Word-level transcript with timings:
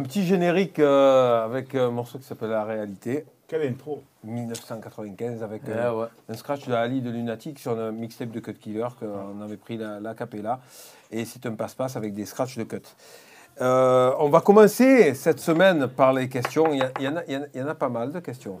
Un 0.00 0.02
petit 0.02 0.24
générique 0.24 0.78
euh, 0.78 1.44
avec 1.44 1.74
un 1.74 1.90
morceau 1.90 2.16
qui 2.18 2.24
s'appelle 2.24 2.48
La 2.48 2.64
Réalité, 2.64 3.26
Quelle 3.46 3.68
intro 3.68 4.02
1995, 4.24 5.42
avec 5.42 5.64
Ouais, 5.64 5.74
euh, 5.76 5.92
ouais. 5.92 6.06
un 6.30 6.32
scratch 6.32 6.66
de 6.66 6.72
Ali 6.72 7.02
de 7.02 7.10
Lunatic 7.10 7.58
sur 7.58 7.78
un 7.78 7.90
mixtape 7.92 8.30
de 8.30 8.40
Cut 8.40 8.54
Killer, 8.54 8.86
qu'on 8.98 9.42
avait 9.42 9.58
pris 9.58 9.76
la, 9.76 10.00
la 10.00 10.14
capella. 10.14 10.60
Et 11.10 11.26
c'est 11.26 11.44
un 11.44 11.52
passe-passe 11.52 11.96
avec 11.96 12.14
des 12.14 12.24
scratchs 12.24 12.56
de 12.56 12.64
cut. 12.64 12.80
Euh, 13.60 14.14
on 14.20 14.30
va 14.30 14.40
commencer 14.40 15.12
cette 15.12 15.38
semaine 15.40 15.86
par 15.86 16.14
les 16.14 16.30
questions. 16.30 16.72
Il 16.72 16.78
y, 16.78 16.82
a- 16.82 16.92
il 16.98 17.04
y 17.04 17.08
en 17.08 17.16
a, 17.16 17.24
il 17.28 17.34
y 17.34 17.36
en 17.36 17.42
a- 17.42 17.46
il 17.52 17.60
y 17.60 17.62
en 17.62 17.68
a 17.68 17.74
pas 17.74 17.90
mal 17.90 18.10
de 18.10 18.20
questions. 18.20 18.58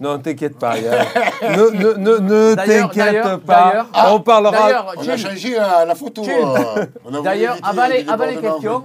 Non, 0.00 0.18
t'inquiète 0.18 0.58
pas. 0.58 0.76
ne 0.76 1.70
ne, 1.76 1.94
ne, 1.94 2.18
ne 2.18 2.54
t'inquiète 2.54 3.36
pas. 3.44 3.70
d'ailleurs- 3.70 4.14
on 4.14 4.20
parlera. 4.20 4.52
D'ailleurs, 4.52 4.94
On 4.96 5.08
a 5.08 5.16
changé 5.16 5.54
la, 5.56 5.84
la 5.84 5.94
photo. 5.94 6.22
Euh, 6.24 6.86
d'ailleurs, 7.22 7.56
éviter 7.56 7.68
avant 8.08 8.26
les, 8.26 8.36
questions, 8.36 8.84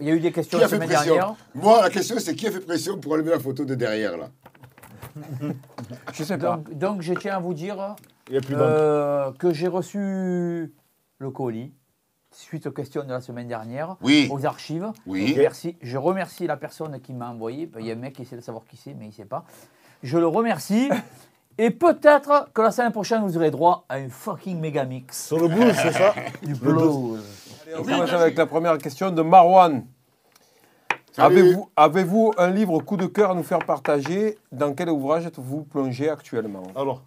il 0.00 0.06
y 0.06 0.10
a 0.10 0.14
eu 0.14 0.20
des 0.20 0.32
questions 0.32 0.58
la 0.58 0.68
semaine 0.68 0.88
pression 0.88 1.14
dernière. 1.14 1.34
Moi, 1.54 1.82
la 1.82 1.90
question, 1.90 2.16
c'est 2.18 2.34
qui 2.34 2.46
a 2.46 2.50
fait 2.50 2.60
pression 2.60 2.98
pour 2.98 3.12
enlever 3.12 3.30
la 3.30 3.38
photo 3.40 3.64
de 3.64 3.74
derrière, 3.74 4.16
là 4.16 4.28
Je 6.12 6.24
sais 6.24 6.38
pas. 6.38 6.56
Donc, 6.56 6.74
donc, 6.78 7.02
je 7.02 7.14
tiens 7.14 7.36
à 7.36 7.40
vous 7.40 7.54
dire 7.54 7.96
euh, 8.52 9.32
que 9.38 9.52
j'ai 9.52 9.68
reçu 9.68 10.72
le 11.18 11.30
colis 11.30 11.72
suite 12.30 12.66
aux 12.66 12.70
questions 12.70 13.02
de 13.02 13.08
la 13.10 13.20
semaine 13.20 13.48
dernière 13.48 13.96
Oui. 14.02 14.28
aux 14.30 14.46
archives. 14.46 14.86
Oui. 15.06 15.34
Merci. 15.36 15.76
Je 15.82 15.96
remercie 15.96 16.46
la 16.46 16.56
personne 16.56 17.00
qui 17.00 17.12
m'a 17.12 17.28
envoyé. 17.30 17.68
Il 17.78 17.86
y 17.86 17.90
a 17.90 17.94
un 17.94 17.96
mec 17.96 18.14
qui 18.14 18.22
essaie 18.22 18.36
de 18.36 18.40
savoir 18.40 18.64
qui 18.64 18.76
c'est, 18.76 18.94
mais 18.94 19.06
il 19.06 19.08
ne 19.08 19.12
sait 19.14 19.24
pas. 19.24 19.44
Je 20.02 20.18
le 20.18 20.26
remercie. 20.26 20.90
Et 21.56 21.70
peut-être 21.70 22.50
que 22.54 22.62
la 22.62 22.70
semaine 22.70 22.92
prochaine, 22.92 23.22
vous 23.22 23.36
aurez 23.36 23.50
droit 23.50 23.84
à 23.88 23.96
un 23.96 24.08
fucking 24.08 24.60
méga 24.60 24.84
mix. 24.84 25.26
Sur 25.26 25.40
le 25.40 25.48
blues, 25.48 25.74
c'est 25.74 25.92
ça 25.92 26.14
Du 26.42 26.54
blues. 26.54 27.20
Allez, 27.66 27.76
on 27.76 27.82
commence 27.82 28.12
avec 28.12 28.36
la 28.36 28.46
première 28.46 28.78
question 28.78 29.10
de 29.10 29.22
Marwan. 29.22 29.84
Avez-vous 31.76 32.32
un 32.38 32.50
livre 32.50 32.78
coup 32.80 32.96
de 32.96 33.06
cœur 33.06 33.32
à 33.32 33.34
nous 33.34 33.42
faire 33.42 33.58
partager 33.58 34.38
Dans 34.52 34.72
quel 34.72 34.88
ouvrage 34.88 35.26
êtes-vous 35.26 35.64
plongé 35.64 36.08
actuellement 36.08 36.62
Alors, 36.76 37.02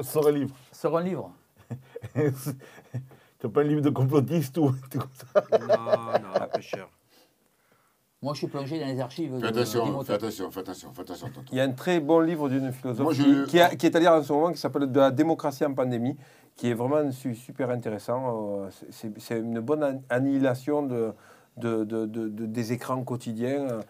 sors 0.00 0.28
un 0.28 0.32
livre. 0.32 0.54
Sur 0.72 0.96
un 0.96 1.02
livre. 1.02 1.30
Tu 3.38 3.50
pas 3.50 3.60
un 3.60 3.64
livre 3.64 3.82
de 3.82 3.90
complotiste 3.90 4.56
ou 4.56 4.74
tout 4.90 5.02
ça 5.12 5.44
Non, 5.52 5.68
non, 5.68 6.46
peu 6.52 6.60
cher. 6.62 6.88
Moi, 8.22 8.32
je 8.32 8.38
suis 8.38 8.46
plongé 8.46 8.80
dans 8.80 8.86
les 8.86 8.98
archives. 9.00 9.30
Fais 9.34 9.40
de 9.40 9.46
attention, 9.46 10.02
fais 10.02 10.12
attention, 10.14 10.50
fais 10.50 10.60
attention, 10.60 10.92
fais 10.94 11.00
attention, 11.02 11.26
tonton. 11.28 11.48
Il 11.52 11.58
y 11.58 11.60
a 11.60 11.64
un 11.64 11.72
très 11.72 12.00
bon 12.00 12.20
livre 12.20 12.48
d'une 12.48 12.72
philosophe 12.72 13.02
Moi, 13.04 13.12
je- 13.12 13.44
qui, 13.44 13.50
qui 13.50 13.60
a- 13.60 13.74
qui 13.76 13.84
est 13.86 13.94
à 13.94 14.00
lire 14.00 14.12
en 14.12 14.22
ce 14.22 14.32
moment 14.32 14.52
qui 14.52 14.58
s'appelle 14.58 14.90
De 14.90 14.98
la 15.00 15.10
démocratie 15.10 15.64
en 15.66 15.74
pandémie, 15.74 16.16
qui 16.56 16.68
est 16.68 16.74
vraiment 16.74 17.10
su- 17.12 17.34
super 17.34 17.68
intéressant. 17.70 18.62
Euh, 18.64 18.70
c'est- 19.18 19.38
une 19.38 19.60
bonne 19.60 19.84
an- 19.84 20.02
annihilation 20.08 20.82
de, 20.82 21.12
de- 21.58 21.84
de- 21.84 22.06
de- 22.06 22.28
de- 22.28 22.46
des 22.46 22.72
écrans 22.72 23.02
quotidiens. 23.04 23.80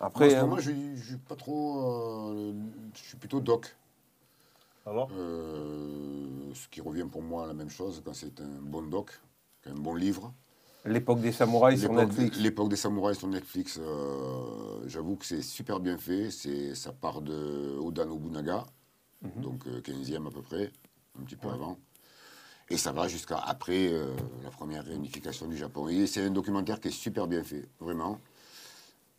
Après, 0.00 0.30
Moi, 0.30 0.38
euh, 0.38 0.46
moi, 0.46 0.60
je 0.60 0.70
je 0.96 1.04
suis 1.04 1.16
pas 1.18 1.36
trop. 1.36 2.30
euh, 2.30 2.52
je 2.94 3.02
suis 3.02 3.16
plutôt 3.18 3.40
doc. 3.40 3.76
Alors 4.86 5.10
Euh, 5.14 6.26
ce 6.54 6.66
qui 6.68 6.80
revient 6.80 7.04
pour 7.10 7.20
moi 7.20 7.44
à 7.44 7.46
la 7.48 7.52
même 7.52 7.68
chose 7.68 8.00
quand 8.02 8.14
c'est 8.14 8.40
un 8.40 8.48
bon 8.62 8.80
doc, 8.82 9.20
un 9.66 9.74
bon 9.74 9.94
livre. 9.94 10.32
L'époque 10.84 11.20
des 11.20 11.32
samouraïs 11.32 11.80
sur 11.80 11.92
Netflix. 11.92 12.38
l'époque 12.38 12.68
des 12.68 12.76
samouraïs 12.76 13.18
sur 13.18 13.28
Netflix, 13.28 13.78
euh, 13.80 14.82
j'avoue 14.86 15.16
que 15.16 15.24
c'est 15.26 15.42
super 15.42 15.80
bien 15.80 15.98
fait. 15.98 16.30
C'est, 16.30 16.74
ça 16.74 16.92
part 16.92 17.20
de 17.22 17.76
Oda 17.80 18.04
Nobunaga, 18.04 18.64
Mhm. 19.22 19.42
donc 19.42 19.66
euh, 19.66 19.80
15e 19.80 20.26
à 20.26 20.30
peu 20.30 20.42
près, 20.42 20.70
un 21.20 21.24
petit 21.24 21.36
peu 21.36 21.48
avant. 21.48 21.78
Et 22.70 22.76
ça 22.76 22.92
va 22.92 23.08
jusqu'à 23.08 23.38
après 23.38 23.88
euh, 23.92 24.14
la 24.44 24.50
première 24.50 24.84
réunification 24.84 25.46
du 25.48 25.56
Japon. 25.56 25.88
Et 25.88 26.06
c'est 26.06 26.22
un 26.22 26.30
documentaire 26.30 26.80
qui 26.80 26.88
est 26.88 26.92
super 26.92 27.26
bien 27.26 27.42
fait, 27.42 27.66
vraiment. 27.80 28.20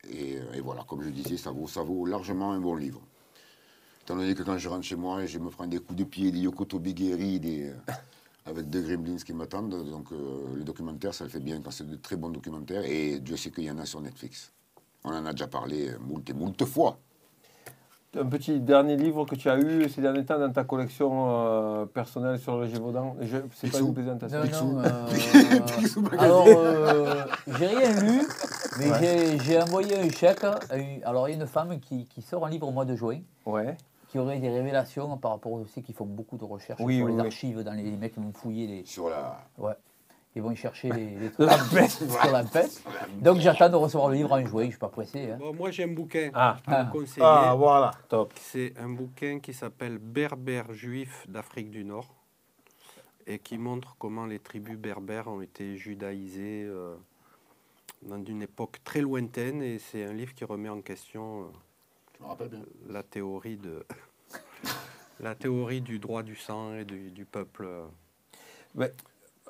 Et, 0.10 0.38
euh, 0.38 0.54
et 0.54 0.62
voilà, 0.62 0.84
comme 0.88 1.02
je 1.02 1.10
disais, 1.10 1.36
ça 1.36 1.52
vaut, 1.52 1.68
ça 1.68 1.82
vaut 1.82 2.06
largement 2.06 2.52
un 2.52 2.60
bon 2.60 2.76
livre. 2.76 3.02
Étant 4.04 4.16
donné 4.16 4.34
que 4.36 4.44
quand 4.44 4.58
je 4.58 4.70
rentre 4.70 4.84
chez 4.86 4.96
moi, 4.96 5.26
je 5.26 5.38
me 5.40 5.50
prends 5.50 5.68
des 5.68 5.80
coups 5.80 5.98
de 5.98 6.04
pied, 6.04 6.32
des 6.32 6.40
Yoko 6.40 6.66
Bigeri, 6.80 7.40
des, 7.40 7.70
euh, 7.70 7.76
avec 8.50 8.70
deux 8.70 8.82
gremlins 8.82 9.18
qui 9.18 9.34
m'attendent. 9.34 9.90
Donc 9.90 10.12
euh, 10.12 10.56
le 10.56 10.64
documentaire, 10.64 11.14
ça 11.14 11.24
le 11.24 11.30
fait 11.30 11.40
bien 11.40 11.62
quand 11.62 11.72
c'est 11.72 11.88
de 11.90 11.96
très 11.96 12.16
bons 12.16 12.30
documentaires. 12.30 12.84
Et 12.86 13.20
Dieu 13.20 13.38
sait 13.38 13.52
qu'il 13.52 13.64
y 13.66 13.72
en 13.72 13.78
a 13.80 13.86
sur 13.86 14.02
Netflix. 14.02 14.52
On 15.04 15.12
en 15.12 15.26
a 15.26 15.32
déjà 15.32 15.48
parlé 15.48 15.92
moult 16.02 16.30
et 16.30 16.34
moult 16.34 16.66
fois. 16.66 16.98
Un 18.18 18.26
petit 18.26 18.60
dernier 18.60 18.98
livre 18.98 19.24
que 19.26 19.36
tu 19.36 19.52
as 19.52 19.60
eu 19.60 19.88
ces 19.88 20.02
derniers 20.02 20.26
temps 20.26 20.40
dans 20.40 20.52
ta 20.52 20.64
collection 20.64 21.28
euh, 21.30 21.86
personnelle 21.86 22.40
sur 22.40 22.58
le 22.58 22.66
Gévaudan. 22.68 23.16
Je- 23.22 23.38
C'est 23.56 23.72
pas 23.72 23.78
une 23.80 23.94
plaisantation. 23.94 24.40
Non, 24.40 24.72
non, 24.74 24.84
euh, 24.84 26.18
alors, 26.18 26.48
euh, 26.48 27.24
j'ai 27.60 27.68
rien 27.68 28.02
lu, 28.02 28.22
mais 28.80 28.88
j'ai- 29.00 29.40
j'ai 29.40 29.62
envoyé 29.62 29.96
un 30.00 30.10
chèque. 30.10 30.44
à 30.44 30.78
une- 30.78 31.04
alors, 31.04 31.30
il 31.30 31.34
y 31.36 31.38
a 31.38 31.42
une 31.42 31.48
femme 31.48 31.80
qui, 31.80 32.06
qui 32.06 32.24
sort 32.24 32.44
un 32.48 32.50
livre 32.50 32.68
au 32.68 32.72
mois 32.72 32.86
de 32.86 32.96
juin, 32.96 33.20
Ouais. 33.46 33.78
Qui 34.10 34.20
aurait 34.20 34.40
des 34.40 34.50
révélations 34.50 35.18
par 35.18 35.32
rapport 35.32 35.52
aux 35.54 35.60
aussi 35.62 35.82
qui 35.82 35.94
font 35.94 36.06
beaucoup 36.06 36.38
de 36.38 36.44
recherches 36.44 36.82
Oui, 36.84 36.98
sur 36.98 37.06
oui, 37.06 37.12
les 37.14 37.20
oui. 37.20 37.26
archives, 37.26 37.64
dans 37.64 37.74
les, 37.74 37.84
les 37.84 37.96
mecs 37.98 38.14
qui 38.14 38.20
vont 38.20 38.34
fouiller 38.34 38.68
les. 38.68 38.86
Sur 38.86 39.10
la. 39.10 39.40
Ouais. 39.58 39.74
Ils 40.36 40.42
vont 40.44 40.52
y 40.52 40.56
chercher 40.56 40.92
les, 40.92 41.16
les 41.18 41.32
trucs 41.32 41.48
La 41.48 41.58
peste. 41.58 42.10
sur 42.10 42.32
la 42.32 42.44
peste. 42.44 42.84
Donc, 43.22 43.38
j'attends 43.40 43.70
de 43.70 43.76
recevoir 43.76 44.10
le 44.10 44.16
livre 44.16 44.32
en 44.32 44.46
juin, 44.46 44.62
je 44.62 44.66
ne 44.68 44.72
suis 44.72 44.80
pas 44.80 44.90
pressé. 44.90 45.32
hein. 45.32 45.38
Bon, 45.40 45.54
moi, 45.54 45.72
j'ai 45.72 45.84
un 45.86 45.94
bouquin 45.94 46.30
Ah, 46.34 46.58
à 46.68 46.76
Ah. 46.80 46.84
vous 46.84 47.00
conseiller. 47.00 47.26
Ah, 47.26 47.56
voilà. 47.58 47.92
top. 48.10 48.34
C'est 48.36 48.74
un 48.78 48.90
bouquin 48.90 49.40
qui 49.40 49.54
s'appelle 49.54 49.98
Berbères 49.98 50.74
juifs 50.74 51.26
d'Afrique 51.30 51.70
du 51.72 51.84
Nord 51.86 52.08
et 53.28 53.38
qui 53.40 53.58
montre 53.58 53.96
comment 54.00 54.26
les 54.26 54.40
tribus 54.40 54.78
berbères 54.78 55.28
ont 55.28 55.42
été 55.42 55.78
judaïsées 55.78 56.66
euh, 56.68 56.96
dans 58.02 58.24
une 58.24 58.42
époque 58.42 58.78
très 58.84 59.02
lointaine. 59.02 59.62
Et 59.62 59.78
c'est 59.78 60.04
un 60.04 60.14
livre 60.14 60.34
qui 60.34 60.46
remet 60.46 60.70
en 60.70 60.82
question 60.82 61.42
euh, 61.42 61.46
la 62.88 63.04
théorie 63.04 63.58
de 63.58 63.86
la 65.20 65.36
théorie 65.36 65.82
du 65.82 66.00
droit 66.00 66.24
du 66.24 66.36
sang 66.36 66.74
et 66.76 66.86
du, 66.86 67.12
du 67.12 67.26
peuple. 67.26 67.66
euh. 67.66 68.88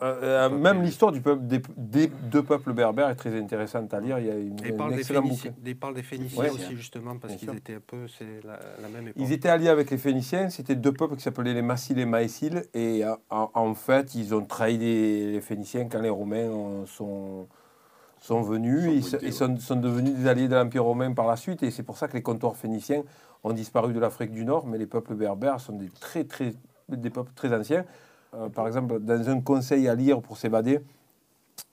Euh, 0.01 0.47
euh, 0.47 0.49
même 0.49 0.81
l'histoire 0.81 1.11
du 1.11 1.19
peuple, 1.19 1.45
des, 1.45 1.61
des 1.75 2.07
deux 2.07 2.41
peuples 2.41 2.71
berbères 2.71 3.09
est 3.09 3.15
très 3.17 3.37
intéressante 3.37 3.93
à 3.93 3.99
lire. 3.99 4.17
Il 4.17 4.27
y 4.27 4.31
a 4.31 4.35
une, 4.35 4.65
Et 4.65 4.71
un 4.71 4.77
parle 4.77 4.95
des 4.95 5.03
Phéniciens, 5.03 5.51
bouquin. 5.51 5.61
des- 5.61 5.75
parle 5.75 5.93
des 5.93 6.03
Phéniciens 6.03 6.41
Ouais. 6.43 6.49
aussi 6.51 6.73
justement 6.77 7.17
parce 7.17 7.35
qu'ils 7.35 7.49
étaient 7.53 7.75
un 7.75 7.81
peu 7.85 8.07
c'est 8.07 8.39
la, 8.45 8.57
la 8.81 8.87
même 8.87 9.09
époque. 9.09 9.21
Ils 9.21 9.33
étaient 9.33 9.49
alliés 9.49 9.67
avec 9.67 9.89
les 9.91 9.97
Phéniciens. 9.97 10.49
C'était 10.49 10.75
deux 10.77 10.93
peuples 10.93 11.17
qui 11.17 11.21
s'appelaient 11.23 11.53
les 11.53 11.61
Massiles 11.61 11.99
et 11.99 12.05
Maïsiles. 12.05 12.63
Et 12.73 13.03
en, 13.29 13.51
en 13.53 13.73
fait, 13.75 14.15
ils 14.15 14.33
ont 14.33 14.45
trahi 14.45 14.77
les, 14.77 15.33
les 15.33 15.41
Phéniciens 15.41 15.89
quand 15.89 15.99
les 15.99 16.09
Romains 16.09 16.85
sont, 16.85 17.49
sont 18.19 18.41
venus. 18.41 19.05
Sont 19.05 19.17
ils 19.21 19.33
sont, 19.33 19.57
sont 19.57 19.75
devenus 19.75 20.13
des 20.13 20.27
alliés 20.27 20.47
de 20.47 20.55
l'Empire 20.55 20.83
romain 20.83 21.11
par 21.13 21.27
la 21.27 21.35
suite. 21.35 21.63
Et 21.63 21.71
c'est 21.71 21.83
pour 21.83 21.97
ça 21.97 22.07
que 22.07 22.13
les 22.13 22.21
comptoirs 22.21 22.55
phéniciens 22.55 23.03
ont 23.43 23.53
disparu 23.53 23.93
de 23.93 23.99
l'Afrique 23.99 24.31
du 24.31 24.45
Nord. 24.45 24.65
Mais 24.67 24.77
les 24.77 24.87
peuples 24.87 25.15
berbères 25.15 25.59
sont 25.59 25.73
des, 25.73 25.89
très, 25.89 26.23
très, 26.23 26.53
des 26.89 27.09
peuples 27.09 27.31
très 27.35 27.53
anciens. 27.57 27.85
Euh, 28.35 28.49
par 28.49 28.67
exemple, 28.67 28.99
dans 28.99 29.29
un 29.29 29.41
conseil 29.41 29.87
à 29.87 29.95
lire 29.95 30.21
pour 30.21 30.37
s'évader, 30.37 30.81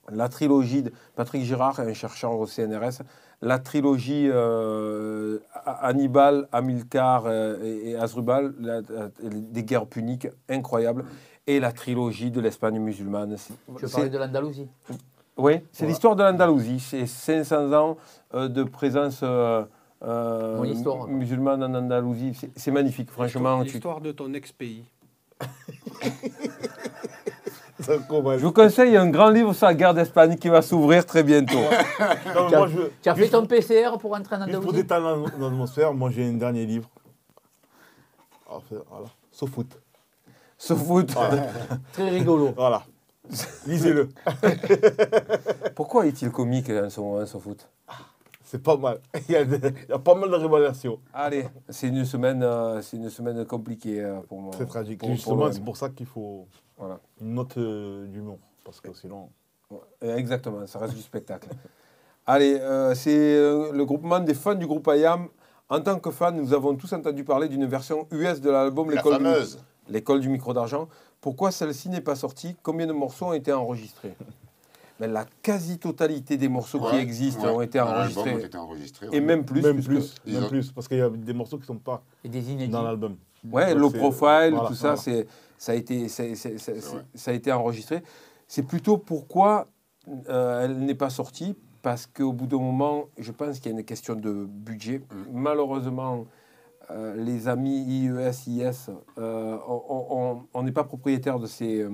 la 0.09 0.29
trilogie 0.29 0.83
de 0.83 0.91
Patrick 1.15 1.43
Girard, 1.43 1.79
un 1.81 1.93
chercheur 1.93 2.39
au 2.39 2.47
CNRS, 2.47 3.01
la 3.41 3.59
trilogie 3.59 4.27
euh, 4.31 5.39
Hannibal, 5.65 6.47
Hamilcar 6.53 7.25
euh, 7.25 7.57
et, 7.61 7.89
et 7.91 7.95
Asdrubal, 7.97 8.53
la- 8.59 8.81
la- 8.81 9.09
des 9.21 9.63
guerres 9.63 9.85
puniques 9.85 10.29
incroyables, 10.49 11.03
et 11.45 11.59
la 11.59 11.71
trilogie 11.73 12.31
de 12.31 12.39
l'Espagne 12.39 12.79
musulmane. 12.79 13.35
Tu 13.75 13.85
veux 13.85 13.91
parler 13.91 14.09
de 14.09 14.17
l'Andalousie? 14.17 14.67
Oui, 15.37 15.53
c'est 15.71 15.79
Voilà. 15.79 15.89
l'histoire 15.91 16.15
de 16.15 16.23
l'Andalousie. 16.23 16.79
C'est 16.79 17.05
500 17.05 17.71
ans 17.73 17.97
euh, 18.33 18.47
de 18.47 18.63
présence 18.63 19.19
euh, 19.23 19.63
euh, 20.03 20.63
histoire, 20.65 21.07
musulmane 21.07 21.63
en 21.63 21.73
Andalousie. 21.73 22.33
C'est- 22.55 22.71
magnifique, 22.71 23.11
franchement. 23.11 23.59
tu- 23.63 23.73
L'histoire 23.73 24.01
de 24.01 24.11
ton 24.11 24.33
ex-pays. 24.33 24.83
Je 27.79 28.41
vous 28.43 28.51
conseille 28.51 28.97
un 28.97 29.07
grand 29.09 29.29
livre 29.29 29.53
sur 29.53 29.67
la 29.67 29.73
guerre 29.75 29.93
d'Espagne 29.93 30.35
qui 30.35 30.49
va 30.49 30.61
s'ouvrir 30.61 31.05
très 31.05 31.23
bientôt. 31.23 31.53
Non, 32.35 32.47
Tu 32.49 32.55
as- 32.55 32.57
moi, 32.57 32.67
je, 32.67 32.81
Tu 33.01 33.09
as 33.09 33.15
fait 33.15 33.29
ton 33.29 33.45
PCR 33.45 33.97
pour 33.99 34.13
entrer 34.15 34.35
en 34.35 34.39
Juste 34.45 34.51
pour 34.51 34.59
Andalousie 34.69 34.81
détendre 34.83 35.25
l'atmosphère, 35.39 35.93
moi 35.93 36.09
j'ai 36.09 36.27
un 36.27 36.33
dernier 36.33 36.65
livre. 36.65 36.89
Ah, 38.49 38.57
fait- 38.67 38.75
Voilà. 38.89 39.05
Sauf 39.31 39.51
foot. 39.51 39.67
Ce 40.57 40.73
foot. 40.73 41.13
Très 41.93 42.09
rigolo. 42.09 42.51
Voilà. 42.57 42.83
Lisez-le. 43.67 44.09
Pourquoi 45.75 46.05
est-il 46.07 46.31
comique 46.31 46.69
hein, 46.69 46.89
son, 46.89 47.25
son 47.25 47.39
foot? 47.39 47.67
C'est 48.43 48.63
pas 48.63 48.77
mal. 48.77 48.99
Il 49.27 49.33
y, 49.33 49.35
a 49.35 49.43
des- 49.43 49.57
il 49.57 49.89
y 49.89 49.91
a 49.91 49.99
pas 49.99 50.15
mal 50.15 50.29
de 50.29 50.35
révélations. 50.35 50.99
Allez, 51.13 51.45
c'est 51.67 51.89
une 51.89 52.05
semaine, 52.05 52.41
euh, 52.43 52.81
c'est 52.81 52.95
une 52.95 53.09
semaine 53.09 53.43
compliquée 53.45 54.01
euh, 54.01 54.21
pour 54.21 54.39
moi. 54.41 54.51
Très 54.53 54.65
tragique. 54.65 54.99
Pour- 54.99 55.09
Justement, 55.09 55.51
c'est 55.51 55.63
pour 55.63 55.75
ça 55.75 55.89
qu'il 55.89 56.05
faut 56.05 56.47
Voilà. 56.77 56.99
une 57.19 57.33
note 57.33 57.57
euh, 57.57 58.05
d'humour. 58.07 58.39
Parce 58.63 58.79
que 58.79 58.93
sinon. 58.93 59.29
Exactement, 60.01 60.65
ça 60.65 60.79
reste 60.79 60.93
du 60.95 61.01
spectacle. 61.01 61.49
Allez, 62.25 62.57
euh, 62.61 62.95
c'est 62.95 63.17
euh, 63.35 63.73
le 63.73 63.85
groupement 63.85 64.21
des 64.21 64.33
fans 64.33 64.55
du 64.55 64.65
groupe 64.65 64.89
IAM. 64.93 65.27
En 65.69 65.81
tant 65.81 65.99
que 65.99 66.09
fans, 66.11 66.31
nous 66.31 66.53
avons 66.53 66.73
tous 66.77 66.93
entendu 66.93 67.25
parler 67.25 67.49
d'une 67.49 67.65
version 67.65 68.07
US 68.11 68.39
de 68.39 68.49
l'album 68.49 68.87
du. 68.89 68.95
L'école 69.89 70.21
du 70.21 70.29
micro 70.29 70.53
d'argent. 70.53 70.87
Pourquoi 71.27 71.51
celle-ci 71.51 71.89
n'est 71.89 71.99
pas 71.99 72.15
sortie 72.15 72.55
Combien 72.63 72.87
de 72.87 72.93
morceaux 72.93 73.25
ont 73.25 73.33
été 73.33 73.51
enregistrés 73.51 74.15
mais 75.01 75.07
la 75.09 75.25
quasi-totalité 75.41 76.37
des 76.37 76.47
morceaux 76.47 76.79
qui 76.89 76.95
existent 76.95 77.43
ouais. 77.47 77.51
ont 77.53 77.61
été 77.61 77.81
enregistrés. 77.81 78.33
ont 78.33 78.37
été 78.39 78.57
enregistrés, 78.57 79.07
Et 79.11 79.19
même 79.19 79.43
plus. 79.43 79.61
même 79.61 79.83
plus, 79.83 80.15
même 80.25 80.43
ont- 80.45 80.47
plus, 80.47 80.71
parce 80.71 80.87
qu'il 80.87 80.99
y 80.99 81.01
a 81.01 81.09
des 81.09 81.33
morceaux 81.33 81.57
qui 81.57 81.63
ne 81.63 81.67
sont 81.67 81.75
pas 81.79 82.01
Et 82.23 82.29
des 82.29 82.49
inédits. 82.49 82.71
dans 82.71 82.81
l'album. 82.81 83.17
Ouais, 83.51 83.73
Donc 83.73 83.81
low 83.81 83.89
profile, 83.89 84.53
voilà, 84.53 84.67
tout 84.69 84.73
ça, 84.73 84.95
voilà. 84.95 85.01
c'est, 85.01 85.27
ça, 85.57 85.73
a 85.73 85.75
été, 85.75 86.07
c'est- 86.07 86.35
c'est- 86.35 86.57
c'est- 86.57 86.71
vrai. 86.79 87.03
ça 87.13 87.31
a 87.31 87.33
été 87.33 87.51
enregistré. 87.51 88.01
C'est 88.47 88.63
plutôt 88.63 88.97
pourquoi 88.97 89.67
euh, 90.29 90.63
elle 90.63 90.77
n'est 90.79 90.95
pas 90.95 91.09
sortie, 91.09 91.55
parce 91.81 92.07
qu'au 92.07 92.31
bout 92.31 92.47
d'un 92.47 92.57
moment, 92.59 93.03
je 93.17 93.33
pense 93.33 93.59
qu'il 93.59 93.69
y 93.73 93.75
a 93.75 93.77
une 93.77 93.83
question 93.85 94.15
de 94.15 94.45
budget. 94.49 94.99
Mm. 94.99 95.23
Malheureusement, 95.41 96.25
euh, 96.91 97.15
les 97.15 97.47
amis 97.47 97.83
IES, 97.83 98.31
IS, 98.47 98.89
euh, 99.17 99.57
on- 99.67 100.63
n'est 100.63 100.71
pas 100.71 100.83
propriétaire 100.83 101.39
de 101.39 101.47
ces, 101.47 101.81
euh, 101.81 101.89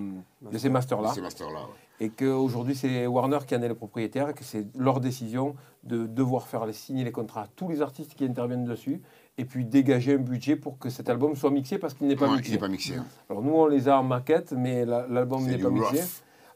de 0.51 0.57
ces 0.57 0.69
masters-là. 0.69 1.09
Ces 1.13 1.21
masters-là, 1.21 1.59
ouais. 1.59 2.05
Et 2.05 2.09
qu'aujourd'hui, 2.09 2.75
c'est 2.75 3.05
Warner 3.07 3.39
qui 3.47 3.55
en 3.55 3.61
est 3.61 3.67
le 3.67 3.75
propriétaire, 3.75 4.29
et 4.29 4.33
que 4.33 4.43
c'est 4.43 4.65
leur 4.77 4.99
décision 4.99 5.55
de 5.83 6.05
devoir 6.05 6.47
faire 6.47 6.65
les, 6.65 6.73
signer 6.73 7.03
les 7.03 7.11
contrats 7.11 7.43
à 7.43 7.47
tous 7.55 7.69
les 7.69 7.81
artistes 7.81 8.13
qui 8.15 8.25
interviennent 8.25 8.65
dessus, 8.65 9.01
et 9.37 9.45
puis 9.45 9.63
dégager 9.63 10.15
un 10.15 10.17
budget 10.17 10.55
pour 10.55 10.77
que 10.79 10.89
cet 10.89 11.09
album 11.09 11.35
soit 11.35 11.51
mixé, 11.51 11.77
parce 11.77 11.93
qu'il 11.93 12.07
n'est 12.07 12.15
pas 12.15 12.27
Ouais, 12.27 12.35
mixé. 12.35 12.49
il 12.49 12.53
n'est 12.53 12.59
pas 12.59 12.67
mixé. 12.67 12.95
hein. 12.95 13.05
Alors 13.29 13.41
nous, 13.41 13.53
on 13.53 13.67
les 13.67 13.87
a 13.87 13.99
en 13.99 14.03
maquette, 14.03 14.51
mais 14.53 14.85
la- 14.85 15.07
l'album 15.07 15.43
n'est 15.45 15.57
pas 15.57 15.69
rough. 15.69 15.91
mixé. 15.93 16.03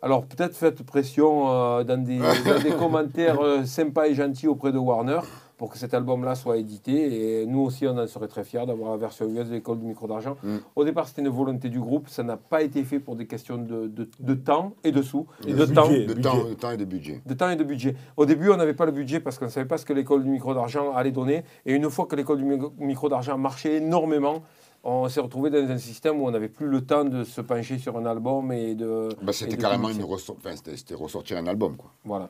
Alors 0.01 0.25
peut-être 0.25 0.55
faites 0.55 0.83
pression 0.83 1.49
euh, 1.49 1.83
dans, 1.83 2.03
des, 2.03 2.19
dans 2.45 2.61
des 2.61 2.71
commentaires 2.71 3.39
sympas 3.65 4.07
et 4.07 4.15
gentils 4.15 4.47
auprès 4.47 4.71
de 4.71 4.77
Warner 4.77 5.19
pour 5.57 5.71
que 5.71 5.77
cet 5.77 5.93
album-là 5.93 6.35
soit 6.35 6.57
édité. 6.57 7.41
Et 7.41 7.45
nous 7.47 7.61
aussi, 7.61 7.87
on 7.87 7.97
en 7.97 8.05
serait 8.07 8.27
très 8.27 8.43
fiers 8.43 8.65
d'avoir 8.65 8.91
la 8.91 8.97
version 8.97 9.27
US 9.27 9.47
de 9.47 9.53
l'école 9.53 9.79
du 9.79 9.85
micro 9.85 10.07
d'argent. 10.07 10.37
Mm. 10.43 10.57
Au 10.75 10.83
départ, 10.85 11.07
c'était 11.07 11.21
une 11.23 11.29
volonté 11.29 11.69
du 11.69 11.79
groupe. 11.79 12.09
Ça 12.09 12.21
n'a 12.23 12.37
pas 12.37 12.61
été 12.61 12.83
fait 12.83 12.99
pour 12.99 13.15
des 13.15 13.25
questions 13.25 13.57
de, 13.57 13.87
de- 13.87 14.07
de 14.19 14.33
temps 14.35 14.73
et 14.83 14.91
de 14.91 15.01
sous. 15.01 15.25
Et 15.47 15.53
de 15.53 15.65
de 15.65 15.73
temps, 15.73 15.87
budget. 15.87 16.05
De 16.05 16.13
temps, 16.21 16.43
de 16.47 16.53
temps 16.53 16.71
et 16.71 16.77
de 16.77 16.85
budget. 16.85 17.21
de 17.25 17.33
temps 17.33 17.49
et 17.49 17.55
de 17.55 17.63
budget. 17.63 17.95
Au 18.17 18.25
début, 18.25 18.49
on 18.51 18.57
n'avait 18.57 18.75
pas 18.75 18.85
le 18.85 18.91
budget 18.91 19.19
parce 19.19 19.39
qu'on 19.39 19.45
ne 19.45 19.49
savait 19.49 19.67
pas 19.67 19.77
ce 19.77 19.85
que 19.85 19.93
l'école 19.93 20.23
du 20.23 20.29
micro 20.29 20.53
d'argent 20.53 20.93
allait 20.93 21.11
donner. 21.11 21.43
Et 21.65 21.73
une 21.73 21.89
fois 21.89 22.05
que 22.05 22.15
l'école 22.15 22.37
du 22.37 22.45
mi- 22.45 22.59
micro 22.77 23.09
d'argent 23.09 23.37
marchait 23.37 23.77
énormément, 23.77 24.43
on 24.83 25.09
s'est 25.09 25.19
retrouvé 25.19 25.49
dans 25.49 25.57
un 25.69 25.77
système 25.79 26.21
où 26.21 26.27
on 26.27 26.31
n'avait 26.31 26.47
plus 26.49 26.67
le 26.67 26.81
temps 26.81 27.03
de 27.03 27.23
se 27.23 27.41
pencher 27.41 27.79
sur 27.79 27.97
un 27.97 28.05
album 28.05 28.51
et 28.51 28.75
de. 28.75 29.09
Bah, 29.23 29.33
c'était 29.33 29.57
carrément 29.57 29.89
une 29.89 29.97
mixer. 29.97 30.13
ressor- 30.31 30.35
enfin, 30.37 30.55
c'était, 30.55 30.77
c'était 30.77 30.93
ressortir 30.93 31.37
un 31.37 31.47
album. 31.47 31.75
Quoi. 31.75 31.91
Voilà. 32.05 32.29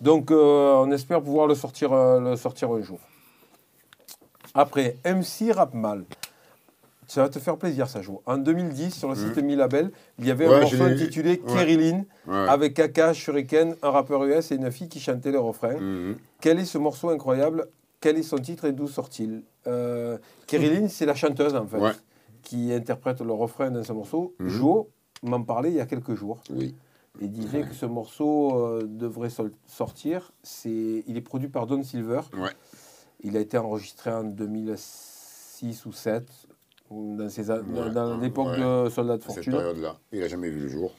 Donc, 0.00 0.30
euh, 0.30 0.74
on 0.74 0.90
espère 0.90 1.22
pouvoir 1.22 1.46
le 1.46 1.54
sortir, 1.54 1.92
euh, 1.92 2.20
le 2.20 2.36
sortir 2.36 2.70
un 2.70 2.82
jour. 2.82 2.98
Après, 4.54 4.96
MC 5.04 5.52
Rap 5.52 5.74
Mal. 5.74 6.04
Ça 7.06 7.22
va 7.22 7.28
te 7.28 7.38
faire 7.38 7.56
plaisir, 7.56 7.88
ça 7.88 8.00
joue. 8.00 8.20
En 8.24 8.38
2010, 8.38 8.94
sur 8.94 9.10
le 9.10 9.14
site 9.14 9.36
Mi 9.36 9.56
Label, 9.56 9.90
il 10.18 10.26
y 10.26 10.30
avait 10.30 10.46
un. 10.46 10.50
Ouais, 10.50 10.60
morceau 10.60 10.82
intitulé 10.82 11.42
Ouais. 12.26 12.48
Avec 12.48 12.74
Kaka, 12.74 13.12
Shuriken, 13.12 13.76
un 13.82 13.90
rappeur 13.90 14.24
US 14.24 14.50
et 14.52 14.54
une 14.54 14.70
fille 14.70 14.88
qui 14.88 15.00
chantait 15.00 15.30
le 15.30 15.38
refrain. 15.38 15.78
Mhm. 15.78 16.16
Quel 16.40 16.58
est 16.58 16.64
ce 16.64 16.78
morceau 16.78 17.10
incroyable? 17.10 17.66
Quel 18.00 18.16
est 18.18 18.22
son 18.22 18.38
titre 18.38 18.64
et 18.64 18.72
d'où 18.72 18.86
sort-il? 18.86 19.42
Euh, 19.66 20.18
c'est 20.88 21.06
la 21.06 21.14
chanteuse, 21.14 21.54
en 21.54 21.66
fait, 21.66 22.00
qui 22.42 22.72
interprète 22.72 23.20
le 23.20 23.32
refrain 23.32 23.70
dans 23.70 23.84
ce 23.84 23.92
morceau. 23.92 24.34
Mhm. 24.38 24.48
Joe 24.48 24.86
m'en 25.22 25.42
parlait 25.42 25.70
il 25.70 25.76
y 25.76 25.80
a 25.80 25.86
quelques 25.86 26.14
jours. 26.14 26.38
Oui. 26.50 26.74
Il 27.20 27.30
disait 27.30 27.62
que 27.62 27.74
ce 27.74 27.86
morceau 27.86 28.58
euh, 28.58 28.82
devrait 28.88 29.30
sortir. 29.66 30.32
C'est, 30.42 31.04
il 31.06 31.16
est 31.16 31.20
produit 31.20 31.48
par 31.48 31.66
Don 31.66 31.82
Silver. 31.82 32.20
Ouais. 32.36 32.50
Il 33.22 33.36
a 33.36 33.40
été 33.40 33.56
enregistré 33.56 34.12
en 34.12 34.24
2006 34.24 35.86
ou 35.86 35.90
2007, 35.90 36.28
dans, 36.90 37.24
Ouais, 37.84 37.90
dans 37.90 38.18
l'époque 38.18 38.56
de 38.58 38.88
Soldat 38.90 39.16
de 39.16 39.22
À 39.22 39.26
cette 39.26 39.34
Fortune. 39.34 39.52
période-là, 39.52 39.96
il 40.12 40.20
n'a 40.20 40.28
jamais 40.28 40.50
vu 40.50 40.60
le 40.60 40.68
jour. 40.68 40.92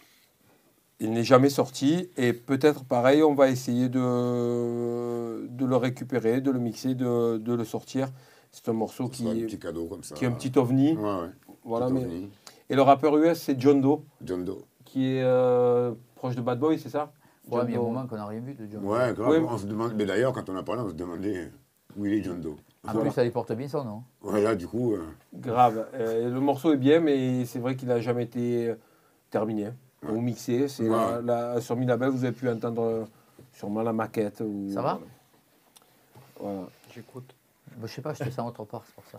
Il 1.02 1.12
n'est 1.12 1.24
jamais 1.26 1.50
sorti. 1.50 2.10
Et 2.18 2.32
peut-être 2.34 2.86
pareil, 2.86 3.22
on 3.22 3.36
va 3.36 3.50
essayer 3.50 3.90
de, 3.90 5.48
de 5.50 5.66
le 5.66 5.76
récupérer, 5.76 6.40
de 6.42 6.52
le 6.52 6.60
mixer, 6.60 6.96
de, 6.96 7.38
de 7.38 7.54
le 7.54 7.66
sortir. 7.66 8.08
C'est 8.52 8.70
un 8.70 8.74
morceau 8.74 9.04
un 9.06 9.10
qui, 9.10 9.24
petit 9.26 9.60
cadeau 9.60 9.86
comme 9.88 10.04
ça. 10.04 10.16
qui 10.16 10.24
est 10.24 10.28
un 10.28 10.32
petit 10.32 10.58
ovni. 10.58 10.98
Voilà, 11.66 11.88
Petit 11.88 11.94
mais... 11.94 12.06
ovni. 12.06 12.30
Et 12.70 12.76
le 12.76 12.82
rappeur 12.82 13.18
US, 13.18 13.38
c'est 13.38 13.60
John 13.60 13.82
Doe, 13.82 14.02
John 14.24 14.46
Doe. 14.46 14.64
Qui 14.96 15.18
est 15.18 15.24
euh, 15.24 15.92
proche 16.16 16.38
de 16.38 16.42
Bad 16.42 16.58
Boy, 16.58 16.80
c'est 16.80 16.88
ça 16.88 17.12
Ouais, 17.50 17.58
John 17.60 17.66
mais 17.66 17.72
il 17.72 17.74
y 17.74 17.78
a 17.78 17.80
un 17.80 17.84
Doe. 17.84 17.88
moment 17.92 18.08
qu'on 18.08 18.16
n'a 18.16 18.26
rien 18.28 18.40
vu 18.40 18.54
de 18.54 18.66
John. 18.72 18.82
Ouais, 18.86 19.14
grave. 19.14 19.30
Ouais. 19.30 19.40
On 19.46 19.58
se 19.58 19.66
demande... 19.66 19.94
Mais 19.94 20.06
d'ailleurs, 20.06 20.32
quand 20.32 20.48
on 20.50 20.56
a 20.56 20.64
parlé, 20.64 20.84
on 20.84 20.88
se 20.90 20.94
demandait 20.94 21.52
où 21.98 22.06
il 22.06 22.14
est 22.14 22.24
John 22.24 22.40
Doe. 22.40 22.52
En 22.52 22.56
Voilà. 22.94 23.02
plus, 23.02 23.12
ça 23.12 23.26
lui 23.26 23.30
porte 23.32 23.52
bien 23.52 23.68
son 23.68 23.84
nom. 23.84 24.04
Ouais, 24.24 24.42
là, 24.42 24.56
du 24.56 24.68
coup, 24.70 24.94
euh, 24.94 25.04
Grave. 25.34 25.86
Euh, 25.96 26.30
le 26.32 26.40
morceau 26.40 26.72
est 26.72 26.78
bien, 26.78 27.02
mais 27.02 27.44
c'est 27.44 27.60
vrai 27.60 27.76
qu'il 27.76 27.90
n'a 27.90 28.00
jamais 28.00 28.24
été 28.24 28.74
terminé 29.30 29.66
hein, 29.66 29.74
ou 30.10 30.22
mixé. 30.22 30.70
C'est 30.70 30.88
Ouais. 30.90 30.96
la- 30.96 31.22
la- 31.56 31.62
sur 31.62 31.76
Minabel, 31.76 32.08
vous 32.10 32.24
avez 32.24 32.34
pu 32.34 32.50
entendre 32.50 32.82
euh, 32.82 33.04
sûrement 33.52 33.84
la 33.84 33.92
maquette. 33.92 34.40
Ou, 34.40 34.70
Ça 34.74 34.82
va? 34.82 35.00
Voilà. 36.40 36.68
J'écoute. 36.94 37.36
Bon, 37.76 37.86
je 37.86 37.92
sais 37.94 38.02
pas, 38.02 38.14
je 38.14 38.24
te 38.24 38.30
sens 38.30 38.48
autre 38.48 38.64
part, 38.64 38.84
c'est 38.86 38.96
pour 38.96 39.04
ça. 39.12 39.18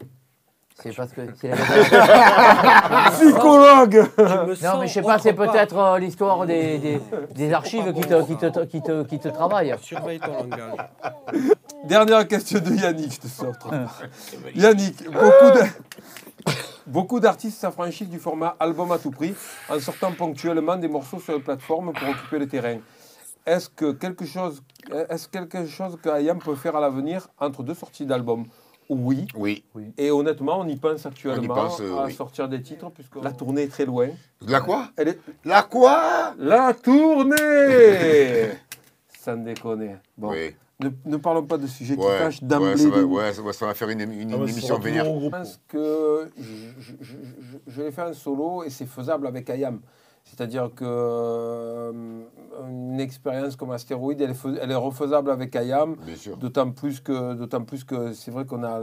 C'est 0.82 0.94
parce 0.94 1.12
que. 1.12 1.23
c'est 1.40 1.49
la- 1.49 1.56
Psychologue 3.12 4.06
Non, 4.19 4.78
mais 4.81 4.87
je 4.87 4.93
sais 4.93 5.02
pas, 5.02 5.19
c'est 5.19 5.32
peut-être 5.32 5.76
euh, 5.76 5.99
l'histoire 5.99 6.44
des, 6.46 6.78
des, 6.78 7.00
des 7.34 7.52
archives 7.52 7.93
qui 7.94 8.00
te, 8.02 8.23
qui, 8.26 8.37
te, 8.37 8.64
qui, 8.64 8.82
te, 8.82 9.02
qui 9.05 9.19
te 9.19 9.28
travaillent. 9.28 9.75
Surveille 9.81 10.20
ton 10.20 10.32
langage. 10.34 10.73
Dernière 11.84 12.28
question 12.28 12.58
de 12.61 12.70
Yannick, 12.75 13.14
je 13.14 13.20
te 13.20 13.26
sors. 13.28 13.55
Yannick, 14.55 15.05
beaucoup 15.11 15.50
de... 15.55 15.62
Beaucoup 16.87 17.19
d'artistes 17.19 17.58
s'affranchissent 17.58 18.08
du 18.08 18.19
format 18.20 18.55
album 18.61 18.93
à 18.93 18.99
tout 18.99 19.11
prix 19.11 19.34
en 19.69 19.81
sortant 19.81 20.12
ponctuellement 20.12 20.76
des 20.76 20.87
morceaux 20.88 21.19
sur 21.19 21.32
les 21.34 21.40
plateformes 21.40 21.93
pour 21.93 22.08
occuper 22.08 22.38
le 22.38 22.46
terrain. 22.46 22.76
Est-ce 23.44 23.69
que 23.69 23.90
quelque 23.93 24.25
chose, 24.25 24.62
est-ce 25.08 25.26
quelque 25.26 25.67
chose 25.67 25.99
que 26.00 26.20
IAM 26.23 26.38
peut 26.38 26.55
faire 26.55 26.76
à 26.76 26.81
l'avenir 26.81 27.26
entre 27.40 27.64
deux 27.64 27.75
sorties 27.75 28.06
d'album 28.06 28.44
Oui. 28.88 29.27
oui. 29.35 29.65
Et 29.99 30.11
honnêtement, 30.11 30.61
on 30.61 30.69
y 30.69 30.77
pense 30.77 31.06
actuellement 31.06 31.55
pense, 31.55 31.81
euh, 31.81 31.97
à 31.99 32.05
oui. 32.06 32.12
sortir 32.15 32.49
des 32.49 32.62
titres 32.62 32.91
puisque 32.91 33.17
la 33.23 33.33
tournée 33.33 33.62
est 33.65 33.69
très 33.69 33.85
loin. 33.85 34.09
La 34.47 34.61
quoi? 34.61 34.88
Elle 34.97 35.09
est 35.09 35.19
La 35.44 35.62
quoi? 35.62 36.35
La 36.38 36.73
tournée. 36.75 38.50
Sans 39.21 39.37
déconner. 39.37 39.97
Bon, 40.16 40.31
Oui. 40.31 40.55
ne, 40.81 40.88
ne 41.05 41.16
parlons 41.16 41.45
pas 41.45 41.59
de 41.59 41.66
sujets 41.66 41.97
qui 41.97 42.00
Ouais, 42.02 42.19
fâchent 42.19 42.40
ouais, 42.43 42.49
d'emblée. 42.49 42.76
ça 42.76 42.88
va, 42.88 42.99
des- 42.99 43.02
ouais, 43.05 43.33
ça 43.33 43.43
va, 43.43 43.52
ça 43.52 43.66
va 43.66 43.75
faire 43.75 43.88
une, 43.88 44.00
une- 44.00 44.33
Ah 44.33 44.37
une 44.37 44.49
émission 44.49 44.78
vénère. 44.78 45.05
Je 45.05 45.11
groupe. 45.11 45.33
pense 45.33 45.61
que 45.69 46.31
je, 46.38 46.43
je, 46.78 46.93
je, 47.00 47.14
je- 47.40 47.59
je 47.73 47.83
l'ai 47.83 47.90
fait 47.90 48.02
en 48.02 48.12
solo 48.14 48.62
et 48.64 48.71
c'est 48.71 48.87
faisable 48.87 49.26
avec 49.26 49.49
IAM. 49.49 49.81
C'est-à-dire 50.30 50.71
que 50.75 50.85
euh, 50.85 51.92
une 52.68 53.00
expérience 53.00 53.54
comme 53.56 53.71
Astéroïde, 53.71 54.21
elle 54.21 54.35
elle 54.61 54.71
est 54.71 54.75
refaisable 54.75 55.30
avec 55.30 55.54
IAM. 55.54 55.97
D'autant 56.37 56.71
plus 56.73 57.00
que, 57.00 57.35
d'autant 57.35 57.62
plus 57.62 57.85
que 57.85 58.12
c'est 58.12 58.30
vrai 58.33 58.45
qu'on 58.45 58.62
a, 58.64 58.80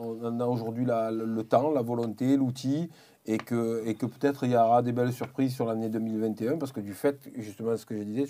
on 0.00 0.40
a 0.40 0.46
aujourd'hui 0.46 0.84
la- 0.84 1.10
le, 1.10 1.42
temps, 1.42 1.70
la 1.72 1.82
volonté, 1.82 2.36
l'outil, 2.36 2.88
et 3.26 3.38
que, 3.38 3.82
et 3.86 3.94
que 3.94 4.06
peut-être 4.06 4.44
il 4.44 4.52
y 4.52 4.56
aura 4.56 4.82
des 4.82 4.92
belles 4.92 5.12
surprises 5.12 5.54
sur 5.54 5.66
l'année 5.66 5.88
2021, 5.88 6.58
parce 6.58 6.72
que 6.72 6.80
du 6.80 6.94
fait, 6.94 7.18
justement, 7.36 7.76
ce 7.76 7.86
que 7.86 7.96
je 7.96 8.02
disais, 8.04 8.26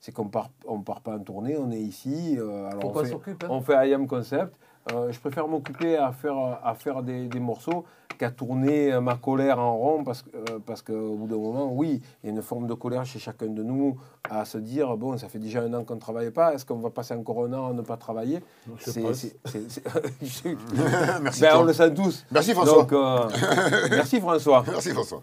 c'est 0.00 0.12
qu'on 0.12 0.28
part, 0.28 0.50
on 0.66 0.80
part 0.82 1.00
pas 1.00 1.16
en 1.16 1.20
tournée, 1.20 1.56
on 1.58 1.70
est 1.72 1.80
ici. 1.80 2.36
euh, 2.38 2.66
alors 2.68 2.78
Pourquoi 2.80 3.02
on 3.02 3.04
fait, 3.06 3.10
s'occupe 3.10 3.42
hein? 3.42 3.48
on 3.50 3.60
fait 3.60 3.88
IAM 3.88 4.06
Concept. 4.06 4.54
Euh, 4.92 5.10
je 5.10 5.18
préfère 5.18 5.48
m'occuper 5.48 5.96
à 5.96 6.12
faire, 6.12 6.36
à 6.62 6.74
faire 6.74 7.02
des, 7.02 7.26
des 7.26 7.40
morceaux 7.40 7.84
qu'à 8.18 8.30
tourner 8.30 8.92
euh, 8.92 9.00
ma 9.00 9.14
colère 9.16 9.58
en 9.58 9.74
rond 9.76 10.04
parce, 10.04 10.22
que 10.22 10.28
euh, 10.36 10.58
parce 10.64 10.82
qu'au 10.82 11.14
bout 11.16 11.26
d'un 11.26 11.36
moment, 11.38 11.72
oui, 11.72 12.02
il 12.22 12.26
y 12.26 12.30
a 12.30 12.36
une 12.36 12.42
forme 12.42 12.66
de 12.66 12.74
colère 12.74 13.04
chez 13.06 13.18
chacun 13.18 13.46
de 13.46 13.62
nous 13.62 13.96
à 14.28 14.44
se 14.44 14.58
dire 14.58 14.94
bon, 14.98 15.16
ça 15.16 15.28
fait 15.28 15.38
déjà 15.38 15.62
un 15.62 15.72
an 15.72 15.84
qu'on 15.84 15.94
ne 15.94 16.00
travaille 16.00 16.30
pas, 16.30 16.52
est-ce 16.54 16.66
qu'on 16.66 16.76
va 16.78 16.90
passer 16.90 17.14
encore 17.14 17.44
un 17.44 17.52
an 17.54 17.70
à 17.70 17.72
ne 17.72 17.80
pas 17.82 17.96
travailler? 17.96 18.40
C'est- 18.78 19.00
Merci, 21.22 21.40
Ben, 21.40 21.56
on 21.56 21.62
le 21.64 21.72
sent 21.72 21.94
tous. 21.94 22.24
Merci 22.30 22.52
François. 22.52 22.82
Donc, 22.82 22.92
euh, 22.92 23.28
merci 23.90 24.20
François. 24.20 24.64
Merci 24.68 24.90
François. 24.90 25.22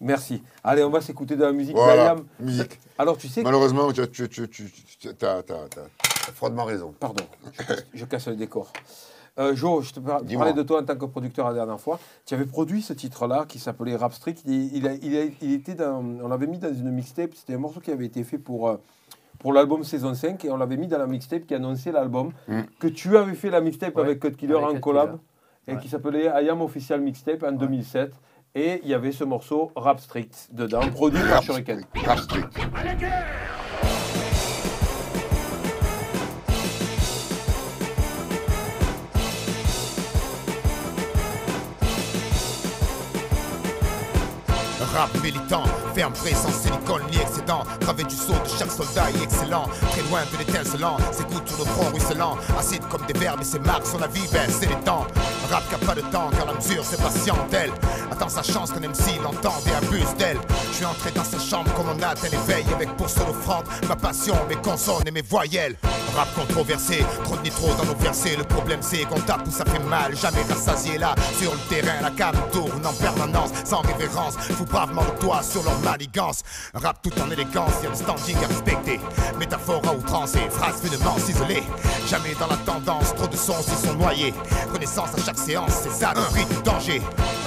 Merci. 0.00 0.42
Allez, 0.62 0.82
on 0.84 0.90
va 0.90 1.00
s'écouter 1.00 1.36
de 1.36 1.42
la 1.44 1.52
musique 1.52 1.74
Voilà, 1.74 2.16
musique. 2.40 2.78
Alors, 2.98 3.16
tu 3.16 3.28
sais, 3.28 3.40
que- 3.40 3.46
Malheureusement, 3.46 3.90
tu 3.92 4.02
as, 4.02 4.06
tu, 4.08 4.28
tu, 4.28 4.48
froidement 6.32 6.64
raison. 6.64 6.94
Pardon, 6.98 7.24
je 7.52 7.62
casse, 7.62 7.84
je 7.94 8.04
casse 8.04 8.28
le 8.28 8.36
décor. 8.36 8.72
Euh, 9.38 9.54
Jo, 9.54 9.82
je 9.82 9.92
te 9.92 10.00
par- 10.00 10.22
Dis-moi. 10.22 10.46
parlais 10.46 10.56
de 10.58 10.66
toi 10.66 10.80
en 10.80 10.84
tant 10.84 10.96
que 10.96 11.04
producteur 11.04 11.46
la 11.48 11.52
dernière 11.54 11.78
fois. 11.78 11.98
Tu 12.24 12.32
avais 12.34 12.46
produit 12.46 12.80
ce 12.80 12.94
titre-là 12.94 13.44
qui 13.46 13.58
s'appelait 13.58 13.94
Rap 13.96 14.14
Strict. 14.14 14.40
Il, 14.46 14.74
il 14.74 14.88
a- 14.88 14.94
il 14.94 15.14
a- 15.16 15.24
il 15.42 15.52
était 15.52 15.74
dans, 15.74 16.02
on 16.22 16.28
l'avait 16.28 16.46
mis 16.46 16.58
dans 16.58 16.72
une 16.72 16.90
mixtape. 16.90 17.34
C'était 17.34 17.52
un 17.54 17.58
morceau 17.58 17.80
qui 17.80 17.90
avait 17.90 18.06
été 18.06 18.24
fait 18.24 18.38
pour, 18.38 18.68
euh, 18.68 18.76
pour 19.38 19.52
l'album 19.52 19.84
saison 19.84 20.14
5 20.14 20.42
et 20.46 20.50
on 20.50 20.56
l'avait 20.56 20.78
mis 20.78 20.86
dans 20.86 20.96
la 20.98 21.06
mixtape 21.06 21.44
qui 21.46 21.54
annonçait 21.54 21.92
l'album. 21.92 22.32
Mm. 22.48 22.62
Que 22.78 22.88
tu 22.88 23.14
avais 23.18 23.34
fait 23.34 23.50
la 23.50 23.60
mixtape 23.60 23.94
Ouais, 23.96 24.02
avec 24.04 24.20
Cut 24.20 24.32
Killer 24.32 24.54
avec 24.54 24.66
en 24.68 24.72
Cut 24.74 24.80
collab 24.80 25.10
Killer. 25.10 25.22
et 25.68 25.74
Ouais. 25.74 25.80
qui 25.82 25.88
s'appelait 25.90 26.24
I 26.42 26.48
Am 26.48 26.62
Official 26.62 27.00
Mixtape 27.02 27.42
en 27.42 27.52
2007. 27.52 28.14
Et 28.54 28.80
il 28.84 28.88
y 28.88 28.94
avait 28.94 29.12
ce 29.12 29.22
morceau 29.24 29.70
Rap 29.76 30.00
Strict 30.00 30.48
dedans, 30.50 30.80
produit 30.94 31.20
par 31.28 31.42
Shuriken. 31.42 31.82
Rap 32.06 32.18
strict. 32.20 32.48
Rap 44.96 45.10
militant, 45.22 45.64
ferme 45.94 46.14
sans 46.14 46.62
silicone 46.62 47.02
ni 47.10 47.18
excédent. 47.18 47.64
Gravé 47.82 48.04
du 48.04 48.16
saut 48.16 48.32
de 48.32 48.48
chaque 48.58 48.70
soldat 48.70 49.10
est 49.10 49.22
excellent. 49.22 49.66
Très 49.90 50.00
loin 50.08 50.20
de 50.32 50.38
l'étincelant, 50.38 50.96
ses 51.12 51.24
gouttes 51.24 51.46
sur 51.46 51.58
le 51.58 51.64
front 51.66 51.90
ruisselant. 51.92 52.38
Acide 52.58 52.82
comme 52.88 53.04
des 53.04 53.18
verbes 53.18 53.42
et 53.42 53.44
ses 53.44 53.58
marques 53.58 53.86
sur 53.86 53.98
la 53.98 54.06
vie, 54.06 54.26
ben 54.32 54.48
c'est 54.48 54.66
les 54.66 54.80
temps. 54.86 55.06
Rap 55.50 55.68
qui 55.68 55.74
a 55.74 55.78
pas 55.86 55.94
de 55.94 56.00
temps, 56.00 56.30
car 56.30 56.46
la 56.46 56.54
mesure 56.54 56.82
c'est 56.82 57.00
patient 57.00 57.36
d'elle. 57.50 57.72
Attends 58.10 58.30
sa 58.30 58.42
chance 58.42 58.72
qu'un 58.72 58.80
MC 58.80 59.20
l'entende 59.22 59.62
et 59.66 59.84
abuse 59.84 60.14
d'elle. 60.16 60.38
Je 60.70 60.76
suis 60.76 60.86
entré 60.86 61.10
dans 61.10 61.24
sa 61.24 61.38
chambre 61.38 61.70
comme 61.74 61.88
on 61.88 62.02
a 62.02 62.14
tel 62.14 62.32
éveil 62.32 62.64
avec 62.74 62.96
pour 62.96 63.10
seule 63.10 63.28
offrande 63.28 63.66
ma 63.88 63.96
passion, 63.96 64.34
mes 64.48 64.56
consonnes 64.56 65.06
et 65.06 65.10
mes 65.10 65.22
voyelles. 65.22 65.76
Rap 66.16 66.34
controversé, 66.34 67.04
trop 67.24 67.36
de 67.36 67.42
nitro 67.42 67.68
dans 67.74 67.84
nos 67.84 67.94
versets. 67.96 68.36
Le 68.36 68.44
problème 68.44 68.80
c'est 68.80 69.04
qu'on 69.04 69.20
tape 69.20 69.46
où 69.46 69.50
ça 69.50 69.66
fait 69.66 69.84
mal, 69.90 70.16
jamais 70.16 70.42
rassasié 70.48 70.96
là. 70.96 71.14
Sur 71.38 71.52
le 71.52 71.58
terrain, 71.68 72.00
la 72.00 72.10
cam 72.10 72.34
tourne 72.50 72.86
en 72.86 72.92
permanence, 72.94 73.50
sans 73.64 73.82
révérence. 73.82 74.36
Fous 74.38 74.64
bravement 74.86 75.02
le 75.02 75.42
sur 75.42 75.62
leur 75.62 75.78
manigance. 75.80 76.42
Rap 76.74 77.00
tout 77.02 77.12
en 77.20 77.30
élégance, 77.30 77.72
y'a 77.82 77.90
le 77.90 77.94
standing 77.94 78.36
à 78.36 78.46
respecter. 78.46 79.00
Métaphore 79.38 79.82
à 79.88 79.94
outrance 79.94 80.34
et 80.34 80.50
phrases 80.50 80.80
finement 80.82 81.18
ciselées. 81.18 81.62
Jamais 82.08 82.34
dans 82.38 82.46
la 82.46 82.56
tendance, 82.58 83.14
trop 83.14 83.26
de 83.26 83.36
sons 83.36 83.62
s'y 83.62 83.86
sont 83.86 83.94
noyés. 83.94 84.34
Connaissance 84.72 85.10
à 85.16 85.24
chaque 85.24 85.38
séance, 85.38 85.72
c'est 85.82 85.92
ça 85.92 86.12
le 86.14 86.22
prix 86.32 86.44
du 86.44 86.62
danger. 86.62 87.02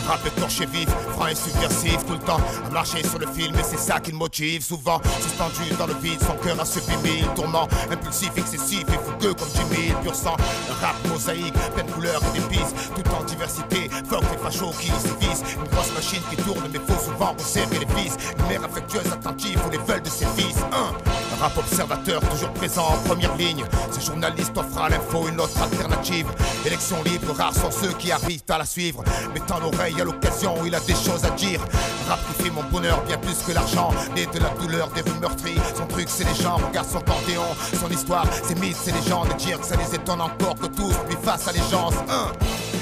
Rap 0.08 0.26
écorché 0.26 0.66
vif, 0.66 0.90
franc 1.12 1.28
et 1.28 1.36
subversif 1.36 2.06
tout 2.06 2.14
le 2.14 2.20
temps. 2.20 2.40
À 2.66 2.70
marcher 2.70 3.04
sur 3.08 3.20
le 3.20 3.28
film 3.28 3.56
et 3.56 3.64
c'est 3.64 3.80
ça 3.80 4.00
qui 4.00 4.12
le 4.12 4.18
motive. 4.18 4.64
Souvent 4.64 5.02
suspendu 5.22 5.70
dans 5.78 5.88
le 5.88 5.94
vide, 5.96 6.20
son 6.22 6.34
cœur 6.44 6.60
a 6.60 6.66
subi 6.66 6.96
mille 7.04 7.28
tourments. 7.36 7.68
Impulsif, 7.92 8.32
excessif 8.36 8.84
et 8.90 8.98
fougueux 8.98 9.34
comme 9.34 9.50
Jimmy, 9.56 9.94
pur 10.04 10.16
sang. 10.16 10.36
Rap 10.82 10.96
mosaïque, 11.08 11.54
pleine 11.74 11.86
de 11.86 11.92
couleurs 11.92 12.22
et 12.24 12.40
d'épices. 12.40 12.74
Tout 12.96 13.04
en 13.12 13.24
diversité, 13.24 13.90
fuck 14.10 14.24
les 14.32 14.38
fachos 14.38 14.74
qui 14.80 14.88
sévissent. 14.88 15.44
Une 15.56 15.70
grosse 15.70 15.94
machine 15.94 16.22
qui 16.30 16.38
tourne 16.38 16.64
mais 16.72 16.80
faut 16.80 17.12
souvent 17.12 17.29
resserrer 17.34 17.80
les 17.80 18.02
vis. 18.02 18.16
Une 18.38 18.48
mère 18.48 18.64
affectueuse, 18.64 19.12
attentive 19.12 19.62
les 19.72 19.78
veulent 19.78 20.02
de 20.02 20.10
ses 20.10 20.26
fils. 20.38 20.58
Un 20.72 21.40
rap 21.40 21.58
observateur, 21.58 22.22
toujours 22.30 22.52
présent 22.54 22.86
en 22.88 22.98
première 23.08 23.36
ligne. 23.36 23.64
Ce 23.92 24.06
journaliste 24.06 24.58
offrira 24.58 24.90
l'info, 24.90 25.28
une 25.28 25.40
autre 25.40 25.62
alternative. 25.62 26.28
Élection 26.66 27.02
libre, 27.04 27.34
rares 27.34 27.56
sont 27.56 27.72
ceux 27.72 27.94
qui 27.94 28.12
arrivent 28.12 28.44
à 28.50 28.58
la 28.58 28.66
suivre. 28.66 29.04
Mettant 29.34 29.60
l'oreille 29.60 30.00
à 30.02 30.04
l'occasion 30.04 30.60
où 30.60 30.66
il 30.66 30.76
a 30.76 30.80
des 30.82 30.96
choses 30.96 31.24
à 31.26 31.30
dire. 31.32 31.62
Rap 32.08 32.20
qui 32.28 32.44
fait 32.44 32.50
mon 32.50 32.64
bonheur 32.64 33.02
bien 33.06 33.18
plus 33.18 33.38
que 33.46 33.52
l'argent. 33.52 33.92
Né 34.16 34.26
de 34.26 34.40
la 34.40 34.50
douleur 34.50 34.90
des 34.90 35.02
rues 35.02 35.20
meurtries. 35.20 35.60
Son 35.76 35.86
truc, 35.86 36.08
c'est 36.10 36.26
les 36.26 36.36
gens, 36.36 36.58
regarde 36.58 36.90
son 36.90 37.02
panthéon. 37.02 37.44
Son 37.80 37.90
histoire, 37.90 38.26
ses 38.44 38.56
mythes, 38.56 38.78
ses 38.78 38.92
légendes. 38.92 39.36
Dire 39.38 39.60
que 39.60 39.66
ça 39.66 39.76
les 39.76 39.96
étonne 39.96 40.22
encore 40.22 40.56
que 40.56 40.68
tous 40.68 40.94
lui 41.08 41.18
fassent 41.24 41.48
allégeance. 41.48 41.94
Un. 42.10 42.79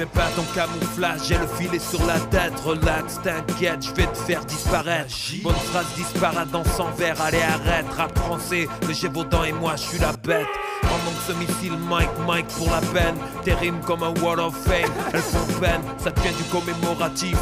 Mets 0.00 0.06
pas 0.06 0.28
ton 0.34 0.44
camouflage, 0.54 1.20
j'ai 1.28 1.36
le 1.36 1.46
filet 1.46 1.78
sur 1.78 2.04
la 2.06 2.18
tête. 2.18 2.58
Relax, 2.64 3.20
t'inquiète, 3.22 3.84
je 3.84 3.92
vais 3.92 4.06
te 4.06 4.16
faire 4.16 4.44
disparaître. 4.46 5.14
Bonne 5.42 5.54
phrase 5.54 5.86
disparaît 5.94 6.46
dans 6.50 6.64
son 6.64 6.88
verre, 6.96 7.20
allez 7.20 7.42
arrête. 7.42 7.86
Rap 7.96 8.18
français, 8.18 8.66
le 8.88 8.94
Gévaudan 8.94 9.44
et 9.44 9.52
moi, 9.52 9.76
je 9.76 9.82
suis 9.82 9.98
la 9.98 10.12
bête. 10.12 10.46
Pendant 10.82 11.16
que 11.16 11.22
ce 11.26 11.32
missile 11.32 11.76
Mike, 11.88 12.08
Mike 12.26 12.48
pour 12.48 12.70
la 12.70 12.80
peine. 12.80 13.16
Tes 13.44 13.52
rimes 13.52 13.80
comme 13.86 14.02
un 14.02 14.14
wall 14.22 14.40
of 14.40 14.54
fame, 14.64 14.90
elles 15.12 15.20
font 15.20 15.60
peine, 15.60 15.82
ça 15.98 16.10
devient 16.10 16.34
du 16.34 16.44
commémoratif. 16.44 17.36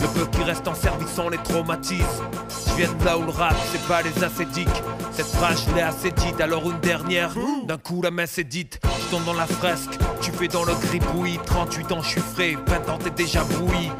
Le 0.00 0.08
peu 0.08 0.26
qui 0.26 0.42
reste 0.42 0.66
en 0.66 0.74
service, 0.74 1.18
on 1.18 1.28
les 1.28 1.38
traumatise. 1.38 2.22
Je 2.68 2.74
viens 2.76 2.92
de 2.92 3.04
là 3.04 3.18
où 3.18 3.24
le 3.24 3.30
rap, 3.30 3.54
c'est 3.70 3.86
pas 3.86 4.00
les 4.00 4.24
acédiques. 4.24 4.82
Cette 5.12 5.26
phrase, 5.26 5.66
je 5.68 5.74
l'ai 5.74 5.82
assez 5.82 6.12
alors 6.40 6.70
une 6.70 6.80
dernière. 6.80 7.34
D'un 7.66 7.76
coup, 7.76 8.00
la 8.00 8.10
messe 8.10 8.38
est 8.38 8.44
dite. 8.44 8.80
Dans 9.10 9.34
la 9.34 9.46
fresque, 9.46 9.98
tu 10.22 10.30
fais 10.30 10.46
dans 10.46 10.64
le 10.64 10.72
gribouillis. 10.72 11.40
38 11.44 11.92
ans, 11.92 12.00
je 12.00 12.10
suis 12.10 12.20
frais, 12.20 12.56
20 12.66 12.88
ans, 12.88 12.98
t'es 12.98 13.10
déjà 13.10 13.42
brouilli. 13.42 13.90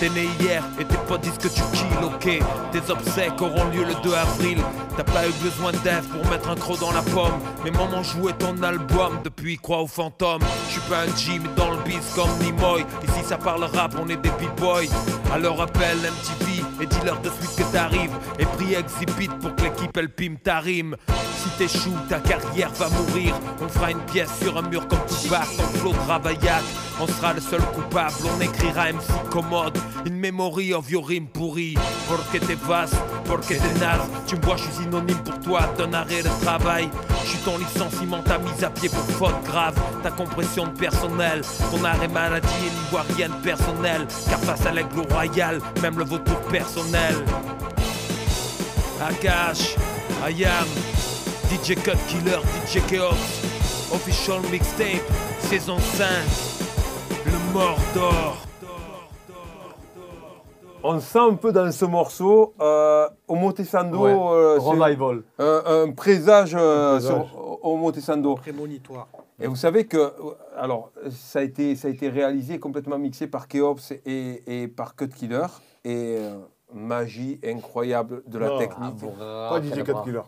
T'es 0.00 0.08
né 0.08 0.28
hier 0.40 0.62
et 0.80 0.84
tes 0.84 0.96
potes 1.06 1.20
disent 1.20 1.38
que 1.38 1.46
tu 1.46 1.62
kills, 1.72 2.04
ok. 2.04 2.42
Tes 2.72 2.90
obsèques 2.90 3.40
auront 3.40 3.64
lieu 3.66 3.84
le 3.84 3.94
2 4.02 4.14
avril. 4.14 4.58
T'as 4.96 5.04
pas 5.04 5.26
eu 5.26 5.32
besoin 5.40 5.70
d'aide 5.84 6.02
pour 6.10 6.28
mettre 6.30 6.50
un 6.50 6.56
croc 6.56 6.80
dans 6.80 6.90
la 6.90 7.02
pomme. 7.02 7.38
Mais 7.64 7.70
maman 7.70 8.02
jouait 8.02 8.32
ton 8.32 8.60
album 8.62 9.20
depuis 9.22 9.56
croix 9.56 9.82
au 9.82 9.86
fantôme. 9.86 10.42
Je 10.66 10.72
suis 10.72 10.90
pas 10.90 11.02
un 11.02 11.38
mais 11.40 11.48
dans 11.56 11.70
le 11.70 11.78
biz 11.84 12.12
comme 12.16 12.30
Nimoy. 12.42 12.84
Ici 13.04 13.24
ça 13.24 13.38
parle 13.38 13.64
rap, 13.64 13.94
on 14.02 14.08
est 14.08 14.16
des 14.16 14.30
b-boys. 14.30 14.90
Alors 15.32 15.62
appelle 15.62 15.98
MTV 15.98 16.64
et 16.82 16.86
dis-leur 16.86 17.20
de 17.20 17.30
suite 17.30 17.56
que 17.56 17.72
t'arrives. 17.72 18.12
Et 18.40 18.44
prie 18.46 18.74
Exhibit 18.74 19.28
pour 19.40 19.54
que 19.54 19.62
l'équipe 19.62 19.96
elle 19.96 20.10
pime 20.10 20.38
ta 20.38 20.58
rime. 20.58 20.96
Si 21.46 21.58
t'échoues, 21.58 21.96
ta 22.08 22.18
carrière 22.18 22.70
va 22.72 22.88
mourir. 22.88 23.38
On 23.60 23.68
fera 23.68 23.92
une 23.92 24.00
pièce 24.00 24.30
sur 24.42 24.58
un 24.58 24.62
mur 24.62 24.88
comme 24.88 24.98
Tupac, 25.06 25.46
ton 25.56 25.78
flow 25.78 25.92
de 25.92 26.08
Ravaillac. 26.08 26.64
On 27.00 27.06
sera 27.06 27.34
le 27.34 27.40
seul 27.40 27.60
coupable, 27.60 28.14
on 28.36 28.40
écrira 28.40 28.92
MC 28.92 29.30
commode. 29.30 29.78
Une 30.04 30.16
memory 30.16 30.74
of 30.74 30.90
your 30.90 31.06
rime 31.06 31.28
pourri. 31.28 31.76
Porque 32.08 32.40
te 32.40 32.52
vas, 32.66 32.90
porque 33.26 33.58
te 33.58 33.78
naze. 33.78 34.00
Tu 34.26 34.34
me 34.34 34.42
vois, 34.42 34.56
je 34.56 34.62
suis 34.62 34.72
synonyme 34.82 35.18
pour 35.18 35.38
toi 35.38 35.60
d'un 35.78 35.92
arrêt 35.92 36.22
de 36.22 36.44
travail. 36.44 36.88
Je 37.22 37.28
suis 37.28 37.38
ton 37.38 37.58
licenciement, 37.58 38.22
ta 38.22 38.38
mise 38.38 38.64
à 38.64 38.70
pied 38.70 38.88
pour 38.88 39.04
faute 39.14 39.44
grave. 39.44 39.78
Ta 40.02 40.10
compression 40.10 40.66
de 40.66 40.76
personnel, 40.76 41.42
ton 41.70 41.84
arrêt 41.84 42.08
maladie 42.08 42.48
et 42.66 42.70
l'ivoirienne 42.70 43.34
personnelle. 43.44 44.06
Car 44.28 44.40
face 44.40 44.66
à 44.66 44.72
l'aigle 44.72 45.00
royal, 45.12 45.60
même 45.80 45.96
le 45.96 46.04
vautour 46.04 46.40
personnel. 46.50 47.14
Akash, 49.00 49.76
Ayam, 50.24 50.66
DJ 51.50 51.74
Cut 51.76 51.96
Killer, 52.08 52.38
DJ 52.66 52.80
Chaos, 52.88 53.14
Official 53.92 54.40
Mixtape, 54.50 55.02
saison 55.40 55.78
5, 55.78 56.06
le 57.26 57.52
Mordor. 57.52 58.36
On 60.82 61.00
sent 61.00 61.18
un 61.18 61.34
peu 61.34 61.52
dans 61.52 61.70
ce 61.72 61.84
morceau 61.84 62.54
euh, 62.60 63.08
Omotesando, 63.26 63.98
Ouais. 63.98 64.12
euh, 64.12 64.58
Revival. 64.58 65.22
euh, 65.40 65.84
un 65.86 65.92
présage, 65.92 66.54
euh, 66.54 66.96
Un 66.96 66.98
présage. 66.98 67.26
sur. 67.26 68.36
Prémonitoire. 68.36 69.08
Et 69.40 69.46
vous 69.48 69.56
savez 69.56 69.84
que, 69.86 69.96
euh, 69.96 70.12
alors, 70.56 70.90
ça 71.10 71.40
a 71.40 71.42
été, 71.42 71.74
ça 71.76 71.88
a 71.88 71.90
été 71.90 72.08
réalisé, 72.08 72.58
complètement 72.60 72.98
mixé 72.98 73.26
par 73.26 73.48
Keops 73.48 73.92
et, 74.06 74.42
et 74.62 74.68
par 74.68 74.94
Cut 74.94 75.08
Killer. 75.08 75.46
Et 75.84 76.16
euh, 76.18 76.36
magie 76.72 77.40
incroyable 77.44 78.22
de 78.26 78.38
la 78.38 78.58
technique. 78.58 79.00
Pas 79.18 79.60
DJ 79.62 79.82
Cut 79.84 79.92
Killer. 80.04 80.22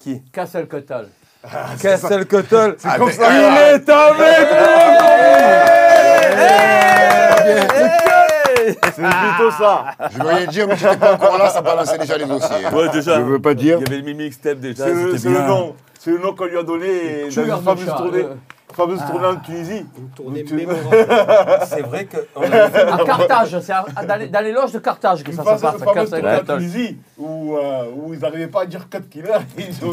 Qui 0.00 0.22
Castle 0.32 0.66
Cuttle. 0.66 1.08
Castle 1.78 2.24
Cuttle. 2.24 2.76
C'est 2.78 2.96
comme 2.96 3.10
Il 3.10 3.14
ça. 3.14 3.72
est 3.74 3.90
avec 3.90 4.48
C'est 8.82 9.02
plutôt 9.02 9.50
ça. 9.58 9.84
Je 10.10 10.18
veux 10.22 10.28
rien 10.28 10.46
dire, 10.46 10.66
mais 10.66 10.76
j'étais 10.76 10.96
pas 10.96 11.12
encore 11.14 11.36
là, 11.36 11.50
ça 11.50 11.60
balançait 11.60 11.98
déjà 11.98 12.16
les 12.16 12.24
dossiers. 12.24 12.66
Ouais, 12.72 12.88
déjà. 12.88 13.16
Je 13.16 13.20
veux 13.20 13.42
pas 13.42 13.52
dire. 13.52 13.78
Il 13.80 13.92
y 13.92 13.94
avait 13.94 14.10
le 14.10 14.12
mixtape 14.14 14.58
déjà. 14.58 14.84
C'est 14.84 14.94
le, 15.28 15.46
nom. 15.46 15.76
C'est 15.98 16.12
le 16.12 16.18
nom 16.18 16.34
qu'on 16.34 16.46
lui 16.46 16.56
a 16.56 16.62
donné 16.62 17.24
dans 17.24 17.28
Tueur 17.28 17.62
une 17.76 18.10
de 18.10 18.28
fameuse 18.72 18.98
chat, 19.00 19.06
tournée, 19.06 19.20
fameuse 19.26 19.36
en 19.36 19.40
Tunisie. 19.40 19.86
Une 19.98 20.08
tournée 20.10 20.44
Tu- 20.44 20.54
mémorable. 20.54 21.06
C'est 21.66 21.82
vrai 21.82 22.06
fait 22.06 22.28
À 22.92 23.04
Carthage, 23.04 23.60
c'est 23.60 23.72
à- 23.72 23.84
à- 23.96 24.04
dans, 24.04 24.16
les, 24.16 24.28
dans 24.28 24.40
les 24.44 24.52
loges 24.52 24.72
de 24.72 24.78
Carthage 24.78 25.22
que 25.24 25.30
Une 25.30 25.36
ça 25.36 25.42
se 25.42 25.48
passe. 25.48 25.60
fameuse 25.60 25.94
Castle 25.94 26.20
tournée 26.20 26.36
en. 26.36 26.56
Tunisie 26.56 26.96
où, 27.18 27.56
euh, 27.56 27.84
où 27.96 28.14
ils 28.14 28.20
n'arrivaient 28.20 28.46
pas 28.48 28.62
à 28.62 28.66
dire 28.66 28.88
Cut 28.88 29.02
Killer. 29.10 29.32
Ils 29.58 29.84
ont 29.84 29.92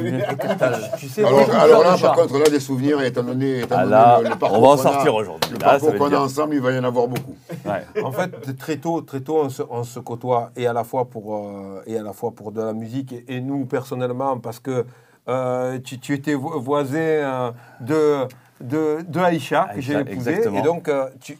Tu 0.97 1.07
sais, 1.09 1.23
Alors, 1.23 1.49
alors 1.53 1.83
là, 1.83 1.97
par 2.01 2.13
contre, 2.15 2.37
là, 2.39 2.49
des 2.49 2.59
souvenirs, 2.59 3.01
étant 3.01 3.23
donné, 3.23 3.59
étant 3.59 3.75
Ah 3.77 3.83
donné 3.83 3.91
là, 3.91 4.19
le, 4.23 4.29
le 4.29 4.35
parcours 4.35 4.59
on 4.59 4.61
va 4.61 4.67
en 4.69 4.77
sortir 4.77 5.15
aujourd'hui. 5.15 5.51
Le 5.53 5.57
parcours 5.59 5.95
qu'on 5.95 6.13
a 6.13 6.19
ensemble, 6.19 6.55
il 6.55 6.61
va 6.61 6.71
y 6.71 6.79
en 6.79 6.83
avoir 6.83 7.07
beaucoup. 7.07 7.35
Ouais. 7.65 8.03
En 8.03 8.11
fait, 8.11 8.55
très 8.57 8.77
tôt, 8.77 9.01
très 9.01 9.19
tôt, 9.21 9.39
on 9.43 9.49
se, 9.49 9.61
on 9.69 9.83
se 9.83 9.99
côtoie 9.99 10.51
et 10.55 10.67
à 10.67 10.73
la 10.73 10.83
fois 10.83 11.05
pour 11.05 11.35
euh, 11.35 11.81
et 11.85 11.97
à 11.97 12.03
la 12.03 12.13
fois 12.13 12.31
pour 12.31 12.51
de 12.51 12.61
la 12.61 12.73
musique 12.73 13.13
et, 13.13 13.25
et 13.27 13.41
nous 13.41 13.65
personnellement 13.65 14.37
parce 14.39 14.59
que 14.59 14.85
euh, 15.29 15.77
tu, 15.83 15.99
tu 15.99 16.13
étais 16.13 16.33
vo- 16.35 16.59
voisin 16.59 16.97
euh, 16.99 17.51
de 17.81 18.15
de, 18.61 18.99
de 19.07 19.19
Aïcha 19.19 19.69
que 19.73 19.81
j'ai 19.81 19.95
Aïcha, 19.95 20.09
épousé 20.11 20.31
exactement. 20.31 20.59
et 20.59 20.61
donc 20.61 20.87
euh, 20.89 21.09
tu- 21.19 21.37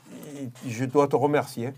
je 0.68 0.86
dois 0.86 1.08
te 1.08 1.16
remercier 1.16 1.74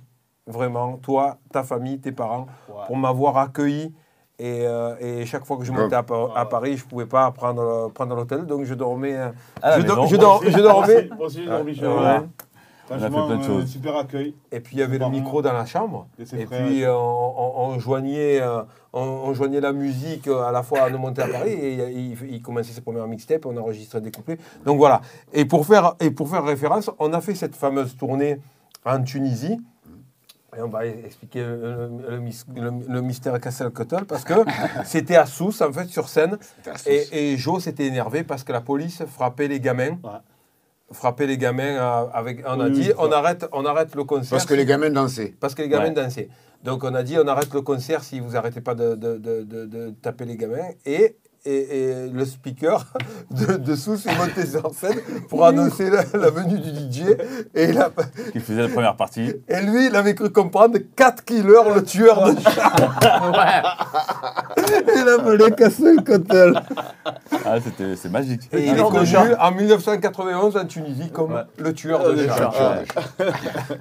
vraiment 0.47 0.97
toi, 0.97 1.37
ta 1.51 1.63
famille, 1.63 1.99
tes 1.99 2.11
parents 2.11 2.47
pour 2.87 2.97
m'avoir 2.97 3.37
accueilli. 3.37 3.93
Et, 4.41 4.61
euh, 4.65 4.95
et 5.01 5.25
chaque 5.25 5.45
fois 5.45 5.57
que 5.57 5.65
je 5.65 5.71
montais 5.73 5.95
à, 5.97 6.01
Pa- 6.03 6.31
à 6.33 6.45
Paris, 6.45 6.77
je 6.77 6.85
ne 6.85 6.89
pouvais 6.89 7.05
pas 7.05 7.29
prendre, 7.31 7.91
prendre 7.93 8.15
l'hôtel, 8.15 8.45
donc 8.45 8.63
je 8.63 8.73
dormais. 8.73 9.13
euh, 9.17 9.31
la 9.61 9.79
je, 9.81 9.85
do- 9.85 9.95
maison. 9.95 10.07
je 10.07 10.15
dor- 10.15 10.41
je 10.45 10.59
dormais. 10.59 11.09
Moi 11.17 11.27
aussi, 11.27 11.43
j'ai 11.43 11.49
dormi 11.49 11.75
chez 11.75 11.85
Ouais. 11.85 11.93
moi. 11.93 12.23
On 12.89 12.95
a 12.95 12.99
fait 12.99 13.09
plein 13.09 13.37
de 13.37 13.43
euh, 13.43 13.45
choses. 13.47 13.65
super 13.69 13.95
accueil. 13.97 14.33
Et 14.51 14.59
puis 14.59 14.75
il 14.77 14.79
y 14.79 14.83
avait 14.83 14.97
le 14.97 15.09
micro 15.09 15.41
dans 15.41 15.53
la 15.53 15.65
chambre. 15.65 16.07
Et 16.19 16.45
puis 16.45 16.83
euh, 16.83 16.93
on, 16.95 17.77
joignait, 17.79 18.41
euh, 18.41 18.61
on, 18.93 19.01
on 19.01 19.33
joignait 19.33 19.61
la 19.61 19.73
musique 19.73 20.27
à 20.27 20.51
la 20.51 20.63
fois 20.63 20.81
à 20.83 20.89
nous 20.89 20.97
monter 20.97 21.21
à 21.21 21.27
Paris 21.27 21.51
et 21.51 21.73
il, 21.91 22.17
il 22.33 22.41
commençait 22.41 22.73
ses 22.73 22.81
premières 22.81 23.07
mixtapes, 23.07 23.45
on 23.45 23.55
enregistrait 23.57 24.01
des 24.01 24.11
couplets. 24.11 24.37
Donc 24.65 24.77
voilà. 24.77 25.01
Et 25.33 25.45
pour 25.45 25.65
faire, 25.65 25.95
et 25.99 26.11
pour 26.11 26.29
faire 26.29 26.43
référence, 26.43 26.89
on 26.99 27.13
a 27.13 27.21
fait 27.21 27.35
cette 27.35 27.55
fameuse 27.55 27.95
tournée 27.97 28.39
en 28.85 29.01
Tunisie. 29.03 29.59
Et 30.57 30.61
on 30.63 30.67
va 30.67 30.87
expliquer 30.87 31.41
le, 31.43 31.57
le- 31.57 32.09
le 32.09 32.19
mis- 32.19 32.43
le- 32.55 32.71
le 32.91 33.01
mystère 33.01 33.39
Castle 33.39 33.69
Cuttle 33.69 34.05
parce 34.05 34.23
que 34.23 34.33
c'était 34.83 35.15
à 35.15 35.27
Sousse, 35.27 35.61
en 35.61 35.71
fait, 35.71 35.85
sur 35.85 36.09
scène. 36.09 36.39
Et, 36.87 37.33
et 37.33 37.37
Joe 37.37 37.63
s'était 37.63 37.85
énervé 37.85 38.23
parce 38.23 38.43
que 38.43 38.51
la 38.51 38.59
police 38.61 39.03
frappait 39.05 39.47
les 39.47 39.59
gamins 39.59 39.99
Ouais. 40.03 40.09
Frapper 40.91 41.27
les 41.27 41.37
gamins 41.37 41.75
à- 41.77 42.09
avec. 42.13 42.43
On 42.47 42.59
a 42.59 42.65
Oui, 42.65 42.71
dit, 42.71 42.91
on 42.97 43.11
arrête, 43.11 43.45
on 43.51 43.65
arrête 43.65 43.95
le 43.95 44.03
concert. 44.03 44.31
Parce 44.31 44.45
que 44.45 44.53
les 44.53 44.65
gamins 44.65 44.89
dansaient. 44.89 45.33
Parce 45.39 45.55
que 45.55 45.61
les 45.61 45.69
gamins 45.69 45.85
Ouais. 45.85 45.91
dansaient. 45.91 46.29
Donc 46.63 46.83
on 46.83 46.93
a 46.93 47.03
dit, 47.03 47.17
on 47.17 47.27
arrête 47.27 47.53
le 47.53 47.61
concert 47.61 48.03
si 48.03 48.19
vous 48.19 48.35
arrêtez 48.35 48.61
pas 48.61 48.75
de, 48.75 48.95
de- 48.95 49.17
de- 49.17 49.43
de- 49.43 49.65
de 49.65 49.89
taper 50.01 50.25
les 50.25 50.35
gamins. 50.35 50.69
Et, 50.85 51.15
et, 51.45 51.79
et 52.05 52.09
le 52.09 52.25
speaker 52.25 52.85
de, 53.31 53.57
dessous 53.57 53.95
s'est 53.97 54.13
monté 54.15 54.45
sur 54.45 54.73
scène 54.73 54.99
pour 55.29 55.45
annoncer 55.45 55.89
la, 55.89 56.03
la 56.13 56.29
venue 56.29 56.59
du 56.59 56.69
DJ. 56.69 57.03
Et, 57.55 57.65
il 57.69 57.77
a- 57.79 57.91
Qui 58.31 58.39
faisait 58.39 58.63
la 58.63 58.67
première 58.69 58.95
partie. 58.95 59.33
et 59.47 59.61
lui, 59.61 59.87
il 59.87 59.95
avait 59.95 60.15
cru 60.15 60.29
comprendre 60.31 60.77
4 60.95 61.23
killers, 61.25 61.73
le 61.75 61.83
tueur 61.83 62.33
de 62.33 62.39
chat. 62.41 62.73
il 64.57 65.07
a 65.09 65.23
fallu 65.23 65.51
casser 65.55 65.95
le 65.95 66.01
cotel. 66.01 66.59
Ah, 67.45 67.59
c'était, 67.63 67.95
c'est 67.95 68.09
magique. 68.09 68.49
Et 68.51 68.63
il 68.65 68.69
est 68.69 68.75
tueur 68.75 68.91
de 68.91 68.97
connu 68.99 69.33
en 69.39 69.51
1991 69.51 70.57
en 70.57 70.65
Tunisie 70.65 71.09
comme 71.11 71.33
Ouais. 71.33 71.41
le 71.57 71.73
tueur 71.73 72.13
de 72.13 72.27
chat. 72.27 72.51
Ah, 72.59 72.79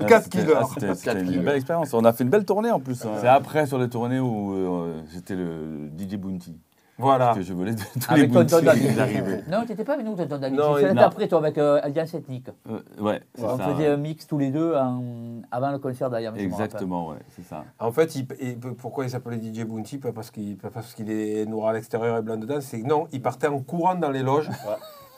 Quatre 0.06 0.24
c'était- 0.24 0.38
killers. 0.40 0.54
ah, 0.56 0.62
C'était, 0.74 0.94
c'était 0.94 1.20
une 1.20 1.42
belle 1.42 1.56
expérience. 1.56 1.92
On 1.94 2.04
a 2.04 2.12
fait 2.12 2.24
une 2.24 2.30
belle 2.30 2.44
tournée 2.44 2.70
en 2.70 2.80
plus. 2.80 3.04
hein. 3.04 3.10
C'est 3.20 3.28
après 3.28 3.66
sur 3.66 3.78
les 3.78 3.88
tournées 3.88 4.20
où 4.20 4.52
euh, 4.54 4.94
j'étais 5.12 5.34
le 5.34 5.90
DJ 5.98 6.16
Bounty. 6.16 6.56
Voilà. 6.98 7.32
Que 7.34 7.42
je 7.42 7.52
volais 7.52 7.74
de 7.74 7.80
tous 7.80 8.10
Avec 8.10 8.30
les 8.32 8.98
arrivaient. 9.00 9.44
Non, 9.48 9.62
tu 9.62 9.68
n'étais 9.70 9.84
pas 9.84 9.94
avec 9.94 10.04
nous, 10.04 10.16
Tonton 10.16 10.38
Dani. 10.38 10.56
Non, 10.56 10.74
Tu 10.74 10.82
faisais 10.82 10.94
non. 10.94 11.02
après, 11.02 11.28
toi, 11.28 11.38
avec 11.38 11.56
euh, 11.56 11.80
Alliance 11.82 12.12
Ethnique. 12.14 12.48
Euh, 12.68 12.80
ouais, 13.00 13.22
c'est 13.36 13.44
On 13.44 13.56
ça. 13.56 13.64
faisait 13.68 13.86
un 13.86 13.96
mix 13.96 14.26
tous 14.26 14.38
les 14.38 14.50
deux 14.50 14.74
en- 14.74 15.40
avant 15.50 15.70
le 15.70 15.78
concert 15.78 16.10
d'Ayam. 16.10 16.34
me. 16.34 16.40
Exactement, 16.40 17.08
ouais, 17.08 17.18
c'est 17.36 17.44
ça. 17.44 17.64
En 17.78 17.92
fait, 17.92 18.16
il- 18.16 18.26
il- 18.40 18.58
pourquoi 18.58 19.04
il 19.04 19.10
s'appelait 19.10 19.38
DJ 19.40 19.64
Bounty? 19.64 19.98
Pas 19.98 20.12
parce 20.12 20.30
qu'il 20.30 20.56
pas 20.56 20.70
parce 20.70 20.92
qu'il 20.94 21.10
est 21.10 21.46
noir 21.46 21.68
à 21.68 21.72
l'extérieur 21.72 22.18
et 22.18 22.22
blanc 22.22 22.36
dedans. 22.36 22.60
C'est 22.60 22.80
que 22.82 22.86
non, 22.86 23.06
il 23.12 23.22
partait 23.22 23.46
en 23.46 23.60
courant 23.60 23.94
dans 23.94 24.10
les 24.10 24.22
loges 24.22 24.48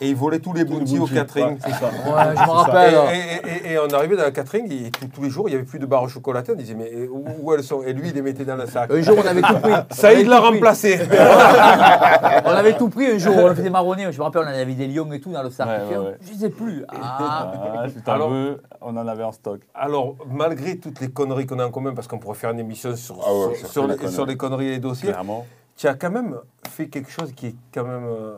et 0.00 0.08
il 0.08 0.16
volait 0.16 0.38
tous 0.38 0.52
les 0.52 0.64
Bounty 0.64 0.98
au 0.98 1.06
catering. 1.06 1.54
ouais, 1.54 1.72
ça. 1.72 1.86
Ouais, 1.86 2.34
je 2.34 2.40
me 2.40 2.46
Et, 2.46 2.50
rappelle. 2.50 2.94
et- 3.12 3.68
et- 3.68 3.72
et 3.72 3.78
on 3.78 3.88
arrivait 3.88 4.16
dans 4.16 4.24
le 4.24 4.30
catering 4.30 4.70
et 4.72 4.90
tous, 4.90 5.06
tous 5.08 5.22
les 5.22 5.30
jours, 5.30 5.48
il 5.48 5.52
n'y 5.52 5.56
avait 5.56 5.66
plus 5.66 5.78
de 5.78 5.86
barres 5.86 6.08
chocolatées. 6.08 6.52
On 6.52 6.56
disait, 6.56 6.74
mais 6.74 6.90
où, 7.08 7.24
où 7.42 7.52
elles 7.52 7.62
sont? 7.62 7.82
Et 7.82 7.92
lui, 7.92 8.08
il 8.08 8.14
les 8.14 8.22
mettait 8.22 8.44
dans 8.44 8.56
le 8.56 8.66
sac. 8.66 8.90
Un 8.90 9.00
jour, 9.02 9.16
on 9.22 9.26
avait 9.26 9.42
tout 9.42 9.58
pris. 9.60 9.72
Saïd 9.90 10.26
l'a 10.26 10.40
remplacé. 10.40 10.98
On 12.44 12.50
avait 12.50 12.76
tout 12.76 12.88
pris 12.88 13.06
un 13.06 13.18
jour, 13.18 13.34
on 13.36 13.48
le 13.48 13.54
faisait 13.54 13.70
marronner. 13.70 14.10
Je 14.10 14.18
me 14.18 14.22
rappelle, 14.24 14.42
on 14.44 14.46
avait 14.46 14.64
des 14.74 14.86
lions 14.88 15.10
et 15.12 15.20
tout 15.20 15.30
dans 15.30 15.42
le 15.42 15.50
sac. 15.50 15.68
Ouais, 15.68 15.96
ouais, 15.96 16.04
ouais. 16.04 16.16
Je 16.26 16.32
ne 16.34 16.38
sais 16.38 16.50
plus. 16.50 16.84
Ah. 16.88 17.52
Ah, 18.06 18.12
Alors- 18.12 18.30
veux, 18.30 18.62
on 18.80 18.96
en 18.96 19.06
avait 19.06 19.22
en 19.22 19.32
stock. 19.32 19.60
Alors, 19.74 20.16
malgré 20.30 20.78
toutes 20.78 21.00
les 21.00 21.10
conneries 21.10 21.46
qu'on 21.46 21.58
a 21.58 21.66
en 21.66 21.70
commun, 21.70 21.92
parce 21.94 22.08
qu'on 22.08 22.18
pourrait 22.18 22.36
faire 22.36 22.50
une 22.50 22.58
émission 22.60 22.96
sur, 22.96 23.16
Ah 23.26 23.32
ouais, 23.32 23.54
sur, 23.56 23.82
les 23.86 23.92
les, 23.92 23.96
conneries. 23.98 24.14
sur 24.14 24.26
les 24.26 24.36
conneries 24.36 24.66
et 24.68 24.70
les 24.72 24.78
dossiers, 24.78 25.10
Clairement. 25.10 25.46
tu 25.76 25.86
as 25.86 25.94
quand 25.94 26.10
même 26.10 26.36
fait 26.68 26.88
quelque 26.88 27.10
chose 27.10 27.32
qui 27.34 27.48
est 27.48 27.54
quand 27.72 27.84
même 27.84 28.04
euh, 28.06 28.32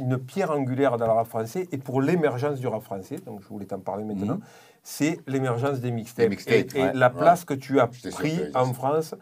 une 0.00 0.18
pierre 0.18 0.50
angulaire 0.50 0.96
dans 0.96 1.06
le 1.06 1.12
rap 1.12 1.26
français 1.26 1.68
et 1.72 1.78
pour 1.78 2.00
l'émergence 2.02 2.58
du 2.60 2.66
rap 2.66 2.82
français, 2.82 3.16
donc 3.24 3.40
je 3.42 3.48
voulais 3.48 3.66
t'en 3.66 3.78
parler 3.80 4.04
maintenant, 4.04 4.34
Mhm. 4.34 4.40
c'est 4.82 5.20
l'émergence 5.26 5.80
des 5.80 5.90
mixtapes. 5.90 6.30
Et, 6.48 6.66
et 6.74 6.82
ouais. 6.82 6.92
la 6.94 7.10
place 7.10 7.44
que 7.44 7.54
tu 7.54 7.80
as 7.80 7.86
pris 7.86 8.40
en. 8.54 8.72
France 8.72 9.14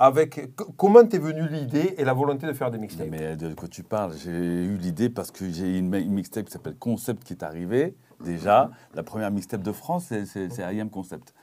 avec... 0.00 0.50
Comment 0.76 1.04
t'es 1.04 1.18
venue 1.18 1.48
l'idée 1.48 1.94
et 1.98 2.04
la 2.04 2.12
volonté 2.12 2.46
de 2.46 2.52
faire 2.52 2.70
des 2.70 2.78
mixtapes? 2.78 3.08
Mais 3.10 3.34
de 3.36 3.52
quoi 3.54 3.66
tu 3.66 3.82
parles? 3.82 4.12
J'ai 4.16 4.30
eu 4.30 4.76
l'idée 4.76 5.10
parce 5.10 5.32
que 5.32 5.48
j'ai 5.50 5.76
une, 5.76 5.92
une 5.94 6.12
mixtape 6.12 6.44
qui 6.46 6.52
s'appelle 6.52 6.76
Concept 6.76 7.24
qui 7.24 7.32
est 7.32 7.42
arrivée. 7.42 7.96
Déjà, 8.24 8.70
la 8.94 9.02
première 9.02 9.30
mixtape 9.32 9.62
de 9.62 9.72
France, 9.72 10.04
c'est- 10.08 10.24
c'est 10.24 10.50
c'est 10.50 10.62
I 10.74 10.80
Am 10.80 10.88
Concept. 10.90 11.34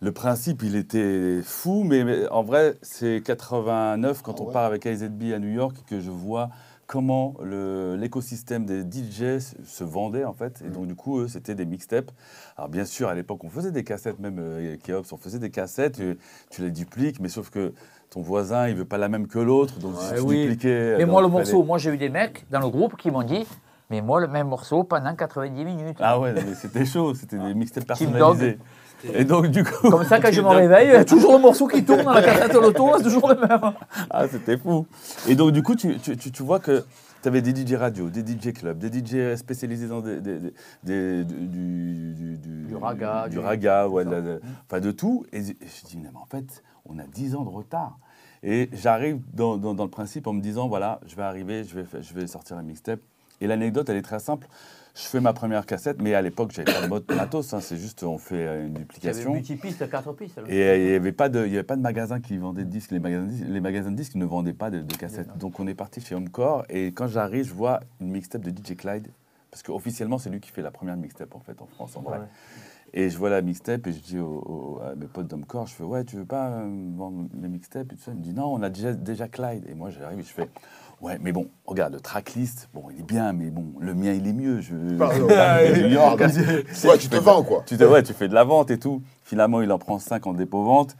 Le 0.00 0.12
principe, 0.12 0.62
il 0.62 0.76
était 0.76 1.40
fou, 1.42 1.82
mais, 1.84 2.04
mais 2.04 2.26
en 2.28 2.42
vrai, 2.42 2.76
c'est 2.82 3.22
89 3.24 4.22
quand 4.22 4.34
Ah 4.38 4.42
on 4.42 4.46
ouais. 4.46 4.52
part 4.52 4.64
avec 4.64 4.86
AZB 4.86 5.32
à 5.34 5.38
New 5.38 5.48
York 5.52 5.76
que 5.86 6.00
je 6.00 6.10
vois 6.10 6.48
comment 6.86 7.34
l'écosystème 7.96 8.64
des 8.66 8.82
DJ 8.82 9.38
se- 9.40 9.84
vendait 9.84 10.24
en 10.24 10.32
fait. 10.32 10.62
Et 10.66 10.70
donc 10.70 10.86
du 10.86 10.94
coup, 10.94 11.20
eux, 11.20 11.28
c'était 11.28 11.54
des 11.54 11.64
mixtapes. 11.66 12.10
Alors 12.56 12.68
bien 12.68 12.84
sûr, 12.84 13.08
à 13.08 13.14
l'époque, 13.14 13.42
on 13.44 13.48
faisait 13.50 13.72
des 13.72 13.84
cassettes, 13.84 14.18
même 14.18 14.38
euh, 14.38 14.76
Keops, 14.82 15.12
on 15.12 15.16
faisait 15.16 15.38
des 15.38 15.50
cassettes, 15.50 15.96
tu, 15.96 16.18
tu 16.50 16.62
les 16.62 16.70
dupliques, 16.70 17.20
mais 17.20 17.28
sauf 17.28 17.50
que 17.50 17.72
ton 18.10 18.20
voisin, 18.22 18.68
il 18.68 18.76
veut 18.76 18.84
pas 18.84 18.98
la 18.98 19.08
même 19.08 19.26
que 19.26 19.38
l'autre, 19.38 19.78
donc 19.78 19.94
si 19.98 20.10
Ouais, 20.12 20.18
tu 20.18 20.24
oui. 20.24 20.42
dupliquais... 20.42 20.96
Et 20.96 21.02
donc 21.02 21.10
moi, 21.10 21.22
le 21.22 21.28
fallait- 21.28 21.38
morceau, 21.38 21.62
moi 21.64 21.78
j'ai 21.78 21.90
eu 21.92 21.96
des 21.98 22.08
mecs 22.10 22.46
dans 22.50 22.60
le 22.60 22.68
groupe 22.68 22.96
qui 22.96 23.10
m'ont 23.10 23.22
dit 23.22 23.46
Mais 23.90 24.00
moi, 24.00 24.20
le 24.20 24.28
même 24.28 24.48
morceau 24.48 24.84
pendant 24.84 25.14
90 25.14 25.64
minutes. 25.64 25.96
Ah 26.00 26.18
ouais, 26.20 26.32
mais 26.32 26.54
c'était 26.54 26.84
chaud, 26.86 27.14
c'était 27.14 27.38
des 27.38 27.54
mixtapes 27.54 27.84
Team 27.84 28.12
personnalisés. 28.12 28.58
Et 29.12 29.24
donc 29.24 29.48
du 29.48 29.64
coup, 29.64 29.90
Comme 29.90 30.04
ça, 30.04 30.20
quand 30.20 30.32
je 30.32 30.40
me 30.40 30.48
réveille, 30.48 30.88
il 30.88 30.92
y 30.92 30.96
a 30.96 31.04
toujours 31.04 31.32
le 31.34 31.38
morceau 31.40 31.66
qui 31.66 31.84
tourne 31.84 32.02
dans 32.04 32.12
la 32.12 32.22
cassette 32.22 32.54
auto, 32.54 32.90
c'est 32.96 33.02
toujours 33.04 33.28
le 33.28 33.36
même. 33.36 33.60
ah, 34.10 34.28
c'était 34.28 34.56
fou. 34.56 34.86
Et 35.28 35.34
donc 35.34 35.52
du 35.52 35.62
coup, 35.62 35.74
tu, 35.74 35.98
tu, 35.98 36.16
tu- 36.16 36.42
vois 36.42 36.60
que 36.60 36.84
tu 37.22 37.28
avais 37.28 37.42
des 37.42 37.54
DJ 37.54 37.74
radio, 37.74 38.08
des 38.10 38.20
DJ 38.20 38.52
clubs, 38.52 38.78
des 38.78 38.88
DJ 38.90 39.36
spécialisés 39.36 39.88
dans 39.88 40.00
des, 40.00 40.20
des- 40.20 40.38
des- 40.40 40.52
des- 40.84 41.24
du, 41.24 42.14
du, 42.14 42.36
du, 42.38 42.66
du- 42.68 42.76
raga, 42.76 43.28
du 43.28 43.38
raga, 43.38 43.88
ouais, 43.88 44.04
de 44.04 44.10
la- 44.10 44.20
de- 44.20 44.40
enfin 44.68 44.80
de 44.80 44.90
tout. 44.90 45.24
Et 45.32 45.42
je 45.42 45.52
je 45.52 45.86
dis, 45.86 45.96
mais 45.98 46.08
en 46.14 46.26
fait, 46.26 46.62
on 46.86 46.98
a 46.98 47.04
10 47.06 47.34
ans 47.34 47.42
de 47.44 47.50
retard. 47.50 47.98
Et 48.42 48.68
j'arrive 48.74 49.20
dans, 49.32 49.56
dans- 49.56 49.72
dans 49.74 49.84
le 49.84 49.90
principe 49.90 50.26
en 50.26 50.32
me 50.34 50.40
disant, 50.42 50.68
voilà, 50.68 51.00
je 51.06 51.16
vais 51.16 51.22
arriver, 51.22 51.64
je 51.64 51.74
vais, 51.76 51.84
je 52.02 52.14
vais 52.14 52.26
sortir 52.26 52.56
la 52.56 52.62
mixtape. 52.62 53.00
Et 53.40 53.46
l'anecdote, 53.46 53.88
elle 53.88 53.96
est 53.96 54.02
très 54.02 54.18
simple. 54.20 54.46
Je 54.94 55.02
fais 55.02 55.20
ma 55.20 55.32
première 55.32 55.66
cassette, 55.66 56.00
mais 56.00 56.14
à 56.14 56.22
l'époque, 56.22 56.52
j'avais 56.52 56.72
pas 56.72 56.82
de 56.82 56.86
mode 56.86 57.04
matos. 57.16 57.52
hein, 57.52 57.60
c'est 57.60 57.76
juste, 57.76 58.04
on 58.04 58.16
fait 58.16 58.46
euh, 58.46 58.60
une 58.60 58.66
Il 58.66 58.68
y 58.68 58.68
avait 58.68 58.78
duplication. 58.84 59.32
multipiste, 59.32 59.90
4 59.90 60.12
pistes. 60.12 60.38
Et 60.46 60.62
euh, 60.62 60.76
il 60.76 60.84
n'y 60.84 60.94
avait, 60.94 61.10
pas 61.10 61.28
de- 61.28 61.44
y 61.48 61.54
avait 61.54 61.64
pas 61.64 61.74
de 61.74 61.80
magasin 61.82 62.20
qui 62.20 62.36
vendait 62.38 62.62
de 62.64 62.70
disques. 62.70 62.92
Les 62.92 63.00
magasins, 63.00 63.24
de 63.24 63.30
disques- 63.30 63.46
les 63.48 63.60
magasins 63.60 63.90
de 63.90 63.96
disques 63.96 64.14
ne 64.14 64.24
vendaient 64.24 64.52
pas 64.52 64.70
de, 64.70 64.82
de 64.82 64.94
cassettes. 64.96 65.36
Donc 65.36 65.58
on 65.58 65.66
est 65.66 65.74
parti 65.74 66.00
chez 66.00 66.14
Homecore. 66.14 66.64
Et 66.68 66.92
quand 66.92 67.08
j'arrive, 67.08 67.44
je 67.48 67.54
vois 67.54 67.80
une 68.00 68.10
mixtape 68.12 68.42
de 68.42 68.50
DJ 68.50 68.76
Clyde. 68.76 69.08
Parce 69.50 69.64
qu'officiellement, 69.64 70.18
c'est 70.18 70.30
lui 70.30 70.40
qui 70.40 70.50
fait 70.50 70.62
la 70.62 70.70
première 70.70 70.96
mixtape 70.96 71.34
en 71.34 71.40
fait 71.40 71.60
en 71.60 71.66
France, 71.66 71.96
en 71.96 72.02
vrai. 72.02 72.18
Ouais. 72.18 72.24
Et 72.96 73.10
je 73.10 73.18
vois 73.18 73.30
la 73.30 73.42
mixtape 73.42 73.88
et 73.88 73.92
je 73.92 73.98
dis 73.98 74.18
au- 74.20 74.42
au- 74.46 74.80
à 74.80 74.94
mes 74.94 75.06
potes 75.06 75.26
d'Homecore, 75.26 75.66
je 75.66 75.74
fais 75.74 75.82
Ouais, 75.82 76.04
tu 76.04 76.14
veux 76.16 76.24
pas 76.24 76.50
euh, 76.50 76.68
vendre 76.96 77.26
mes 77.34 77.48
mixtapes 77.48 77.92
et 77.92 77.96
tout 77.96 78.02
ça? 78.02 78.12
Il 78.12 78.18
me 78.18 78.22
dit 78.22 78.32
Non, 78.32 78.52
on 78.54 78.62
a 78.62 78.70
déjà, 78.70 78.92
déjà 78.92 79.26
Clyde. 79.26 79.64
Et 79.68 79.74
moi, 79.74 79.90
j'arrive 79.90 80.20
et 80.20 80.22
je 80.22 80.28
fais 80.32 80.48
Ouais, 81.04 81.18
mais 81.20 81.32
bon, 81.32 81.48
regarde, 81.66 81.92
le 81.92 82.00
tracklist, 82.00 82.70
bon, 82.72 82.84
il 82.90 83.00
est 83.00 83.02
bien, 83.06 83.34
mais 83.34 83.50
bon, 83.50 83.66
le 83.78 83.92
mien, 83.94 84.12
il 84.12 84.26
est 84.26 84.32
mieux. 84.32 84.62
Je, 84.62 84.96
Pardon. 84.96 85.26
Ouais, 86.88 86.96
tu 86.98 87.08
te 87.08 87.16
vends, 87.16 87.42
quoi. 87.42 87.62
tu, 87.66 87.76
te- 87.76 87.84
ouais, 87.84 88.02
tu 88.02 88.14
fais 88.14 88.26
de 88.26 88.32
la 88.34 88.44
vente 88.44 88.70
et 88.70 88.78
tout. 88.78 89.02
Finalement, 89.22 89.60
il 89.60 89.70
en 89.70 89.78
prend 89.78 89.98
5 89.98 90.26
en 90.26 90.32
dépôt-vente. 90.32 90.96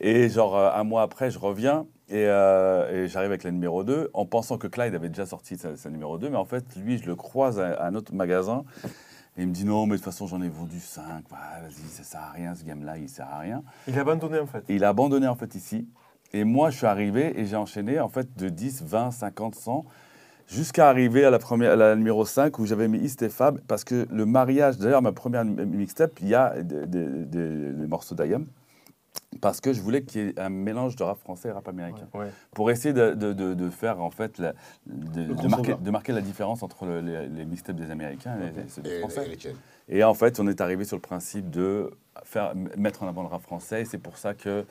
Et 0.00 0.28
genre, 0.28 0.56
euh, 0.56 0.70
un 0.72 0.84
mois 0.84 1.02
après, 1.02 1.32
je 1.32 1.40
reviens 1.40 1.86
et, 2.08 2.24
euh, 2.28 3.04
et 3.04 3.08
j'arrive 3.08 3.30
avec 3.30 3.42
la 3.42 3.50
numéro 3.50 3.82
2 3.82 4.10
en 4.14 4.26
pensant 4.26 4.58
que 4.58 4.68
Clyde 4.68 4.94
avait 4.94 5.08
déjà 5.08 5.26
sorti 5.26 5.56
sa, 5.56 5.76
sa 5.76 5.90
numéro 5.90 6.18
2. 6.18 6.30
Mais 6.30 6.36
en 6.36 6.44
fait, 6.44 6.64
lui, 6.76 6.98
je 6.98 7.06
le 7.06 7.16
croise 7.16 7.58
à, 7.58 7.72
à 7.82 7.88
un 7.88 7.96
autre 7.96 8.14
magasin. 8.14 8.62
Et 9.36 9.42
il 9.42 9.48
me 9.48 9.52
dit 9.52 9.64
non, 9.64 9.86
mais 9.86 9.92
de 9.92 9.96
toute 9.96 10.04
façon, 10.04 10.28
j'en 10.28 10.40
ai 10.40 10.48
vendu 10.48 10.78
5. 10.78 11.04
vas-y, 11.30 11.88
ça 11.90 12.04
sert 12.04 12.20
à 12.20 12.30
rien, 12.30 12.54
ce 12.54 12.62
game-là, 12.64 12.96
il 12.98 13.08
sert 13.08 13.26
à 13.28 13.38
rien. 13.40 13.64
Il 13.88 13.98
a 13.98 14.02
abandonné 14.02 14.38
en 14.38 14.46
fait. 14.46 14.62
Et 14.68 14.76
il 14.76 14.84
a 14.84 14.88
abandonné 14.90 15.26
en 15.26 15.34
fait 15.34 15.54
ici. 15.56 15.88
Et 16.32 16.44
moi, 16.44 16.70
je 16.70 16.76
suis 16.78 16.86
arrivé 16.86 17.38
et 17.40 17.46
j'ai 17.46 17.56
enchaîné 17.56 18.00
en 18.00 18.08
fait 18.08 18.36
de 18.36 18.48
10, 18.48 18.82
20, 18.84 19.10
50, 19.10 19.54
100 19.54 19.84
jusqu'à 20.46 20.88
arriver 20.88 21.24
à 21.24 21.30
la, 21.30 21.38
première, 21.38 21.72
à 21.72 21.76
la 21.76 21.96
numéro 21.96 22.24
5 22.24 22.58
où 22.58 22.66
j'avais 22.66 22.88
mis 22.88 22.98
East 22.98 23.22
et 23.22 23.28
Fab 23.28 23.60
parce 23.66 23.84
que 23.84 24.06
le 24.10 24.26
mariage, 24.26 24.78
d'ailleurs 24.78 25.02
ma 25.02 25.12
première 25.12 25.44
mi- 25.44 25.64
mixtape, 25.64 26.20
il 26.20 26.28
y 26.28 26.34
a 26.34 26.62
des, 26.62 26.86
des- 26.86 27.06
des- 27.24 27.72
des 27.72 27.86
morceaux 27.86 28.14
d'Ayam 28.14 28.46
parce 29.40 29.60
que 29.60 29.72
je 29.72 29.80
voulais 29.80 30.02
qu'il 30.02 30.20
y 30.22 30.28
ait 30.28 30.38
un 30.40 30.48
mélange 30.48 30.96
de 30.96 31.02
rap 31.02 31.18
français 31.18 31.48
et 31.48 31.52
rap 31.52 31.68
américain 31.68 32.06
Ouais. 32.14 32.28
pour 32.52 32.70
essayer 32.70 32.92
de, 32.94 33.12
de- 33.14 33.32
de- 33.32 33.54
de 33.54 33.70
faire 33.70 34.00
en 34.00 34.10
fait 34.10 34.38
la- 34.38 34.54
de, 34.86 35.24
de 35.24 35.32
crossover. 35.34 35.48
marquer, 35.48 35.74
de 35.82 35.90
marquer 35.90 36.12
la 36.12 36.20
différence 36.22 36.62
entre 36.62 36.86
le- 36.86 37.00
les, 37.00 37.28
les 37.28 37.44
mixtapes 37.44 37.76
des 37.76 37.90
Américains 37.90 38.36
et 38.40 38.68
ceux 38.68 38.82
des 38.82 39.00
Français. 39.00 39.26
et 39.88 40.02
en 40.04 40.14
fait, 40.14 40.40
on 40.40 40.46
est 40.48 40.60
arrivé 40.60 40.84
sur 40.84 40.96
le 40.96 41.02
principe 41.02 41.50
de 41.50 41.90
faire, 42.24 42.54
mettre 42.76 43.02
en 43.02 43.08
avant 43.08 43.22
le 43.22 43.28
rap 43.28 43.42
français. 43.42 43.82
Et 43.82 43.84
c'est 43.84 43.98
pour 43.98 44.16
ça 44.18 44.34
que, 44.34 44.64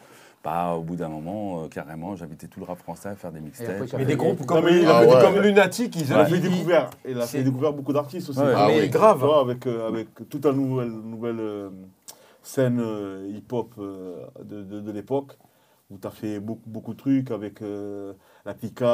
bah, 0.43 0.73
au 0.75 0.81
bout 0.81 0.95
d'un 0.95 1.09
moment, 1.09 1.63
euh, 1.63 1.67
carrément, 1.67 2.15
j'invitais 2.15 2.47
tout 2.47 2.59
le 2.59 2.65
rap 2.65 2.77
français 2.77 3.09
à 3.09 3.15
faire 3.15 3.31
des 3.31 3.41
mixtapes. 3.41 3.75
Mais 3.81 3.87
fait 3.87 3.97
des 3.97 4.05
des- 4.05 4.15
groupes 4.15 4.45
comme, 4.45 4.59
Non, 4.59 4.65
mais 4.71 4.79
il 4.81 4.87
a 4.87 5.03
comme- 5.05 5.09
fait- 5.19 5.25
comme 5.25 5.39
Lunatic, 5.41 5.95
ils 5.95 6.05
Il 6.07 6.13
a 6.13 6.21
ont 6.21 6.25
fait 6.25 6.35
ils- 6.37 6.41
découvert. 6.41 6.89
Il 7.07 7.19
a 7.19 7.25
fait 7.25 7.43
découvert 7.43 7.73
beaucoup 7.73 7.91
d'artistes 7.93 8.29
aussi. 8.29 8.39
Ouais, 8.39 8.53
Ah 8.55 8.65
mais 8.67 8.81
oui. 8.81 8.89
grave. 8.89 9.23
Avec, 9.25 9.65
euh, 9.67 9.87
avec 9.87 10.07
toute 10.29 10.45
la 10.45 10.53
nouvelle, 10.53 10.89
nouvelle 10.91 11.39
euh, 11.39 11.69
scène 12.43 12.79
euh, 12.79 13.29
hip-hop 13.35 13.71
euh, 13.79 14.25
de, 14.43 14.63
de, 14.63 14.79
de 14.79 14.91
l'époque, 14.91 15.33
où 15.89 15.97
tu 15.97 16.07
as 16.07 16.11
fait 16.11 16.39
beaucoup, 16.39 16.69
beaucoup 16.69 16.93
de 16.93 16.99
trucs 16.99 17.31
avec 17.31 17.61
euh, 17.61 18.13
la 18.47 18.53
Pika, 18.53 18.85
Ouais. 18.85 18.89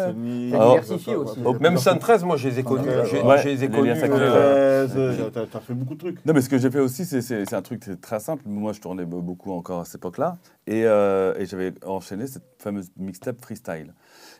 Arsenic, 0.00 0.44
diversifié 0.52 1.16
aussi. 1.16 1.40
Même 1.60 1.78
ça, 1.78 1.92
113, 1.92 2.24
moi 2.24 2.36
je 2.36 2.48
les 2.48 2.58
ai 2.58 2.62
connus. 2.62 2.86
Ouais, 2.88 3.06
j'ai- 3.10 3.22
ouais. 3.22 3.38
Je 3.38 3.48
les 3.48 3.64
ai 3.64 3.68
Les 3.68 3.74
connus. 3.74 3.88
liens 3.88 3.94
sacrés, 3.96 4.18
euh, 4.20 4.82
ouais. 4.82 4.88
113, 4.88 5.20
euh, 5.36 5.46
t'as- 5.50 5.60
fait 5.60 5.72
beaucoup 5.74 5.94
de 5.94 5.98
trucs. 5.98 6.26
Non, 6.26 6.34
mais 6.34 6.42
ce 6.42 6.48
que 6.50 6.58
j'ai 6.58 6.70
fait 6.70 6.78
aussi, 6.80 7.04
c'est- 7.06 7.22
c'est 7.22 7.46
c'est 7.46 7.56
un 7.56 7.62
truc 7.62 7.82
très 8.02 8.20
simple. 8.20 8.42
Moi, 8.46 8.72
je 8.74 8.80
tournais 8.80 9.04
be- 9.04 9.22
beaucoup 9.22 9.52
encore 9.52 9.80
à 9.80 9.84
cette 9.86 9.94
époque-là. 9.96 10.36
Et, 10.66 10.84
euh, 10.84 11.34
et 11.38 11.46
j'avais 11.46 11.72
enchaîné 11.86 12.26
cette 12.26 12.44
fameuse 12.58 12.90
mixtape 12.98 13.40
freestyle. 13.40 13.94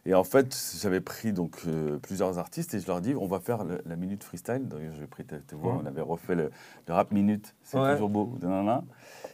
Et 0.04 0.14
en 0.14 0.24
fait, 0.24 0.54
j'avais 0.82 1.00
pris 1.00 1.32
donc 1.32 1.56
euh, 1.66 1.96
plusieurs 1.98 2.38
artistes 2.38 2.74
et 2.74 2.80
je 2.80 2.86
leur 2.86 3.00
dis 3.00 3.14
on 3.18 3.26
va 3.26 3.40
faire 3.40 3.64
le- 3.64 3.80
la 3.86 3.96
minute 3.96 4.22
freestyle. 4.22 4.68
D'ailleurs, 4.68 4.92
j'ai 4.98 5.06
pris 5.06 5.24
tes, 5.24 5.36
voix, 5.56 5.72
Ouais. 5.72 5.78
on 5.82 5.86
avait 5.86 6.02
refait 6.02 6.34
le, 6.34 6.50
le 6.88 6.94
rap 6.94 7.10
minute. 7.12 7.54
C'est 7.62 7.78
Ouais. 7.78 7.92
toujours 7.94 8.10
beau. 8.10 8.34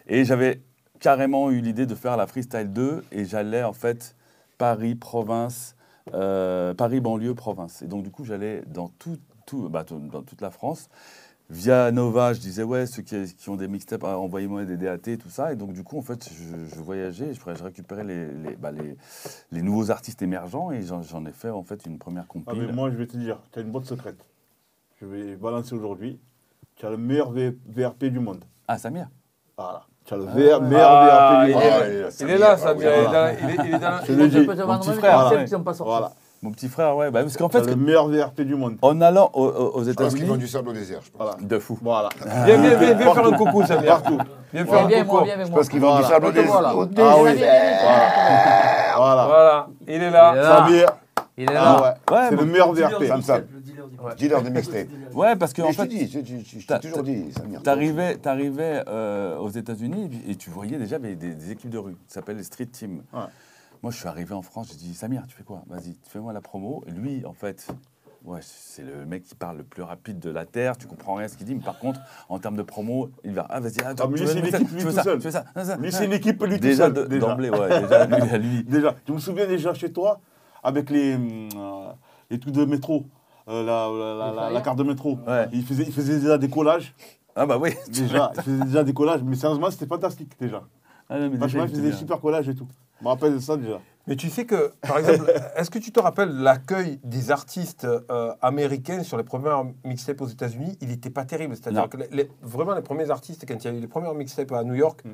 Et 0.07 0.25
j'avais 0.25 0.61
carrément 1.01 1.51
eu 1.51 1.61
l'idée 1.61 1.87
de 1.87 1.95
faire 1.97 2.17
la 2.17 2.27
freestyle 2.29 2.73
2 2.73 3.03
et 3.13 3.25
j'allais 3.25 3.63
en 3.65 3.73
fait 3.73 4.15
Paris, 4.59 4.95
province, 4.97 5.77
euh, 6.15 6.75
Paris, 6.75 7.01
banlieue, 7.01 7.35
province. 7.35 7.83
Et 7.83 7.87
donc, 7.87 8.03
du 8.03 8.11
coup, 8.11 8.25
j'allais 8.25 8.63
dans 8.67 8.89
tout- 8.89 9.19
tout, 9.47 9.69
bah, 9.69 9.85
dans 9.89 10.23
toute 10.23 10.41
la 10.41 10.51
France. 10.51 10.89
Via 11.51 11.91
Nova, 11.93 12.35
je 12.35 12.41
disais, 12.41 12.63
ouais, 12.63 12.85
ceux 12.87 13.01
qui, 13.01 13.35
qui 13.35 13.49
ont 13.49 13.57
des 13.57 13.69
mixtapes, 13.69 14.05
ah, 14.05 14.19
envoyez-moi 14.19 14.67
des 14.67 14.77
DAT, 14.77 15.17
tout 15.17 15.31
ça. 15.31 15.51
Et 15.53 15.57
donc, 15.57 15.73
du 15.73 15.83
coup, 15.83 15.97
en 15.97 16.03
fait, 16.03 16.29
je, 16.31 16.67
je 16.77 16.81
voyageais, 16.81 17.33
je, 17.33 17.41
je 17.41 17.63
récupérais 17.65 18.05
les, 18.05 18.27
les, 18.31 18.57
bah, 18.57 18.71
les, 18.71 18.97
les 19.51 19.63
nouveaux 19.63 19.91
artistes 19.91 20.21
émergents 20.21 20.71
et 20.73 20.83
j'en 20.83 21.25
ai 21.25 21.33
fait, 21.33 21.49
en 21.49 21.63
fait, 21.63 21.87
une 21.87 21.99
première 21.99 22.25
Ah, 22.25 22.33
compile. 22.33 22.67
mais 22.67 22.73
moi, 22.73 22.91
je 22.91 22.97
vais 22.97 23.07
te 23.07 23.17
dire, 23.17 23.41
tu 23.51 23.61
as 23.61 23.63
une 23.63 23.71
boîte 23.71 23.87
secrète. 23.87 24.23
Je 25.01 25.07
vais 25.07 25.37
balancer 25.37 25.75
aujourd'hui. 25.75 26.21
Tu 26.77 26.85
as 26.85 26.91
le 26.91 26.99
meilleur 26.99 27.33
VRP 27.33 28.05
du 28.11 28.21
monde. 28.21 28.45
Ah, 28.67 28.77
Samir? 28.77 29.09
Voilà. 29.57 29.87
Tu 30.09 30.15
as 30.15 30.17
le 30.17 30.23
VR 30.25 30.63
meilleur 30.63 30.89
Ah, 30.91 31.45
du 31.45 31.51
il 31.51 31.55
monde. 31.55 31.63
est- 31.63 31.69
Ah, 31.71 31.85
il 31.87 31.93
est 31.93 32.01
là, 32.01 32.09
Il 32.21 32.31
est 32.31 32.39
là, 32.39 32.57
Samir, 32.57 32.89
Samir. 32.89 32.91
Il 32.97 32.99
est 32.99 33.05
dans- 33.05 33.29
il 33.29 33.51
est- 33.51 33.69
il 33.69 33.75
est 33.75 33.79
dans- 33.79 34.05
Je 34.07 34.13
le 34.15 34.29
dis. 34.29 34.41
peux 34.47 34.57
te 34.57 34.63
vendre 34.63 34.81
petit 34.81 34.93
frère, 34.95 35.33
qui 35.47 35.55
pas. 35.63 35.73
Voilà. 35.85 36.11
Mon 36.41 36.51
petit 36.53 36.69
frère, 36.69 36.97
ouais. 36.97 37.11
Bah, 37.11 37.21
parce 37.23 37.37
qu'en 37.37 37.49
fait, 37.51 37.67
le 37.67 37.77
meilleur 37.77 38.09
VRP 38.09 38.41
du 38.45 38.55
monde. 38.55 38.77
en 38.81 39.01
allant 39.03 39.29
aux, 39.35 39.45
aux- 39.45 39.85
Je 39.85 39.91
pense 39.93 40.15
qu'ils 40.15 40.25
vendent 40.25 40.37
États-Unis, 40.37 40.39
du 40.39 40.47
sable 40.47 40.69
au 40.69 40.73
désert, 40.73 41.01
je 41.05 41.11
pense. 41.11 41.21
Voilà. 41.21 41.37
de 41.43 41.59
fou. 41.59 41.79
Voilà. 41.83 42.09
Viens, 42.25 42.57
viens, 42.57 42.75
viens, 42.77 42.95
viens 42.95 43.13
faire 43.15 43.27
un 43.27 43.33
coucou, 43.33 43.67
Samir. 43.67 43.85
Partout. 44.01 44.19
Viens 44.55 44.65
faire 44.65 44.75
Viens, 44.75 44.85
un 44.85 44.89
viens, 44.89 45.05
moi, 45.05 45.21
coucou. 45.21 45.31
Je 45.45 45.51
pense 45.53 45.69
qu'ils 45.69 45.81
vendent 45.81 45.97
du 45.99 46.03
Voilà. 46.05 46.15
sable 46.15 46.27
au 46.27 46.31
désert. 46.33 46.53
voilà. 46.53 46.69
Ah 46.71 47.15
oui. 47.23 47.43
Voilà. 48.97 49.25
Voilà, 49.27 49.67
il 49.87 49.93
est 49.93 49.97
Il 49.97 50.03
est 50.05 50.11
là. 50.11 50.35
là. 50.35 50.57
Samir. 50.59 50.87
Il 51.39 51.45
est 51.45 51.47
Ah 51.51 51.53
là. 51.55 51.83
ouais. 52.11 52.15
Ouais, 52.17 52.27
C'est 52.31 52.37
le 52.37 52.45
meilleur 52.45 52.73
VRP. 52.73 53.07
Sam 53.07 53.23
Sam. 53.23 53.45
Ouais. 54.03 54.15
Dealer 54.17 54.43
de 54.43 54.51
mixtape. 54.51 54.89
Ouais, 55.15 55.37
parce 55.37 55.53
qu'en 55.55 55.67
Mais 55.69 55.73
je 55.73 55.83
te 55.83 55.89
fait, 55.89 56.07
je, 56.61 56.67
t'ai 56.67 56.81
toujours 56.81 57.03
dit, 57.03 57.33
Samir. 57.33 57.63
T'arrivais, 57.63 58.17
t'arrivais 58.17 58.83
euh, 58.89 59.37
aux 59.39 59.49
États-Unis 59.49 60.11
et, 60.29 60.37
tu 60.37 60.51
voyais 60.51 60.77
déjà 60.79 60.99
des, 60.99 61.15
des- 61.17 61.35
des 61.35 61.51
équipes 61.53 61.71
de 61.71 61.79
rue. 61.79 61.97
Ça 62.07 62.17
s'appelle 62.17 62.37
les 62.37 62.43
street 62.43 62.67
teams. 62.67 63.03
Ouais. 63.13 63.21
Moi, 63.83 63.91
je 63.93 63.97
suis 63.99 64.09
arrivé 64.09 64.35
en 64.35 64.43
France, 64.43 64.69
j'ai 64.73 64.77
dit 64.77 64.95
Samir, 64.95 65.23
tu 65.29 65.35
fais 65.37 65.45
quoi? 65.45 65.63
Vas-y, 65.69 65.97
fais-moi 66.09 66.33
la 66.33 66.41
promo. 66.41 66.85
Et 66.89 66.91
lui, 66.91 67.25
en 67.25 67.33
fait, 67.33 67.67
ouais, 68.25 68.41
c'est 68.43 68.83
le 68.83 69.07
mec 69.07 69.23
qui 69.25 69.35
parle 69.37 69.59
le 69.59 69.63
plus 69.65 69.83
rapide 69.83 70.19
de 70.19 70.31
la 70.31 70.45
terre. 70.45 70.77
Tu 70.77 70.87
comprends 70.89 71.15
rien 71.15 71.27
à 71.27 71.29
ce 71.29 71.37
qu'il 71.37 71.47
dit, 71.47 71.55
mais 71.55 71.63
par 71.65 71.79
contre, 71.79 72.01
en 72.29 72.39
termes 72.41 72.57
de 72.57 72.63
promo, 72.63 73.11
il 73.25 73.33
va 73.35 73.47
ah 73.49 73.61
vas-y, 73.61 73.81
attends, 73.81 74.05
Ah, 74.05 74.09
tu 74.09 74.15
lui, 74.15 74.21
veux- 74.21 74.27
c'est 74.27 74.39
une 74.41 74.45
fais 74.45 74.51
ça, 74.51 74.57
équipe, 74.59 74.69
tu 74.71 74.75
lui, 74.75 74.83
veux 74.83 74.91
tout 74.91 74.97
ça, 74.97 75.03
seul. 75.05 75.19
tu 75.19 75.25
veux 75.25 75.31
ça, 75.31 75.45
ça. 75.65 75.77
Lui, 75.77 75.93
c'est 75.93 76.05
une 76.05 76.13
équipe, 76.13 76.43
lui 76.43 76.55
tout 76.57 76.61
déjà 76.61 76.85
seul. 76.87 76.93
de- 76.95 77.05
déjà. 77.05 77.27
d'emblée, 77.27 77.51
ouais, 77.51 77.81
déjà 77.83 78.39
lui. 78.39 78.65
Déjà, 78.65 78.95
je 79.07 79.13
me 79.13 79.19
souviens 79.19 79.47
déjà 79.47 79.73
chez 79.75 79.93
toi, 79.93 80.21
avec 80.69 80.91
les, 80.91 81.15
hum, 81.15 81.49
euh, 81.57 81.93
les 82.31 82.39
trucs 82.39 82.55
de 82.55 82.65
métro, 82.65 83.07
euh, 83.49 83.65
la, 83.65 83.89
la- 83.89 84.15
la- 84.33 84.41
la- 84.43 84.51
la 84.51 84.61
carte 84.61 84.79
de 84.79 84.85
métro. 84.85 85.19
Ouais. 85.27 85.49
Il, 85.53 85.65
faisait, 85.65 85.85
il 85.85 85.93
faisait 85.93 86.19
déjà 86.21 86.39
des 86.39 86.49
collages. 86.49 86.95
Ah 87.35 87.47
bah 87.47 87.59
oui. 87.59 87.71
Déjà, 87.91 88.33
il 88.37 88.43
faisait 88.43 88.65
déjà 88.65 88.85
des 88.85 88.93
collages, 88.95 89.23
mais 89.23 89.37
sérieusement, 89.37 89.71
c'était 89.71 89.87
fantastique 89.87 90.33
déjà. 90.41 90.63
Ah, 91.09 91.19
non, 91.19 91.25
mais 91.25 91.29
déjà, 91.31 91.41
Franchement, 91.49 91.65
il 91.65 91.71
faisait 91.71 91.83
des 91.91 91.93
super 91.93 92.21
collages 92.21 92.49
et 92.49 92.55
tout. 92.55 92.69
Je 93.01 93.05
me 93.05 93.09
rappelle 93.11 93.33
de 93.35 93.39
ça 93.39 93.57
déjà. 93.57 93.79
Mais 94.07 94.17
tu 94.17 94.29
sais 94.31 94.45
que, 94.45 94.73
par 94.83 94.99
exemple, 94.99 95.31
est-ce 95.57 95.71
que 95.71 95.79
tu 95.79 95.93
te 95.93 96.01
rappelles 96.01 96.31
l'accueil 96.31 96.99
des 97.05 97.31
artistes 97.31 97.85
euh, 97.87 98.33
américains 98.43 99.03
sur 99.03 99.17
les 99.17 99.23
premières 99.25 99.65
mixtapes 99.85 100.21
aux 100.21 100.27
États-Unis? 100.27 100.77
Il 100.81 100.89
n'était 100.89 101.11
pas 101.11 101.25
terrible. 101.25 101.55
C'est-à-dire 101.57 101.89
que 101.89 101.97
les- 101.99 102.09
les- 102.11 102.31
vraiment, 102.43 102.75
les 102.75 102.83
premiers 102.83 103.11
artistes, 103.11 103.45
quand 103.47 103.55
il 103.55 103.65
y 103.65 103.75
a 103.75 103.77
eu 103.77 103.81
les 103.81 103.87
premières 103.89 104.15
mixtapes 104.15 104.53
à 104.53 104.65
New 104.65 104.75
York, 104.75 105.03
Mm. 105.05 105.11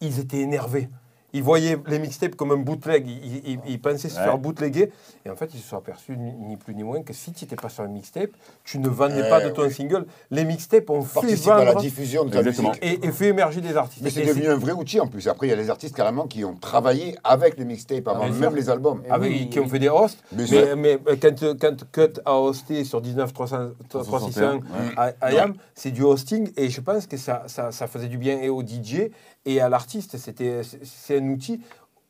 ils 0.00 0.18
étaient 0.18 0.40
énervés. 0.40 0.88
Ils 1.32 1.42
voyaient 1.42 1.78
les 1.86 1.98
mixtapes 1.98 2.34
comme 2.34 2.50
un 2.52 2.56
bootleg. 2.56 3.06
Ils, 3.08 3.36
ils- 3.52 3.60
ils 3.68 3.80
pensaient 3.80 4.08
se 4.08 4.16
Ouais. 4.18 4.24
faire 4.24 4.38
bootleguer. 4.38 4.90
Et 5.24 5.30
en 5.30 5.36
fait, 5.36 5.50
ils 5.54 5.60
se 5.60 5.68
sont 5.68 5.76
aperçus, 5.76 6.16
ni, 6.16 6.32
ni 6.32 6.56
plus 6.56 6.74
ni 6.74 6.82
moins, 6.82 7.02
que 7.02 7.12
si 7.12 7.32
tu 7.32 7.44
n'étais 7.44 7.56
pas 7.56 7.68
sur 7.68 7.84
un 7.84 7.88
mixtape, 7.88 8.30
tu 8.64 8.78
ne 8.78 8.88
vendais 8.88 9.28
pas 9.28 9.40
de 9.44 9.50
ton 9.50 9.68
single. 9.70 10.06
Les 10.30 10.44
mixtapes 10.44 10.88
ont 10.90 11.02
fait 11.02 11.48
à 11.50 11.64
la 11.64 11.74
diffusion 11.74 12.24
de 12.24 12.36
Exactement. 12.36 12.68
musique. 12.70 12.84
et, 12.84 13.06
et 13.06 13.12
fait 13.12 13.28
émerger 13.28 13.60
des 13.60 13.76
artistes. 13.76 14.02
Mais 14.02 14.10
c'est 14.10 14.24
devenu 14.24 14.48
un 14.48 14.56
vrai 14.56 14.72
outil 14.72 14.98
en 15.00 15.06
plus. 15.06 15.28
Après, 15.28 15.46
il 15.46 15.50
y 15.50 15.52
a 15.52 15.56
les 15.56 15.70
artistes 15.70 15.94
carrément 15.94 16.26
qui 16.26 16.44
ont 16.44 16.54
travaillé 16.56 17.16
avec 17.24 17.56
les 17.58 17.64
mixtapes 17.64 18.08
avant 18.08 18.28
bien 18.28 18.38
même 18.38 18.56
les 18.56 18.68
albums. 18.70 19.02
Ah 19.10 19.18
oui, 19.20 19.48
qui 19.50 19.60
ont 19.60 19.68
fait 19.68 19.78
des 19.78 19.88
hosts. 19.88 20.18
Mais 20.32 20.42
Mais, 20.42 20.46
c'est- 20.48 20.76
mais, 20.76 20.98
quand, 21.20 21.58
quand 21.60 21.76
Cut 21.92 22.20
a 22.24 22.34
hosté 22.40 22.84
sur 22.84 23.00
19 23.00 23.32
300 23.32 23.70
361 23.88 24.54
ouais. 24.56 24.60
à, 24.96 25.12
à 25.20 25.32
IAM, 25.32 25.54
c'est 25.74 25.90
du 25.90 26.02
hosting 26.02 26.50
et 26.56 26.68
je 26.70 26.80
pense 26.80 27.06
que 27.06 27.16
ça, 27.16 27.44
ça, 27.46 27.70
ça 27.72 27.86
faisait 27.86 28.08
du 28.08 28.18
bien 28.18 28.38
et 28.40 28.48
au 28.48 28.62
DJ 28.62 29.10
et 29.44 29.60
à 29.60 29.68
l'artiste. 29.68 30.16
C'était, 30.18 30.62
c'est- 30.62 31.18
un 31.18 31.28
outil 31.30 31.60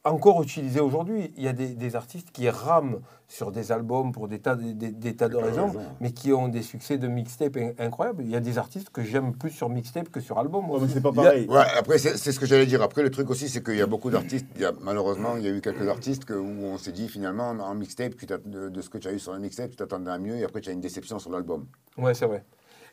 encore 0.03 0.43
utilisé 0.43 0.81
aujourd'hui. 0.81 1.31
Il 1.37 1.43
y 1.45 1.49
a 1.49 1.53
des, 1.53 1.69
des 1.75 1.95
artistes 1.95 2.31
qui 2.33 2.49
rament 2.49 3.01
sur 3.29 3.53
des 3.53 3.71
albums 3.71 4.13
pour 4.13 4.29
des 4.29 4.39
tas, 4.39 4.57
de- 4.57 4.73
des, 4.73 4.91
des 4.91 5.15
tas 5.15 5.29
de 5.29 5.37
raisons, 5.37 5.67
raison. 5.67 5.81
mais 6.01 6.11
qui 6.13 6.33
ont 6.33 6.49
des 6.49 6.63
succès 6.63 6.97
de 6.97 7.07
mixtape 7.07 7.57
in- 7.59 7.73
incroyables. 7.79 8.23
Il 8.25 8.31
y 8.31 8.35
a 8.35 8.41
des 8.41 8.57
artistes 8.57 8.89
que 8.91 9.03
j'aime 9.05 9.35
plus 9.37 9.51
sur 9.51 9.69
mixtape 9.69 10.09
que 10.09 10.21
sur 10.21 10.39
album. 10.39 10.65
mais 10.81 10.89
c'est 10.89 11.03
pas 11.03 11.11
Il 11.13 11.17
y 11.17 11.21
a- 11.21 11.23
pareil. 11.23 11.47
Ouais, 11.49 11.65
après, 11.79 11.99
c'est 11.99 12.17
c'est 12.17 12.33
ce 12.33 12.41
que 12.41 12.47
j'allais 12.47 12.65
dire. 12.67 12.81
Après, 12.83 13.03
le 13.03 13.11
truc 13.11 13.29
aussi, 13.29 13.49
c'est 13.51 13.63
qu'il 13.63 13.77
y 13.77 13.83
a 13.83 13.87
beaucoup 13.87 14.09
d'artistes. 14.11 14.47
il 14.57 14.63
y 14.63 14.65
a- 14.65 14.73
Malheureusement, 14.81 15.37
il 15.37 15.45
y 15.45 15.49
a 15.49 15.51
eu 15.51 15.61
quelques 15.61 15.87
artistes 15.87 16.25
que- 16.25 16.33
où 16.33 16.65
on 16.65 16.79
s'est 16.79 16.93
dit, 16.93 17.07
finalement, 17.09 17.51
en 17.51 17.75
mixtape, 17.75 18.17
tu 18.17 18.25
de, 18.27 18.69
de 18.71 18.81
ce 18.81 18.89
que 18.89 18.97
tu 18.99 19.07
as 19.07 19.13
eu 19.13 19.19
sur 19.19 19.35
le 19.35 19.39
mixtape, 19.39 19.71
tu 19.71 19.77
t'attendais 19.77 20.11
à 20.11 20.19
mieux 20.19 20.37
et 20.37 20.45
après, 20.45 20.63
tu 20.63 20.71
as 20.71 20.73
une 20.73 20.81
déception 20.81 21.19
sur 21.19 21.31
l'album. 21.31 21.67
Ouais, 21.99 22.15
c'est 22.15 22.27
vrai. 22.27 22.43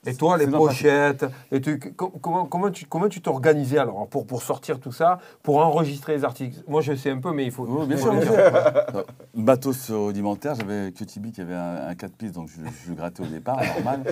Et 0.05 0.13
toi, 0.15 0.37
les 0.37 0.47
pochettes, 0.47 1.25
les 1.51 1.59
trucs, 1.61 1.95
com- 1.95 2.11
comment, 2.21 2.45
comment 2.45 2.69
tu 2.71 2.85
comment 2.85 3.09
tu 3.09 3.21
t'organisais 3.21 3.77
alors 3.79 4.07
pour, 4.07 4.25
pour 4.25 4.41
sortir 4.41 4.79
tout 4.79 4.91
ça, 4.91 5.19
pour 5.43 5.57
enregistrer 5.57 6.15
les 6.15 6.23
articles? 6.23 6.61
Moi, 6.67 6.81
je 6.81 6.93
sais 6.95 7.09
un 7.11 7.19
peu, 7.19 7.31
mais 7.33 7.45
il 7.45 7.51
faut. 7.51 7.65
Oui, 7.67 7.87
bien 7.87 7.97
sûr, 7.97 8.13
dire. 8.13 8.23
sûr. 8.23 9.05
Matos 9.33 9.91
rudimentaire, 9.91 10.55
j'avais 10.55 10.91
QTB 10.91 11.31
qui 11.31 11.41
avait 11.41 11.53
un, 11.55 11.87
un 11.89 11.95
4 11.95 12.13
pistes, 12.13 12.35
donc 12.35 12.47
je, 12.49 12.55
je 12.83 12.89
le 12.89 12.95
grattais 12.95 13.23
au 13.23 13.27
départ, 13.27 13.59
normal. 13.75 14.03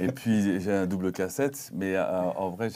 Et 0.00 0.08
puis 0.08 0.60
j'ai 0.60 0.72
un 0.72 0.86
double 0.86 1.12
cassette, 1.12 1.70
mais 1.74 1.96
euh, 1.96 2.04
en 2.36 2.50
vrai, 2.50 2.68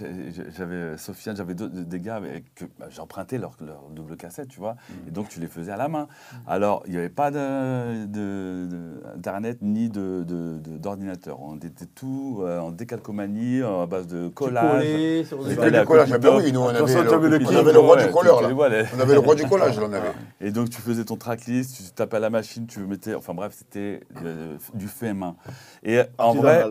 j'avais 0.57 0.97
Sofiane, 0.99 1.37
j'avais 1.37 1.55
d'autres- 1.55 1.75
des 1.75 2.01
gars 2.01 2.17
avec 2.17 2.55
que 2.55 2.65
bah, 2.79 2.87
j'empruntais 2.91 3.39
leur, 3.39 3.57
leur 3.61 3.89
double 3.91 4.17
cassette, 4.17 4.49
tu 4.49 4.59
vois, 4.61 4.77
et 5.07 5.11
donc 5.11 5.29
tu 5.29 5.41
les 5.41 5.47
faisais 5.49 5.73
à 5.73 5.77
la 5.77 5.89
main. 5.89 6.07
Alors, 6.47 6.83
il 6.87 6.93
n'y 6.93 6.99
avait 6.99 7.09
pas 7.09 7.31
de- 7.31 8.07
de- 8.07 8.67
de- 8.67 9.03
d'Internet 9.17 9.59
ni 9.63 9.89
de- 9.89 10.25
de- 10.27 10.59
de- 10.59 10.79
d'ordinateur. 10.79 11.41
On 11.41 11.57
était 11.57 11.87
tout 11.87 12.41
euh, 12.43 12.61
en 12.67 12.71
décalcomanie, 12.71 13.63
à 13.63 13.87
base 13.87 14.07
de 14.07 14.29
collage. 14.29 14.85
sur 15.27 15.39
ah 15.41 16.19
ben 16.19 16.37
oui, 16.37 16.53
nous, 16.53 16.61
on 16.61 16.69
avait, 16.69 16.81
le, 16.81 17.47
on 17.47 17.57
avait 17.57 17.73
roi 17.79 17.97
Ouais, 17.97 18.03
du 18.03 18.09
tu- 18.09 18.13
colleur, 18.13 18.37
tu 18.37 18.43
là. 18.43 18.49
les 18.49 18.55
vois, 18.55 18.69
les- 18.69 18.85
On 18.97 19.01
avait 19.01 19.15
le 19.15 19.21
roi 19.21 19.35
du 19.35 19.45
collage, 19.49 19.79
là, 19.79 19.87
on 19.89 19.93
avait. 19.93 20.13
Et 20.41 20.51
donc 20.51 20.71
tu 20.71 20.81
faisais 20.81 21.05
ton 21.05 21.17
tracklist, 21.17 21.77
tu 21.77 21.83
tapais 21.95 22.17
à 22.17 22.21
la 22.21 22.31
machine, 22.31 22.67
tu 22.67 22.81
mettais. 22.81 23.15
Enfin 23.15 23.35
bref, 23.35 23.55
c'était 23.57 24.01
euh, 24.25 24.57
du 24.75 24.89
fait 24.89 25.15
main. 25.15 25.37
Et 25.83 26.01
en 26.19 26.35
vrai, 26.35 26.65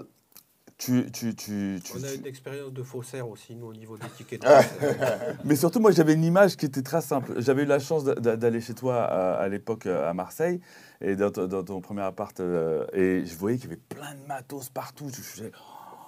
tu. 0.77 1.10
tu, 1.12 1.34
tu, 1.36 1.79
tu- 1.84 1.93
On 1.97 2.03
a 2.03 2.08
tu- 2.08 2.15
une 2.19 2.25
expérience 2.27 2.73
de 2.73 2.84
faussaire 2.84 3.29
aussi, 3.29 3.55
nous, 3.55 3.67
au 3.67 3.73
niveau 3.73 3.97
des 3.97 4.08
tickets. 4.10 4.41
de. 4.41 4.47
Mais 5.45 5.55
surtout, 5.55 5.79
moi, 5.79 5.91
j'avais 5.91 6.13
une 6.13 6.23
image 6.25 6.58
qui 6.58 6.65
était 6.65 6.81
très 6.81 7.01
simple. 7.01 7.34
J'avais 7.38 7.63
eu 7.63 7.65
la 7.65 7.79
chance 7.79 8.03
d'a- 8.03 8.15
d'a- 8.15 8.36
d'aller 8.36 8.60
chez 8.62 8.73
toi 8.73 9.03
à, 9.03 9.36
à 9.36 9.47
l'époque 9.47 9.86
euh, 9.86 10.10
à 10.10 10.13
Marseille, 10.13 10.60
et 10.99 11.15
dans, 11.15 11.31
ton- 11.31 11.47
dans 11.47 11.63
ton 11.63 11.79
premier 11.79 12.01
appart, 12.01 12.38
euh, 12.41 12.86
et 12.93 13.25
je 13.25 13.36
voyais 13.38 13.58
qu'il 13.58 13.69
y 13.69 13.73
avait 13.73 13.81
plein 13.88 14.13
de 14.21 14.27
matos 14.27 14.69
partout. 14.69 15.08
Je 15.10 15.43
oh, 15.45 15.49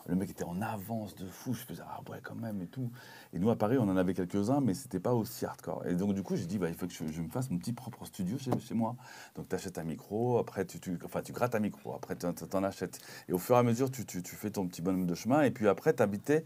le 0.07 0.15
mec 0.15 0.29
était 0.29 0.43
en 0.45 0.61
avance 0.61 1.15
de 1.15 1.25
fou. 1.25 1.53
Je 1.53 1.59
faisais, 1.63 1.83
ah 1.85 1.99
ouais, 2.09 2.19
quand 2.23 2.35
même, 2.35 2.61
et 2.61 2.67
tout. 2.67 2.89
Et 3.33 3.39
nous, 3.39 3.49
à 3.49 3.55
Paris, 3.55 3.77
on 3.77 3.89
en 3.89 3.97
avait 3.97 4.13
quelques-uns, 4.13 4.61
mais 4.61 4.73
c'était 4.73 4.99
pas 4.99 5.13
aussi 5.13 5.45
hardcore. 5.45 5.85
Et 5.85 5.95
donc, 5.95 6.13
du 6.13 6.23
coup, 6.23 6.35
j'ai 6.35 6.45
dit, 6.45 6.57
bah, 6.57 6.69
il 6.69 6.75
faut 6.75 6.87
que 6.87 6.93
je, 6.93 7.03
je 7.11 7.21
me 7.21 7.29
fasse 7.29 7.49
mon 7.51 7.57
petit 7.57 7.73
propre 7.73 8.05
studio 8.05 8.37
chez, 8.37 8.51
chez 8.59 8.73
moi. 8.73 8.95
Donc, 9.35 9.49
tu 9.49 9.55
achètes 9.55 9.77
un 9.77 9.83
micro, 9.83 10.37
après, 10.37 10.65
tu, 10.65 10.79
tu- 10.79 10.97
enfin, 11.05 11.21
tu 11.21 11.33
grattes 11.33 11.55
un 11.55 11.59
micro, 11.59 11.93
après, 11.93 12.15
tu 12.15 12.25
en 12.25 12.63
achètes. 12.63 12.99
Et 13.27 13.33
au 13.33 13.37
fur 13.37 13.55
et 13.55 13.59
à 13.59 13.63
mesure, 13.63 13.91
tu, 13.91 14.05
tu- 14.05 14.23
tu 14.23 14.35
fais 14.35 14.49
ton 14.49 14.65
petit 14.67 14.81
bonhomme 14.81 15.05
de 15.05 15.15
chemin, 15.15 15.41
et 15.41 15.51
puis 15.51 15.67
après, 15.67 15.93
tu 15.93 16.01
habitais 16.01 16.45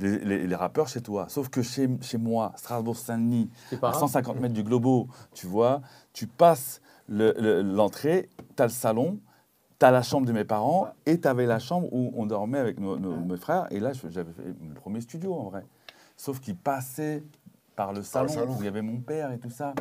les, 0.00 0.18
les- 0.18 0.46
les 0.46 0.54
rappeurs 0.54 0.88
chez 0.88 1.00
toi. 1.00 1.28
Sauf 1.28 1.48
que 1.48 1.62
chez, 1.62 1.88
chez 2.00 2.18
moi, 2.18 2.52
Strasbourg-Saint-Denis, 2.56 3.50
à 3.72 3.90
grave. 3.90 4.00
150 4.00 4.40
mètres 4.40 4.54
du 4.54 4.62
Globo, 4.62 5.08
tu 5.34 5.46
vois, 5.46 5.82
tu 6.12 6.26
passes 6.26 6.80
le- 7.08 7.34
le- 7.38 7.62
l'entrée, 7.62 8.28
tu 8.56 8.62
as 8.62 8.66
le 8.66 8.72
salon, 8.72 9.18
tu 9.78 9.86
as 9.86 9.90
la 9.90 10.02
chambre 10.02 10.26
de 10.26 10.32
mes 10.32 10.44
parents, 10.44 10.88
et 11.06 11.20
tu 11.20 11.28
avais 11.28 11.46
la 11.46 11.58
chambre 11.58 11.88
où 11.92 12.12
on 12.16 12.26
dormait 12.26 12.58
avec 12.58 12.78
nos, 12.80 12.98
nos- 12.98 13.16
mes 13.16 13.36
frères. 13.36 13.66
Et 13.70 13.78
là, 13.80 13.92
j'avais 14.10 14.32
fait 14.32 14.54
mon 14.60 14.74
premier 14.74 15.00
studio, 15.00 15.34
en 15.34 15.44
vrai. 15.50 15.64
Sauf 16.16 16.40
qu'il 16.40 16.56
passait 16.56 17.22
par 17.76 17.92
le 17.92 18.02
salon, 18.02 18.26
où 18.56 18.56
il 18.60 18.64
y 18.64 18.68
avait 18.68 18.82
mon 18.82 18.98
père 19.00 19.30
et 19.30 19.38
tout 19.38 19.50
ça. 19.50 19.72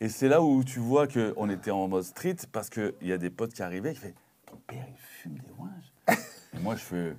Et 0.00 0.08
c'est 0.08 0.28
là 0.28 0.40
où 0.42 0.64
tu 0.64 0.78
vois 0.78 1.06
qu'on 1.06 1.50
était 1.50 1.70
en 1.70 1.86
mode 1.88 2.04
street, 2.04 2.36
parce 2.50 2.70
qu'il 2.70 2.94
y 3.02 3.12
a 3.12 3.18
des 3.18 3.28
potes 3.30 3.52
qui 3.52 3.62
arrivaient, 3.62 3.92
qui 3.92 4.00
font 4.00 4.12
Ton 4.46 4.56
père, 4.66 4.86
il 4.88 4.96
fume 4.96 5.34
des 5.34 5.50
ouinges 5.58 5.92
Et 6.08 6.58
moi, 6.62 6.74
je 6.76 6.80
fais. 6.82 7.16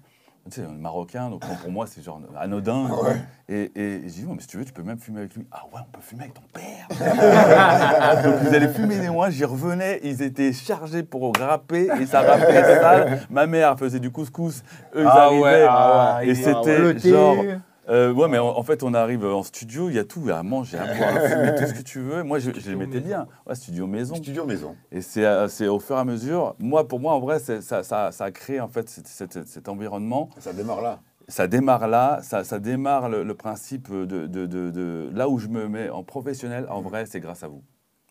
Tu 0.49 0.61
sais, 0.61 0.67
marocain, 0.67 1.29
donc 1.29 1.41
pour 1.61 1.71
moi, 1.71 1.85
c'est 1.87 2.01
genre 2.03 2.21
anodin. 2.39 2.87
Ouais. 2.89 3.17
Et, 3.49 3.71
et 3.75 4.01
j'ai 4.03 4.21
dit, 4.21 4.25
mais 4.27 4.39
si 4.39 4.47
tu 4.47 4.57
veux, 4.57 4.63
tu 4.65 4.71
peux 4.73 4.83
même 4.83 4.97
fumer 4.99 5.19
avec 5.19 5.35
lui. 5.35 5.45
Ah 5.51 5.63
ouais, 5.73 5.81
on 5.81 5.91
peut 5.91 6.01
fumer 6.01 6.21
avec 6.23 6.33
ton 6.33 6.41
père. 6.53 6.87
donc 8.23 8.35
ils 8.43 8.55
allaient 8.55 8.67
fumer 8.73 8.97
des 8.99 9.09
ouinges, 9.09 9.33
j'y 9.33 9.45
revenais, 9.45 9.99
ils 10.03 10.21
étaient 10.21 10.53
chargés 10.53 11.03
pour 11.03 11.31
grapper, 11.33 11.89
et 11.99 12.05
ça 12.05 12.21
rappait 12.21 12.63
sale. 12.79 13.19
Ma 13.29 13.45
mère 13.45 13.77
faisait 13.77 13.99
du 13.99 14.09
couscous, 14.11 14.63
eux, 14.95 15.01
ils 15.01 15.07
Ah 15.07 15.23
arrivaient. 15.25 15.41
ouais, 15.41 15.65
ah 15.69 16.15
ouais, 16.19 16.27
et 16.27 16.29
il- 16.31 16.35
c'était 16.37 17.09
genre. 17.09 17.43
Euh, 17.89 18.11
ouais, 18.13 18.27
mais 18.27 18.37
en, 18.37 18.47
en 18.49 18.63
fait, 18.63 18.83
on 18.83 18.93
arrive 18.93 19.23
en 19.25 19.43
studio, 19.43 19.89
il 19.89 19.95
y 19.95 19.99
a 19.99 20.03
tout 20.03 20.29
à 20.29 20.43
manger, 20.43 20.77
à 20.77 20.93
boire, 20.93 21.15
à 21.15 21.19
fumer, 21.21 21.55
tout 21.55 21.65
ce 21.67 21.73
que 21.73 21.83
tu 21.83 21.99
veux. 22.01 22.21
Moi, 22.23 22.39
je, 22.39 22.51
je 22.51 22.69
les 22.69 22.75
mettais 22.75 22.95
maison. 22.95 23.05
bien. 23.07 23.27
Ouais, 23.45 23.55
studio 23.55 23.87
maison. 23.87 24.15
Studio 24.15 24.45
maison. 24.45 24.75
Et 24.91 25.01
c'est 25.01 25.25
euh, 25.25 25.47
c'est 25.47 25.67
au 25.67 25.79
fur 25.79 25.95
et 25.95 25.99
à 25.99 26.03
mesure. 26.05 26.55
Moi, 26.59 26.87
pour 26.87 26.99
moi, 26.99 27.13
en 27.13 27.19
vrai, 27.19 27.39
ça, 27.39 27.61
ça, 27.61 28.11
ça 28.11 28.23
a 28.25 28.31
créé 28.31 28.59
en 28.59 28.67
fait 28.67 28.89
cet, 28.89 29.07
cet- 29.07 29.47
cet 29.47 29.69
environnement. 29.69 30.29
Ça 30.39 30.51
démarre 30.51 30.81
là. 30.81 30.99
Ça 31.29 31.47
démarre 31.47 31.87
là, 31.87 32.19
ça, 32.23 32.43
ça 32.45 32.57
démarre 32.59 33.09
le, 33.09 33.23
le 33.23 33.33
principe 33.35 33.89
de, 33.91 34.05
de, 34.05 34.45
de- 34.45 34.69
de- 34.69 35.09
là 35.13 35.27
où 35.29 35.39
je 35.39 35.47
me 35.47 35.67
mets 35.67 35.89
en 35.89 36.03
professionnel. 36.03 36.65
En 36.69 36.81
vrai, 36.81 37.05
c'est 37.05 37.19
grâce 37.19 37.43
à 37.43 37.47
vous. 37.47 37.63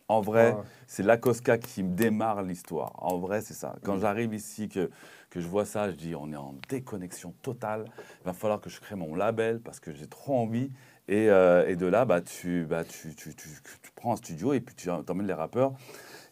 En 0.09 0.21
vrai, 0.21 0.53
Ouais. 0.53 0.61
c'est 0.87 1.03
la 1.03 1.17
Cosca 1.17 1.59
qui 1.59 1.83
me 1.83 1.95
démarre 1.95 2.43
l'histoire. 2.43 2.93
En 2.99 3.19
vrai, 3.19 3.41
c'est 3.41 3.55
ça. 3.55 3.75
Quand 3.83 3.99
j'arrive 3.99 4.35
ici, 4.35 4.69
que, 4.69 4.89
que 5.31 5.41
je 5.41 5.47
vois 5.47 5.65
ça, 5.65 5.91
je 5.91 5.97
dis 5.97 6.15
on 6.15 6.33
est 6.33 6.37
en 6.37 6.55
déconnexion 6.69 7.35
totale. 7.43 7.85
Il 8.23 8.27
va 8.27 8.33
falloir 8.33 8.61
que 8.61 8.71
je 8.71 8.81
crée 8.81 8.97
mon 8.97 9.15
label 9.15 9.61
parce 9.61 9.81
que 9.81 9.93
j'ai 9.93 10.07
trop 10.07 10.37
envie. 10.37 10.71
Et, 11.09 11.31
euh, 11.31 11.69
et 11.69 11.77
de 11.77 11.87
là, 11.87 12.05
bah, 12.05 12.21
tu, 12.21 12.65
bah, 12.65 12.85
tu, 12.85 13.15
tu, 13.15 13.35
tu, 13.35 13.49
prends 13.95 14.13
un 14.13 14.17
studio 14.17 14.53
et 14.55 14.61
puis 14.61 14.75
tu 14.75 14.91
emmènes 14.91 15.27
les 15.27 15.33
rappeurs. 15.33 15.73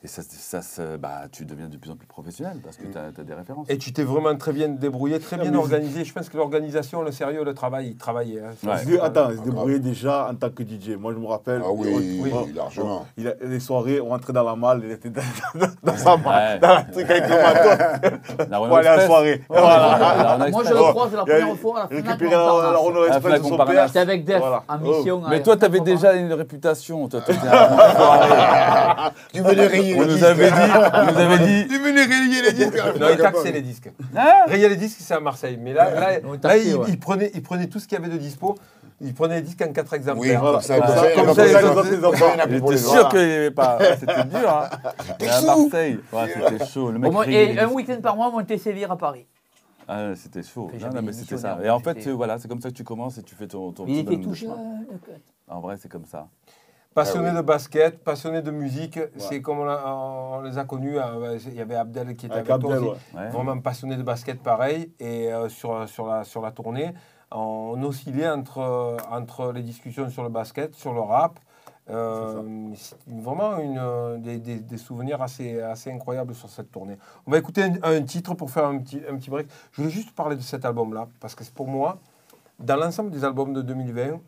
Et 0.05 0.07
ça, 0.07 0.21
ça, 0.61 0.83
bah, 0.99 1.23
tu 1.33 1.47
deviens 1.47 1.67
de 1.67 1.79
plus 1.79 1.91
en 1.91 1.97
plus 1.97 2.07
professionnel 2.07 2.59
parce 2.63 2.77
que 2.77 2.83
tu 2.83 2.99
as, 2.99 3.25
des 3.25 3.33
références. 3.33 3.67
Et 3.71 3.79
tu 3.79 3.91
t'es 3.91 4.03
vraiment 4.03 4.37
très 4.37 4.53
bien 4.53 4.69
débrouillé, 4.69 5.19
très 5.19 5.39
bien 5.39 5.51
mais- 5.51 5.57
organisé. 5.57 6.05
Je 6.05 6.13
pense 6.13 6.29
que 6.29 6.37
l'organisation, 6.37 7.01
le 7.01 7.11
sérieux, 7.11 7.43
le 7.43 7.55
travail, 7.55 7.87
il 7.93 7.97
travaillait. 7.97 8.43
hein. 8.43 8.51
Ouais. 8.69 9.01
Attends, 9.01 9.31
il 9.31 9.39
se 9.39 9.43
débrouillait 9.43 9.79
déjà 9.79 10.29
en 10.31 10.35
tant 10.35 10.51
que 10.51 10.63
DJ. 10.63 10.91
Moi, 11.01 11.15
je 11.15 11.19
me 11.19 11.27
rappelle. 11.27 11.63
Ah 11.65 11.71
oui, 11.73 12.21
oui, 12.23 12.31
on- 12.35 12.55
largement. 12.55 13.07
Il 13.17 13.29
a, 13.29 13.33
les 13.41 13.61
soirées, 13.61 13.99
on 13.99 14.11
rentrait 14.11 14.35
dans 14.35 14.45
la 14.45 14.55
malle, 14.55 14.83
il 14.85 14.91
était 14.91 15.09
dans, 15.09 15.23
dans- 15.55 15.67
dans 15.83 15.97
sa 15.97 16.19
malle, 16.19 16.53
Ouais. 16.55 16.59
dans 16.59 16.75
la 16.75 16.83
truc 16.83 17.11
avec 17.11 17.23
le 17.27 17.37
matos 17.37 17.79
La 18.51 18.59
pour 18.59 18.77
aller 18.77 18.89
à 18.89 18.97
la 18.97 19.07
soirée. 19.07 19.43
Ouais, 19.49 19.59
Voilà. 19.59 20.37
la 20.39 20.51
Moi, 20.51 20.65
je 20.65 20.71
le 20.71 20.77
croise 20.77 21.13
la 21.15 21.25
Il 21.27 21.31
a 21.33 21.37
première 21.47 21.57
fois 21.57 21.81
à 21.85 21.89
la 21.91 22.01
la, 22.03 22.73
la. 22.73 22.77
Renault 22.79 23.01
Ah, 23.11 23.17
Express 23.17 23.41
de 23.43 23.47
son 23.49 23.57
père. 23.57 23.87
C'était 23.87 23.99
avec 24.01 24.25
Def, 24.27 24.43
en 24.69 24.79
mission. 24.81 25.23
Mais 25.31 25.43
toi, 25.43 25.57
tu 25.57 25.65
avais 25.65 25.81
déjà 25.81 26.13
une 26.13 26.35
réputation. 26.35 27.09
Tu 29.33 29.41
venais 29.43 29.67
rayer 29.67 29.94
On 29.97 30.05
nous 30.07 30.25
avait 30.25 30.51
dit, 30.51 30.57
on 30.95 31.13
nous 31.13 31.19
avait 31.19 31.39
dit 31.47 31.69
Tu 31.69 31.79
venais 31.79 32.05
rayer 32.05 32.43
les 32.43 32.53
disques. 32.53 32.83
Non, 33.01 33.07
il 33.11 33.17
taxait 33.19 33.53
les 33.53 33.63
disques. 33.63 33.91
Hein 34.17 34.33
Rayer 34.47 34.69
les 34.69 34.77
disques, 34.77 34.99
c'est 35.01 35.15
à 35.15 35.21
Marseille. 35.21 35.59
Mais 35.61 35.73
là, 35.73 36.19
il, 36.57 36.79
il 36.89 36.99
prenait, 36.99 37.31
il 37.35 37.43
prenait 37.43 37.67
tout 37.67 37.79
ce 37.79 37.87
qu'il 37.89 37.99
y 37.99 38.01
avait 38.03 38.13
de 38.13 38.19
dispo. 38.19 38.55
Il 39.01 39.13
prenait 39.13 39.37
les 39.37 39.43
disques 39.43 39.61
en 39.63 39.73
quatre 39.73 39.91
Oui, 39.93 39.99
exemplaires. 39.99 40.41
comme 40.41 40.61
ça, 40.61 40.79
Comme 40.79 40.87
ça, 40.89 41.11
comme 41.15 41.35
ça, 41.35 41.45
les 41.47 41.55
autres, 41.67 41.91
les 41.91 42.05
enfants. 42.05 42.27
il 42.47 42.53
J'étais 42.55 42.77
sûr 42.79 43.09
qu'il 43.09 43.19
n'y 43.27 43.33
avait 43.35 43.51
pas. 43.51 43.79
C'était 43.99 44.25
dur, 44.25 44.49
hein. 44.49 44.69
Mais 45.21 45.29
à 45.29 45.41
Marseille, 45.43 45.99
c'était 46.33 46.67
chaud. 46.67 46.91
Le 46.93 46.99
mec 46.99 47.13
Et 47.29 47.59
un 47.59 47.69
week-end 47.69 47.99
par 48.01 48.17
mois, 48.17 48.31
monter 48.31 48.57
sévir 48.57 48.93
à 48.93 48.97
Paris. 48.97 49.27
Ah, 49.87 50.15
c'était 50.15 50.43
chaud. 50.43 50.71
Non, 50.95 51.03
mais 51.03 51.13
c'était 51.13 51.37
ça. 51.37 51.59
Et 51.63 51.69
en 51.69 51.81
fait, 51.81 52.07
euh, 52.07 52.13
voilà, 52.13 52.39
c'est 52.39 52.49
comme 52.49 52.61
ça 52.61 52.71
que 52.71 52.75
tu 52.75 52.85
commences 52.85 53.19
et 53.19 53.23
tu 53.23 53.35
fais 53.35 53.47
ton. 53.47 53.73
ton 53.73 53.85
Il 53.87 54.05
petit 54.05 54.15
était 54.15 54.23
tout 54.23 54.31
de 54.31 54.35
chemin. 54.35 54.55
jeune. 54.57 55.19
En 55.49 55.61
vrai, 55.61 55.77
c'est 55.79 55.91
comme 55.91 56.07
ça. 56.07 56.29
Passionné 56.95 57.29
Ah 57.29 57.33
oui. 57.33 57.37
de 57.39 57.43
basket, 57.43 57.99
passionné 58.05 58.41
de 58.41 58.51
musique. 58.53 59.01
C'est 59.19 59.43
comme 59.43 59.59
on, 59.59 59.69
a- 59.69 59.85
on 60.39 60.43
les 60.43 60.59
a 60.59 60.65
connus. 60.65 60.99
hein, 60.99 61.15
Il 61.47 61.55
y 61.55 61.61
avait 61.61 61.75
Abdel 61.75 62.15
qui 62.15 62.27
était 62.27 62.35
Avec 62.37 62.47
toi 62.47 62.55
Abdel, 62.55 62.73
aussi. 62.79 62.87
ouais. 62.89 63.21
Ouais. 63.21 63.29
Vraiment 63.31 63.59
passionné 63.61 63.97
de 63.97 64.03
basket, 64.03 64.41
pareil. 64.43 64.93
Et 65.01 65.33
euh, 65.33 65.49
sur, 65.49 65.89
sur, 65.89 66.07
la, 66.07 66.23
sur 66.25 66.41
la 66.41 66.53
tournée, 66.53 66.95
on 67.33 67.83
oscillait 67.83 68.29
entre, 68.31 68.97
entre 69.11 69.51
les 69.53 69.63
discussions 69.63 70.09
sur 70.09 70.23
le 70.23 70.29
basket, 70.29 70.75
sur 70.75 70.93
le 70.95 71.01
rap. 71.01 71.39
Euh, 71.91 72.43
vraiment 73.07 73.59
une, 73.59 74.23
des, 74.23 74.39
des- 74.39 74.61
des 74.61 74.79
souvenirs 74.79 75.21
assez, 75.21 75.61
assez 75.61 75.91
incroyables 75.93 76.35
sur 76.35 76.49
cette 76.49 76.71
tournée. 76.71 76.97
On 77.27 77.31
va 77.31 77.39
écouter 77.39 77.63
un, 77.65 77.73
un 77.83 78.03
titre 78.03 78.35
pour 78.35 78.51
faire 78.51 78.65
un 78.67 78.79
petit, 78.79 79.03
un 79.11 79.17
petit 79.17 79.29
break. 79.31 79.49
Je 79.73 79.83
voulais 79.83 79.93
juste 79.93 80.13
parler 80.15 80.37
de 80.37 80.41
cet 80.41 80.65
album-là, 80.65 81.09
parce 81.21 81.35
que 81.35 81.45
c'est 81.45 81.53
pour 81.53 81.67
moi, 81.69 81.99
dans 82.59 82.77
l'ensemble 82.77 83.11
des 83.11 83.23
albums 83.25 83.53
de 83.53 83.61
2020, 83.61 84.19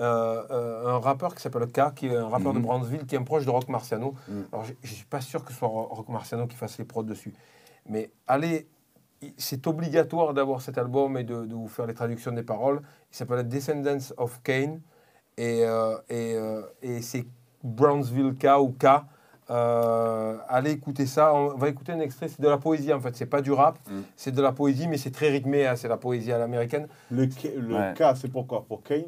euh, 0.00 0.42
euh, 0.50 0.86
un 0.96 0.98
rappeur 0.98 1.34
qui 1.34 1.42
s'appelle 1.42 1.66
K, 1.66 1.94
qui 1.94 2.06
est 2.08 2.16
un 2.16 2.28
rappeur 2.28 2.52
de 2.52 2.58
Mhm. 2.58 2.64
Brownsville, 2.64 3.06
qui 3.06 3.14
est 3.14 3.18
un 3.18 3.22
proche 3.24 3.44
de 3.44 3.50
Rock 3.50 3.68
Marciano. 3.68 4.14
Mhm. 4.28 4.44
Alors, 4.52 4.64
je 4.64 4.72
ne 4.82 4.86
suis 4.94 5.04
pas 5.06 5.20
sûr 5.20 5.44
que 5.44 5.52
ce 5.52 5.58
soit 5.58 5.68
Ro- 5.68 5.88
Rock 5.90 6.08
Marciano 6.08 6.46
qui 6.46 6.56
fasse 6.56 6.78
les 6.78 6.84
prods 6.84 7.02
dessus. 7.04 7.32
Mais 7.88 8.10
allez, 8.26 8.66
c'est 9.36 9.66
obligatoire 9.66 10.34
d'avoir 10.34 10.60
cet 10.62 10.78
album 10.78 11.16
et 11.16 11.24
de, 11.24 11.44
de 11.44 11.54
vous 11.54 11.68
faire 11.68 11.86
les 11.86 11.94
traductions 11.94 12.32
des 12.32 12.42
paroles. 12.42 12.80
Il 13.12 13.16
s'appelle 13.16 13.46
Descendants 13.46 14.14
of 14.16 14.40
Cain. 14.42 14.78
Et, 15.36 15.64
euh, 15.64 15.96
et, 16.10 16.34
euh, 16.34 16.62
et 16.82 17.00
c'est 17.02 17.24
Brownsville 17.62 18.34
K 18.36 18.46
ou 18.60 18.70
K. 18.78 18.86
Euh, 19.50 20.36
allez 20.48 20.70
écouter 20.72 21.06
ça. 21.06 21.34
On 21.34 21.54
va 21.56 21.68
écouter 21.68 21.92
un 21.92 22.00
extrait. 22.00 22.28
C'est 22.28 22.40
de 22.40 22.48
la 22.48 22.58
poésie 22.58 22.92
en 22.92 23.00
fait. 23.00 23.14
C'est 23.16 23.26
pas 23.26 23.40
du 23.42 23.52
rap. 23.52 23.78
Mhm. 23.88 24.02
C'est 24.16 24.32
de 24.32 24.42
la 24.42 24.52
poésie, 24.52 24.88
mais 24.88 24.96
c'est 24.98 25.10
très 25.10 25.28
rythmé. 25.30 25.66
hein. 25.66 25.76
C'est 25.76 25.88
la 25.88 25.96
poésie 25.96 26.32
à 26.32 26.38
l'américaine. 26.38 26.86
Le, 27.10 27.26
K- 27.26 27.54
le 27.56 27.74
Ouais. 27.74 27.94
K, 27.96 28.16
c'est 28.16 28.30
pourquoi? 28.30 28.64
Pour 28.64 28.82
Kane 28.82 29.04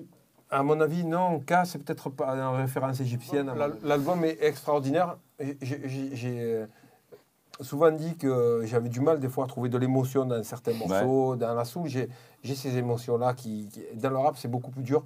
À 0.55 0.63
mon 0.63 0.81
avis, 0.81 1.05
non. 1.05 1.41
K, 1.41 1.55
c'est 1.65 1.83
peut-être 1.83 2.11
pas 2.11 2.37
en 2.37 2.53
référence 2.57 3.01
égyptienne. 3.01 3.51
L'al- 3.57 3.77
L'album 3.83 4.25
est 4.25 4.39
extraordinaire. 4.41 5.17
J'ai- 5.61 6.41
euh, 6.41 6.67
souvent 7.61 7.91
dit 7.91 8.17
que 8.17 8.63
j'avais 8.65 8.89
du 8.89 9.01
mal 9.01 9.19
des 9.19 9.29
fois 9.29 9.45
à 9.45 9.49
trouver 9.49 9.69
de 9.69 9.79
l'émotion 9.79 10.25
dans 10.25 10.43
certains 10.45 10.75
morceaux. 10.75 11.35
Dans 11.37 11.55
la 11.55 11.65
soul, 11.65 11.89
j'ai 11.89 12.09
ces 12.55 12.77
émotions-là. 12.77 13.35
Qui, 13.35 13.69
qui- 13.73 13.83
dans 13.97 14.11
le 14.11 14.19
rap, 14.19 14.37
c'est 14.37 14.49
beaucoup 14.49 14.71
plus 14.71 14.83
dur. 14.85 15.03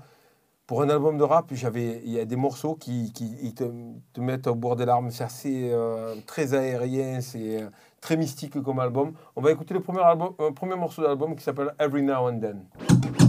Pour 0.67 0.83
un 0.83 0.91
album 0.91 1.17
de 1.17 1.23
rap, 1.25 1.47
j'avais, 1.53 2.03
il 2.05 2.13
y 2.13 2.21
a 2.21 2.27
des 2.27 2.37
morceaux 2.37 2.75
qui, 2.75 3.11
qui 3.15 3.55
te, 3.55 3.65
te 4.13 4.21
mettent 4.21 4.47
au 4.49 4.55
bord 4.55 4.77
des 4.77 4.85
larmes. 4.85 5.11
C'est 5.11 5.25
assez 5.25 5.71
euh, 5.73 6.15
très 6.27 6.53
aérien, 6.53 7.23
c'est 7.23 7.63
euh, 7.63 7.71
très 8.03 8.19
mystique 8.19 8.63
comme 8.63 8.79
album. 8.79 9.15
On 9.35 9.41
va 9.41 9.51
écouter 9.51 9.73
le 9.73 9.81
premier, 9.81 10.01
album, 10.03 10.35
premier 10.55 10.77
morceau 10.77 11.01
d'album 11.03 11.35
qui 11.37 11.43
s'appelle 11.43 11.73
Every 11.79 12.03
Now 12.03 12.29
and 12.29 12.41
Then. 12.41 13.28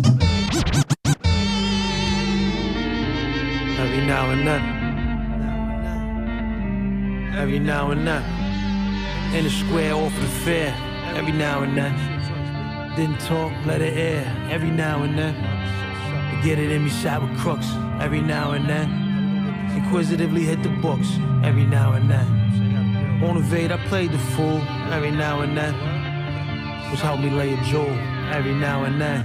Every 3.80 4.06
now 4.06 4.30
and 4.32 4.46
then. 4.46 4.62
Every 7.34 7.60
now 7.60 7.92
and 7.92 8.06
then. 8.06 8.24
In 9.34 9.46
the 9.46 9.50
square 9.50 9.94
off 9.94 10.14
the 10.20 10.28
fair. 10.28 10.76
Every 11.16 11.32
now 11.32 11.64
and 11.64 11.78
then. 11.78 11.96
Didn't 12.98 13.22
talk, 13.22 13.54
let 13.66 13.82
it 13.82 13.98
air. 13.98 14.26
Every 14.52 14.70
now 14.70 15.04
and 15.04 15.18
then. 15.18 15.34
To 15.34 16.42
get 16.46 16.60
it 16.60 16.72
in 16.72 16.84
me 16.84 16.90
side 16.90 17.22
with 17.24 17.40
crooks. 17.40 17.72
Every 18.02 18.20
now 18.20 18.52
and 18.52 18.68
then. 18.70 18.90
Inquisitively 19.74 20.44
hit 20.44 20.62
the 20.62 20.70
books. 20.82 21.18
Every 21.46 21.66
now 21.66 21.94
and 21.94 22.12
then. 22.12 23.24
On 23.24 23.38
evade, 23.38 23.72
I 23.72 23.78
played 23.88 24.12
the 24.12 24.20
fool. 24.36 24.62
Every 24.92 25.12
now 25.12 25.40
and 25.40 25.58
then. 25.58 25.74
Was 26.92 27.00
help 27.00 27.22
me 27.22 27.30
lay 27.30 27.54
a 27.54 27.58
jewel. 27.64 27.96
Every 28.34 28.56
now 28.56 28.84
and 28.84 29.00
then. 29.00 29.24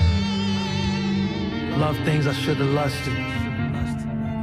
Love 1.81 1.97
things 2.05 2.29
I 2.29 2.33
should 2.33 2.59
have 2.59 2.69
lusted. 2.69 3.34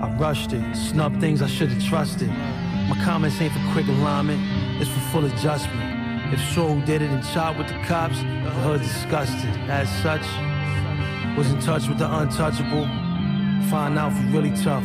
I 0.02 0.10
rushed 0.18 0.52
it, 0.52 0.76
snubbed 0.76 1.22
things 1.22 1.44
I 1.44 1.48
should 1.48 1.70
have 1.70 1.84
trusted. 1.84 2.30
My 2.30 3.00
comments 3.04 3.40
ain't 3.40 3.54
for 3.54 3.72
quick 3.72 3.88
alignment, 3.88 4.42
it's 4.82 4.90
for 4.90 5.00
full 5.12 5.26
adjustment. 5.26 6.34
If 6.34 6.40
so, 6.56 6.74
who 6.74 6.82
did 6.84 7.04
it 7.04 7.12
and 7.12 7.24
shot 7.24 7.56
with 7.56 7.68
the 7.68 7.80
cops, 7.86 8.18
the 8.18 8.50
hood's 8.50 8.88
disgusted. 8.88 9.56
As 9.70 9.88
such, 10.02 10.26
was 11.38 11.52
in 11.52 11.60
touch 11.60 11.88
with 11.88 12.00
the 12.00 12.12
untouchable. 12.12 12.88
Find 13.70 14.00
out 14.00 14.12
for 14.14 14.24
really 14.36 14.50
tough 14.64 14.84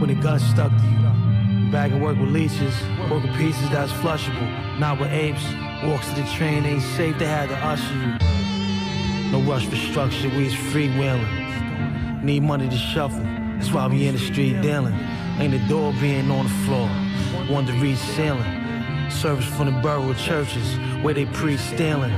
when 0.00 0.08
the 0.08 0.14
gun 0.14 0.40
stuck 0.40 0.72
to 0.72 0.84
you. 0.84 1.70
Back 1.70 1.90
and 1.90 2.02
work 2.02 2.16
with 2.16 2.30
leeches, 2.30 2.74
work 3.10 3.22
with 3.22 3.36
pieces 3.36 3.68
that's 3.68 3.92
flushable. 3.92 4.78
Not 4.78 4.98
with 4.98 5.10
apes, 5.10 5.44
walks 5.84 6.08
to 6.08 6.22
the 6.22 6.28
train 6.36 6.64
ain't 6.64 6.82
safe, 6.82 7.18
they 7.18 7.26
had 7.26 7.50
to 7.50 7.56
usher 7.56 7.94
you. 7.94 9.30
No 9.30 9.40
rush 9.40 9.66
for 9.66 9.76
structure, 9.76 10.30
we 10.30 10.46
is 10.46 10.54
freewheeling. 10.54 12.22
Need 12.22 12.44
money 12.44 12.68
to 12.70 12.78
shuffle. 12.78 13.33
That's 13.56 13.70
why 13.72 13.86
we 13.86 14.06
in 14.06 14.14
the 14.14 14.20
street 14.20 14.60
dealing. 14.60 14.94
Ain't 15.38 15.52
the 15.52 15.68
door 15.68 15.92
being 16.00 16.30
on 16.30 16.44
the 16.44 16.54
floor. 16.64 16.88
One 17.48 17.66
to 17.66 17.72
reach 17.74 17.98
ceiling. 17.98 19.10
Service 19.10 19.46
from 19.46 19.66
the 19.66 19.80
borough 19.80 20.14
churches 20.14 20.76
where 21.02 21.14
they 21.14 21.26
preach 21.26 21.60
stealing. 21.60 22.12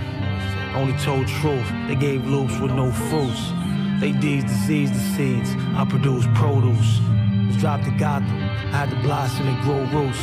Only 0.74 0.96
told 0.98 1.26
truth. 1.26 1.66
They 1.88 1.94
gave 1.94 2.26
loops 2.26 2.58
with 2.58 2.72
no 2.72 2.92
fruits. 2.92 3.52
They 4.00 4.12
deeds 4.12 4.44
disease 4.44 4.90
the 4.92 4.98
seeds. 5.16 5.50
I 5.74 5.86
produce 5.88 6.26
produce. 6.34 7.00
Was 7.46 7.56
dropped 7.56 7.84
to 7.84 7.90
Gotham. 7.92 8.28
I 8.28 8.84
had 8.84 8.90
to 8.90 8.96
blossom 8.96 9.48
and 9.48 9.62
grow 9.62 9.84
roots. 9.98 10.20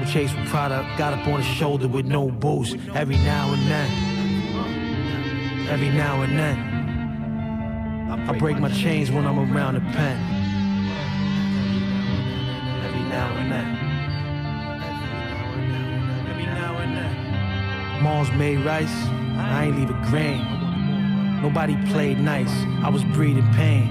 We 0.00 0.12
chase 0.12 0.34
with 0.34 0.48
product. 0.48 0.98
Got 0.98 1.14
up 1.14 1.26
on 1.28 1.40
the 1.40 1.46
shoulder 1.46 1.86
with 1.86 2.06
no 2.06 2.28
boost. 2.30 2.76
Every 2.94 3.16
now 3.18 3.52
and 3.52 3.62
then. 3.70 3.90
Every 5.68 5.90
now 5.90 6.22
and 6.22 6.38
then. 6.38 6.76
I 8.28 8.32
break 8.38 8.58
my 8.58 8.70
chains 8.70 9.10
when 9.10 9.24
I'm 9.26 9.38
around 9.38 9.74
the 9.74 9.80
pen. 9.92 10.35
And 13.46 13.52
then. 13.52 13.66
Every 16.30 16.46
now 16.46 16.76
and 16.78 16.96
then. 16.96 18.02
Mom's 18.02 18.30
made 18.32 18.58
rice, 18.64 18.94
I 19.38 19.66
ain't 19.66 19.78
leave 19.78 19.90
a 19.90 20.06
grain. 20.08 21.42
Nobody 21.42 21.76
played 21.92 22.18
nice, 22.18 22.52
I 22.82 22.88
was 22.88 23.04
breathing 23.04 23.46
pain. 23.54 23.86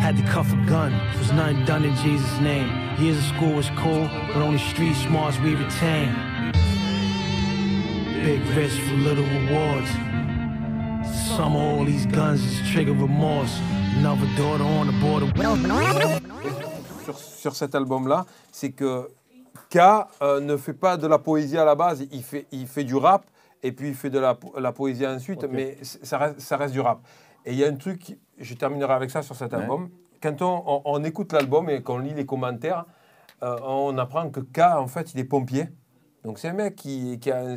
Had 0.00 0.16
to 0.18 0.22
cuff 0.24 0.52
a 0.52 0.56
gun, 0.66 0.92
was 1.18 1.32
nothing 1.32 1.64
done 1.64 1.84
in 1.84 1.94
Jesus' 1.96 2.38
name. 2.40 2.68
Years 3.00 3.18
of 3.18 3.24
school 3.24 3.54
was 3.54 3.70
cool, 3.76 4.08
but 4.28 4.36
only 4.36 4.58
street 4.58 4.94
smarts 4.94 5.38
we 5.40 5.54
retain. 5.54 6.14
Big 8.22 8.40
risk 8.56 8.78
for 8.82 8.94
little 8.94 9.24
rewards. 9.24 9.90
Some 11.36 11.56
of 11.56 11.62
all 11.62 11.84
these 11.84 12.06
guns 12.06 12.44
is 12.44 12.70
trigger 12.70 12.92
remorse. 12.92 13.58
Another 13.96 14.26
daughter 14.36 14.64
on 14.64 14.86
the 14.86 14.92
border. 15.00 16.25
Sur, 17.06 17.18
sur 17.18 17.56
cet 17.56 17.74
album-là, 17.74 18.26
c'est 18.52 18.72
que 18.72 19.10
K 19.70 19.78
euh, 20.22 20.40
ne 20.40 20.56
fait 20.56 20.72
pas 20.74 20.96
de 20.96 21.06
la 21.06 21.18
poésie 21.18 21.56
à 21.58 21.64
la 21.64 21.74
base, 21.74 22.04
il 22.12 22.22
fait, 22.22 22.46
il 22.52 22.66
fait 22.66 22.84
du 22.84 22.94
rap 22.96 23.24
et 23.62 23.72
puis 23.72 23.88
il 23.88 23.94
fait 23.94 24.10
de 24.10 24.18
la, 24.18 24.34
po- 24.34 24.54
la 24.58 24.72
poésie 24.72 25.06
ensuite, 25.06 25.44
mais 25.50 25.78
ça 25.82 26.18
reste, 26.18 26.40
ça 26.40 26.56
reste 26.56 26.72
du 26.72 26.80
rap. 26.80 27.00
Et 27.44 27.52
il 27.52 27.58
y 27.58 27.64
a 27.64 27.68
un 27.68 27.76
truc, 27.76 28.18
je 28.38 28.54
terminerai 28.54 28.92
avec 28.92 29.10
ça 29.10 29.22
sur 29.22 29.34
cet 29.36 29.52
Ouais. 29.52 29.60
album. 29.60 29.88
Quand 30.22 30.42
on, 30.42 30.62
on- 30.66 30.82
on 30.84 31.04
écoute 31.04 31.32
l'album 31.32 31.70
et 31.70 31.82
qu'on 31.82 31.98
lit 31.98 32.14
les 32.14 32.26
commentaires, 32.26 32.84
euh, 33.42 33.56
on 33.64 33.96
apprend 33.98 34.28
que 34.30 34.40
K, 34.40 34.58
en 34.76 34.86
fait, 34.88 35.14
il 35.14 35.20
est 35.20 35.24
pompier. 35.24 35.68
Donc 36.24 36.38
c'est 36.38 36.48
un 36.48 36.52
mec 36.54 36.74
qui, 36.76 37.18
qui 37.20 37.30
a 37.30 37.38
un 37.40 37.56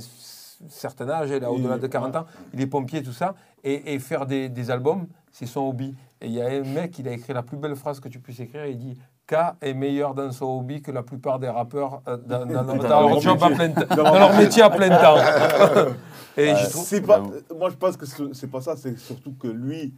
certain 0.67 1.09
âge, 1.09 1.29
il 1.29 1.43
a 1.43 1.51
au-delà 1.51 1.77
de 1.77 1.88
40 1.88 2.15
ans, 2.15 2.25
il 2.53 2.62
est 2.62 2.67
pompier, 2.67 3.01
tout 3.03 3.13
ça. 3.13 3.35
Et, 3.63 3.93
et 3.93 3.99
faire 3.99 4.25
des, 4.25 4.47
des 4.49 4.71
albums, 4.71 5.07
c'est 5.31 5.45
son 5.45 5.62
hobby. 5.62 5.95
Et 6.21 6.27
il 6.27 6.33
y 6.33 6.41
a 6.41 6.47
un 6.47 6.63
mec, 6.63 6.97
il 6.99 7.07
a 7.07 7.12
écrit 7.13 7.33
la 7.33 7.43
plus 7.43 7.57
belle 7.57 7.75
phrase 7.75 7.99
que 7.99 8.09
tu 8.09 8.19
puisses 8.19 8.39
écrire, 8.41 8.65
il 8.65 8.77
dit 8.77 8.97
K 9.30 9.36
est 9.62 9.74
meilleur 9.76 10.15
dans 10.15 10.32
son 10.32 10.46
hobby 10.60 10.82
que 10.82 10.92
la 10.92 11.04
plupart 11.04 11.38
des 11.39 11.50
rappeurs 11.50 12.02
euh, 12.08 12.18
dans, 12.18 12.46
dans 12.46 12.46
leur, 12.54 12.65
dans 12.65 12.76
leur 12.84 13.10
leur 13.10 13.22
job 13.22 13.38
à 13.44 13.50
métier. 13.50 13.70
plein 13.70 13.86
temps, 13.86 13.96
Dans 13.96 13.96
dans 14.04 14.04
leur 14.04 14.20
leur 14.30 14.38
métier 14.38 14.63
à 14.63 14.70
plein 14.72 14.89
temps. 14.89 15.18
et 16.38 16.56
je 16.56 16.70
trouve... 16.70 16.84
C'est 16.84 17.02
pas, 17.02 17.22
moi, 17.56 17.70
je 17.70 17.76
pense 17.76 17.96
que 17.98 18.06
ce- 18.06 18.34
c'est 18.34 18.48
pas 18.50 18.62
ça, 18.62 18.76
c'est 18.76 18.98
surtout 18.98 19.34
que 19.39 19.48
lui, 19.48 19.94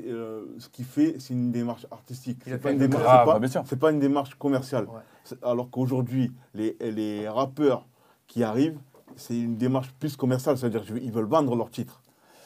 euh, 0.00 0.44
ce 0.58 0.68
qu'il 0.68 0.84
fait, 0.86 1.16
c'est 1.20 1.34
une 1.34 1.52
démarche 1.52 1.86
artistique. 1.90 2.38
C'est 2.44 2.58
pas, 2.60 2.70
c'est 2.70 2.88
pas- 2.88 3.76
bah, 3.76 3.90
une 3.90 4.00
démarche 4.00 4.34
commerciale. 4.34 4.86
Ouais. 4.86 5.36
Alors 5.42 5.70
qu'aujourd'hui, 5.70 6.32
les, 6.54 6.76
les 6.80 7.28
rappeurs 7.28 7.86
qui 8.26 8.42
arrivent, 8.42 8.78
c'est 9.16 9.38
une 9.38 9.56
démarche 9.56 9.92
plus 10.00 10.16
commerciale, 10.16 10.58
c'est-à-dire 10.58 10.84
qu'ils 10.84 11.12
veulent 11.12 11.26
vendre 11.26 11.54
leur 11.54 11.70
titre. 11.70 12.00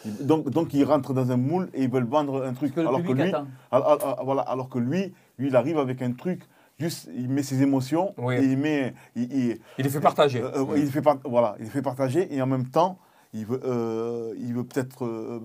Ils- 0.05 0.27
Donc, 0.27 0.51
donc 0.51 0.75
ils 0.75 0.85
rentrent 0.85 1.15
dans 1.15 1.31
un 1.31 1.37
moule 1.39 1.71
et 1.73 1.85
ils 1.85 1.91
veulent 1.91 2.05
vendre 2.05 2.45
un 2.45 2.53
truc. 2.53 2.75
que 2.75 2.81
alors, 2.81 3.03
que 3.03 3.13
lui, 3.13 3.33
alors, 3.71 4.45
alors 4.47 4.69
que 4.69 4.79
lui, 4.79 5.15
lui, 5.39 5.49
il 5.49 5.57
arrive 5.57 5.79
avec 5.79 6.03
un 6.03 6.13
truc, 6.13 6.43
juste, 6.79 7.09
il 7.17 7.29
met 7.29 7.43
ses 7.43 7.63
émotions 7.63 8.15
Oui. 8.19 8.35
et 8.37 8.45
il 8.45 8.59
met. 8.59 8.95
il- 9.17 9.33
il- 9.33 9.59
Il 9.79 9.85
les 9.85 9.91
fait 9.91 10.01
partager. 10.01 10.43
euh, 10.43 10.65
euh, 10.71 10.79
il 10.79 10.91
fait 10.91 11.03
par- 11.03 11.19
voilà, 11.25 11.57
il 11.61 11.67
fait 11.67 11.83
partager 11.83 12.33
et 12.35 12.43
en 12.43 12.47
même 12.47 12.67
temps, 12.69 12.99
il 13.33 13.47
veut, 13.47 13.61
euh, 13.65 14.35
il 14.39 14.55
veut 14.55 14.65
peut-être, 14.65 15.05
euh, 15.05 15.41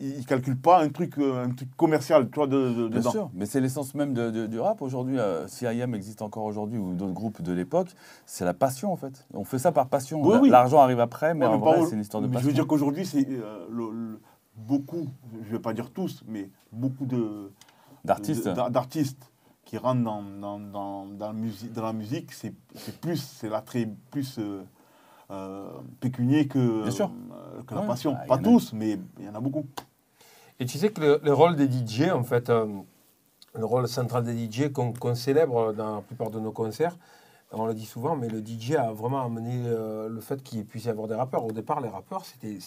il, 0.00 0.18
il 0.18 0.26
calcule 0.26 0.56
pas 0.58 0.82
un 0.82 0.88
truc, 0.88 1.16
un 1.18 1.50
truc 1.50 1.74
commercial, 1.76 2.28
tu 2.30 2.36
vois, 2.36 2.46
de, 2.46 2.72
de- 2.74 2.88
Bien 2.88 2.98
dedans. 3.00 3.10
sûr, 3.10 3.30
mais 3.34 3.46
c'est 3.46 3.60
l'essence 3.60 3.94
même 3.94 4.12
de- 4.14 4.30
de- 4.30 4.46
du 4.46 4.58
rap 4.60 4.80
aujourd'hui. 4.82 5.18
euh, 5.18 5.46
si 5.48 5.64
IAM 5.64 5.94
existe 5.94 6.22
encore 6.22 6.44
aujourd'hui 6.44 6.78
ou 6.78 6.92
d'autres 6.94 7.12
groupes 7.14 7.42
de 7.42 7.52
l'époque, 7.52 7.88
c'est 8.26 8.44
la 8.44 8.54
passion 8.54 8.92
en 8.92 8.96
fait. 8.96 9.26
On 9.34 9.44
fait 9.44 9.58
ça 9.58 9.72
par 9.72 9.88
passion. 9.88 10.22
Oui, 10.22 10.36
oui. 10.42 10.50
L'argent 10.50 10.80
arrive 10.80 11.00
après, 11.00 11.34
mais 11.34 11.46
Ouais, 11.46 11.52
en 11.52 11.58
mais 11.58 11.64
vrai, 11.64 11.86
c'est 11.86 11.94
une 11.94 12.00
histoire 12.00 12.22
de 12.22 12.28
passion. 12.28 12.40
Je 12.42 12.46
veux 12.46 12.52
dire 12.54 12.66
qu'aujourd'hui, 12.66 13.04
c'est 13.06 13.26
euh, 13.28 14.16
beaucoup, 14.56 15.06
je 15.44 15.50
vais 15.52 15.58
pas 15.58 15.72
dire 15.72 15.90
tous, 15.90 16.22
mais 16.28 16.48
beaucoup 16.72 17.04
de 17.06 17.50
D'artistes. 18.06 19.30
qui 19.64 19.78
rentrent 19.78 20.02
dans, 20.04 20.22
dans, 20.22 20.58
dans, 20.60 21.06
dans 21.06 21.26
la 21.26 21.32
musique, 21.32 21.72
dans 21.72 21.82
la 21.84 21.92
musique, 21.92 22.32
c'est 22.32 22.54
c'est 22.76 23.00
plus, 23.00 23.16
c'est 23.16 23.48
l'attrait 23.48 23.88
plus 24.10 24.38
euh, 24.38 24.62
euh, 25.30 25.68
pécunier 26.00 26.46
que, 26.46 26.82
Bien 26.82 26.90
sûr. 26.92 27.10
euh, 27.32 27.62
que 27.66 27.74
la 27.74 27.82
passion. 27.82 28.14
Ah, 28.16 28.26
pas 28.26 28.34
a. 28.36 28.38
tous, 28.38 28.72
mais 28.72 28.98
il 29.18 29.24
y 29.24 29.28
en 29.28 29.34
a 29.34 29.40
beaucoup. 29.40 29.66
Et 30.60 30.66
tu 30.66 30.78
sais 30.78 30.90
que 30.90 31.00
le, 31.00 31.20
le 31.22 31.32
rôle 31.34 31.56
des 31.56 31.66
DJ, 31.70 32.10
en 32.12 32.22
fait, 32.22 32.48
euh, 32.48 32.66
le 33.54 33.64
rôle 33.64 33.88
central 33.88 34.22
des 34.24 34.34
DJ 34.50 34.70
qu'on 34.72 34.92
qu'on 34.92 35.14
célèbre 35.14 35.72
dans 35.72 35.96
la 35.96 36.00
plupart 36.02 36.30
de 36.30 36.38
nos 36.38 36.52
concerts, 36.52 36.96
on 37.52 37.66
le 37.66 37.74
dit 37.74 37.86
souvent, 37.86 38.16
mais 38.16 38.28
le 38.28 38.40
DJ 38.44 38.72
a 38.72 38.92
vraiment 38.92 39.24
amené 39.24 39.62
euh, 39.66 40.08
le 40.08 40.20
fait 40.20 40.42
qu'il 40.42 40.64
puisse 40.66 40.84
y 40.86 40.88
avoir 40.88 41.06
des 41.08 41.14
rappeurs. 41.14 41.44
Au 41.44 41.52
départ, 41.52 41.80
les 41.80 41.88
rappeurs, 41.88 42.24
c'était 42.24 42.58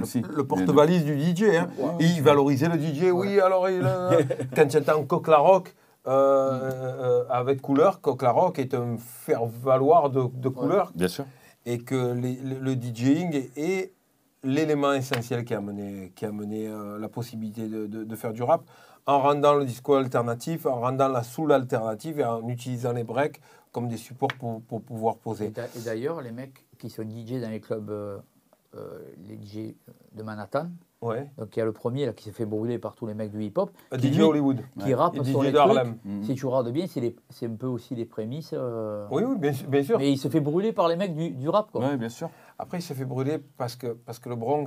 le, 0.00 0.36
le 0.36 0.44
porte-valise 0.46 1.04
du 1.04 1.18
DJ. 1.20 1.42
Hein. 1.56 1.68
Et 2.00 2.04
il 2.06 2.22
valorisait 2.22 2.68
le 2.68 2.78
DJ, 2.80 3.10
oui, 3.12 3.38
alors 3.40 3.68
il, 3.68 3.82
euh, 3.84 4.22
quand 4.56 4.66
tu 4.66 4.78
entends 4.78 5.04
Coq 5.04 5.28
La 5.28 5.36
Rock, 5.38 5.74
euh, 6.06 6.10
euh, 6.12 7.24
avec 7.28 7.60
couleur, 7.60 8.00
Coq 8.00 8.22
La 8.22 8.30
Rock 8.32 8.58
est 8.58 8.72
un 8.74 8.96
faire-valoir 8.98 10.10
de, 10.10 10.22
de 10.34 10.48
couleur 10.48 10.92
Bien 10.94 11.08
sûr. 11.08 11.24
et 11.66 11.78
que 11.78 12.12
les- 12.14 12.36
le, 12.36 12.58
le 12.58 12.74
DJing 12.74 13.48
est, 13.56 13.92
l'élément 14.42 14.94
essentiel 14.94 15.44
qui 15.44 15.52
a 15.52 15.58
amené, 15.58 16.12
qui 16.16 16.24
a 16.24 16.30
la 16.98 17.08
possibilité 17.08 17.68
de, 17.68 17.86
de- 17.86 18.04
de 18.04 18.16
faire 18.16 18.32
du 18.32 18.42
rap 18.42 18.62
en 19.06 19.20
rendant 19.20 19.52
le 19.54 19.66
disco 19.66 19.94
alternatif, 19.94 20.64
en 20.64 20.80
rendant 20.80 21.08
la 21.08 21.22
soul 21.22 21.52
alternative 21.52 22.20
et 22.20 22.24
en 22.24 22.48
utilisant 22.48 22.92
les 22.92 23.04
breaks 23.04 23.40
comme 23.72 23.88
des 23.88 23.96
supports 23.96 24.30
pour, 24.38 24.60
pour 24.62 24.82
pouvoir 24.82 25.16
poser. 25.16 25.46
et 25.76 25.80
d'ailleurs, 25.84 26.20
les 26.22 26.32
mecs 26.32 26.66
qui 26.78 26.90
sont 26.90 27.02
DJ 27.02 27.40
dans 27.40 27.50
les 27.50 27.60
clubs, 27.60 27.90
euh, 27.90 28.18
euh, 28.76 28.98
les 29.28 29.36
DJ 29.36 29.74
de 30.12 30.22
Manhattan, 30.22 30.68
Ouais. 31.02 31.30
donc 31.38 31.56
il 31.56 31.60
y 31.60 31.62
a 31.62 31.64
le 31.64 31.72
premier 31.72 32.04
là, 32.04 32.12
qui 32.12 32.24
s'est 32.24 32.30
fait 32.32 32.44
brûler 32.44 32.78
par 32.78 32.94
tous 32.94 33.06
les 33.06 33.14
mecs 33.14 33.30
du 33.30 33.42
hip-hop, 33.42 33.70
Euh, 33.92 33.96
qui, 33.96 34.12
DJ 34.12 34.16
lui, 34.16 34.22
Hollywood. 34.22 34.60
qui 34.78 34.84
Ouais. 34.88 34.94
rappe 34.94 35.14
sur 35.14 35.24
DJ 35.24 35.28
les 35.28 35.34
trucs. 35.52 35.56
Harlem. 35.56 35.96
Mhm. 36.04 36.24
Si 36.24 36.34
tu 36.34 36.44
regardes 36.46 36.70
bien, 36.72 36.86
c'est 36.86 37.46
un 37.46 37.54
peu 37.54 37.66
aussi 37.68 37.94
les 37.94 38.04
prémices. 38.04 38.50
euh, 38.52 39.06
Oui, 39.10 39.22
oui, 39.24 39.36
bien, 39.38 39.52
sûr- 39.52 39.68
bien 39.68 39.82
sûr. 39.82 39.98
Mais 39.98 40.12
il 40.12 40.18
se 40.18 40.28
fait 40.28 40.40
brûler 40.40 40.72
par 40.72 40.88
les 40.88 40.96
mecs 40.96 41.14
du, 41.14 41.30
du 41.30 41.48
rap, 41.48 41.70
quoi. 41.70 41.88
Oui, 41.88 41.96
bien 41.96 42.10
sûr. 42.10 42.28
Après, 42.58 42.78
il 42.78 42.82
s'est 42.82 42.94
fait 42.94 43.06
brûler 43.06 43.38
parce 43.56 43.76
que, 43.76 43.88
parce 44.04 44.18
que 44.18 44.28
le 44.28 44.36
Bronx, 44.36 44.66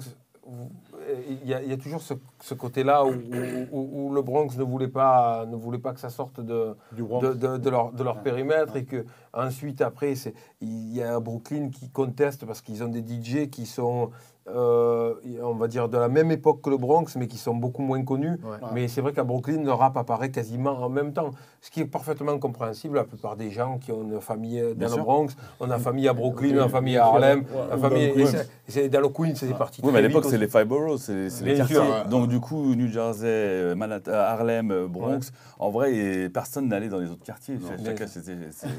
il 1.41 1.47
y 1.47 1.53
a, 1.53 1.61
il 1.61 1.69
y 1.69 1.73
a 1.73 1.77
toujours 1.77 2.01
ce, 2.01 2.13
ce 2.41 2.53
côté-là 2.53 3.05
où, 3.05 3.11
où- 3.11 3.67
où- 3.71 4.07
où 4.09 4.13
le 4.13 4.21
Bronx 4.21 4.49
ne 4.57 4.63
voulait, 4.63 4.87
pas, 4.89 5.45
ne 5.45 5.55
voulait 5.55 5.79
pas 5.79 5.93
que 5.93 5.99
ça 5.99 6.09
sorte 6.09 6.39
de, 6.41 6.75
de, 7.21 7.33
de- 7.33 7.57
de 7.57 7.69
leur, 7.69 7.91
de 7.91 8.03
leur 8.03 8.21
périmètre 8.21 8.75
et 8.75 8.85
que 8.85 9.05
ensuite 9.33 9.81
après 9.81 10.13
il 10.61 10.93
y 10.93 11.01
a 11.01 11.19
Brooklyn 11.19 11.69
qui 11.69 11.89
conteste 11.89 12.45
parce 12.45 12.61
qu'ils 12.61 12.83
ont 12.83 12.89
des 12.89 13.01
DJ 13.01 13.49
qui 13.49 13.65
sont 13.65 14.11
euh, 14.47 15.13
on 15.41 15.53
va 15.55 15.67
dire 15.67 15.87
de 15.87 15.97
la 15.97 16.09
même 16.09 16.29
époque 16.31 16.61
que 16.61 16.69
le 16.69 16.77
Bronx 16.77 17.05
mais 17.15 17.27
qui 17.27 17.37
sont 17.37 17.55
beaucoup 17.55 17.81
moins 17.81 18.03
connus 18.03 18.31
Ouais. 18.43 18.57
mais 18.73 18.87
c'est 18.89 18.99
vrai 18.99 19.13
qu'à 19.13 19.23
Brooklyn 19.23 19.63
le 19.63 19.71
rap 19.71 19.95
apparaît 19.95 20.31
quasiment 20.31 20.71
en 20.83 20.89
même 20.89 21.13
temps 21.13 21.31
ce 21.61 21.71
qui 21.71 21.79
est 21.79 21.85
parfaitement 21.85 22.37
compréhensible 22.39 22.95
la 22.95 23.05
plupart 23.05 23.37
des 23.37 23.49
gens 23.51 23.77
qui 23.77 23.91
ont 23.93 24.03
une 24.03 24.19
famille 24.19 24.59
dans 24.61 24.75
Bien 24.75 24.87
le 24.89 24.93
sûr. 24.95 25.03
Bronx 25.03 25.27
on 25.61 25.69
a 25.71 25.79
famille 25.79 26.07
à 26.09 26.13
Brooklyn 26.13 26.57
on 26.57 26.63
a 26.63 26.69
famille 26.69 26.97
à 26.97 27.05
Harlem 27.05 27.39
Ouais, 27.39 27.45
une 27.71 27.77
ou 27.77 27.81
famille 27.81 28.07
dans 28.09 28.15
le 28.15 28.19
et 28.19 28.23
Queens. 28.25 28.31
c'est- 28.31 28.49
c'est 28.67 28.89
dans 28.89 29.01
le 29.01 29.09
Queens 29.09 29.33
c'est 29.35 29.57
parti 29.57 29.81
Oui, 29.83 29.91
mais 29.93 29.99
à 29.99 30.01
l'époque, 30.01 30.25
c'est 30.25 30.37
les 30.37 30.47
five 30.47 30.65
boroughs, 30.65 30.97
c'est 30.97 31.29
c'est 31.29 31.45
les 31.45 31.55
quartiers. 31.55 31.79
Donc, 32.09 32.27
du 32.29 32.39
coup, 32.39 32.75
New 32.75 32.87
Jersey, 32.87 33.27
euh, 33.27 33.75
Manhattan, 33.75 34.11
Harlem, 34.13 34.71
euh, 34.71 34.87
Bronx, 34.87 35.31
en 35.59 35.69
vrai, 35.69 35.93
et 35.93 36.29
personne 36.29 36.67
n'allait 36.69 36.87
dans 36.87 36.99
les 36.99 37.09
autres 37.11 37.23
quartiers. 37.23 37.57
Chacun, 37.83 38.07
c'était. 38.07 38.35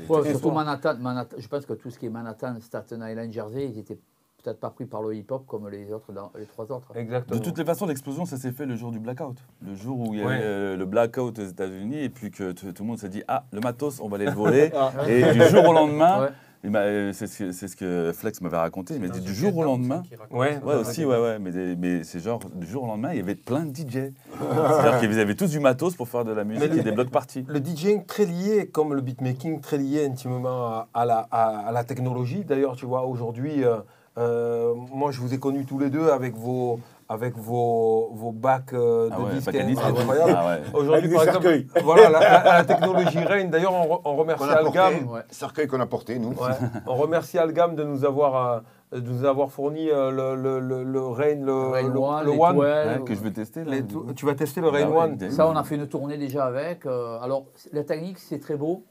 Ouais, 0.09 0.31
surtout 0.31 0.51
Manhattan. 0.51 0.95
Je 1.39 1.49
pense 1.49 1.67
que 1.67 1.75
tout 1.75 1.91
ce 1.91 1.99
qui 1.99 2.07
est 2.07 2.11
Manhattan, 2.11 2.55
Staten 2.61 3.05
Island, 3.07 3.31
Jersey, 3.33 3.67
ils 3.75 3.79
étaient 3.79 3.99
peut-être 4.45 4.61
pas 4.61 4.71
pris 4.71 4.85
par 4.85 5.03
le 5.03 5.15
hip-hop 5.17 5.47
comme 5.47 5.69
les 5.71 5.91
autres, 5.93 6.13
dans, 6.13 6.31
les 6.39 6.45
trois 6.47 6.71
autres. 6.71 6.89
exactement 6.95 7.39
De 7.39 7.43
toutes 7.45 7.57
les 7.59 7.65
façons, 7.65 7.87
l'explosion, 7.87 8.27
ça 8.27 8.37
s'est 8.37 8.53
fait 8.53 8.67
le 8.67 8.77
jour 8.77 8.93
du 8.93 9.01
blackout. 9.01 9.39
Le 9.67 9.75
jour 9.75 9.99
où 9.99 10.13
il 10.15 10.21
y 10.21 10.23
avait 10.23 10.29
Ouais. 10.35 10.41
euh, 10.43 10.77
le 10.77 10.85
blackout 10.85 11.39
aux 11.39 11.43
États-Unis, 11.45 11.99
et 12.03 12.11
puis 12.11 12.31
que 12.31 12.53
tout 12.53 12.67
le 12.83 12.85
monde 12.89 12.99
s'est 12.99 13.09
dit 13.09 13.23
Ah, 13.27 13.45
le 13.53 13.61
matos, 13.61 14.01
on 14.01 14.09
va 14.09 14.17
aller 14.17 14.27
le 14.27 14.33
voler. 14.33 14.71
Ah. 14.77 14.93
et 15.09 15.33
du 15.33 15.43
jour 15.49 15.67
au 15.69 15.73
lendemain, 15.73 16.29
Ouais. 16.65 16.71
euh, 16.77 17.13
c'est 17.15 17.27
ce, 17.27 17.39
que- 17.39 17.53
c'est 17.53 17.69
ce 17.69 17.77
que 17.77 18.13
Flex 18.15 18.41
m'avait 18.43 18.57
raconté, 18.59 18.95
il 18.95 19.01
m'a 19.01 19.09
dit 19.09 19.21
du 19.21 19.33
jour 19.35 19.57
au 19.57 19.65
lendemain. 19.65 20.03
ouais, 20.31 20.59
Ouais, 20.63 20.75
aussi, 20.75 21.05
ouais, 21.07 21.19
ouais, 21.21 21.39
mais, 21.39 21.75
mais 21.77 22.03
c'est 22.05 22.21
genre, 22.21 22.41
du 22.55 22.67
jour 22.67 22.85
au 22.85 22.87
lendemain, 22.87 23.13
il 23.13 23.19
y 23.19 23.21
avait 23.21 23.35
plein 23.35 23.65
de 23.65 23.75
DJ. 23.75 24.13
C'est-à-dire 24.39 24.99
qu'ils 25.01 25.19
avaient 25.21 25.35
tous 25.35 25.51
du 25.51 25.61
matos 25.61 25.95
pour 25.95 26.09
faire 26.09 26.25
de 26.25 26.33
la 26.33 26.45
musique 26.45 26.71
Mais 26.71 26.79
et 26.79 26.83
des 26.83 26.93
blocs 26.93 27.11
parties. 27.11 27.45
Le 27.49 27.61
DJing 27.65 28.05
très 28.05 28.27
lié, 28.27 28.67
comme 28.67 28.93
le 28.95 29.01
beatmaking, 29.01 29.61
très 29.61 29.79
lié 29.79 30.05
intimement 30.07 30.67
à, 30.67 30.89
à 30.93 31.05
la, 31.07 31.27
à- 31.31 31.69
à 31.69 31.73
la 31.73 31.85
technologie. 31.85 32.45
D'ailleurs, 32.45 32.77
tu 32.77 32.85
vois, 32.87 33.05
aujourd'hui, 33.07 33.65
euh, 33.65 33.79
euh, 34.19 34.75
moi, 34.93 35.11
je 35.11 35.21
vous 35.21 35.35
ai 35.35 35.39
connus 35.39 35.65
tous 35.67 35.79
les 35.79 35.91
deux 35.91 36.09
avec 36.11 36.37
vos, 36.37 36.79
avec 37.09 37.37
vos, 37.37 38.11
vos 38.15 38.31
bacs 38.33 38.73
euh, 38.73 39.09
de 39.09 39.15
Ah 39.17 39.21
ouais, 39.21 39.33
disques 39.35 39.51
disques. 39.67 39.83
incroyables. 39.85 40.35
Ah 40.37 40.47
ouais. 40.47 40.63
Aujourd'hui, 40.73 41.11
par 41.13 41.25
exemple, 41.25 41.49
voilà, 41.83 42.09
la, 42.11 42.21
la- 42.21 42.45
la 42.59 42.65
technologie 42.65 43.19
règne. 43.19 43.51
D'ailleurs, 43.51 43.73
on, 43.75 43.87
re- 43.97 44.01
on 44.05 44.15
remercie 44.17 44.47
porté, 44.47 44.79
Algam. 44.79 45.09
Ouais. 45.11 45.21
cercueil 45.31 45.67
qu'on 45.67 45.81
a 45.81 45.87
porté, 45.87 46.19
nous. 46.19 46.31
Ouais, 46.31 46.53
on 46.87 46.95
remercie 46.95 47.39
Algam 47.39 47.75
de 47.75 47.83
nous 47.83 48.05
avoir, 48.05 48.63
euh, 48.95 49.01
de 49.01 49.11
nous 49.11 49.25
avoir 49.25 49.51
fourni 49.51 49.91
euh, 49.91 50.11
le, 50.13 50.37
le, 50.41 50.61
le, 50.61 50.85
le 50.85 51.01
Rain, 51.07 51.41
le, 51.45 51.53
Rain 51.53 51.83
le- 51.83 51.99
One, 51.99 52.25
le 52.25 52.31
les 52.33 52.39
One. 52.39 52.53
12, 52.55 52.61
Ouais, 52.65 53.03
que 53.05 53.15
je 53.15 53.21
veux 53.21 53.33
tester. 53.33 53.65
Là, 53.65 53.77
tu 54.15 54.27
vas 54.27 54.35
tester 54.35 54.61
le 54.61 54.69
Rain 54.69 54.85
Ah 54.87 54.91
ouais, 54.91 54.97
One. 55.25 55.31
Ça, 55.31 55.49
on 55.49 55.57
a 55.57 55.65
fait 55.65 55.75
une 55.75 55.89
tournée 55.89 56.17
déjà 56.19 56.45
avec. 56.47 56.87
euh, 56.87 57.19
alors, 57.21 57.47
la 57.73 57.83
technique, 57.83 58.19
c'est 58.21 58.39
très 58.39 58.55
beau. 58.57 58.85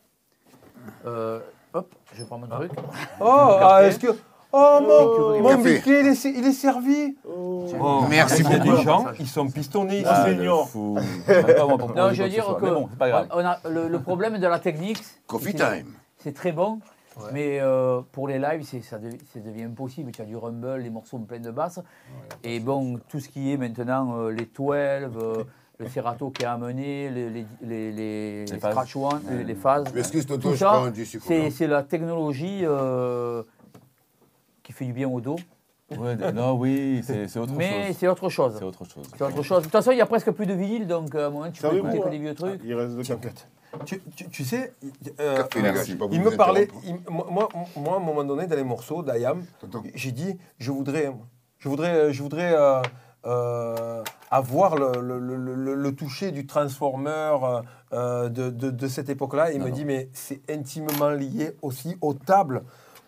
Euh, 1.06 1.40
hop, 1.74 1.96
je 2.14 2.24
prends 2.26 2.38
mon 2.38 2.48
truc. 2.48 2.72
Oh, 3.22 3.26
ah, 3.26 3.80
est-ce 3.84 4.00
que. 4.00 4.08
Oh, 4.56 4.80
mon, 4.82 5.42
mon 5.42 5.50
Café. 5.50 5.82
Il 5.88 6.08
est, 6.08 6.26
il 6.26 6.46
est 6.46 6.52
servi. 6.52 7.16
Oh, 7.28 7.66
Merci 8.10 8.44
Il 8.44 8.50
y 8.52 8.54
a 8.54 8.60
beaucoup. 8.60 8.78
des 8.78 8.84
gens, 8.84 9.06
ils 9.20 9.28
sont 9.28 9.47
pistonnés 9.49 9.97
ici. 10.01 10.06
Ah, 10.08 10.28
le 10.30 10.36
senior. 10.36 10.70
fou. 10.70 10.97
Même 11.28 11.45
pas 11.45 11.66
moi 11.66 11.78
pour 11.80 11.95
Non, 11.95 12.14
je 12.14 12.22
veux 12.24 12.30
dire 12.30 12.45
que 12.60 12.66
Mais 12.66 12.72
bon, 12.72 12.88
c'est 12.91 12.97
pas 12.99 13.10
grave. 13.10 13.28
on 13.34 13.39
a 13.45 13.60
le, 13.70 13.88
le 13.89 13.99
problème 14.01 14.38
de 14.38 14.45
la 14.47 14.60
technique. 14.60 15.01
Coffee 15.28 15.54
c'est- 15.58 15.82
time. 15.82 15.88
C'est 16.18 16.34
très 16.34 16.51
bon, 16.54 16.80
mais 17.34 17.60
euh, 17.60 17.99
pour 18.14 18.28
les 18.30 18.39
lives, 18.39 18.64
ça, 18.84 18.97
dev- 18.97 19.18
ça 19.34 19.39
devient 19.39 19.64
impossible. 19.64 20.12
Tu 20.12 20.22
as 20.22 20.26
du 20.26 20.38
rumble, 20.38 20.78
les 20.78 20.89
morceaux 20.89 21.18
pleins 21.20 21.39
de 21.39 21.51
basses. 21.51 21.80
Et 22.43 22.60
bon, 22.62 22.99
tout 23.10 23.20
ce 23.20 23.28
qui 23.30 23.51
est 23.51 23.58
maintenant 23.58 24.18
euh, 24.20 24.30
les 24.32 24.45
12, 24.45 24.70
euh, 24.72 25.43
le 25.80 25.89
serrato 25.89 26.30
qui 26.30 26.43
est 26.43 26.45
amené, 26.45 27.10
les, 27.10 27.30
les, 27.30 27.45
les, 27.62 27.91
les- 27.91 28.45
les 28.45 28.58
phases. 28.60 28.72
scratch 28.72 28.95
one, 28.95 29.22
les, 29.32 29.43
les 29.43 29.56
phases. 29.56 29.86
Tout 29.91 30.51
je 30.51 30.56
ça, 30.58 30.66
prends 30.68 30.88
du 30.91 31.06
sucre. 31.06 31.26
C'est 31.51 31.68
la 31.68 31.84
technologie 31.84 32.60
euh, 32.64 33.43
qui 34.64 34.72
fait 34.74 34.86
du 34.86 34.93
bien 34.93 35.07
au 35.09 35.22
dos. 35.22 35.36
Ouais, 35.97 36.16
non, 36.32 36.53
oui, 36.53 37.03
c'est 37.05 37.38
autre 37.38 37.53
Mais 37.55 37.88
chose. 37.88 37.97
c'est 37.99 38.07
autre 38.07 38.30
chose. 38.30 38.55
C'est 38.57 38.64
autre 38.66 38.86
chose. 38.86 39.05
C'est 39.16 39.24
autre 39.24 39.43
chose. 39.43 39.57
De 39.59 39.64
toute 39.64 39.72
façon, 39.72 39.91
il 39.91 39.95
n'y 39.95 40.01
a 40.01 40.05
presque 40.07 40.32
plus 40.32 40.45
de 40.47 40.53
vinyle, 40.53 40.88
donc 40.88 41.14
à 41.14 41.28
un 41.28 41.30
moment, 41.30 41.51
tu 41.51 41.61
peux 41.61 41.78
écouter 41.78 41.99
que 41.99 42.07
hein 42.07 42.09
des 42.09 42.18
vieux 42.18 42.34
trucs. 42.34 42.61
Il 42.64 42.74
reste 42.74 42.95
deux 42.95 43.03
cafés. 43.03 43.30
Tu, 43.86 43.99
tu- 44.16 44.30
tu 44.30 44.43
sais, 44.45 44.74
euh, 45.20 45.43
il 46.11 46.22
me 46.22 46.36
parlait, 46.36 46.68
il- 46.86 46.95
moi, 47.11 47.49
moi, 47.76 47.93
à 47.93 47.97
un 47.97 47.99
moment 47.99 48.24
donné, 48.24 48.45
dans 48.47 48.55
les 48.55 48.64
morceaux 48.64 49.01
d'Ayam, 49.03 49.43
j'ai 49.95 50.11
dit, 50.11 50.38
je 50.59 50.72
voudrais, 50.72 51.11
je 51.59 51.70
voudrais, 51.70 52.14
je 52.14 52.22
voudrais 52.24 52.53
euh, 52.55 52.82
euh, 53.26 54.03
avoir 54.30 54.76
le, 54.76 54.91
le- 55.01 55.18
le- 55.20 55.55
le- 55.55 55.74
le 55.76 55.95
toucher 55.95 56.32
du 56.32 56.45
transformer 56.45 57.36
euh, 57.93 58.30
de, 58.30 58.49
de- 58.49 58.70
de 58.70 58.88
cette 58.88 59.09
époque-là. 59.09 59.51
Il 59.51 59.59
Non, 59.59 59.66
me 59.66 59.70
non. 59.70 59.76
dit, 59.76 59.86
mais 59.86 60.09
c'est 60.14 60.41
intimement 60.51 61.09
lié 61.09 61.55
aussi 61.61 61.97
aux 62.01 62.14
tables, 62.14 62.64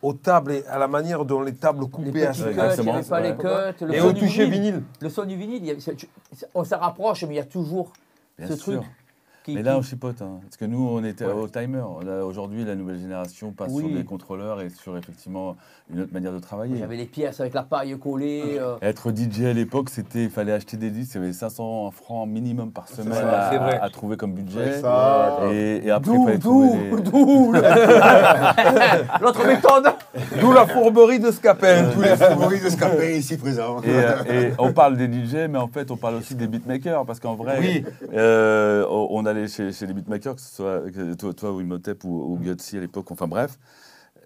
aux 0.06 0.14
tables 0.14 0.52
et 0.52 0.66
à 0.68 0.78
la 0.78 0.88
manière 0.88 1.26
dont 1.26 1.42
les 1.42 1.54
tables 1.56 1.82
Les 1.84 1.90
coupaient 1.90 2.12
petits 2.12 2.24
à 2.26 2.32
cuts, 2.32 2.38
ce 2.38 2.44
il 2.50 2.54
n'y 2.54 2.60
avait 2.60 2.68
exactement, 2.70 3.02
pas 3.10 3.20
les 3.22 3.36
cuts. 3.36 3.86
Le 3.86 3.94
Et 3.96 4.00
son 4.00 4.08
au 4.08 4.12
du 4.14 4.20
toucher 4.22 4.46
vinyle. 4.46 4.84
Le 5.02 5.10
son 5.10 5.24
du 5.26 5.36
vinyle, 5.36 5.62
il 5.64 5.66
y 5.68 5.72
a- 5.72 5.80
c'est- 5.80 5.96
tu- 5.96 6.08
on 6.54 6.64
s'en 6.64 6.78
rapproche, 6.80 7.24
mais 7.24 7.34
il 7.34 7.38
y 7.38 7.40
a 7.40 7.44
toujours 7.46 7.92
Bien 8.38 8.48
ce 8.48 8.56
sûr. 8.56 8.74
truc. 8.82 8.92
Qui, 9.44 9.54
Mais 9.54 9.62
là, 9.62 9.74
qui- 9.74 9.78
on 9.78 9.82
chipote. 9.84 10.20
hein. 10.24 10.40
Parce 10.42 10.58
que 10.58 10.66
nous, 10.66 10.90
on 10.90 11.04
était 11.04 11.24
au 11.26 11.48
timer. 11.48 11.84
Là, 12.04 12.26
Aujourd'hui, 12.26 12.66
la 12.66 12.74
nouvelle 12.74 12.98
génération 12.98 13.52
passe 13.52 13.70
Oui. 13.72 13.84
sur 13.86 13.96
des 13.96 14.04
contrôleurs 14.04 14.60
et 14.60 14.70
sur 14.72 14.98
effectivement 14.98 15.56
une 15.94 16.02
autre 16.02 16.12
manière 16.12 16.32
de 16.34 16.40
travailler. 16.40 16.78
J'avais 16.80 16.96
les 16.98 17.06
pièces 17.06 17.40
avec 17.42 17.54
la 17.54 17.62
paille 17.62 17.96
collée. 18.00 18.58
euh, 18.60 18.76
Être 18.82 19.12
DJ 19.12 19.42
à 19.46 19.54
l'époque, 19.54 19.92
c'était, 19.92 20.24
il 20.24 20.30
fallait 20.32 20.52
acheter 20.52 20.78
des 20.78 20.90
disques, 20.90 21.12
il 21.14 21.22
y 21.22 21.24
avait 21.26 21.34
500 21.34 21.92
francs 21.92 22.28
minimum 22.28 22.72
par 22.72 22.88
semaine 22.88 23.14
à, 23.24 23.52
c'est 23.52 23.58
vrai. 23.60 23.78
à 23.80 23.88
trouver 23.92 24.18
comme 24.18 24.34
budget. 24.34 24.82
Ça, 24.82 25.42
Et, 25.52 25.86
et 25.86 25.92
après, 25.92 26.12
il 26.12 26.16
D'où, 26.18 26.26
fallait 26.26 26.38
d'où, 26.40 26.68
trouver 26.68 26.96
les... 26.96 27.02
d'où, 27.04 27.52
L'autre 29.22 29.46
méthode 29.46 29.86
d'où 30.40 30.52
la 30.54 30.66
fourberie 30.68 31.20
de 31.20 31.32
Scapin. 31.32 31.90
tous 31.94 32.02
les 32.02 32.16
Maurice 32.36 32.64
de 32.64 32.70
Scapin 32.70 33.04
ici 33.06 33.38
présent. 33.38 33.82
Et, 33.82 33.90
euh, 33.90 34.24
et 34.50 34.54
on 34.60 34.74
parle 34.74 34.98
des 34.98 35.08
DJ, 35.08 35.48
mais 35.50 35.58
en 35.58 35.68
fait, 35.68 35.92
on 35.92 35.98
parle 35.98 36.16
aussi 36.16 36.36
des 36.36 36.48
beatmakers, 36.48 37.06
parce 37.06 37.20
qu'en 37.20 37.36
vrai, 37.36 37.58
Oui. 37.60 37.86
euh, 38.14 38.86
on 38.90 39.26
allait 39.26 39.48
chez, 39.48 39.72
chez 39.72 39.86
les 39.88 39.94
beatmakers, 39.94 40.36
que 40.36 40.42
ce 40.42 40.56
soit 40.56 40.82
que 40.92 41.14
toi, 41.16 41.34
toi 41.34 41.52
ou 41.52 41.62
Imhotep 41.62 42.04
ou, 42.04 42.34
ou 42.34 42.38
Gutsy 42.38 42.78
à 42.78 42.82
l'époque, 42.82 43.12
enfin 43.12 43.28
bref, 43.28 43.58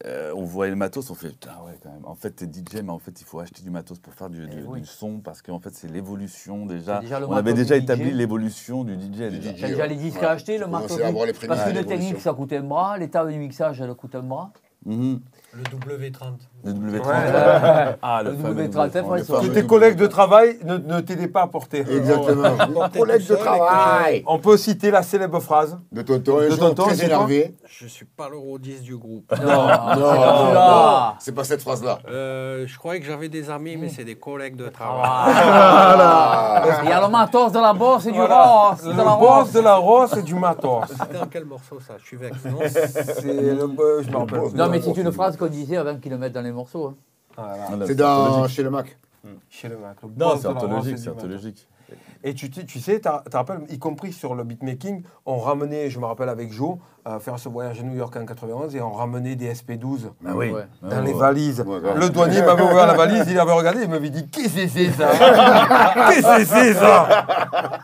euh, 0.05 0.31
on 0.33 0.45
voyait 0.45 0.69
le 0.71 0.77
matos, 0.77 1.09
on 1.11 1.13
fait 1.13 1.27
putain, 1.27 1.49
ouais, 1.65 1.77
quand 1.83 1.89
même. 1.91 2.05
En 2.05 2.15
fait, 2.15 2.29
t'es 2.31 2.45
DJ, 2.45 2.81
mais 2.83 2.91
en 2.91 2.99
fait, 2.99 3.19
il 3.19 3.25
faut 3.25 3.39
acheter 3.41 3.61
du 3.63 3.69
matos 3.69 3.99
pour 3.99 4.13
faire 4.13 4.29
du, 4.29 4.47
du- 4.47 4.63
oui. 4.65 4.79
du 4.79 4.87
son, 4.87 5.19
parce 5.19 5.41
qu'en 5.41 5.59
fait, 5.59 5.71
c'est 5.73 5.91
l'évolution 5.91 6.65
déjà. 6.65 6.99
Déjà 7.01 7.19
on 7.27 7.33
avait 7.33 7.53
déjà 7.53 7.77
du 7.77 7.83
établi 7.83 8.11
DJ. 8.11 8.13
l'évolution 8.13 8.85
du 8.85 8.93
DJ. 8.93 9.29
déjà. 9.29 9.29
DJ. 9.51 9.59
T'as 9.59 9.67
déjà 9.67 9.87
les 9.87 9.95
disques 9.97 10.21
Ouais. 10.21 10.27
à 10.27 10.31
acheter, 10.31 10.57
le 10.57 10.67
matos. 10.67 10.97
les 10.97 11.03
Parce 11.03 11.33
que 11.33 11.45
de 11.47 11.49
le 11.49 11.79
l'évolution. 11.81 11.83
technique, 11.83 12.19
ça 12.21 12.31
coûte 12.33 12.53
un 12.53 12.61
bras. 12.61 12.97
Les 12.97 13.09
tables 13.09 13.31
du 13.33 13.39
mixage, 13.39 13.81
elles 13.81 13.93
coûtent 13.93 14.15
un 14.15 14.23
bras. 14.23 14.51
Mhm. 14.85 15.19
Le 15.53 15.63
W30. 15.63 16.39
Le 16.63 16.71
W30. 16.73 17.07
Ouais. 17.07 17.95
Ah, 18.01 18.21
le, 18.23 18.31
Le 18.31 18.37
fameux 18.37 18.63
W30, 18.67 18.91
W30. 18.91 19.05
ouais, 19.07 19.23
ça. 19.23 19.39
Que 19.41 19.47
tes 19.47 19.65
collègues 19.65 19.95
de 19.97 20.07
travail 20.07 20.57
ne, 20.63 20.77
ne 20.77 20.99
t'aidaient 21.01 21.27
pas 21.27 21.43
à 21.43 21.47
porter. 21.47 21.79
Exactement. 21.79 22.49
Mon 22.73 22.89
collègue 22.89 23.25
de 23.27 23.35
travail. 23.35 24.23
On 24.27 24.39
peut 24.39 24.57
citer 24.57 24.91
la 24.91 25.01
célèbre 25.03 25.39
phrase. 25.39 25.77
De 25.91 26.01
tonton, 26.01 26.37
De 26.39 26.55
tonton, 26.55 26.83
très 26.85 27.05
énervé. 27.05 27.55
Je 27.67 27.87
suis 27.87 28.05
pas 28.05 28.29
le 28.29 28.37
rodiste 28.37 28.83
du 28.83 28.97
groupe. 28.97 29.33
Non, 29.41 29.65
Non, 30.53 31.13
c'est 31.19 31.33
pas 31.33 31.43
cette 31.43 31.61
phrase-là. 31.61 31.99
Euh, 32.09 32.65
je 32.67 32.77
croyais 32.77 32.99
que 32.99 33.05
j'avais 33.05 33.29
des 33.29 33.49
amis, 33.49 33.77
mais 33.77 33.89
c'est 33.89 34.03
des 34.03 34.15
collègues 34.15 34.55
de 34.55 34.67
travail. 34.69 35.01
Ah. 35.05 36.63
Il 36.83 36.89
y 36.89 36.91
a 36.93 37.01
le 37.01 37.07
matos 37.09 37.51
de 37.51 37.59
la 37.59 37.73
bosse 37.73 38.05
et 38.05 38.11
du 38.11 38.17
Voilà. 38.17 38.43
rose. 38.43 38.85
Le 38.85 38.93
de 38.93 38.97
la 38.97 39.15
boss 39.15 39.51
de 39.51 39.59
la 39.59 39.75
rose 39.75 40.17
et 40.17 40.21
du 40.21 40.35
matos. 40.35 40.83
C'était 40.89 41.17
dans 41.19 41.27
quel 41.27 41.45
morceau 41.45 41.79
ça? 41.85 41.93
Je 41.99 42.05
suis 42.05 42.17
vexé. 42.17 42.49
Non 42.49 42.57
C'est 42.65 43.23
le. 43.33 43.59
je 44.01 44.09
me 44.11 44.17
rappelle. 44.17 44.41
plus. 44.41 44.53
Non, 44.55 44.67
mais 44.69 44.81
c'est 44.81 44.97
une 44.97 45.11
phrase 45.11 45.37
qu'on 45.37 45.47
disait 45.47 45.77
qu'ils 46.01 46.11
le 46.11 46.17
mettent 46.17 46.33
dans 46.33 46.41
les 46.41 46.48
morceaux. 46.51 46.87
hein. 46.87 46.95
Voilà. 47.37 47.65
Voilà, 47.69 47.85
C'est 47.87 47.95
dans 47.95 48.47
chez 48.47 48.63
le 48.63 48.69
Mac. 48.69 48.97
Chez 49.49 49.67
le 49.69 49.77
Mac. 49.77 49.97
le 50.03 50.09
Non, 50.17 50.29
boss 50.31 50.41
c'est 50.41 50.47
anthologique, 50.47 50.97
c'est 50.97 51.09
anthologique. 51.09 51.67
Et 52.23 52.33
tu, 52.35 52.49
tu 52.51 52.65
tu 52.65 52.79
sais, 52.79 52.95
tu 53.01 53.01
te 53.31 53.35
rappelles, 53.37 53.61
y 53.69 53.79
compris 53.79 54.13
sur 54.13 54.35
le 54.35 54.43
beatmaking, 54.43 55.01
on 55.25 55.37
ramenait, 55.39 55.89
je 55.89 55.99
me 55.99 56.05
rappelle 56.05 56.29
avec 56.29 56.51
Joe, 56.51 56.77
à 57.05 57.19
faire 57.19 57.39
ce 57.39 57.49
voyage 57.49 57.79
à 57.79 57.83
New 57.83 57.95
York 57.95 58.15
en 58.15 58.25
91 58.25 58.75
et 58.75 58.81
on 58.81 58.91
ramenait 58.91 59.35
des 59.35 59.51
SP12 59.53 60.11
Ah 60.25 60.31
oui. 60.35 60.51
Ouais. 60.51 60.65
dans 60.83 60.89
Ah, 60.97 61.01
les 61.01 61.13
ouais. 61.13 61.17
valises. 61.19 61.61
Ouais, 61.65 61.79
le 61.95 62.09
douanier 62.09 62.41
m'avait 62.43 62.61
ouvert 62.61 62.85
la 62.85 62.93
valise, 62.93 63.23
il 63.27 63.39
avait 63.39 63.53
regardé, 63.53 63.83
il 63.83 63.89
m'avait 63.89 64.09
dit 64.11 64.27
Qu'est-ce 64.29 64.55
que 64.55 64.67
c'est 64.67 64.91
ça? 64.91 65.09
Qu'est-ce 66.09 66.37
que 66.37 66.45
c'est 66.45 66.73
ça? 66.75 67.79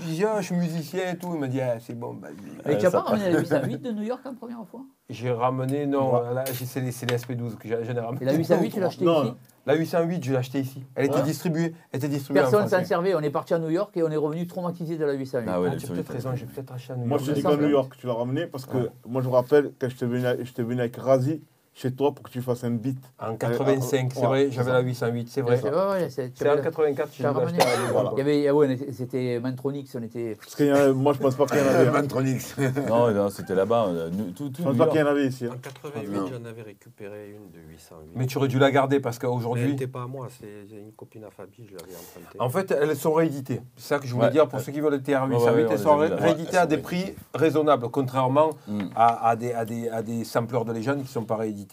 Je 0.00 0.12
dis 0.14 0.24
Ah, 0.24 0.36
je 0.40 0.46
suis 0.46 0.54
musicien 0.54 1.12
et 1.12 1.16
tout. 1.18 1.30
Il 1.34 1.40
m'a 1.40 1.48
dit 1.48 1.60
Ah, 1.60 1.78
c'est 1.80 1.94
bon, 1.98 2.14
vas-y. 2.20 2.34
Mais 2.66 2.78
tu 2.78 2.84
Euh, 2.84 2.88
as 2.88 2.92
pas 2.92 3.00
ramené 3.00 3.30
la 3.30 3.40
808 3.40 3.78
de 3.82 3.90
New 3.92 4.02
York 4.02 4.20
en 4.24 4.34
première 4.34 4.64
fois 4.66 4.80
J'ai 5.10 5.30
ramené, 5.30 5.86
non, 5.86 6.12
là, 6.32 6.44
j'ai- 6.52 6.64
c'est 6.66 6.80
les, 6.80 6.92
c'est 6.92 7.06
les 7.10 7.16
SP12 7.18 7.56
que 7.56 7.68
j'ai 7.68 7.74
ramené. 7.92 8.18
Et 8.22 8.24
la 8.24 8.34
808, 8.34 8.70
tu 8.74 8.80
l'as 8.80 8.86
acheté 8.86 9.04
Non. 9.04 9.24
ici 9.24 9.34
La 9.66 9.74
808, 9.74 10.24
je 10.24 10.30
l'ai 10.30 10.36
acheté 10.36 10.60
ici. 10.60 10.84
Elle 10.94 11.06
était 11.06 11.16
Ouais. 11.16 11.22
distribuée. 11.22 11.74
Elle 11.92 11.98
était 11.98 12.08
distribuée 12.08 12.40
Personne 12.42 12.62
s'en 12.62 12.68
français. 12.68 12.84
servait. 12.86 13.14
On 13.14 13.20
est 13.20 13.30
parti 13.30 13.54
à 13.54 13.58
New 13.58 13.70
York 13.70 13.96
et 13.96 14.02
on 14.02 14.10
est 14.10 14.16
revenu 14.16 14.46
traumatisé 14.46 14.96
de 14.96 15.04
la 15.04 15.12
808. 15.12 15.48
Ah 15.52 15.60
ouais, 15.60 15.70
Ah, 15.72 15.76
tu 15.76 15.86
as 15.86 15.88
peut-être 15.94 16.12
raison, 16.12 16.34
j'ai 16.34 16.46
peut-être 16.46 16.72
acheté 16.72 16.92
à 16.92 16.96
New 16.96 17.04
Moi, 17.06 17.16
York. 17.18 17.24
je 17.26 17.30
te 17.32 17.36
dis 17.36 17.42
qu'à. 17.42 17.56
New 17.56 17.68
York, 17.68 17.94
tu 17.98 18.06
l'as 18.06 18.14
ramené 18.14 18.46
parce 18.46 18.64
que 18.66 18.88
moi, 19.06 19.20
je 19.22 19.28
me 19.28 19.32
rappelle 19.32 19.72
quand 19.80 19.88
je 19.88 19.96
te 19.96 20.04
venais, 20.04 20.44
je 20.44 20.52
te 20.52 20.62
venais 20.62 20.80
avec 20.82 20.96
Razi 20.96 21.42
chez 21.78 21.92
toi 21.92 22.10
pour 22.12 22.24
que 22.24 22.30
tu 22.30 22.42
fasses 22.42 22.64
un 22.64 22.70
beat. 22.72 22.98
En 23.20 23.36
85, 23.36 24.10
c'est 24.12 24.20
Ouais, 24.20 24.26
vrai, 24.26 24.44
c'est 24.46 24.52
j'avais 24.52 24.72
la 24.72 24.80
808, 24.80 25.28
c'est 25.30 25.42
vrai. 25.42 25.58
C'est 25.62 25.70
ouais, 25.70 25.76
ouais, 25.76 26.10
c'est- 26.10 26.30
tu 26.30 26.38
C'est 26.38 26.48
en 26.48 26.52
avais- 26.54 26.62
84, 26.62 27.10
tu 27.10 27.18
j'ai 27.18 27.22
l'as 27.22 27.30
dû 27.32 27.38
ramené. 27.38 27.58
l'acheter 27.58 27.72
à 27.72 27.86
New 27.86 27.92
York. 27.94 28.12
Il 28.14 28.18
y 28.18 28.20
avait, 28.22 28.48
ah 28.48 28.54
ouais, 28.54 28.78
c'était 28.92 29.38
Mantronix, 29.38 29.94
on 29.94 30.02
était. 30.02 30.36
Parce 30.36 30.60
a- 30.60 30.92
moi, 30.92 31.12
je 31.12 31.18
pense 31.20 31.36
pas 31.36 31.46
qu'il 31.46 31.58
y 31.58 31.60
en 31.60 31.66
avait. 31.66 31.86
hein. 31.88 31.92
Mantronics. 31.92 32.42
Non, 32.88 33.12
non, 33.12 33.30
c'était 33.30 33.54
là-bas. 33.54 33.86
euh, 33.86 34.10
nous- 34.12 34.32
Tout, 34.32 34.48
tout 34.50 34.54
Je 34.58 34.62
pense 34.64 34.76
pas 34.76 34.86
qu'il 34.88 34.98
y 35.00 35.02
en 35.02 35.06
avait 35.06 35.26
ici. 35.28 35.46
hein. 35.46 35.50
En 35.54 35.58
88, 35.58 36.08
Non. 36.18 36.26
j'en 36.26 36.44
avais 36.48 36.62
récupéré 36.62 37.30
une 37.30 37.50
de 37.52 37.64
808. 37.68 38.10
Mais 38.16 38.26
tu 38.26 38.38
aurais 38.38 38.48
dû 38.48 38.58
la 38.58 38.70
garder 38.72 38.98
parce 38.98 39.16
Mais 39.22 39.28
elle 39.28 39.34
qu'aujourd'hui, 39.34 39.68
n'était 39.70 39.86
pas 39.86 40.02
à 40.02 40.06
moi, 40.08 40.26
c'est 40.40 40.46
une 40.76 40.92
copine 40.92 41.22
à 41.24 41.30
Fabi, 41.30 41.64
je 41.64 41.76
l'avais 41.76 41.94
empruntée. 41.94 42.40
en 42.40 42.48
fait, 42.50 42.72
elles 42.72 42.96
sont 42.96 43.12
rééditées. 43.12 43.60
C'est 43.76 43.88
ça 43.94 43.98
que 44.00 44.06
je 44.08 44.14
voulais 44.14 44.26
Ouais. 44.26 44.32
dire 44.32 44.48
pour 44.48 44.58
ceux 44.60 44.72
qui 44.72 44.80
veulent 44.80 44.94
les 44.94 44.98
TR808. 45.00 45.36
Ouais, 45.36 45.44
ouais, 45.44 45.44
ouais, 45.44 45.50
on 45.52 45.56
elles 45.70 45.76
les 45.76 45.78
sont 45.78 45.96
rééditées 45.96 46.56
à 46.56 46.66
des 46.66 46.78
prix 46.78 47.14
raisonnables, 47.34 47.88
contrairement 47.90 48.50
Mm. 48.66 48.80
à, 48.96 49.28
à 49.28 49.36
des, 49.36 49.52
à, 49.52 49.64
des, 49.64 49.88
à 49.88 50.02
des 50.02 50.24
sampleurs 50.24 50.64
de 50.64 50.72
légende 50.72 50.96
qui 50.96 51.02
ne 51.04 51.08
sont 51.08 51.22
pas 51.24 51.36
réédités. 51.36 51.67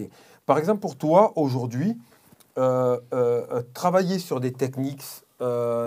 Par 0.45 0.57
exemple, 0.57 0.79
pour 0.79 0.97
toi, 0.97 1.33
aujourd'hui, 1.35 1.97
euh, 2.57 2.97
euh, 3.13 3.45
euh, 3.51 3.61
travailler 3.73 4.19
sur 4.19 4.39
des 4.39 4.53
techniques, 4.53 5.03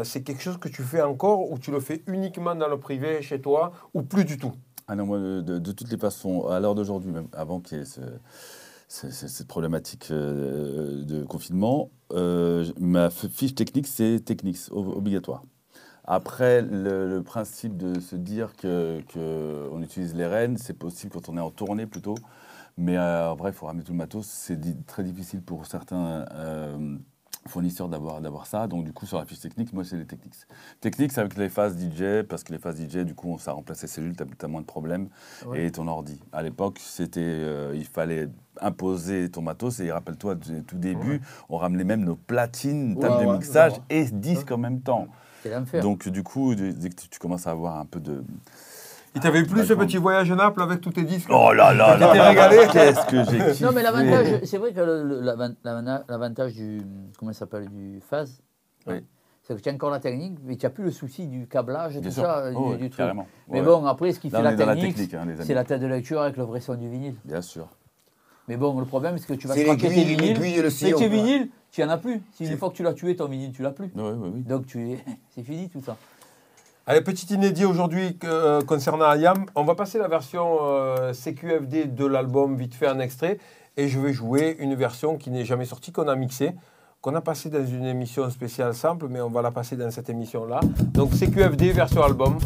c'est 0.05 0.23
quelque 0.23 0.43
chose 0.43 0.59
que 0.59 0.69
tu 0.69 0.83
fais 0.83 1.01
encore 1.03 1.51
ou 1.51 1.59
tu 1.59 1.71
le 1.71 1.81
fais 1.81 2.03
uniquement 2.07 2.55
dans 2.55 2.69
le 2.69 2.79
privé, 2.79 3.23
chez 3.23 3.41
toi, 3.41 3.73
ou 3.95 4.03
plus 4.03 4.25
du 4.25 4.37
tout? 4.37 4.53
Ah 4.87 4.95
moi, 4.97 5.19
de, 5.19 5.73
toutes 5.73 5.91
les 5.91 5.97
façons, 5.99 6.47
à 6.49 6.61
l'heure 6.61 6.75
d'aujourd'hui, 6.75 7.11
même 7.11 7.29
avant 7.33 7.61
qu'il 7.61 7.79
y 7.79 7.81
ait 7.81 7.85
ce- 7.85 8.01
ce- 8.89 9.11
ce- 9.11 9.29
cette 9.29 9.49
problématique 9.49 10.13
de 10.13 11.25
confinement, 11.25 11.91
ma 12.11 13.11
fiche 13.11 13.55
technique, 13.55 13.87
c'est 13.87 14.21
techniques, 14.25 14.59
o- 14.71 14.97
obligatoire. 14.97 15.43
Après, 16.11 16.63
le, 16.63 17.21
principe 17.23 17.77
de 17.77 18.01
se 18.01 18.17
dire 18.17 18.57
que, 18.57 19.03
que 19.09 19.83
utilise 19.83 20.15
les 20.15 20.27
rênes, 20.27 20.57
c'est 20.57 20.73
possible 20.73 21.13
quand 21.13 21.29
on 21.29 21.37
est 21.37 21.41
en 21.41 21.51
tournée 21.51 21.87
plutôt. 21.87 22.15
Mais 22.79 22.97
euh, 22.97 23.33
en 23.33 23.35
vrai, 23.35 23.51
il 23.51 23.55
faut 23.55 23.67
ramener 23.67 23.83
tout 23.83 23.93
le 23.93 23.99
matos. 23.99 24.25
C'est 24.25 24.87
très 24.87 25.03
difficile 25.03 25.43
pour 25.43 25.67
certains 25.67 26.25
euh, 26.33 26.97
fournisseurs 27.49 27.89
d'avoir 27.89 28.47
ça. 28.47 28.69
Donc, 28.69 28.85
du 28.85 28.93
coup, 28.93 29.05
sur 29.05 29.19
la 29.19 29.25
fiche 29.25 29.41
technique, 29.41 29.73
moi, 29.73 29.83
c'est 29.85 29.97
les 29.97 30.07
techniques. 30.07 30.37
Techniques 30.81 31.19
avec 31.19 31.37
les 31.37 31.49
phases 31.49 31.77
DJ, 31.77 32.23
parce 32.23 32.45
que 32.45 32.53
les 32.53 32.61
phases 32.61 32.81
DJ, 32.81 32.99
du 32.99 33.17
coup, 33.17 33.37
ça 33.41 33.51
remplace 33.51 33.83
les 33.83 33.89
cellules, 33.89 34.15
tu 34.17 34.23
as, 34.23 34.49
moins 34.49 34.61
de 34.61 34.67
problèmes. 34.67 35.09
Ouais. 35.45 35.65
Et 35.65 35.73
ton 35.73 35.89
ordi. 35.89 36.21
À 36.33 36.45
l'époque, 36.45 36.79
c'était, 36.79 37.21
euh, 37.21 37.73
il 37.75 37.85
fallait 37.85 38.29
imposer 38.61 39.29
ton 39.29 39.43
matos. 39.43 39.81
Et 39.81 39.91
rappelle-toi, 39.91 40.37
tout 40.65 40.79
début, 40.79 41.21
on 41.49 41.57
ramenait 41.57 41.85
même 41.85 42.05
nos 42.05 42.17
platines, 42.17 42.97
table 42.97 43.15
Ouais, 43.15 43.25
de 43.25 43.27
ouais, 43.27 43.39
mixage 43.39 43.73
et 43.91 44.05
disques 44.05 44.53
en 44.53 44.59
même 44.59 44.83
temps. 44.83 45.09
Donc, 45.83 46.09
du 46.09 46.23
coup, 46.23 46.55
dès 46.55 46.91
que 46.91 46.95
tu 47.11 47.19
commences 47.19 47.49
à 47.49 47.51
avoir 47.51 47.79
un 47.79 47.87
peu 47.87 48.01
de. 48.01 48.23
Il 49.19 49.21
t'avait 49.21 49.43
plu 49.43 49.65
ce 49.67 49.73
petit 49.75 49.97
voyage 49.97 50.31
à 50.31 50.37
Naples 50.37 50.63
avec 50.63 50.81
tous 50.81 50.93
tes 50.93 51.03
disques 51.03 51.29
Oh 51.29 51.53
là 51.53 51.75
là 51.75 51.95
Tu 51.95 52.01
là 52.01 52.13
t'es 52.13 52.19
là, 52.19 52.29
régalé 52.29 52.57
Qu'est-ce 52.73 53.07
que 53.07 53.25
j'ai 53.25 53.51
kiffé 53.51 53.65
Non, 53.65 53.73
mais 53.75 53.83
l'avantage, 53.83 54.45
c'est 54.45 54.59
vrai 54.59 54.73
que 54.73 54.81
l'avantage 56.09 56.55
du. 56.55 56.81
Comment 57.19 57.33
ça 57.33 57.41
s'appelle 57.41 57.69
Du 57.69 58.01
phase. 58.01 58.41
Oui. 58.87 59.05
C'est 59.43 59.57
que 59.57 59.61
tu 59.61 59.71
as 59.71 59.73
encore 59.73 59.91
la 59.91 59.99
technique, 59.99 60.39
mais 60.45 60.57
tu 60.57 60.67
n'as 60.67 60.71
plus 60.71 60.85
le 60.85 60.91
souci 60.93 61.27
du 61.27 61.49
câblage 61.49 61.97
et 61.97 62.01
Bien 62.01 62.11
tout 62.11 62.15
sûr. 62.15 62.23
ça, 62.23 62.51
Oh, 62.55 62.75
du, 62.75 62.91
truc. 62.91 63.07
Mais 63.49 63.63
bon, 63.63 63.85
après, 63.87 64.13
ce 64.13 64.21
qui 64.21 64.29
Là, 64.29 64.39
fait 64.57 64.65
la 64.67 64.77
technique, 64.77 65.15
hein, 65.15 65.27
c'est 65.41 65.55
la 65.55 65.65
tête 65.65 65.81
de 65.81 65.87
lecture 65.87 66.21
avec 66.21 66.37
le 66.37 66.45
vrai 66.45 66.61
son 66.61 66.75
du 66.75 66.89
vinyle. 66.89 67.17
Bien 67.25 67.41
sûr. 67.41 67.67
Mais 68.47 68.57
bon, 68.57 68.79
le 68.79 68.87
problème, 68.87 69.19
c'est 69.19 69.27
que 69.27 69.33
tu 69.33 69.49
vas 69.49 69.55
C'est 69.55 69.63
scratcher 69.63 69.89
tes 69.89 70.05
vinyles. 70.05 70.43
et 70.45 70.63
le 70.63 70.71
sillon. 70.71 70.99
tes 70.99 71.09
vinyles, 71.09 71.49
tu 71.73 71.83
n'en 71.83 71.89
as 71.89 71.99
plus. 71.99 72.23
Si 72.33 72.47
une 72.47 72.57
fois 72.57 72.69
que 72.71 72.75
tu 72.75 72.83
l'as 72.83 72.93
tué, 72.95 73.17
ton 73.17 73.27
vinyle, 73.27 73.53
tu 73.53 73.63
l'as 73.63 73.73
plus. 73.73 73.91
Oui, 73.97 74.03
oui, 74.17 74.31
oui. 74.35 74.43
Donc 74.43 74.67
tu 74.67 74.93
es... 74.93 74.99
c'est 75.35 75.43
fini 75.43 75.69
tout 75.69 75.83
ça. 75.85 75.97
Allez, 76.91 77.03
petit 77.03 77.35
inédit 77.35 77.67
aujourd'hui 77.67 78.17
euh, 78.25 78.63
concernant 78.63 79.05
Ayam. 79.05 79.45
On 79.55 79.65
va 79.65 79.75
passer 79.75 79.99
la 79.99 80.09
version 80.09 80.57
euh, 80.63 81.13
CQFD 81.13 81.85
de 81.85 82.07
l'album 82.07 82.57
vite 82.57 82.75
fait 82.75 82.89
en 82.89 82.99
extrait. 82.99 83.37
Et 83.77 83.89
je 83.89 84.01
vais 84.01 84.15
jouer 84.15 84.57
une 84.59 84.75
version 84.75 85.19
qui 85.19 85.31
n'est 85.31 85.45
jamais 85.45 85.67
sortie, 85.67 85.93
qu'on 85.93 86.09
a 86.09 86.17
mixée, 86.17 86.55
qu'on 87.03 87.15
a 87.15 87.21
passée 87.21 87.51
dans 87.51 87.67
une 87.67 87.85
émission 87.85 88.31
spéciale 88.31 88.73
simple, 88.73 89.09
mais 89.11 89.21
on 89.21 89.29
va 89.29 89.43
la 89.43 89.51
passer 89.51 89.77
dans 89.77 89.91
cette 89.91 90.09
émission-là. 90.09 90.61
Donc 90.95 91.11
CQFD 91.11 91.73
version 91.73 92.03
album. 92.03 92.39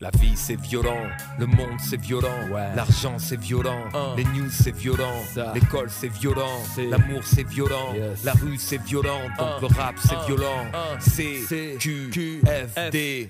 La 0.00 0.10
vie 0.10 0.36
c'est 0.36 0.54
violent, 0.54 1.08
le 1.40 1.46
monde 1.46 1.76
c'est 1.80 2.00
violent, 2.00 2.28
l'argent 2.76 3.16
c'est 3.18 3.40
violent, 3.40 3.82
les 4.16 4.22
news 4.26 4.48
c'est 4.48 4.70
violent, 4.70 5.24
l'école 5.54 5.88
c'est 5.90 6.06
violent, 6.06 6.62
l'amour 6.88 7.22
c'est 7.24 7.42
violent, 7.42 7.92
la 8.22 8.32
rue 8.34 8.58
c'est 8.58 8.80
violent, 8.80 9.22
donc 9.36 9.60
le 9.60 9.66
rap 9.76 9.96
c'est 10.00 10.24
violent. 10.28 10.66
C 11.00 11.76
Q 11.80 12.42
F. 12.46 12.90
D. 12.92 13.28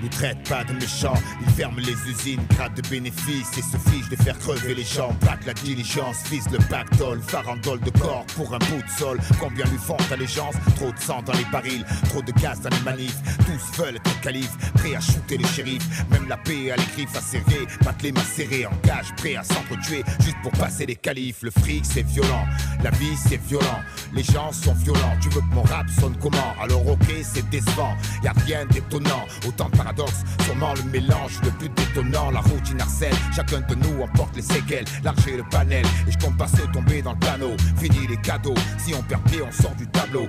nous 0.00 0.08
traite 0.08 0.48
pas 0.48 0.62
de 0.62 0.72
méchants. 0.74 1.20
Ils 1.40 1.50
ferment 1.54 1.80
les 1.80 2.08
usines, 2.08 2.46
grattent 2.50 2.76
de 2.76 2.88
bénéfices 2.88 3.58
et 3.58 3.62
se 3.62 3.76
fichent 3.90 4.08
de 4.08 4.14
faire 4.14 4.38
crever 4.38 4.76
les 4.76 4.84
gens. 4.84 5.12
Braque 5.22 5.46
la 5.46 5.54
diligence, 5.54 6.22
vise 6.30 6.48
le 6.52 6.58
pactole, 6.70 7.20
farandole 7.22 7.80
de 7.80 7.90
corps 7.98 8.24
pour 8.36 8.54
un 8.54 8.58
bout 8.58 8.82
de 8.82 8.90
sol. 8.96 9.18
Combien 9.40 9.64
lui 9.64 9.78
font 9.78 9.96
allégeance 10.12 10.54
Trop 10.76 10.92
de 10.92 11.00
sang 11.00 11.22
dans 11.22 11.32
les 11.32 11.46
barils, 11.50 11.84
trop 12.08 12.22
de 12.22 12.30
gaz 12.40 12.60
dans 12.60 12.70
les 12.70 12.82
manifs. 12.84 13.18
Tous 13.38 13.82
veulent 13.82 13.96
être 13.96 14.20
calife, 14.20 14.56
prêts 14.74 14.94
à 14.94 15.00
shooter 15.00 15.38
le 15.38 15.46
shérif. 15.48 15.82
Même 16.10 16.28
la 16.28 16.36
paix 16.36 16.70
à 16.70 16.76
les 16.76 16.86
griffes 16.94 17.16
acérées, 17.16 17.66
les 18.02 18.12
macérés 18.12 18.66
en 18.66 18.74
cage, 18.82 19.14
prêts 19.16 19.36
à 19.36 19.42
s'entretuer 19.42 20.04
juste 20.20 20.36
pour 20.42 20.52
passer 20.52 20.86
les 20.86 20.96
qualifs. 20.96 21.42
Le 21.42 21.50
fric 21.50 21.84
c'est 21.84 22.06
violent, 22.06 22.46
la 22.82 22.90
vie 22.90 23.16
c'est 23.16 23.40
violent, 23.42 23.80
les 24.12 24.22
gens 24.22 24.52
sont 24.52 24.74
violents. 24.74 25.16
Tu 25.20 25.28
veux 25.30 25.40
que 25.40 25.54
mon 25.54 25.62
rap 25.62 25.88
sonne 25.90 26.16
comment? 26.20 26.54
Alors 26.60 26.86
ok, 26.86 27.06
c'est 27.22 27.48
décevant, 27.50 27.96
y 28.22 28.28
a 28.28 28.32
rien 28.46 28.66
d'étonnant. 28.66 29.24
Autant 29.46 29.68
de 29.68 29.76
paradoxes, 29.76 30.22
sûrement 30.44 30.74
le 30.74 30.82
mélange, 30.84 31.40
le 31.42 31.50
plus 31.50 31.68
détonnant. 31.70 32.30
La 32.30 32.40
routine 32.40 32.80
harcèle, 32.80 33.14
chacun 33.34 33.60
de 33.60 33.74
nous 33.74 34.02
emporte 34.02 34.36
les 34.36 34.42
séquelles. 34.42 34.86
L'archer 35.02 35.36
le 35.36 35.44
panel, 35.44 35.84
et 36.06 36.12
je 36.12 36.18
compte 36.18 36.36
pas 36.36 36.48
se 36.48 36.62
tomber 36.72 37.02
dans 37.02 37.12
le 37.12 37.18
panneau. 37.18 37.56
Fini 37.78 38.06
les 38.06 38.18
cadeaux, 38.18 38.54
si 38.78 38.94
on 38.94 39.02
perd 39.02 39.22
pied, 39.24 39.40
on 39.42 39.52
sort 39.52 39.74
du 39.74 39.86
tableau. 39.88 40.28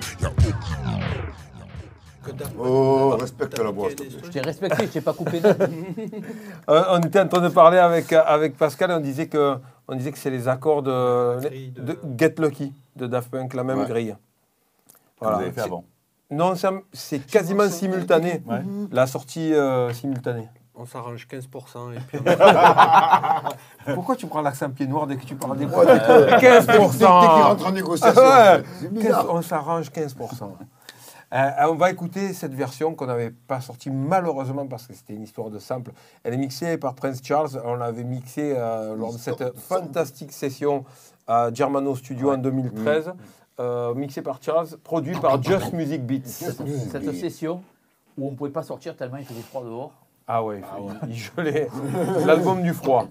Oh, 2.60 3.16
respecte 3.20 3.58
la 3.60 3.72
boîte. 3.72 4.02
Je 4.24 4.30
t'ai 4.30 4.42
respecté, 4.42 4.86
je 4.86 4.92
t'ai 4.92 5.02
pas 5.02 5.14
coupé. 5.14 5.42
Euh, 6.70 6.84
on 6.92 7.00
était 7.00 7.20
en 7.20 7.28
train 7.28 7.42
de 7.42 7.48
parler 7.50 7.78
avec, 7.80 8.12
avec 8.14 8.56
Pascal 8.58 8.92
et 8.92 8.94
on 8.94 9.00
disait 9.00 9.28
que, 9.28 9.56
on 9.88 9.96
disait 9.96 10.12
que 10.12 10.18
c'est 10.20 10.30
les 10.30 10.48
accords 10.48 10.84
de, 10.84 11.40
grille 11.42 11.72
de- 11.72 11.82
de 11.82 12.00
Get 12.18 12.36
Lucky 12.38 12.74
de 12.96 13.08
Daft 13.08 13.32
Punk, 13.32 13.54
la 13.56 13.64
même 13.64 13.80
Ouais. 13.80 13.88
grille. 13.88 14.16
Vous 15.20 15.28
avez 15.28 15.52
fait 15.52 15.62
avant. 15.62 15.84
Non, 16.30 16.54
c'est 16.94 17.20
quasiment 17.26 17.68
simultané. 17.70 18.44
Ouais. 18.46 18.62
La 18.92 19.08
sortie 19.08 19.54
euh, 19.54 19.92
simultanée. 19.94 20.48
On 20.76 20.86
s'arrange 20.86 21.28
15% 21.28 21.94
et 21.96 22.00
puis 22.08 22.20
Pourquoi 23.96 24.16
tu 24.16 24.28
prends 24.28 24.42
l'accent 24.42 24.70
pied 24.70 24.86
noir 24.88 25.08
dès 25.08 25.18
que 25.18 25.26
tu 25.26 25.36
parles 25.36 25.58
des 25.58 25.66
que- 25.66 25.72
15% 25.72 26.92
Dès 26.92 26.98
qu'il 26.98 27.06
rentre 27.08 27.66
en 27.68 27.72
négociation, 27.72 28.22
Ah 28.24 28.54
ouais. 28.54 28.60
en 28.60 28.64
fait. 28.64 28.66
c'est 28.80 28.86
15 28.90 28.94
bizarre. 28.94 29.26
on 29.30 29.42
s'arrange 29.42 29.90
15%. 29.90 30.52
Euh, 31.34 31.50
on 31.70 31.76
va 31.76 31.92
écouter 31.92 32.34
cette 32.34 32.54
version 32.54 32.96
qu'on 32.96 33.06
n'avait 33.06 33.32
pas 33.32 33.62
sortie 33.62 33.92
malheureusement 33.92 34.66
parce 34.68 34.88
que 34.88 34.94
c'était 34.94 35.14
une 35.14 35.24
histoire 35.24 35.50
de 35.50 35.60
sample. 35.60 35.92
Elle 36.24 36.34
est 36.34 36.38
mixée 36.38 36.78
par 36.78 36.96
Prince 36.96 37.22
Charles. 37.24 37.62
On 37.64 37.76
l'avait 37.76 38.04
mixée 38.04 38.54
euh, 38.56 38.96
lors 38.96 39.14
de 39.14 39.20
cette 39.20 39.56
fantastique 39.58 40.32
session 40.32 40.86
à 41.28 41.54
Germano 41.54 41.96
Studio 41.96 42.34
en 42.34 42.38
2013. 42.38 43.14
Euh, 43.60 43.94
mixée 43.94 44.22
par 44.22 44.42
Charles, 44.42 44.70
produit 44.84 45.16
par 45.20 45.42
Just 45.44 45.74
Music 45.74 46.04
Beats. 46.04 46.26
Cette 46.26 47.14
session 47.14 47.62
où 48.18 48.28
on 48.28 48.36
pouvait 48.36 48.50
pas 48.50 48.64
sortir 48.64 48.96
tellement 48.96 49.18
il 49.18 49.26
faisait 49.26 49.42
froid 49.42 49.64
dehors. 49.64 49.92
Ah 50.32 50.44
ouais, 50.44 50.62
il 51.10 51.16
gelait. 51.18 51.68
L'album 52.24 52.62
du 52.62 52.72
froid. 52.72 53.10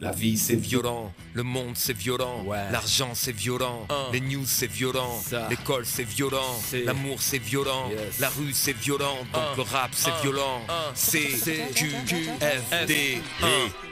La 0.00 0.10
vie 0.10 0.38
c'est 0.38 0.56
violent, 0.56 1.12
le 1.34 1.42
monde 1.42 1.74
c'est 1.74 1.94
violent, 1.94 2.46
l'argent 2.72 3.10
c'est 3.12 3.36
violent, 3.36 3.86
les 4.10 4.22
news 4.22 4.46
c'est 4.46 4.66
violent, 4.66 5.20
l'école 5.50 5.84
c'est 5.84 6.02
violent, 6.04 6.56
l'amour 6.72 7.18
c'est 7.20 7.38
violent, 7.38 7.90
la 8.20 8.30
rue 8.30 8.54
c'est 8.54 8.72
violent, 8.72 9.18
donc 9.34 9.56
le 9.58 9.62
rap 9.64 9.90
c'est 9.92 10.14
violent. 10.22 10.62
C, 10.94 11.28
Q, 11.74 11.90
F, 12.40 12.86
D, 12.86 13.20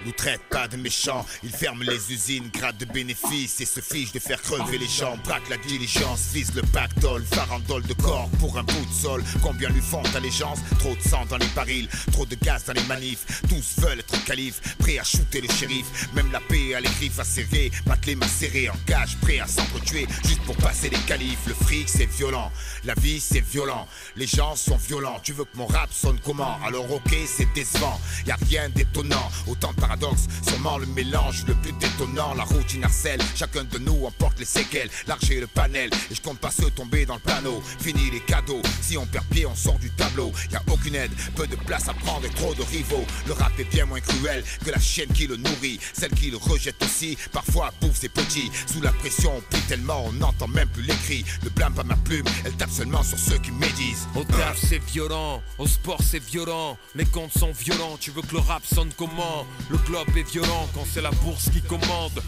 nous 0.07 0.13
traite 0.13 0.41
pas 0.49 0.67
de 0.67 0.79
méchants, 0.79 1.27
ils 1.43 1.51
ferment 1.51 1.83
les 1.83 2.13
usines, 2.13 2.49
grattent 2.51 2.79
de 2.79 2.87
bénéfices 2.87 3.61
et 3.61 3.67
se 3.67 3.81
fichent 3.81 4.13
de 4.13 4.21
faire 4.21 4.41
crever 4.41 4.79
les 4.79 4.89
gens. 4.89 5.19
Braque 5.23 5.51
la 5.51 5.59
diligence, 5.59 6.31
vise 6.33 6.55
le 6.55 6.63
pactole, 6.63 7.25
farandole 7.25 7.83
de 7.83 7.95
corps 7.95 8.31
pour 8.41 8.57
un 8.57 8.63
bout 8.63 8.87
de 8.87 8.95
sol. 8.95 9.23
Combien 9.43 9.69
lui 9.69 9.83
font 9.83 10.03
allégeance? 10.15 10.61
Trop 10.79 10.95
de 10.95 11.03
sang 11.03 11.27
dans 11.29 11.37
les 11.37 11.49
barils, 11.55 11.89
trop 12.11 12.25
de 12.25 12.35
gaz 12.37 12.54
dans 12.67 12.73
les 12.73 12.85
manifs. 12.85 13.43
Tous 13.49 13.83
veulent 13.83 14.01
être 14.01 14.25
calife, 14.25 14.61
prêts 14.79 14.99
à 14.99 15.05
shooter 15.05 15.41
le 15.41 15.49
shérif. 15.49 16.09
Même 16.15 16.31
la 16.31 16.41
paix 16.41 16.75
à 16.75 16.81
les 16.81 16.89
griffes 16.89 17.19
acérées, 17.19 17.73
battre 17.87 18.07
les 18.07 18.15
macérés 18.15 18.69
en 18.69 18.77
cage, 18.87 19.17
prêts 19.21 19.41
à 19.41 19.47
s'entretuer 19.47 20.07
juste 20.25 20.43
pour 20.43 20.57
passer 20.57 20.91
les 20.91 20.99
qualifs. 20.99 21.47
Le 21.47 21.55
fric 21.55 21.89
c'est 21.89 22.07
violent, 22.07 22.53
la 22.85 22.95
vie 22.95 23.21
c'est 23.21 23.41
violent, 23.41 23.89
les 24.17 24.27
gens 24.27 24.55
sont 24.55 24.77
violents. 24.77 25.19
Tu 25.23 25.33
veux 25.33 25.45
que 25.45 25.57
mon 25.57 25.67
rap 25.67 25.93
sonne 25.93 26.19
comment? 26.25 26.59
Alors 26.65 26.91
ok, 26.91 27.17
c'est 27.27 27.53
décevant, 27.55 28.01
y 28.27 28.31
a 28.31 28.37
rien 28.49 28.69
d'étonnant. 28.69 29.31
Autant 29.47 29.73
de 29.73 29.81
paradoxes, 29.81 30.27
sûrement 30.47 30.79
le 30.79 30.87
mélange 30.87 31.45
le 31.47 31.55
plus 31.55 31.73
détonnant. 31.73 32.35
La 32.35 32.45
routine 32.45 32.85
harcèle, 32.85 33.21
chacun 33.35 33.65
de 33.65 33.79
nous 33.79 34.05
emporte 34.05 34.39
les 34.39 34.45
séquelles. 34.45 34.91
L'archer 35.07 35.41
le 35.41 35.47
panel, 35.47 35.91
et 36.11 36.15
je 36.15 36.21
compte 36.21 36.39
pas 36.39 36.51
se 36.51 36.67
tomber 36.67 37.07
dans 37.07 37.15
le 37.15 37.21
panneau. 37.21 37.63
Fini 37.81 38.11
les 38.11 38.21
cadeaux, 38.21 38.63
si 38.81 38.97
on 38.97 39.07
perd 39.07 39.25
pied, 39.27 39.47
on 39.47 39.55
sort 39.55 39.79
du 39.79 39.91
tableau. 39.91 40.33
Y 40.51 40.57
a 40.57 40.63
aucune 40.71 40.95
aide, 40.95 41.13
peu 41.35 41.47
de 41.47 41.57
place 41.57 41.89
à 41.89 41.95
prendre 41.95 42.27
trop 42.35 42.55
de 42.55 42.63
rivaux. 42.63 43.05
Le 43.27 43.33
rap 43.33 43.53
est 43.59 43.65
bien 43.65 43.87
moins 43.87 44.01
cruel 44.01 44.45
que 44.65 44.71
la 44.71 44.79
chienne 44.79 45.13
qui 45.13 45.27
le 45.27 45.37
nourrit. 45.37 45.79
Celle 45.93 46.13
qui 46.13 46.31
le 46.31 46.37
rejette 46.37 46.83
aussi, 46.83 47.17
parfois 47.33 47.73
bouffe 47.81 47.97
ses 47.97 48.09
petits. 48.09 48.51
Sous 48.67 48.81
la 48.81 48.93
pression, 48.93 49.33
on 49.37 49.41
plie 49.41 49.61
tellement, 49.69 50.05
on 50.07 50.13
n'entend 50.13 50.49
même 50.49 50.69
plus 50.69 50.83
les 50.83 50.95
cris. 50.95 51.25
Ne 51.43 51.49
blâme 51.51 51.75
pas 51.75 51.85
ma 51.85 51.97
plume, 51.97 52.27
elle 52.45 52.53
tape 52.55 52.71
seulement 52.71 53.03
sur 53.03 53.19
ceux 53.19 53.39
qui 53.39 53.51
médisent. 53.53 54.07
Au 54.15 54.25
taf 54.25 54.59
c'est 54.59 54.83
violent, 54.85 55.43
au 55.59 55.67
sport 55.67 56.01
c'est 56.03 56.23
violent, 56.23 56.77
les 56.95 57.05
comptes 57.05 57.37
sont 57.37 57.53
violents, 57.53 57.97
tu 57.99 58.11
veux 58.11 58.23
que 58.23 58.35
le 58.35 58.41
rap 58.41 58.65
sonne 58.65 58.91
comment? 58.97 59.47
Le 59.71 59.79
globe 59.79 60.09
est 60.17 60.31
violent 60.31 60.69
quand 60.75 60.85
c'est 60.93 61.03
la 61.03 61.11
bourse 61.11 61.51
qui 61.51 61.63
commande. 61.63 62.23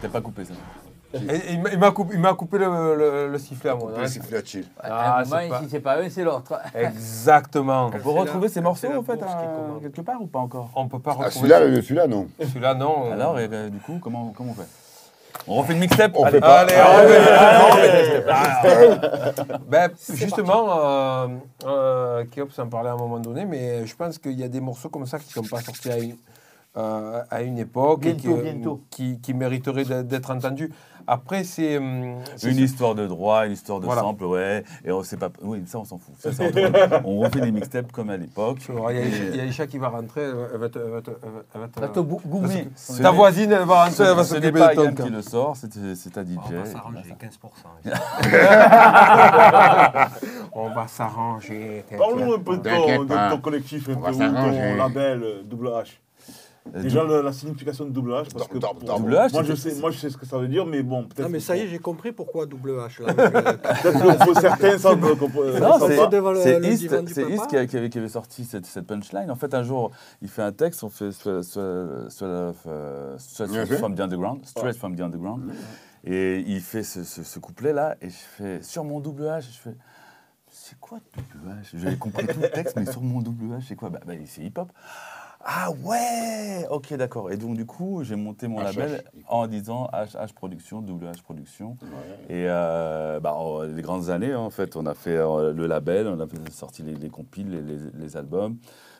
T'as 0.00 0.08
pas 0.08 0.20
coupé 0.20 0.44
ça 0.44 0.54
Et 1.14 1.52
il 1.52 1.60
m'a- 1.60 1.70
il 1.72 1.78
m'a 1.78 1.90
coupé, 1.90 2.14
il 2.14 2.20
m'a 2.20 2.32
coupé 2.34 2.58
le, 2.58 2.96
le- 2.96 3.28
le 3.28 3.38
sifflet 3.38 3.70
à 3.70 3.74
moi. 3.74 3.90
Après, 3.90 4.08
c'est 4.08 4.20
plus 4.20 4.36
à 4.36 4.42
chill. 4.44 4.64
Ah, 4.82 5.18
à 5.18 5.20
un 5.20 5.24
moment, 5.24 5.36
c'est 5.42 5.48
pas- 5.48 5.60
si 5.62 5.68
c'est 5.70 5.80
pas 5.80 5.98
un, 6.00 6.08
c'est 6.10 6.24
l'autre. 6.24 6.54
Exactement. 6.74 7.86
On 7.86 7.90
peut 7.90 8.08
retrouver 8.10 8.48
ces 8.48 8.60
morceaux 8.60 8.88
en 8.96 9.02
fait 9.02 9.22
euh, 9.22 9.80
quelque 9.82 10.00
part 10.00 10.20
ou 10.22 10.26
pas 10.26 10.38
encore 10.38 10.70
On 10.74 10.88
peut 10.88 10.98
pas 10.98 11.10
Ah, 11.18 11.24
retrouver. 11.24 11.48
celui-là, 11.48 11.60
le- 11.66 11.82
celui-là, 11.82 12.06
non. 12.06 12.28
Celui-là, 12.40 12.74
non. 12.74 13.12
Alors, 13.12 13.38
et, 13.38 13.48
euh, 13.52 13.68
du 13.68 13.78
coup, 13.78 13.98
comment, 14.02 14.32
comment 14.36 14.52
on 14.52 14.54
fait? 14.54 14.68
On 15.48 15.56
refait 15.56 15.72
une 15.72 15.80
mixtape? 15.80 16.12
On 16.14 16.22
Allez. 16.24 16.32
fait 16.32 16.40
pas. 16.40 16.60
Allez, 16.60 16.74
Ah, 16.76 17.66
on 17.68 17.72
fait- 17.76 18.18
ouais. 18.18 19.58
Ben, 19.68 19.90
justement, 20.14 20.66
euh, 20.84 21.26
euh, 21.66 22.24
Kéops 22.30 22.58
en 22.58 22.68
parlait 22.68 22.90
à 22.90 22.92
un 22.92 22.96
moment 22.96 23.18
donné, 23.18 23.44
mais 23.44 23.86
je 23.86 23.94
pense 23.96 24.18
qu'il 24.18 24.38
y 24.38 24.44
a 24.44 24.48
des 24.48 24.60
morceaux 24.60 24.88
comme 24.88 25.06
ça 25.06 25.18
qui 25.18 25.26
ne 25.28 25.42
sont 25.44 25.48
pas 25.56 25.60
sortis 25.62 25.90
à 25.90 25.98
une, 25.98 26.16
euh, 26.76 27.22
à 27.30 27.42
une 27.42 27.58
époque 27.58 28.06
et 28.06 28.14
qui, 28.16 28.28
Bientôt, 28.28 28.42
bientôt. 28.42 28.80
qui, 28.90 29.20
qui 29.20 29.34
mériteraient 29.34 30.04
d'être 30.04 30.30
entendus. 30.30 30.70
Après, 31.06 31.44
c'est... 31.44 31.78
hum, 31.78 32.16
Une 32.44 32.58
histoire 32.58 32.94
de 32.94 33.06
droit, 33.06 33.46
une 33.46 33.52
histoire 33.52 33.80
de 33.80 33.86
Voilà. 33.86 34.02
sample, 34.02 34.24
ouais. 34.24 34.64
Et 34.84 34.92
on 34.92 35.02
sait 35.02 35.16
pas. 35.16 35.30
Oui, 35.42 35.62
ça 35.66 35.78
on 35.78 35.84
s'en 35.84 35.98
fout. 35.98 36.14
Ça, 36.18 36.30
entre 36.30 37.02
on 37.04 37.18
refait 37.20 37.40
des 37.40 37.52
mixtapes 37.52 37.92
comme 37.92 38.10
à 38.10 38.16
l'époque. 38.16 38.58
Il 38.68 38.74
y, 38.74 38.78
a 38.98 39.04
Isha- 39.04 39.24
il 39.30 39.36
y 39.36 39.40
a 39.40 39.44
Isha 39.44 39.66
qui 39.66 39.78
va 39.78 39.88
rentrer, 39.88 40.22
elle 40.22 40.58
va- 40.58 40.68
te... 40.68 40.78
elle 40.78 40.90
va 40.90 41.00
te- 41.02 41.10
va 41.80 41.88
te- 41.88 43.02
Ta 43.02 43.10
voisine, 43.10 43.52
elle 43.52 43.66
va 43.66 43.84
rentrer, 43.84 44.04
elle 44.04 44.16
va 44.16 44.24
s'occuper 44.24 44.58
pas 44.58 44.74
de 44.74 44.90
ton 44.90 45.04
qui 45.04 45.10
le 45.10 45.22
sort, 45.22 45.56
c'est 45.56 45.68
ta 46.12 46.22
DJ. 46.24 46.36
on 46.46 46.50
va 46.58 46.64
s'arranger 46.66 47.14
voilà. 47.82 47.92
15%. 47.92 47.98
On 50.52 50.68
va 50.70 50.86
s'arranger. 50.88 51.84
Parle-nous 51.96 52.34
un 52.34 52.38
peu 52.38 52.56
de 52.58 52.62
ton, 52.62 53.04
de 53.04 53.36
collectif, 53.40 53.88
un 53.88 53.94
peu, 53.94 54.12
s'arranger. 54.12 54.58
ton 54.58 54.76
label 54.76 55.22
euh, 55.22 55.42
Double 55.44 55.68
H. 55.68 55.72
Euh, 55.72 55.84
Déjà, 56.64 57.02
le- 57.02 57.22
la 57.22 57.32
signification 57.32 57.84
de 57.86 57.90
Double 57.90 58.12
H, 58.12 58.32
parce 58.32 58.46
que 58.46 58.56
Double- 58.58 58.84
pour- 58.86 58.98
double 58.98 59.14
H, 59.14 59.32
moi, 59.32 59.42
je 59.42 59.54
sais, 59.54 59.74
moi 59.80 59.90
je 59.90 59.98
sais 59.98 60.10
ce 60.10 60.16
que 60.16 60.24
ça 60.24 60.38
veut 60.38 60.46
dire, 60.46 60.64
mais 60.64 60.82
bon, 60.84 61.02
peut-être 61.04 61.22
Non 61.26 61.28
mais 61.28 61.40
ça 61.40 61.56
y 61.56 61.60
est, 61.62 61.66
j'ai 61.66 61.80
compris 61.80 62.12
pourquoi 62.12 62.46
double 62.46 62.70
H. 62.78 63.02
Là, 63.02 63.08
euh, 63.18 63.30
peut-être 63.40 64.18
que 64.18 64.24
pour 64.24 64.40
certains, 64.40 64.76
comprend 65.16 65.42
Non, 65.42 65.78
ça 65.80 65.86
c'est- 65.88 65.96
va. 65.96 66.06
devant 66.06 66.30
le- 66.30 66.40
c'est 66.40 66.60
le 66.60 66.66
East, 66.66 66.78
divan 66.82 67.02
du 67.02 67.12
c'est 67.12 67.22
papa. 67.22 67.34
East 67.34 67.46
qui, 67.48 67.56
a- 67.56 67.66
qui 67.66 67.76
avait, 67.76 67.90
qui 67.90 67.98
avait 67.98 68.08
sorti 68.08 68.44
cette, 68.44 68.64
cette 68.66 68.86
punchline. 68.86 69.28
En 69.30 69.34
fait, 69.34 69.52
un 69.54 69.64
jour, 69.64 69.90
il 70.22 70.28
fait 70.28 70.42
un 70.42 70.52
texte, 70.52 70.84
on 70.84 70.88
fait 70.88 71.10
soit, 71.10 71.42
soit, 71.42 72.08
soit, 72.08 72.28
euh, 72.28 73.16
soit 73.18 73.46
Bien 73.48 73.66
from 73.66 73.96
the 73.96 74.00
underground, 74.00 74.46
straight 74.46 74.76
from 74.76 74.94
the 74.94 75.00
underground. 75.00 75.50
Et 76.04 76.44
il 76.46 76.60
fait 76.60 76.84
ce, 76.84 77.02
ce- 77.02 77.24
ce 77.24 77.38
couplet-là, 77.40 77.96
et 78.00 78.08
je 78.08 78.14
fais 78.16 78.62
sur 78.62 78.84
mon 78.84 79.00
double 79.00 79.24
H, 79.24 79.42
je 79.52 79.58
fais. 79.58 79.74
C'est 80.54 80.78
quoi 80.78 80.98
double 81.16 81.54
H? 81.54 81.70
J'avais 81.74 81.96
compris 81.96 82.26
tout 82.26 82.38
le 82.40 82.50
texte, 82.50 82.76
mais 82.76 82.86
sur 82.86 83.00
mon 83.02 83.20
double 83.20 83.46
H, 83.54 83.62
c'est 83.68 83.74
quoi? 83.74 83.88
Bah, 83.88 84.00
bah, 84.06 84.12
C'est 84.26 84.42
hip-hop. 84.42 84.70
Ah 85.44 85.70
ouais 85.84 86.66
Ok, 86.70 86.92
d'accord. 86.94 87.30
Et 87.30 87.36
donc, 87.36 87.56
du 87.56 87.66
coup, 87.66 88.02
j'ai 88.04 88.16
monté 88.16 88.46
mon 88.48 88.60
HH, 88.60 88.64
label 88.76 89.04
en 89.28 89.46
disant 89.46 89.88
HH 89.92 90.32
Production, 90.34 90.80
double 90.80 91.06
H 91.06 91.22
Production. 91.22 91.76
Et 92.28 92.46
euh, 92.48 93.18
bah, 93.20 93.34
en- 93.34 93.62
les 93.62 93.82
grandes 93.82 94.08
années, 94.10 94.32
hein, 94.32 94.38
en 94.38 94.50
fait, 94.50 94.76
on 94.76 94.86
a 94.86 94.94
fait 94.94 95.16
euh, 95.16 95.52
le 95.52 95.66
label, 95.66 96.06
on 96.06 96.20
a 96.20 96.26
sorti 96.50 96.82
les, 96.82 96.94
les 96.94 97.08
compiles, 97.10 97.50
les, 97.50 97.60
les- 97.60 97.90
les 97.94 98.16
albums, 98.16 98.56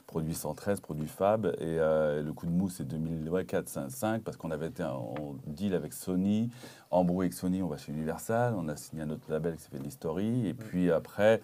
produit 0.09 0.35
113, 0.35 0.81
produit 0.81 1.07
Fab. 1.07 1.47
Et 1.47 1.53
euh, 1.63 2.23
le 2.23 2.33
coup 2.33 2.47
de 2.47 2.51
mou, 2.53 2.69
c'est 2.69 2.85
2004, 2.89 3.69
5, 3.89 4.23
parce 4.23 4.37
qu'on 4.37 4.51
avait 4.51 4.67
été 4.67 4.83
en 4.83 5.15
deal 5.47 5.75
avec 5.75 5.93
Sony, 5.93 6.51
embrouillé 6.91 7.27
avec 7.29 7.35
Sony, 7.35 7.63
on 7.63 7.69
va 7.69 7.77
chez 7.77 7.93
Universal, 7.93 8.55
on 8.57 8.69
a 8.69 8.77
signé 8.77 9.03
un 9.03 9.11
autre 9.11 9.31
label 9.31 9.57
qui 9.57 9.63
s'appelle 9.63 9.87
History. 9.87 10.49
Et 10.49 10.55
puis 10.55 10.91
après, 10.91 11.41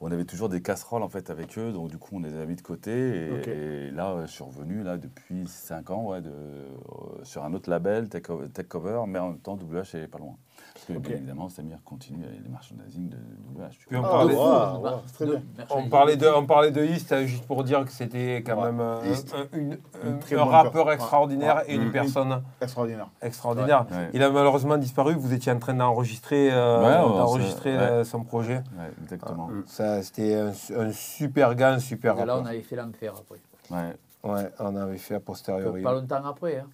on 0.00 0.10
avait 0.10 0.24
toujours 0.24 0.48
des 0.48 0.62
casseroles 0.62 1.02
en 1.02 1.08
fait 1.08 1.30
avec 1.30 1.58
eux, 1.58 1.72
donc 1.72 1.90
du 1.90 1.98
coup 1.98 2.16
on 2.16 2.20
les 2.20 2.34
a 2.36 2.46
mis 2.46 2.56
de 2.56 2.62
côté. 2.62 2.90
Et, 2.92 3.90
là, 3.90 4.24
je 4.26 4.30
suis 4.30 4.44
revenu 4.44 4.82
là 4.82 4.96
depuis 4.96 5.46
5 5.46 5.90
ans 5.90 6.10
ouais, 6.10 6.20
de, 6.20 6.30
euh, 6.30 7.24
sur 7.24 7.44
un 7.44 7.52
autre 7.52 7.68
label, 7.68 8.08
Tech, 8.08 8.24
Tech 8.54 8.68
Cover, 8.68 9.02
mais 9.06 9.18
en 9.18 9.30
même 9.30 9.40
temps 9.40 9.56
WH 9.56 9.96
est 9.96 10.06
pas 10.08 10.18
loin. 10.18 10.36
Parce 10.88 11.00
que, 11.00 11.06
bien 11.08 11.16
évidemment, 11.18 11.48
Samir 11.50 11.78
continue 11.84 12.24
les 12.42 12.48
merchandising 12.48 13.10
de 13.10 13.16
WH. 13.16 13.70
tu 13.88 13.96
on 13.96 14.04
Ah, 14.04 14.08
parlait, 14.08 14.34
ouais. 14.34 14.40
Ouais, 14.40 15.26
bien. 15.26 15.66
on 15.70 15.88
parlait 15.90 16.16
de, 16.16 16.26
on 16.28 16.46
parlait 16.46 16.70
de 16.70 16.82
East, 16.82 17.12
euh, 17.12 17.26
juste 17.26 17.44
pour 17.46 17.62
dire 17.62 17.84
que 17.84 17.90
c'était 17.92 18.36
quand 18.46 18.56
Ouais. 18.56 18.72
même 18.72 18.80
euh, 18.80 19.04
East. 19.12 19.34
un, 19.34 19.56
une- 19.58 19.78
Une 20.30 20.38
rappeur 20.38 20.90
extraordinaire 20.90 21.56
Ouais. 21.56 21.64
et 21.72 21.74
une 21.74 21.90
personne 21.92 22.42
Extraordinaire. 22.62 23.08
extraordinaire. 23.20 23.86
Ouais. 23.90 24.08
Il 24.14 24.22
a 24.22 24.30
malheureusement 24.30 24.78
disparu. 24.78 25.14
Vous 25.14 25.34
étiez 25.34 25.52
en 25.52 25.58
train 25.58 25.74
d'enregistrer, 25.74 26.50
euh, 26.52 26.78
Ouais, 26.80 26.86
ouais, 27.12 27.18
d'enregistrer 27.18 27.72
c'est- 27.72 27.76
ouais. 27.78 27.82
euh, 27.90 28.04
son 28.04 28.24
projet. 28.24 28.56
Ouais, 28.78 28.90
exactement. 29.02 29.50
Ça, 29.66 30.02
c'était 30.02 30.36
un, 30.36 30.52
un 30.78 30.92
super 30.92 31.54
gars, 31.54 31.72
un 31.74 31.78
super 31.80 32.14
Et 32.14 32.24
là, 32.24 32.32
rappeur. 32.34 32.42
on 32.42 32.46
avait 32.46 32.62
fait 32.62 32.76
l'enfer 32.76 33.12
après. 33.18 33.40
Ouais. 33.70 33.94
Ouais, 34.24 34.50
on 34.58 34.74
avait 34.74 34.96
fait 34.98 35.16
a 35.16 35.20
posteriori. 35.20 35.82
Pas 35.82 35.92
longtemps 35.92 36.24
après. 36.24 36.58
Hein. 36.58 36.66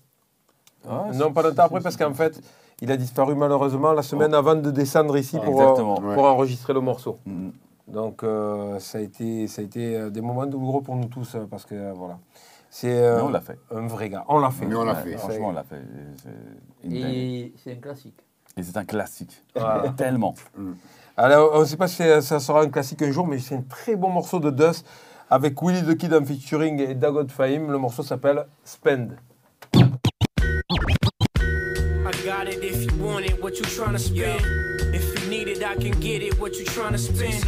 Ah, 0.88 1.06
Non, 1.14 1.32
pas 1.32 1.42
longtemps 1.42 1.64
après, 1.64 1.80
parce 1.80 1.96
qu'en 1.96 2.14
fait, 2.14 2.40
il 2.84 2.92
a 2.92 2.96
disparu 2.98 3.34
malheureusement 3.34 3.92
la 3.94 4.02
semaine 4.02 4.34
avant 4.34 4.54
de 4.56 4.70
descendre 4.70 5.16
ici 5.16 5.38
pour, 5.38 5.56
Oh. 5.56 5.98
Euh, 6.02 6.14
pour 6.14 6.24
enregistrer 6.24 6.72
le 6.74 6.80
morceau. 6.80 7.16
Mhm. 7.24 7.52
Donc, 7.88 8.22
euh, 8.22 8.78
ça, 8.78 8.98
a 8.98 9.00
été, 9.00 9.46
ça 9.46 9.62
a 9.62 9.64
été 9.64 9.96
euh, 9.96 10.10
des 10.10 10.20
moments 10.20 10.46
douloureux 10.46 10.82
pour 10.82 10.94
nous 10.96 11.06
tous, 11.06 11.34
euh, 11.34 11.46
parce 11.50 11.64
que 11.64 11.74
euh, 11.74 11.92
voilà. 11.94 12.18
C'est 12.70 12.92
euh, 12.92 13.16
Mais 13.16 13.22
on 13.22 13.28
l'a 13.30 13.40
fait. 13.40 13.58
un 13.74 13.86
vrai 13.86 14.08
gars. 14.10 14.24
On 14.28 14.38
l'a 14.38 14.50
fait. 14.50 14.66
Mais 14.66 14.74
on 14.74 14.84
l'a 14.84 14.94
Ouais, 14.94 15.02
fait. 15.02 15.16
Franchement, 15.16 15.48
on 15.48 15.52
l'a 15.52 15.64
fait. 15.64 15.80
Et 16.90 17.52
c'est 17.62 17.72
un 17.72 17.76
classique. 17.76 18.18
Et 18.56 18.62
c'est 18.62 18.76
un 18.76 18.84
classique. 18.84 19.42
Voilà. 19.54 19.88
Tellement. 19.96 20.34
Alors, 21.16 21.52
on 21.54 21.60
ne 21.60 21.64
sait 21.64 21.76
pas 21.76 21.88
si 21.88 22.02
ça 22.20 22.40
sera 22.40 22.62
un 22.62 22.68
classique 22.68 23.00
un 23.02 23.10
jour, 23.12 23.26
mais 23.26 23.38
c'est 23.38 23.54
un 23.56 23.62
très 23.62 23.96
bon 23.96 24.10
morceau 24.10 24.40
de 24.40 24.50
Dust 24.50 24.84
avec 25.30 25.60
Willie 25.62 25.84
the 25.84 25.96
Kid 25.96 26.12
en 26.12 26.24
featuring 26.24 26.80
et 26.80 26.94
Dagot 26.94 27.28
Fahim. 27.28 27.70
Le 27.70 27.78
morceau 27.78 28.02
s'appelle 28.02 28.44
Spend. 28.64 29.12
I 32.24 32.26
got 32.26 32.48
it 32.48 32.64
if 32.64 32.90
you 32.90 33.04
want 33.04 33.26
it, 33.26 33.42
what 33.42 33.58
you 33.58 33.64
tryna 33.64 34.00
spend. 34.00 34.40
If 34.94 35.04
you 35.20 35.28
need 35.28 35.46
it, 35.46 35.62
I 35.62 35.74
can 35.74 35.90
get 36.00 36.22
it, 36.22 36.40
what 36.40 36.54
you 36.54 36.64
tryna 36.64 36.98
spend. 36.98 37.44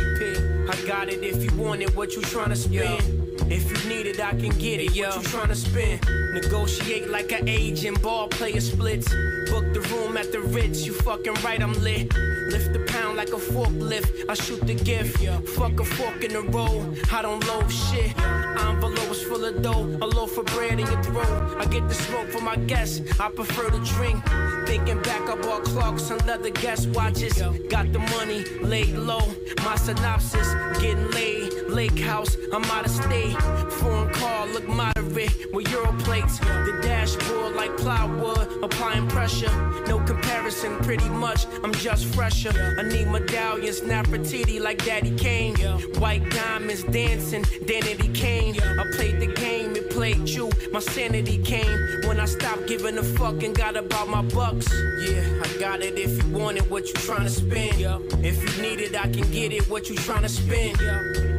I 0.69 0.87
got 0.87 1.09
it 1.09 1.25
if 1.25 1.43
you 1.43 1.51
want 1.59 1.81
it, 1.81 1.97
what 1.97 2.15
you 2.15 2.21
tryna 2.21 2.59
spend. 2.59 3.26
If 3.49 3.71
you 3.71 3.89
need 3.89 4.07
it, 4.07 4.21
I 4.21 4.31
can 4.31 4.51
get 4.59 4.81
it, 4.81 4.95
yo. 4.95 5.09
what 5.09 5.17
you 5.17 5.29
tryna 5.29 5.55
spend. 5.55 6.01
Negotiate 6.35 7.09
like 7.09 7.33
an 7.33 7.49
agent, 7.49 8.03
ball 8.03 8.29
player 8.29 8.61
splits. 8.61 9.09
Book 9.51 9.73
the 9.73 9.81
room 9.93 10.17
at 10.17 10.33
the 10.33 10.41
Ritz, 10.41 10.85
you 10.85 10.93
fucking 10.93 11.35
right, 11.45 11.63
I'm 11.63 11.73
lit. 11.83 12.13
Lift 12.49 12.73
the 12.73 12.85
pound 12.89 13.17
like 13.17 13.29
a 13.29 13.41
forklift, 13.53 14.29
I 14.29 14.35
shoot 14.35 14.61
the 14.67 14.75
gift. 14.75 15.19
Fuck 15.51 15.81
a 15.81 15.85
fork 15.85 16.25
in 16.25 16.33
the 16.33 16.43
road, 16.43 17.01
I 17.13 17.23
don't 17.23 17.47
load 17.47 17.71
shit. 17.71 18.19
Envelopes 18.19 19.23
full 19.23 19.45
of 19.45 19.63
dough, 19.63 19.99
a 20.03 20.07
loaf 20.07 20.37
of 20.39 20.47
bread 20.47 20.81
in 20.81 20.87
your 20.87 21.03
throat. 21.03 21.57
I 21.59 21.65
get 21.67 21.89
the 21.89 21.95
smoke 21.95 22.29
for 22.29 22.41
my 22.41 22.57
guests, 22.57 23.01
I 23.21 23.31
prefer 23.31 23.71
to 23.71 23.79
drink. 23.95 24.23
Thinking 24.67 25.01
back, 25.03 25.29
I 25.29 25.37
bought 25.37 25.65
clocks 25.65 26.11
and 26.11 26.25
leather 26.27 26.51
guest 26.51 26.89
watches. 26.89 27.41
Got 27.69 27.93
the 27.93 28.01
money 28.01 28.45
laid 28.61 28.95
low. 28.95 29.23
My 29.65 29.77
synopsis 29.77 30.53
getting 30.81 31.11
laid. 31.11 31.56
Lake 31.69 31.99
house, 31.99 32.37
I'm 32.53 32.65
out 32.65 32.87
of 32.87 32.91
state. 32.91 33.37
Foreign 33.73 34.13
car 34.15 34.47
look 34.47 34.67
moderate 34.69 35.53
with 35.53 35.71
Euro 35.71 35.93
plates. 36.01 36.39
The 36.39 36.79
dashboard 36.83 37.55
like 37.55 37.77
plywood, 37.77 38.63
applying 38.63 39.09
pressure. 39.09 39.51
No 39.87 39.99
comparison, 40.01 40.79
pretty 40.79 41.09
much. 41.09 41.47
I'm 41.63 41.73
just 41.73 42.07
fresher. 42.15 42.53
I 42.79 42.83
need 42.83 43.09
medallions, 43.09 43.81
Nefertiti 43.81 44.61
like 44.61 44.85
Daddy 44.85 45.15
Kane. 45.17 45.57
White 45.99 46.29
diamonds 46.31 46.85
dancing, 46.85 47.43
Danity 47.43 48.15
Kane. 48.15 48.61
I 48.61 48.85
played 48.95 49.21
the 49.21 49.27
game, 49.27 49.77
it 49.77 49.91
played 49.91 50.29
you. 50.29 50.51
My 50.73 50.81
sanity 50.81 51.39
came 51.39 51.79
when 52.07 52.21
I 52.21 52.27
stopped 52.27 52.67
giving 52.67 52.99
a 52.99 53.03
fuck 53.03 53.43
and 53.43 53.55
got 53.55 53.77
about 53.77 54.09
my 54.09 54.23
bucks. 54.23 54.73
Yeah, 55.01 55.43
I 55.43 55.59
got 55.59 55.83
it 55.83 55.99
if 55.99 56.23
you 56.23 56.31
want 56.31 56.59
it, 56.59 56.71
what 56.71 56.87
you 56.89 56.95
tryna 56.95 57.31
spend. 57.31 57.81
If 58.25 58.37
you 58.43 58.63
need 58.63 58.81
it, 58.81 58.95
I 58.95 59.09
can 59.09 59.31
get 59.31 59.53
it, 59.53 59.69
what 59.69 59.89
you 59.89 59.95
tryna 59.97 60.31
spend. 60.31 60.77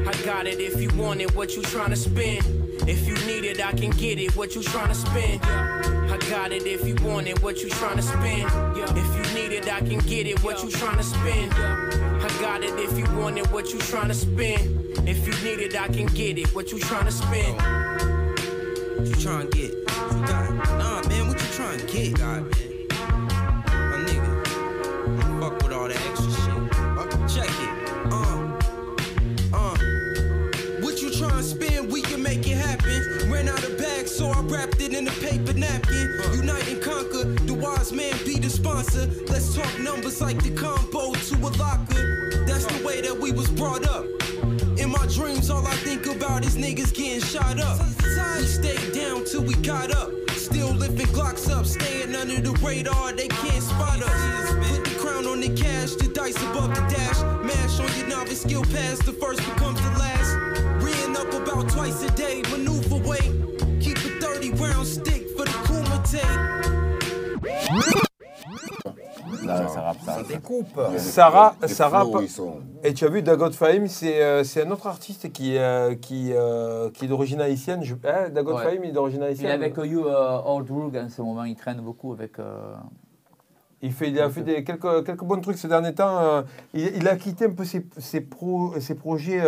I 0.08 0.14
got 0.24 0.47
it 0.47 0.59
if 0.59 0.82
you 0.82 0.89
want 0.97 1.22
it, 1.22 1.36
what 1.36 1.55
you 1.55 1.61
trying 1.61 1.89
to 1.89 1.95
spend. 1.95 2.45
If 2.88 3.07
you 3.07 3.15
need 3.28 3.43
it, 3.43 3.65
I 3.65 3.74
can 3.74 3.91
get 3.91 4.20
it, 4.20 4.36
what 4.36 4.55
you 4.55 4.63
trying 4.63 4.88
to 4.88 4.95
spend. 4.95 5.43
I 5.43 6.18
got 6.30 6.51
it 6.51 6.65
if 6.65 6.88
you 6.88 6.95
want 7.05 7.28
it, 7.28 7.41
what 7.43 7.61
you 7.61 7.70
trying 7.70 7.97
to 7.97 8.01
spend. 8.01 8.49
If 8.97 9.15
you 9.15 9.36
need 9.36 9.51
it, 9.51 9.72
I 9.72 9.80
can 9.80 9.99
get 9.99 10.28
it, 10.28 10.41
what 10.43 10.63
you 10.63 10.70
tryna 10.70 11.03
spend. 11.03 11.53
I 11.53 12.28
got 12.39 12.63
it 12.63 12.80
if 12.80 12.97
you 12.97 13.05
want 13.18 13.38
it, 13.38 13.51
what 13.51 13.74
you 13.74 13.80
tryna 13.80 14.13
spend. 14.13 15.07
If 15.07 15.28
you 15.28 15.34
need 15.43 15.59
it, 15.59 15.80
I 15.80 15.88
can 15.88 16.07
get 16.07 16.38
it, 16.38 16.53
what 16.55 16.72
you 16.72 16.80
trying 16.80 17.05
to 17.05 17.11
spend. 17.11 17.61
What 18.97 19.07
you 19.07 19.15
trying 19.15 19.49
to 19.49 19.57
get? 19.57 19.74
What 19.74 20.11
you 20.13 20.26
got? 20.26 20.53
Nah, 20.78 21.07
man, 21.07 21.28
what 21.28 21.41
you 21.41 21.47
trying 21.53 21.80
to 21.80 21.86
get, 21.88 22.18
God, 22.18 22.43
man? 22.43 22.66
In 34.98 35.08
a 35.08 35.12
paper 35.12 35.54
napkin. 35.54 36.10
Unite 36.34 36.68
and 36.70 36.82
conquer. 36.82 37.26
The 37.45 37.54
wise 37.54 37.93
man 37.93 38.16
be 38.26 38.39
the 38.39 38.50
sponsor. 38.50 39.06
Let's 39.28 39.56
talk 39.56 39.80
numbers 39.80 40.20
like 40.22 40.41
the 40.41 40.50
combo 40.50 41.14
to 41.14 41.36
a 41.36 41.52
locker. 41.62 42.45
That's 42.48 42.66
the 42.66 42.84
way 42.84 43.02
that 43.02 43.16
we 43.16 43.32
was 43.32 43.48
brought 43.52 43.88
up. 43.88 44.06
In 44.80 44.89
my 44.89 45.06
dreams, 45.14 45.52
all 45.52 45.68
I 45.68 45.76
think 45.86 46.08
about 46.08 46.43
is 46.45 46.58
niggas 46.58 46.95
getting 46.95 47.22
shot 47.22 47.60
up. 47.60 47.80
We 48.39 48.45
stayed 48.45 48.91
down 48.93 49.24
till 49.26 49.43
we 49.43 49.54
got 49.62 49.91
up. 49.91 50.10
Still 50.32 50.74
lifting 50.74 51.06
Glocks 51.14 51.48
up, 51.48 51.68
staying 51.68 52.16
under 52.16 52.41
the 52.41 52.54
radar, 52.66 53.14
they 53.14 53.28
can't 53.28 53.62
spot 53.62 54.02
us. 54.02 54.50
Put 54.68 54.84
the 54.84 54.95
crown 55.00 55.28
on 55.28 55.41
the 55.41 55.56
cash, 55.56 55.93
the 55.93 56.08
dice 56.08 56.41
above 56.41 56.74
the 56.74 56.82
dash. 56.89 57.22
Mash 57.45 57.80
on 57.80 58.00
your 58.00 58.08
novice 58.08 58.41
skill 58.41 58.64
pass, 58.64 58.98
the 59.06 59.14
first 59.14 59.41
becomes 59.41 59.80
the 59.80 59.91
last. 60.00 60.34
Reeing 60.84 61.16
up 61.16 61.32
about 61.34 61.70
twice 61.70 62.02
a 62.02 62.10
day, 62.12 62.41
maneuver 62.50 62.98
weight. 62.98 63.37
Keep 64.48 64.56
a 64.56 64.58
30 64.60 64.74
round 64.74 64.86
stick 64.86 65.28
for 65.36 65.43
the 65.45 65.52
Kumite. 65.68 66.24
Là, 69.45 69.68
ça 69.68 69.82
rappe, 69.82 69.98
ça 70.06 70.14
rappe. 70.16 70.28
Découpe. 70.28 70.80
Sarah, 70.98 71.56
et 72.84 72.93
tu 72.93 73.04
as 73.06 73.10
vu 73.10 73.22
Dagot 73.22 73.52
Fahim, 73.52 73.88
c'est 73.88 74.22
euh, 74.24 74.45
c'est 74.45 74.66
un 74.66 74.72
autre 74.72 74.88
artiste 74.88 75.32
qui, 75.34 75.58
euh, 75.58 75.95
qui, 75.95 76.32
euh, 76.34 76.89
qui 76.91 77.06
est 77.06 77.08
d'origine 77.10 77.41
haïtienne. 77.41 77.84
Je, 77.84 77.95
hein, 78.06 78.30
Dagot 78.34 78.56
Ouais. 78.56 78.64
Fahim, 78.64 78.84
il 78.86 78.89
est 78.91 78.93
d'origine 78.93 79.20
Il 79.22 79.26
est 79.26 79.28
haïtienne. 79.28 79.52
avec 79.52 79.76
You 79.78 80.06
euh, 80.08 80.41
Old 80.45 80.70
Rug 80.72 80.95
en 80.98 81.10
ce 81.10 81.22
moment, 81.22 81.43
il 81.43 81.56
traîne 81.58 81.82
beaucoup 81.82 82.14
avec. 82.14 82.39
euh, 82.39 82.74
Il, 83.82 83.91
fait, 83.91 84.10
il 84.10 84.20
a 84.22 84.30
fait 84.30 84.41
des, 84.43 84.64
quelques, 84.64 85.06
quelques 85.06 85.24
bons 85.26 85.41
trucs 85.41 85.58
ces 85.58 85.68
derniers 85.68 85.93
temps. 85.93 86.20
euh, 86.20 86.41
il, 86.74 86.88
il 86.95 87.08
a 87.08 87.18
quitté 87.18 87.45
un 87.45 87.52
peu 87.52 87.66
ses, 87.66 87.86
ses, 87.98 88.22
pro- 88.22 88.80
ses 88.80 88.95
projets 88.95 89.41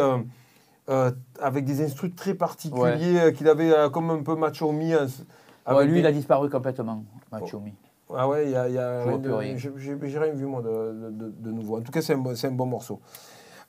euh, 0.89 1.11
avec 1.39 1.65
des 1.65 1.81
instruments 1.83 2.13
très 2.15 2.33
particuliers 2.33 3.19
euh, 3.19 3.31
qu'il 3.31 3.47
avait 3.47 3.71
euh, 3.71 3.89
comme 3.89 4.09
un 4.09 4.23
peu 4.23 4.35
Machomi. 4.35 4.93
ouais, 4.95 5.07
avec 5.65 5.87
lui, 5.87 5.93
des- 5.95 5.99
il 5.99 6.05
a 6.05 6.11
disparu 6.11 6.49
complètement, 6.49 7.03
Machomi. 7.31 7.73
Ah 8.15 8.27
ouais, 8.27 8.45
il 8.45 8.51
y 8.51 8.55
a, 8.55 8.67
y 8.69 8.77
a 8.77 9.03
j'ai- 9.57 10.19
rien 10.19 10.33
vu 10.33 10.45
moi 10.47 10.61
de, 10.63 11.11
de- 11.11 11.29
de 11.29 11.51
nouveau. 11.51 11.77
En 11.77 11.81
tout 11.81 11.91
cas, 11.91 12.01
c'est 12.01 12.13
un, 12.15 12.17
bon- 12.17 12.35
c'est 12.35 12.47
un 12.47 12.51
bon 12.51 12.65
morceau. 12.65 12.99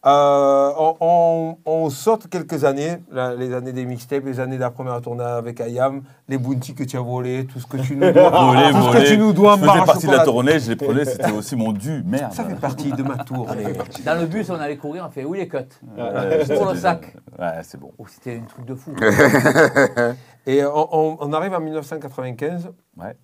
Euh, 0.06 0.72
on, 0.78 0.96
on- 1.00 1.56
on 1.66 1.90
saute 1.90 2.26
quelques 2.30 2.64
années, 2.64 2.96
la- 3.12 3.34
les 3.34 3.52
années 3.52 3.74
des 3.74 3.84
mixtapes, 3.84 4.24
les 4.24 4.40
années 4.40 4.56
de 4.56 4.60
la 4.62 4.70
première 4.70 4.98
tournée 5.02 5.22
avec 5.22 5.60
Ayam, 5.60 6.02
les 6.26 6.38
bounty 6.38 6.74
que 6.74 6.84
tu 6.84 6.96
as 6.96 7.02
volés, 7.02 7.44
tout 7.44 7.60
ce 7.60 7.66
que 7.66 7.76
tu 7.76 7.96
nous 7.96 8.10
dois, 8.10 8.30
Volé, 8.30 8.62
tout 8.70 8.80
ce 8.82 8.86
que 8.88 8.92
volé. 8.94 9.04
tu 9.04 9.18
nous 9.18 9.32
dois 9.34 9.56
Je 9.60 9.66
faisais 9.66 9.84
partie 9.84 10.06
de 10.06 10.12
la 10.12 10.24
tournée, 10.24 10.58
je 10.58 10.70
les 10.70 10.76
prenais, 10.76 11.04
c'était 11.04 11.30
aussi 11.32 11.54
mon 11.54 11.72
dû. 11.72 12.02
Merde. 12.06 12.32
Ça 12.32 12.44
fait 12.44 12.54
partie 12.54 12.90
de 12.92 13.02
ma 13.02 13.18
tournée. 13.24 13.74
Dans 14.06 14.18
le 14.18 14.24
bus, 14.26 14.48
on 14.48 14.54
allait 14.54 14.78
courir, 14.78 15.04
on 15.06 15.10
fait 15.10 15.24
où 15.24 15.34
les 15.34 15.46
cuts 15.48 15.58
Ouais, 15.94 16.46
Pour 16.56 16.70
le 16.72 16.76
sac. 16.78 17.14
Ouais, 17.38 17.60
c'est 17.62 17.78
bon. 17.78 17.92
Oh, 17.98 18.06
C'était 18.08 18.38
un 18.42 18.46
truc 18.46 18.64
de 18.64 18.74
fou. 18.74 18.94
Et 20.46 20.64
on, 20.64 20.88
on- 20.96 21.16
on 21.20 21.32
arrive 21.34 21.52
en 21.52 21.60
1995. 21.60 22.70
Ouais. 22.96 23.14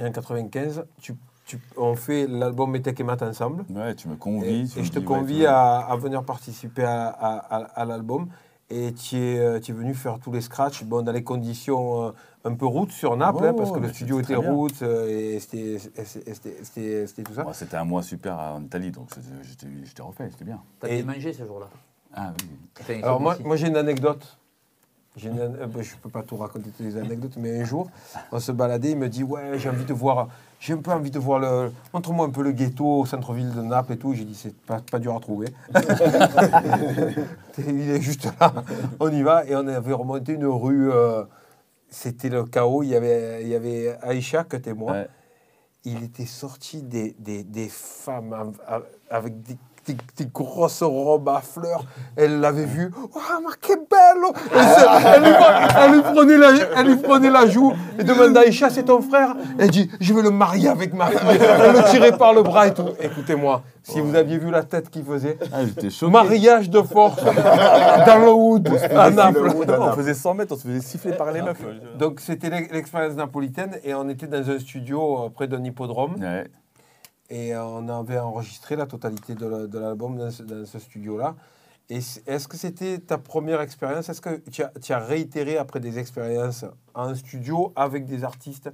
Et 0.00 0.04
en 0.04 0.10
95, 0.10 0.84
tu, 1.00 1.14
tu- 1.46 1.60
on 1.76 1.94
fait 1.94 2.26
l'album 2.26 2.70
Metek 2.70 2.98
et 3.00 3.04
Mat 3.04 3.22
ensemble. 3.22 3.64
Ouais, 3.70 3.94
tu 3.94 4.08
me 4.08 4.16
convies. 4.16 4.72
et 4.76 4.78
me 4.80 4.84
je 4.84 4.90
te 4.92 4.98
dis, 4.98 5.04
convie 5.04 5.46
à, 5.46 5.78
à 5.78 5.96
venir 5.96 6.22
participer 6.24 6.84
à, 6.84 7.06
à- 7.08 7.56
à- 7.56 7.64
à 7.80 7.84
l'album. 7.84 8.28
Et 8.70 8.94
tu 8.94 9.16
es, 9.16 9.38
euh, 9.38 9.60
tu 9.60 9.72
es 9.72 9.74
venu 9.74 9.94
faire 9.94 10.18
tous 10.18 10.32
les 10.32 10.40
scratchs 10.40 10.84
bon, 10.84 11.02
dans 11.02 11.12
les 11.12 11.22
conditions 11.22 12.04
euh, 12.06 12.10
un 12.44 12.54
peu 12.54 12.64
routes 12.66 12.92
sur 12.92 13.14
Naples, 13.16 13.44
hein, 13.46 13.54
parce 13.56 13.70
que 13.70 13.78
le 13.78 13.92
studio 13.92 14.20
était 14.20 14.34
route 14.36 14.82
euh, 14.82 15.06
et 15.34 15.38
c'était- 15.38 15.78
tout 17.24 17.34
ça. 17.34 17.44
Bon, 17.44 17.52
C'était 17.52 17.76
un 17.76 17.84
mois 17.84 18.02
super 18.02 18.38
en 18.38 18.62
Italie, 18.62 18.90
donc 18.90 19.08
j'étais 19.84 20.02
refait, 20.02 20.28
c'était 20.30 20.44
bien. 20.46 20.60
T'as 20.80 20.88
Et- 20.88 21.02
bien 21.02 21.14
mangé 21.14 21.32
ce 21.32 21.44
jour-là. 21.46 21.66
Ah 22.14 22.32
oui. 22.40 22.48
Enfin, 22.80 22.94
Alors 23.02 23.20
moi, 23.20 23.36
j'ai 23.56 23.68
une 23.68 23.76
anecdote. 23.76 24.38
J'ai 25.16 25.28
une 25.28 25.40
an- 25.40 25.52
bah, 25.68 25.80
je 25.82 25.94
ne 25.94 25.98
peux 26.02 26.08
pas 26.08 26.22
tout 26.22 26.36
raconter 26.36 26.70
toutes 26.70 26.86
les 26.86 26.96
anecdotes, 26.96 27.36
mais 27.36 27.60
un 27.60 27.64
jour, 27.64 27.88
on 28.32 28.40
se 28.40 28.50
baladait, 28.50 28.92
il 28.92 28.98
me 28.98 29.08
dit 29.08 29.22
Ouais, 29.22 29.58
j'ai 29.58 29.68
envie 29.68 29.84
de 29.84 29.92
voir, 29.92 30.28
j'ai 30.66 30.72
un 30.72 30.78
peu 30.78 30.90
envie 30.92 31.10
de 31.10 31.18
voir 31.18 31.38
le. 31.40 31.70
Montre-moi 31.92 32.24
un 32.26 32.30
peu 32.30 32.42
le 32.42 32.52
ghetto 32.52 33.00
au 33.00 33.04
centre-ville 33.04 33.52
de 33.52 33.60
Naples 33.60 33.92
et 33.92 33.96
tout. 33.98 34.14
J'ai 34.14 34.24
dit 34.24 34.34
C'est 34.34 34.56
pas, 34.56 34.80
pas 34.90 34.98
dur 34.98 35.14
à 35.14 35.20
trouver. 35.20 35.48
il 37.58 37.90
est 37.90 38.00
juste 38.00 38.24
là. 38.40 38.52
On 38.98 39.10
y 39.12 39.22
va 39.22 39.44
et 39.44 39.54
on 39.54 39.66
avait 39.68 39.92
remonté 39.92 40.32
une 40.32 40.46
rue. 40.46 40.90
euh, 40.90 41.24
C'était 41.90 42.30
le 42.30 42.44
chaos. 42.44 42.82
Il 42.82 42.88
y 42.88 42.96
avait, 42.96 43.42
il 43.42 43.48
y 43.48 43.54
avait 43.54 43.96
Aïcha, 44.02 44.44
que 44.44 44.56
t'es 44.56 44.72
moi. 44.74 44.92
Ouais. 44.92 45.08
il 45.84 46.02
était 46.02 46.24
sorti 46.26 46.82
des, 46.82 47.14
des, 47.18 47.44
des 47.44 47.68
femmes 47.68 48.32
av- 48.32 48.60
av- 48.66 48.86
avec 49.10 49.42
des, 49.42 49.58
des- 49.86 49.96
des 50.16 50.26
grosses 50.32 50.82
robes 50.82 51.28
à 51.28 51.40
fleurs. 51.40 51.84
Elle 52.16 52.40
l'avait 52.40 52.64
vu. 52.64 52.90
Oh, 53.14 53.18
ma 53.44 53.54
que 53.60 53.74
bello 53.74 54.32
elle, 54.54 55.22
lui, 55.22 55.30
elle 55.78 55.92
lui 55.92 56.02
prenait 56.02 56.36
la, 56.38 56.50
elle 56.76 56.86
lui 56.86 56.96
prenait 56.96 57.30
la 57.30 57.46
joue 57.46 57.72
et 57.98 58.04
demande 58.04 58.36
à 58.36 58.40
Aïcha, 58.40 58.70
c'est 58.70 58.84
ton 58.84 59.00
frère? 59.02 59.34
Elle 59.58 59.70
dit, 59.70 59.90
je 60.00 60.12
veux 60.14 60.22
le 60.22 60.30
marier 60.30 60.68
avec 60.68 60.92
ma 60.94 61.06
fille. 61.08 61.18
Elle 61.40 61.72
le 61.76 61.90
tirait 61.90 62.16
par 62.16 62.32
le 62.34 62.42
bras 62.42 62.66
et 62.68 62.74
tout. 62.74 62.88
Écoutez-moi, 63.00 63.62
si 63.82 64.00
vous 64.00 64.14
aviez 64.14 64.38
vu 64.38 64.50
la 64.50 64.62
tête 64.62 64.88
qu'il 64.90 65.04
faisait, 65.04 65.38
Ah, 65.52 65.64
j'étais 65.64 65.88
mariage 66.08 66.70
de 66.70 66.80
force 66.82 67.22
dans 67.24 68.18
le 68.24 68.32
Wood, 68.32 68.68
à 68.96 69.10
Naples. 69.10 69.50
on 69.80 69.92
faisait 69.92 70.14
100 70.14 70.34
mètres, 70.34 70.54
on 70.54 70.58
se 70.58 70.66
faisait 70.68 70.80
siffler 70.80 71.12
par 71.12 71.32
les 71.32 71.42
meufs. 71.42 71.60
Donc 71.98 72.20
c'était 72.20 72.50
l'ex- 72.50 72.72
l'expérience 72.72 73.14
napolitaine 73.14 73.72
et 73.84 73.94
on 73.94 74.08
était 74.08 74.26
dans 74.26 74.48
un 74.50 74.58
studio 74.58 75.24
euh, 75.24 75.28
près 75.28 75.46
d'un 75.48 75.62
hippodrome 75.64 76.14
Ouais. 76.20 76.46
Et 77.34 77.52
euh, 77.52 77.64
on 77.64 77.88
avait 77.88 78.18
enregistré 78.20 78.76
la 78.76 78.86
totalité 78.86 79.34
de 79.34 79.46
la- 79.46 79.66
de 79.66 79.78
l'album 79.78 80.16
dans 80.16 80.30
ce, 80.30 80.78
studio-là. 80.78 81.34
Est-ce 81.90 82.46
que 82.48 82.56
c'était 82.56 82.98
ta 82.98 83.18
première 83.18 83.60
expérience? 83.60 84.08
Est-ce 84.08 84.20
que 84.20 84.36
tu 84.50 84.62
as, 84.62 84.72
tu 84.80 84.92
as 84.92 85.00
réitéré 85.00 85.58
après 85.58 85.80
des 85.80 85.98
expériences 85.98 86.64
en 86.94 87.14
studio 87.14 87.72
avec 87.76 88.06
des 88.06 88.22
artistes? 88.24 88.70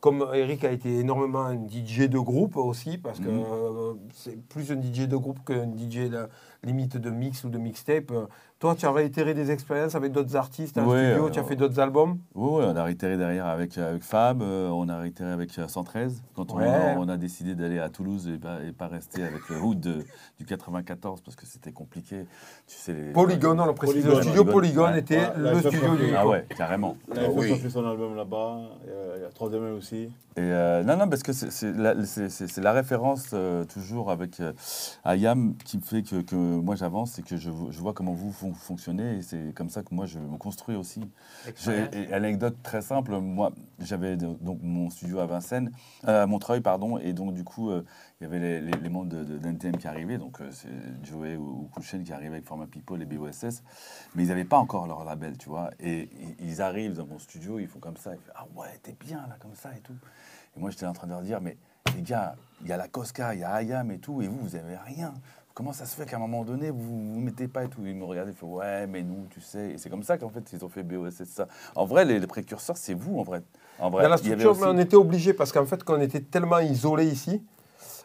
Comme 0.00 0.24
Eric 0.32 0.64
a 0.64 0.70
été 0.70 1.00
énormément 1.00 1.44
un 1.44 1.56
DJ 1.56 2.08
de 2.08 2.18
groupe 2.20 2.56
aussi, 2.56 2.98
parce 2.98 3.18
que 3.20 3.28
Mhm. 3.28 3.44
euh, 3.44 3.94
c'est 4.14 4.40
plus 4.48 4.70
un 4.72 4.76
DJ 4.80 5.06
de 5.08 5.16
groupe 5.16 5.40
qu'un 5.44 5.66
DJ 5.66 6.08
de, 6.08 6.28
limite 6.62 6.96
de 6.96 7.10
mix 7.10 7.44
ou 7.44 7.48
de 7.50 7.58
mixtape. 7.58 8.10
Euh, 8.58 8.60
Toi, 8.60 8.74
tu 8.74 8.86
as 8.86 8.92
réitéré 8.92 9.34
des 9.34 9.50
expériences 9.52 9.94
avec 9.94 10.10
d'autres 10.12 10.34
artistes 10.34 10.78
en 10.78 10.86
Ouais, 10.86 11.04
studio, 11.10 11.26
euh, 11.26 11.30
tu 11.30 11.38
as 11.38 11.44
fait 11.44 11.54
d'autres 11.54 11.78
albums? 11.78 12.18
Oui, 12.34 12.58
ouais, 12.58 12.64
on 12.66 12.76
a 12.76 12.82
réitéré 12.82 13.16
derrière 13.16 13.46
avec, 13.46 13.78
avec 13.78 14.02
Fab, 14.02 14.42
euh, 14.42 14.68
on 14.70 14.88
a 14.88 14.98
réitéré 14.98 15.30
avec 15.30 15.56
euh, 15.60 15.68
113, 15.68 16.22
quand 16.34 16.52
on, 16.52 16.56
Ouais. 16.58 16.66
a, 16.66 16.96
on 16.98 17.08
a 17.08 17.16
décidé 17.16 17.54
d'aller 17.54 17.78
à 17.78 17.88
Toulouse 17.88 18.28
et 18.28 18.36
pas, 18.38 18.58
et 18.66 18.72
pas 18.72 18.88
rester 18.88 19.22
avec 19.22 19.48
le 19.48 19.60
hood 19.60 19.78
de- 19.80 20.04
du 20.38 20.44
94 20.44 21.20
parce 21.20 21.36
que 21.36 21.46
c'était 21.46 21.70
compliqué. 21.70 22.26
Tu 22.66 22.76
sais, 22.76 22.92
les- 22.94 23.12
Polygone, 23.12 23.60
on 23.60 23.66
le 23.66 23.74
précise, 23.74 24.04
le 24.04 24.22
studio 24.22 24.42
ouais. 24.44 24.98
était 24.98 25.20
le 25.36 25.60
studio 25.60 25.96
du 25.96 26.14
Ah 26.16 26.26
ouais, 26.26 26.44
carrément. 26.56 26.96
Il 27.14 27.28
oui. 27.36 27.48
sortir 27.50 27.70
son 27.70 27.86
album 27.86 28.16
là-bas. 28.16 28.58
Il 28.84 29.20
y 29.20 29.24
a- 29.24 29.28
a 29.28 29.30
3 29.30 29.50
aussi. 29.76 30.10
Et 30.36 30.40
euh, 30.40 30.82
non, 30.84 30.96
non, 30.96 31.08
parce 31.08 31.22
que 31.24 31.32
c'est- 31.32 31.72
la, 31.76 31.94
la 31.94 32.72
référence 32.72 33.30
euh, 33.34 33.64
toujours 33.64 34.10
avec 34.10 34.38
euh, 34.40 34.52
Ayam 35.04 35.54
qui 35.64 35.76
me 35.78 35.82
fait 35.82 36.02
que, 36.02 36.20
que 36.22 36.36
moi 36.36 36.76
j'avance 36.76 37.18
et 37.18 37.22
que 37.22 37.36
je, 37.36 37.50
je 37.70 37.80
vois 37.80 37.92
comment 37.92 38.12
vous 38.12 38.30
fon- 38.54 38.68
fonctionnez 38.78 39.16
et 39.18 39.22
c'est 39.22 39.52
comme 39.54 39.70
ça 39.70 39.82
que 39.82 39.94
moi 39.94 40.06
je 40.06 40.18
me 40.18 40.36
construis 40.36 40.76
aussi. 40.76 41.00
J'ai 41.56 41.88
et 41.92 42.12
anecdote 42.12 42.56
très 42.62 42.82
simple, 42.82 43.16
moi 43.18 43.52
j'avais 43.78 44.16
donc 44.16 44.58
mon 44.62 44.90
studio 44.90 45.18
à 45.20 45.26
Vincennes, 45.26 45.70
euh, 46.06 46.22
à 46.22 46.26
Montreuil 46.26 46.60
pardon, 46.60 46.98
et 46.98 47.12
donc 47.12 47.34
du 47.34 47.44
coup 47.44 47.70
euh, 47.70 47.84
il 48.20 48.24
y 48.24 48.26
avait 48.26 48.38
les, 48.38 48.60
les- 48.60 48.78
les 48.78 48.88
membres 48.88 49.06
de, 49.08 49.70
qui 49.78 49.88
arrivaient, 49.88 50.18
donc 50.18 50.40
euh, 50.40 50.50
c'est 50.52 50.68
Joey 51.04 51.36
ou, 51.36 51.62
ou 51.62 51.68
Kouchen 51.74 52.02
qui 52.04 52.12
arrivaient 52.12 52.34
avec 52.36 52.44
Format 52.46 52.66
People 52.66 53.00
et 53.02 53.06
BOSS, 53.06 53.62
mais 54.14 54.24
ils 54.24 54.28
n'avaient 54.28 54.44
pas 54.44 54.58
encore 54.58 54.86
leur 54.86 55.04
label, 55.04 55.36
tu 55.38 55.48
vois, 55.48 55.70
et 55.80 56.08
ils, 56.40 56.48
ils 56.48 56.62
arrivent 56.62 56.94
dans 56.96 57.06
mon 57.06 57.18
studio, 57.18 57.58
ils 57.58 57.66
font 57.68 57.78
comme 57.80 57.96
ça, 57.96 58.14
ils 58.14 58.18
font 58.20 58.32
ah 58.36 58.46
ouais 58.56 58.78
t'es 58.82 58.96
bien 58.98 59.18
là 59.28 59.36
comme 59.40 59.54
ça 59.54 59.70
et 59.76 59.80
tout. 59.80 59.94
Et 60.56 60.60
moi, 60.60 60.70
j'étais 60.70 60.86
en 60.86 60.92
train 60.92 61.06
de 61.06 61.12
leur 61.12 61.22
dire, 61.22 61.40
mais 61.40 61.56
les 61.94 62.02
gars, 62.02 62.34
il 62.62 62.68
y 62.68 62.72
a 62.72 62.76
la 62.76 62.88
Cosca, 62.88 63.34
il 63.34 63.40
y 63.40 63.44
a 63.44 63.52
Ayam 63.52 63.90
et 63.90 63.98
tout, 63.98 64.22
et 64.22 64.28
vous, 64.28 64.38
vous 64.38 64.56
avez 64.56 64.76
rien. 64.76 65.14
Comment 65.58 65.72
ça 65.72 65.86
se 65.86 65.96
fait 65.96 66.06
qu'à 66.08 66.14
un 66.14 66.20
moment 66.20 66.44
donné, 66.44 66.70
vous 66.70 66.94
ne 67.00 67.14
vous 67.14 67.18
mettez 67.20 67.48
pas 67.48 67.64
et 67.64 67.68
tout 67.68 67.80
Ils 67.84 67.92
me 67.96 68.04
regardaient, 68.04 68.30
ils 68.30 68.36
font, 68.36 68.54
ouais, 68.54 68.86
mais 68.86 69.02
nous, 69.02 69.26
tu 69.28 69.40
sais. 69.40 69.70
Et 69.72 69.78
c'est 69.78 69.90
comme 69.90 70.04
ça 70.04 70.16
qu'en 70.16 70.28
fait, 70.28 70.52
ils 70.52 70.64
ont 70.64 70.68
fait 70.68 70.84
BOSS, 70.84 71.24
ça. 71.24 71.48
En 71.74 71.84
vrai, 71.84 72.04
les, 72.04 72.20
les 72.20 72.26
précurseurs, 72.28 72.76
c'est 72.76 72.94
vous, 72.94 73.18
en 73.18 73.24
vrai. 73.24 73.42
En 73.80 73.90
vrai, 73.90 74.04
Dans 74.04 74.08
la 74.10 74.16
il 74.18 74.28
y 74.28 74.32
avait 74.32 74.40
structure, 74.42 74.50
aussi- 74.52 74.60
mais 74.60 74.80
on 74.80 74.84
était 74.84 74.94
obligé 74.94 75.32
parce 75.32 75.50
qu'en 75.50 75.66
fait, 75.66 75.82
quand 75.82 75.96
on 75.96 76.00
était 76.00 76.20
tellement 76.20 76.60
isolé 76.60 77.06
ici, 77.06 77.42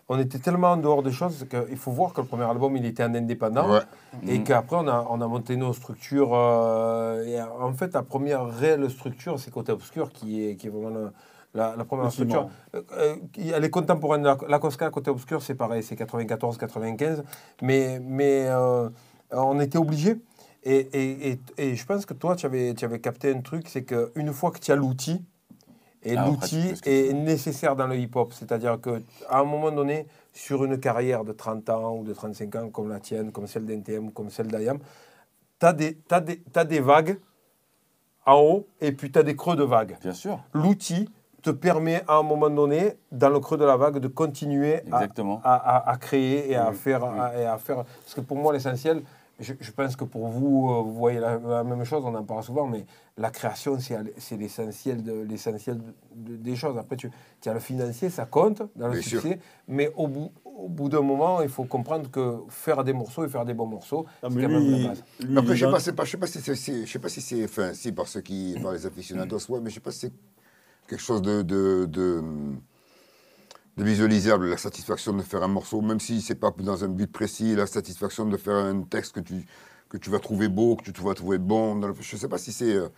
on 0.10 0.18
était 0.18 0.40
tellement 0.40 0.72
en 0.72 0.78
dehors 0.78 1.04
des 1.04 1.12
choses 1.12 1.46
qu'il 1.48 1.78
faut 1.78 1.92
voir 1.92 2.12
que 2.14 2.22
le 2.22 2.28
premier 2.28 2.46
album, 2.46 2.76
il 2.76 2.88
était 2.88 3.04
en 3.04 3.14
indépendant. 3.14 3.70
Ouais. 3.70 3.82
Et 4.26 4.40
Mhm. 4.40 4.46
qu'après, 4.46 4.78
on 4.78 4.88
a, 4.88 5.06
on 5.12 5.22
a 5.22 5.28
monté 5.28 5.56
nos 5.56 5.74
structures. 5.74 6.32
euh, 6.34 7.24
et 7.24 7.40
en 7.40 7.74
fait, 7.74 7.94
la 7.94 8.02
première 8.02 8.48
réelle 8.48 8.90
structure, 8.90 9.40
c'est 9.40 9.52
Côté 9.52 9.72
Obscur, 9.72 10.12
qui 10.12 10.44
est, 10.44 10.56
qui 10.56 10.66
est 10.66 10.72
vraiment 10.72 11.12
la, 11.54 11.76
la 11.76 11.86
première 11.86 12.12
structure. 12.12 12.50
Euh, 12.74 12.82
euh, 12.98 13.16
elle 13.38 13.64
est 13.64 13.70
contemporaine. 13.70 14.24
La, 14.24 14.38
la 14.48 14.60
Cosca, 14.60 14.90
Côté 14.90 15.12
Obscur, 15.12 15.42
c'est 15.42 15.56
pareil, 15.56 15.84
c'est 15.84 15.96
94-95. 15.96 17.24
Mais, 17.62 18.00
mais 18.02 18.46
euh, 18.48 18.90
on 19.32 19.60
était 19.60 19.78
obligé. 19.78 20.18
Et, 20.64 20.78
et, 20.94 21.32
et, 21.32 21.40
et 21.58 21.76
je 21.76 21.86
pense 21.86 22.06
que 22.06 22.14
toi, 22.14 22.36
tu 22.36 22.46
avais, 22.46 22.74
tu 22.74 22.86
avais 22.86 23.00
capté 23.00 23.34
un 23.34 23.42
truc, 23.42 23.68
c'est 23.68 23.84
qu'une 23.84 24.32
fois 24.32 24.52
que 24.52 24.60
tu 24.60 24.72
as 24.72 24.76
l'outil, 24.76 25.22
et 26.06 26.18
Ah, 26.18 26.26
l'outil 26.28 26.74
est 26.86 27.14
nécessaire 27.14 27.76
dans 27.76 27.88
le 27.88 27.98
hip-hop. 27.98 28.34
C'est-à-dire 28.34 28.80
qu'à 28.82 29.00
un 29.30 29.44
moment 29.44 29.72
donné, 29.72 30.08
sur 30.34 30.66
une 30.66 30.80
carrière 30.80 31.24
de 31.24 31.32
30 31.32 31.70
ans 31.70 31.96
ou 31.98 32.04
de 32.04 32.14
35 32.14 32.56
ans, 32.56 32.70
comme 32.70 32.90
la 32.90 33.00
tienne, 33.00 33.32
comme 33.32 33.48
celle 33.48 33.66
d'NTM, 33.66 34.12
comme 34.12 34.30
celle 34.30 34.48
d'Ayam, 34.48 34.80
tu 35.60 35.66
as 35.66 35.74
des, 35.74 35.98
t'as 36.08 36.66
des 36.66 36.80
vagues 36.82 37.20
en 38.26 38.40
haut 38.40 38.68
et 38.82 38.92
puis 38.92 39.12
tu 39.12 39.20
as 39.20 39.24
des 39.24 39.36
creux 39.36 39.56
de 39.56 39.64
vagues. 39.64 39.98
Bien 40.02 40.14
sûr, 40.14 40.40
L'outil 40.54 41.10
te 41.44 41.50
permet 41.52 42.04
à 42.08 42.16
un 42.18 42.24
moment 42.24 42.50
donné, 42.50 42.94
dans 43.12 43.30
le 43.30 43.40
creux 43.40 43.58
de 43.58 43.66
la 43.66 43.78
vague, 43.78 44.00
de 44.00 44.08
continuer 44.08 44.76
à, 44.92 44.96
exactement. 45.04 45.42
à, 45.44 45.54
à- 45.56 45.92
à 45.92 45.98
créer 45.98 46.50
et 46.52 46.56
à, 46.56 46.70
Oui, 46.70 46.76
faire, 46.76 47.04
oui. 47.04 47.20
à- 47.20 47.40
et 47.42 47.46
à 47.46 47.58
faire. 47.58 47.84
Parce 47.84 48.16
que 48.16 48.22
pour 48.22 48.38
moi, 48.38 48.54
l'essentiel, 48.54 49.04
je, 49.40 49.54
je 49.60 49.72
pense 49.72 49.96
que 49.96 50.06
pour 50.06 50.28
vous, 50.28 50.70
euh, 50.72 50.82
vous 50.84 50.94
voyez 50.94 51.20
la, 51.20 51.38
la 51.38 51.64
même 51.64 51.84
chose, 51.84 52.04
on 52.06 52.16
en 52.16 52.24
parle 52.24 52.44
souvent, 52.44 52.66
mais 52.68 52.86
la 53.18 53.30
création, 53.30 53.78
c'est 53.80 54.38
l'essentiel 54.38 55.04
de, 55.04 55.12
l'essentiel 55.30 55.80
de- 55.80 55.94
de- 56.32 56.36
des 56.38 56.56
choses. 56.56 56.78
Après, 56.78 56.96
tu, 56.96 57.12
tu 57.42 57.50
as 57.50 57.54
le 57.54 57.60
financier, 57.60 58.10
ça 58.10 58.26
compte 58.26 58.62
dans 58.76 58.88
le 58.88 58.94
Bien 58.94 59.02
sûr. 59.02 59.22
succès, 59.22 59.40
mais 59.68 59.92
au 59.98 60.08
bout, 60.08 60.32
au 60.46 60.70
bout 60.70 60.88
d'un 60.88 61.02
moment, 61.02 61.42
il 61.42 61.50
faut 61.50 61.66
comprendre 61.66 62.10
que 62.10 62.38
faire 62.48 62.84
des 62.86 62.94
morceaux 62.94 63.26
et 63.26 63.28
faire 63.28 63.44
des 63.44 63.56
bons 63.56 63.66
morceaux, 63.66 64.06
Ah, 64.22 64.28
c'est 64.32 64.40
quand 64.42 64.50
même 64.50 64.72
la 64.72 64.88
base. 64.88 65.04
lui, 65.20 65.38
Après, 65.38 65.54
il 65.54 65.58
je 65.58 65.66
est 65.66 65.80
sais 65.80 65.94
pas, 65.98 66.06
sais 66.06 66.40
si 66.40 66.42
c'est, 66.42 66.56
c'est- 66.56 66.86
je 66.86 66.92
sais 66.92 67.00
pas 67.00 67.10
si 67.10 67.20
c'est, 67.20 67.44
enfin, 67.44 67.74
si 67.74 67.92
par 67.92 68.08
ceux 68.08 68.22
qui, 68.22 68.56
par 68.62 68.72
les 68.72 68.86
aficionados, 68.86 69.40
ouais, 69.50 69.60
mais 69.62 69.70
je 69.72 69.76
sais 69.76 69.80
pas 69.82 69.92
si 69.92 70.00
c'est 70.00 70.14
quelque 70.88 71.02
chose 71.02 71.22
de, 71.22 71.42
de, 71.42 71.86
de, 71.86 72.24
visualisable, 73.78 74.50
la 74.50 74.58
satisfaction 74.58 75.14
de 75.14 75.22
faire 75.22 75.44
un 75.44 75.48
morceau, 75.48 75.82
même 75.82 76.00
si 76.00 76.22
c'est 76.22 76.36
pas 76.36 76.52
dans 76.58 76.84
un 76.84 76.90
but 76.90 77.12
précis, 77.12 77.56
la 77.56 77.68
satisfaction 77.68 78.26
de 78.26 78.38
faire 78.38 78.56
un 78.56 78.84
texte 78.84 79.14
que 79.14 79.20
tu, 79.20 79.46
que 79.90 79.98
tu 79.98 80.10
vas 80.10 80.20
trouver 80.20 80.48
beau, 80.48 80.76
que 80.76 80.92
tu 80.92 81.02
vas 81.02 81.14
trouver 81.14 81.38
bon. 81.38 81.80
je 82.00 82.18
sais 82.18 82.28
pas 82.28 82.38
si 82.38 82.52
c'est, 82.52 82.74
euh, 82.74 82.90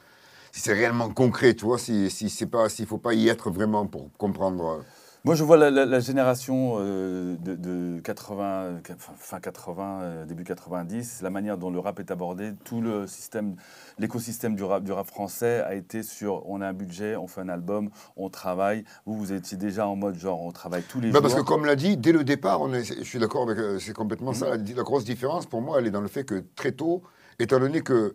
si 0.51 0.61
c'est 0.61 0.73
réellement 0.73 1.09
concret, 1.09 1.53
tu 1.53 1.65
vois, 1.65 1.77
si, 1.79 2.09
si 2.09 2.29
c'est 2.29 2.47
pas, 2.47 2.69
s'il 2.69 2.85
faut 2.85 2.97
pas 2.97 3.13
y 3.13 3.27
être 3.29 3.49
vraiment 3.49 3.85
pour 3.87 4.09
comprendre. 4.17 4.83
Moi, 5.25 5.33
je 5.33 5.43
vois 5.43 5.57
la, 5.57 5.71
la- 5.71 5.87
la 5.87 5.99
génération 5.99 6.75
euh, 6.77 7.35
de, 7.37 7.55
de 7.55 7.99
80, 8.01 8.75
enfin, 8.93 9.13
fin 9.17 9.39
80, 9.39 10.01
euh, 10.03 10.25
début 10.25 10.43
90, 10.43 11.21
la 11.23 11.31
manière 11.31 11.57
dont 11.57 11.71
le 11.71 11.79
rap 11.79 11.99
est 11.99 12.11
abordé, 12.11 12.51
tout 12.63 12.79
le 12.79 13.07
système, 13.07 13.55
l'écosystème 13.97 14.55
du 14.55 14.61
rap, 14.63 14.83
du 14.83 14.91
rap 14.91 15.07
français 15.07 15.61
a 15.61 15.73
été 15.73 16.03
sur 16.03 16.47
on 16.47 16.61
a 16.61 16.67
un 16.67 16.73
budget, 16.73 17.15
on 17.15 17.25
fait 17.25 17.41
un 17.41 17.49
album, 17.49 17.89
on 18.17 18.29
travaille. 18.29 18.83
Vous, 19.07 19.15
vous 19.17 19.33
étiez 19.33 19.57
déjà 19.57 19.87
en 19.87 19.95
mode 19.95 20.15
genre 20.15 20.43
on 20.43 20.51
travaille 20.51 20.83
tous 20.83 20.99
les 20.99 21.07
Bah, 21.09 21.13
jours. 21.13 21.21
parce 21.23 21.33
que 21.33 21.41
comme 21.41 21.65
l'a 21.65 21.75
dit, 21.75 21.97
dès 21.97 22.11
le 22.11 22.23
départ, 22.23 22.61
on 22.61 22.71
est- 22.71 22.83
je 22.83 23.03
suis 23.03 23.17
d'accord 23.17 23.49
avec, 23.49 23.57
euh, 23.57 23.79
c'est 23.79 23.93
complètement 23.93 24.33
ça. 24.33 24.49
La, 24.49 24.57
la 24.57 24.83
grosse 24.83 25.05
différence 25.05 25.47
pour 25.47 25.61
moi, 25.63 25.79
elle 25.79 25.87
est 25.87 25.91
dans 25.91 26.01
le 26.01 26.07
fait 26.07 26.23
que 26.23 26.43
très 26.55 26.71
tôt, 26.71 27.01
étant 27.39 27.59
donné 27.59 27.81
que 27.81 28.13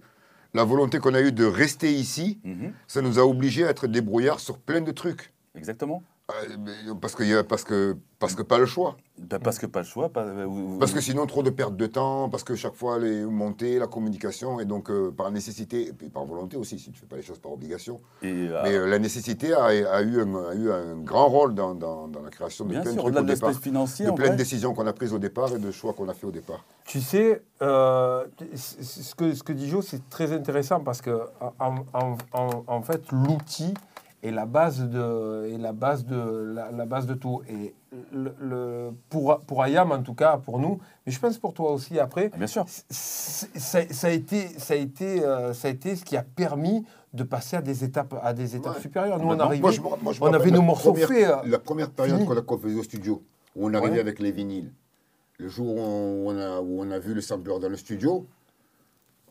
la 0.54 0.62
volonté 0.62 1.00
qu'on 1.00 1.14
a 1.14 1.20
eue 1.20 1.32
de 1.32 1.44
rester 1.44 1.92
ici, 1.92 2.38
Mhm, 2.44 2.72
ça 2.86 3.02
nous 3.02 3.18
a 3.18 3.22
obligés 3.26 3.66
à 3.66 3.70
être 3.70 3.88
débrouillards 3.88 4.38
sur 4.38 4.58
plein 4.58 4.80
de 4.80 4.92
trucs. 4.92 5.32
exactement. 5.56 6.04
Euh, 6.44 6.94
parce, 7.00 7.14
que, 7.14 7.42
parce, 7.42 7.64
que, 7.64 7.96
parce 8.18 8.34
que 8.34 8.42
pas 8.42 8.58
le 8.58 8.66
choix. 8.66 8.96
Bah, 9.18 9.38
parce 9.38 9.58
que 9.58 9.66
pas 9.66 9.80
le 9.80 9.84
choix. 9.86 10.08
Pas, 10.08 10.24
ou- 10.46 10.74
ou- 10.74 10.78
Parce 10.78 10.92
que 10.92 11.00
sinon, 11.00 11.26
trop 11.26 11.42
de 11.42 11.50
perte 11.50 11.76
de 11.76 11.86
temps, 11.86 12.28
parce 12.30 12.42
que 12.44 12.54
chaque 12.54 12.74
fois, 12.74 12.98
les 12.98 13.24
montées, 13.24 13.78
la 13.78 13.86
communication, 13.86 14.60
et 14.60 14.64
donc 14.64 14.90
euh, 14.90 15.10
par 15.10 15.30
nécessité, 15.30 15.88
et 15.88 15.92
puis 15.92 16.08
par 16.08 16.24
volonté 16.24 16.56
aussi, 16.56 16.78
si 16.78 16.86
tu 16.90 16.90
ne 16.92 16.96
fais 16.96 17.06
pas 17.06 17.16
les 17.16 17.22
choses 17.22 17.38
par 17.38 17.52
obligation. 17.52 18.00
et, 18.22 18.26
euh, 18.48 18.60
Mais 18.62 18.74
euh, 18.74 18.86
la 18.86 18.98
nécessité 18.98 19.52
a, 19.52 19.64
a 19.66 20.02
eu 20.02 20.20
un, 20.20 20.34
a 20.48 20.54
eu 20.54 20.70
un 20.72 20.96
grand 20.96 21.28
rôle 21.28 21.54
dans, 21.54 21.74
dans- 21.74 22.08
dans 22.08 22.22
la 22.22 22.30
création 22.30 22.64
de 22.64 22.70
bien 22.70 22.80
plein 22.82 22.90
de 22.90 22.94
sûr, 22.94 23.02
trucs 23.04 23.16
au 23.18 23.22
départ. 23.22 23.52
financier, 23.54 24.06
De 24.06 24.10
plein 24.12 24.30
de 24.30 24.36
décisions 24.36 24.74
qu'on 24.74 24.86
a 24.86 24.92
prises 24.92 25.12
au 25.12 25.18
départ 25.18 25.52
et 25.54 25.58
de 25.58 25.70
choix 25.70 25.92
qu'on 25.92 26.08
a 26.08 26.14
fait 26.14 26.26
au 26.26 26.30
départ. 26.32 26.64
Tu 26.86 27.00
sais, 27.00 27.42
euh, 27.62 28.24
ce, 28.56 29.14
que, 29.14 29.34
ce 29.34 29.42
que 29.42 29.52
dit 29.52 29.68
Jo, 29.68 29.82
c'est 29.82 30.08
très 30.08 30.32
intéressant 30.32 30.80
parce 30.80 31.00
que, 31.02 31.20
en, 31.60 31.74
en- 31.92 32.16
en- 32.32 32.64
en 32.66 32.82
fait, 32.82 33.02
l'outil 33.12 33.74
est 34.22 34.30
la 34.30 34.46
base 34.46 34.80
de, 34.88 35.46
est 35.52 35.58
la 35.58 35.72
base 35.72 36.04
de, 36.04 36.52
la, 36.54 36.70
la 36.70 36.86
base 36.86 37.06
de 37.06 37.14
tout. 37.14 37.40
Et 37.48 37.74
le, 38.12 38.34
le- 38.40 38.90
pour, 39.08 39.40
pour 39.40 39.62
Ayam, 39.62 39.92
en 39.92 40.02
tout 40.02 40.14
cas, 40.14 40.36
pour 40.36 40.58
nous, 40.58 40.78
mais 41.06 41.12
je 41.12 41.18
pense 41.18 41.38
pour 41.38 41.54
toi 41.54 41.72
aussi 41.72 41.98
après, 41.98 42.30
Ah, 42.32 42.36
bien 42.36 42.46
sûr. 42.46 42.64
ça, 42.68 43.46
ça 43.90 44.06
a 44.06 44.10
été, 44.10 44.48
ça, 44.58 44.74
a 44.74 44.76
été, 44.76 45.24
euh, 45.24 45.52
ça 45.54 45.68
a 45.68 45.70
été 45.70 45.96
ce 45.96 46.04
qui 46.04 46.16
a 46.16 46.22
permis 46.22 46.84
de 47.14 47.22
passer 47.24 47.56
à 47.56 47.62
des 47.62 47.82
étapes, 47.82 48.14
à 48.22 48.32
des 48.32 48.56
étapes 48.56 48.76
Ouais. 48.76 48.80
supérieures. 48.82 49.18
Nous, 49.18 49.26
on 49.28 49.38
arrivait, 49.40 49.62
moi, 49.62 49.70
je 49.72 49.80
me- 49.80 49.86
moi, 50.02 50.12
je 50.12 50.20
me 50.20 50.26
on 50.28 50.32
avait 50.32 50.50
nos 50.50 50.60
la 50.60 50.66
morceaux 50.66 50.92
première- 50.92 51.08
faits. 51.08 51.28
euh, 51.28 51.36
La 51.48 51.58
première 51.58 51.90
période 51.90 52.24
qu'on 52.24 52.36
a 52.36 52.42
qu'on 52.42 52.58
faisait 52.58 52.78
au 52.78 52.82
studio, 52.84 53.22
où 53.56 53.66
on 53.68 53.74
arrivait 53.74 53.94
Ouais. 53.94 54.00
avec 54.00 54.18
les 54.20 54.30
vinyles, 54.32 54.70
le 55.38 55.48
jour 55.48 55.74
où 55.74 55.80
on, 56.30 56.36
a, 56.38 56.60
où 56.60 56.80
on 56.82 56.90
a 56.90 56.98
vu 56.98 57.14
le 57.14 57.20
sampler 57.22 57.58
dans 57.58 57.68
le 57.68 57.76
studio, 57.76 58.26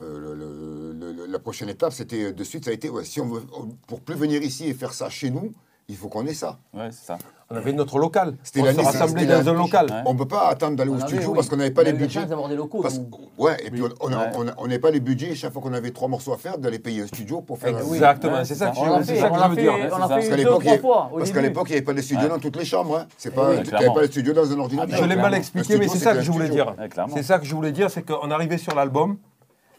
le- 0.01 0.33
le- 0.35 0.93
le- 0.93 1.11
le- 1.13 1.25
la 1.25 1.39
prochaine 1.39 1.69
étape, 1.69 1.93
c'était 1.93 2.31
de 2.31 2.43
suite, 2.43 2.65
ça 2.65 2.71
a 2.71 2.73
été, 2.73 2.89
ouais, 2.89 3.03
si 3.05 3.19
on 3.21 3.27
veut, 3.27 3.41
pour 3.87 4.01
plus 4.01 4.15
venir 4.15 4.41
ici 4.41 4.67
et 4.67 4.73
faire 4.73 4.93
ça 4.93 5.09
chez 5.09 5.29
nous, 5.29 5.51
Il 5.91 5.97
faut 5.97 6.07
qu'on 6.07 6.23
ait 6.27 6.35
ça. 6.35 6.59
Ouais, 6.71 6.89
c'est 6.91 7.03
ça. 7.07 7.17
On 7.49 7.55
avait 7.55 7.73
notre 7.73 7.97
local. 7.97 8.35
C'était 8.43 8.61
On 8.61 8.65
la 8.65 8.73
se 8.73 8.77
nécessité, 8.77 8.99
rassemblait 8.99 9.21
c'était 9.23 9.33
la- 9.33 9.41
dans 9.43 9.49
un 9.49 9.53
local. 9.55 9.85
Ouais. 9.89 10.01
On 10.05 10.13
ne 10.13 10.19
peut 10.19 10.27
pas 10.27 10.47
attendre 10.49 10.75
d'aller 10.75 10.91
au 10.91 10.97
avait, 11.01 11.07
studio 11.07 11.29
oui. 11.29 11.33
parce 11.33 11.49
qu'on 11.49 11.55
n'avait 11.55 11.71
pas 11.71 11.81
On 11.81 11.85
les 11.85 11.93
budgets. 11.93 12.19
chance 12.19 12.29
d'avoir 12.29 12.47
des 12.47 12.55
locaux. 12.55 12.81
Parce- 12.83 12.99
nous. 12.99 13.09
ouais, 13.43 13.57
et 13.65 13.71
puis 13.71 13.81
on- 13.99 14.67
n'avait 14.67 14.77
pas 14.77 14.91
les 14.91 14.99
budgets 14.99 15.33
chaque 15.33 15.51
fois 15.51 15.63
qu'on 15.63 15.73
avait 15.73 15.89
trois 15.89 16.07
morceaux 16.07 16.31
à 16.31 16.37
faire 16.37 16.59
d'aller 16.59 16.77
payer 16.77 17.01
un 17.01 17.07
studio 17.07 17.41
pour 17.41 17.57
faire. 17.57 17.75
un- 17.75 17.79
Exactement, 17.91 18.33
Ouais, 18.33 18.45
c'est 18.45 18.53
c'est 18.53 18.59
ça 18.59 18.69
que 18.69 18.77
On 18.77 18.85
je, 18.85 18.99
veux 18.99 19.03
dire. 19.15 19.31
on 19.31 19.35
l'a 19.35 19.49
c'est 19.49 19.55
fait 19.55 19.61
ça. 19.71 19.97
Parce 19.97 20.27
qu'à 20.27 20.29
deux, 20.29 20.35
l'époque, 20.35 20.61
il 20.63 20.65
y 20.65 20.67
trois 20.67 20.71
avait- 20.73 20.77
fois. 20.79 21.09
au 21.11 21.17
parce 21.17 21.29
qu'à 21.31 21.35
début. 21.37 21.47
l'époque, 21.47 21.67
il 21.69 21.71
n'y 21.71 21.77
avait 21.77 21.85
pas 21.85 21.93
de 21.93 22.01
studio 22.03 22.27
dans 22.27 22.37
toutes 22.39 22.55
les 22.57 22.65
chambres. 22.65 22.95
Hein. 22.99 23.07
C'est 23.17 23.29
Eh 23.29 23.35
pas, 23.35 23.49
tu 23.49 23.55
n'avais 23.55 23.63
clairement. 23.69 23.93
pas 23.95 24.01
de 24.01 24.07
studio 24.11 24.33
dans 24.33 24.51
un 24.51 24.59
ordinateur. 24.59 24.99
Je 24.99 25.05
l'ai 25.05 25.15
mal 25.15 25.33
expliqué, 25.33 25.77
mais 25.79 25.87
c'est 25.87 25.97
ça 25.97 26.13
que 26.13 26.21
je 26.21 26.31
voulais 26.31 26.49
dire. 26.49 26.75
C'est 27.15 27.23
ça 27.23 27.39
que 27.39 27.45
je 27.45 27.55
voulais 27.55 27.71
dire, 27.71 27.89
c'est 27.89 28.03
qu'on 28.03 28.29
arrivait 28.29 28.59
sur 28.59 28.75
l'album, 28.75 29.17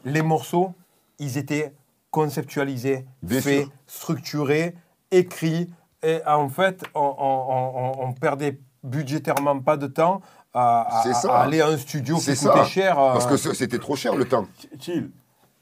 les 0.05 0.23
morceaux, 0.23 0.73
ils 1.19 1.37
étaient 1.39 1.73
conceptualisés, 2.11 3.07
Bien 3.23 3.41
faits, 3.41 3.63
sûr. 3.65 3.73
structurés, 3.87 4.75
écrits. 5.11 5.73
Et 6.03 6.21
en 6.27 6.49
fait, 6.49 6.83
on, 6.95 7.01
on- 7.19 8.03
on- 8.03 8.09
on 8.09 8.13
perdait 8.13 8.59
budgétairement 8.83 9.61
pas 9.61 9.77
de 9.77 9.87
temps 9.87 10.21
à, 10.55 10.99
à- 11.01 11.03
C'est 11.03 11.13
ça. 11.15 11.35
à 11.37 11.43
aller 11.43 11.61
à 11.61 11.67
un 11.69 11.77
studio 11.77 12.17
qui 12.17 12.25
coûtait 12.25 12.35
ça. 12.37 12.65
cher. 12.65 12.99
euh, 12.99 13.13
Parce 13.13 13.27
que 13.27 13.37
c'était 13.55 13.79
trop 13.79 13.97
cher 13.97 14.17
le 14.17 14.27
temps. 14.27 14.47
Chill. 14.81 15.11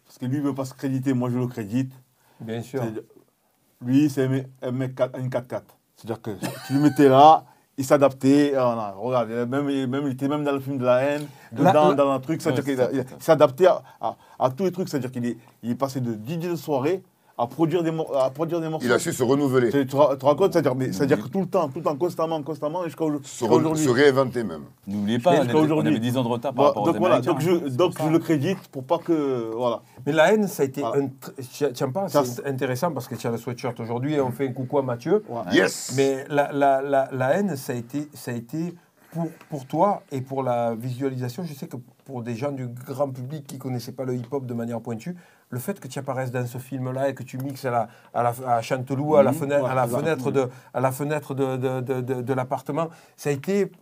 Parce 0.07 0.18
que 0.18 0.26
lui, 0.26 0.36
il 0.39 0.43
veut 0.43 0.55
pas 0.55 0.64
se 0.64 0.74
créditer, 0.74 1.12
moi, 1.12 1.28
je 1.30 1.39
le 1.39 1.47
crédite. 1.47 1.93
Bien 2.41 2.62
sûr. 2.62 2.82
Lui, 3.84 4.09
c'est 4.11 4.24
un 4.24 4.28
mec- 4.28 4.49
un 4.62 4.70
mec 4.72 4.95
4 4.95 5.18
une 5.18 5.28
4-4. 5.28 5.62
C'est-à-dire 5.97 6.22
que 6.22 6.30
tu 6.66 6.72
le 6.74 6.80
mettais 6.80 7.09
là, 7.09 7.45
il 7.79 7.85
s'adaptait. 7.85 8.53
Non, 8.55 8.93
regarde, 9.01 9.29
même, 9.49 9.64
même- 9.87 10.03
il 10.07 10.12
était 10.12 10.29
même 10.29 10.45
dans 10.45 10.53
le 10.53 10.61
film 10.61 10.76
de 10.79 10.85
la 10.85 11.01
haine, 11.03 11.26
dedans, 11.53 11.89
la- 11.91 11.95
dans 11.95 12.11
un 12.11 12.20
truc. 12.20 12.43
C'est-à-dire 12.43 12.64
Ouais, 12.79 12.91
qu'il 12.91 13.05
s'adaptait 13.20 13.66
à, 13.66 13.83
à- 14.01 14.16
à 14.39 14.51
tous 14.51 14.64
les 14.64 14.72
trucs. 14.72 14.89
C'est-à-dire 14.89 15.11
qu'il 15.12 15.24
est, 15.24 15.39
il 15.62 15.70
est 15.70 15.74
passé 15.74 16.01
de 16.01 16.12
DJ 16.12 16.51
de 16.51 16.57
soirée 16.57 17.03
à 17.41 17.47
produire 17.47 17.82
des, 17.84 17.93
mor- 17.93 18.16
à 18.16 18.30
produire 18.30 18.61
des 18.61 18.68
morceaux. 18.68 18.86
Il 18.86 18.93
a 18.93 18.99
su 18.99 19.12
se 19.12 19.22
renouveler, 19.22 19.70
Tu, 19.70 19.86
te 19.86 19.95
compte 20.34 20.53
C'est-à-dire 20.53 20.74
mais- 20.74 20.93
c'est-à-dire 20.93 21.22
que 21.22 21.28
tout 21.28 21.41
le 21.41 21.47
temps, 21.47 21.68
tout 21.68 21.78
le 21.78 21.84
temps, 21.84 21.97
constamment, 21.97 22.43
constamment, 22.43 22.82
jusqu'à 22.84 23.05
au- 23.05 23.18
se, 23.22 23.28
jusqu'à 23.28 23.47
re- 23.47 23.51
aujourd'hui. 23.59 23.84
se 23.84 23.89
réinventer 23.91 24.43
même. 24.43 24.62
N'oubliez 24.86 25.18
pas, 25.20 25.30
on, 25.30 25.34
jusqu'à 25.36 25.51
était- 25.51 25.59
on 25.61 25.64
aujourd'hui. 25.64 25.91
avait 25.93 26.01
10 26.01 26.16
ans 26.16 26.24
de 26.24 26.28
retard 26.28 26.53
par 26.53 26.64
Bon, 26.64 26.68
rapport 26.68 26.84
donc 26.86 26.97
aux 26.97 26.99
voilà, 26.99 27.20
donc, 27.20 27.41
je, 27.41 27.53
donc 27.68 27.95
je 28.03 28.09
le 28.09 28.18
crédite 28.18 28.59
pour 28.72 28.82
pas 28.84 28.99
que. 28.99 29.51
Voilà. 29.57 29.82
Mais 30.05 30.12
la 30.12 30.32
haine, 30.34 30.49
ça 30.49 30.64
a 30.64 30.66
été 30.66 30.80
Voilà. 30.80 31.05
Tiens, 31.74 31.91
pas, 31.91 32.09
Ça, 32.09 32.24
c'est 32.24 32.45
intéressant 32.47 32.91
parce 32.91 33.07
que 33.07 33.14
tu 33.14 33.26
as 33.26 33.30
le 33.30 33.36
sweatshirt 33.39 33.78
aujourd'hui 33.78 34.14
et 34.14 34.20
on 34.20 34.32
fait 34.32 34.49
un 34.49 34.53
coucou 34.53 34.78
à 34.78 34.82
Mathieu. 34.82 35.22
Yes 35.53 35.93
Mais 35.97 36.24
la, 36.28 36.51
la, 36.53 36.82
la, 36.82 37.09
la 37.12 37.30
haine, 37.39 37.55
ça 37.57 37.72
a 37.72 37.76
été, 37.76 38.09
ça 38.14 38.32
a 38.32 38.34
été 38.34 38.74
pour, 39.12 39.28
pour 39.49 39.64
toi 39.66 40.03
et 40.12 40.20
pour 40.20 40.43
la 40.43 40.74
visualisation, 40.74 41.45
je 41.45 41.55
sais 41.55 41.66
que 41.68 41.76
pour 42.05 42.22
des 42.22 42.34
gens 42.34 42.51
du 42.53 42.66
grand 42.66 43.09
public 43.11 43.47
qui 43.47 43.55
ne 43.57 43.61
connaissaient 43.61 43.93
pas 43.93 44.05
le 44.05 44.14
hip-hop 44.14 44.45
de 44.45 44.55
manière 44.55 44.80
pointue, 44.80 45.14
le 45.51 45.59
fait 45.59 45.80
que 45.80 45.88
tu 45.88 45.99
apparaisses 45.99 46.30
dans 46.30 46.46
ce 46.46 46.59
film-là 46.59 47.09
et 47.09 47.14
que 47.14 47.22
tu 47.22 47.38
mixes 47.38 47.64
à, 47.64 47.70
la, 47.70 47.88
à, 48.14 48.22
la, 48.22 48.34
à 48.46 48.62
Chanteloup, 48.62 49.16
à 49.16 49.22
la 49.22 49.32
fenêtre, 49.32 49.64
Ouais, 49.64 49.70
à 49.70 49.74
la 49.74 49.86
fenêtre 49.86 50.30
de, 50.30 50.49
à 50.74 50.80
la 50.80 50.92
fenêtre 50.92 51.34
de, 51.34 51.57
de, 51.57 52.01
de, 52.01 52.32
l'appartement, 52.34 52.88
ça 53.16 53.30
a 53.30 53.32
été 53.32 53.72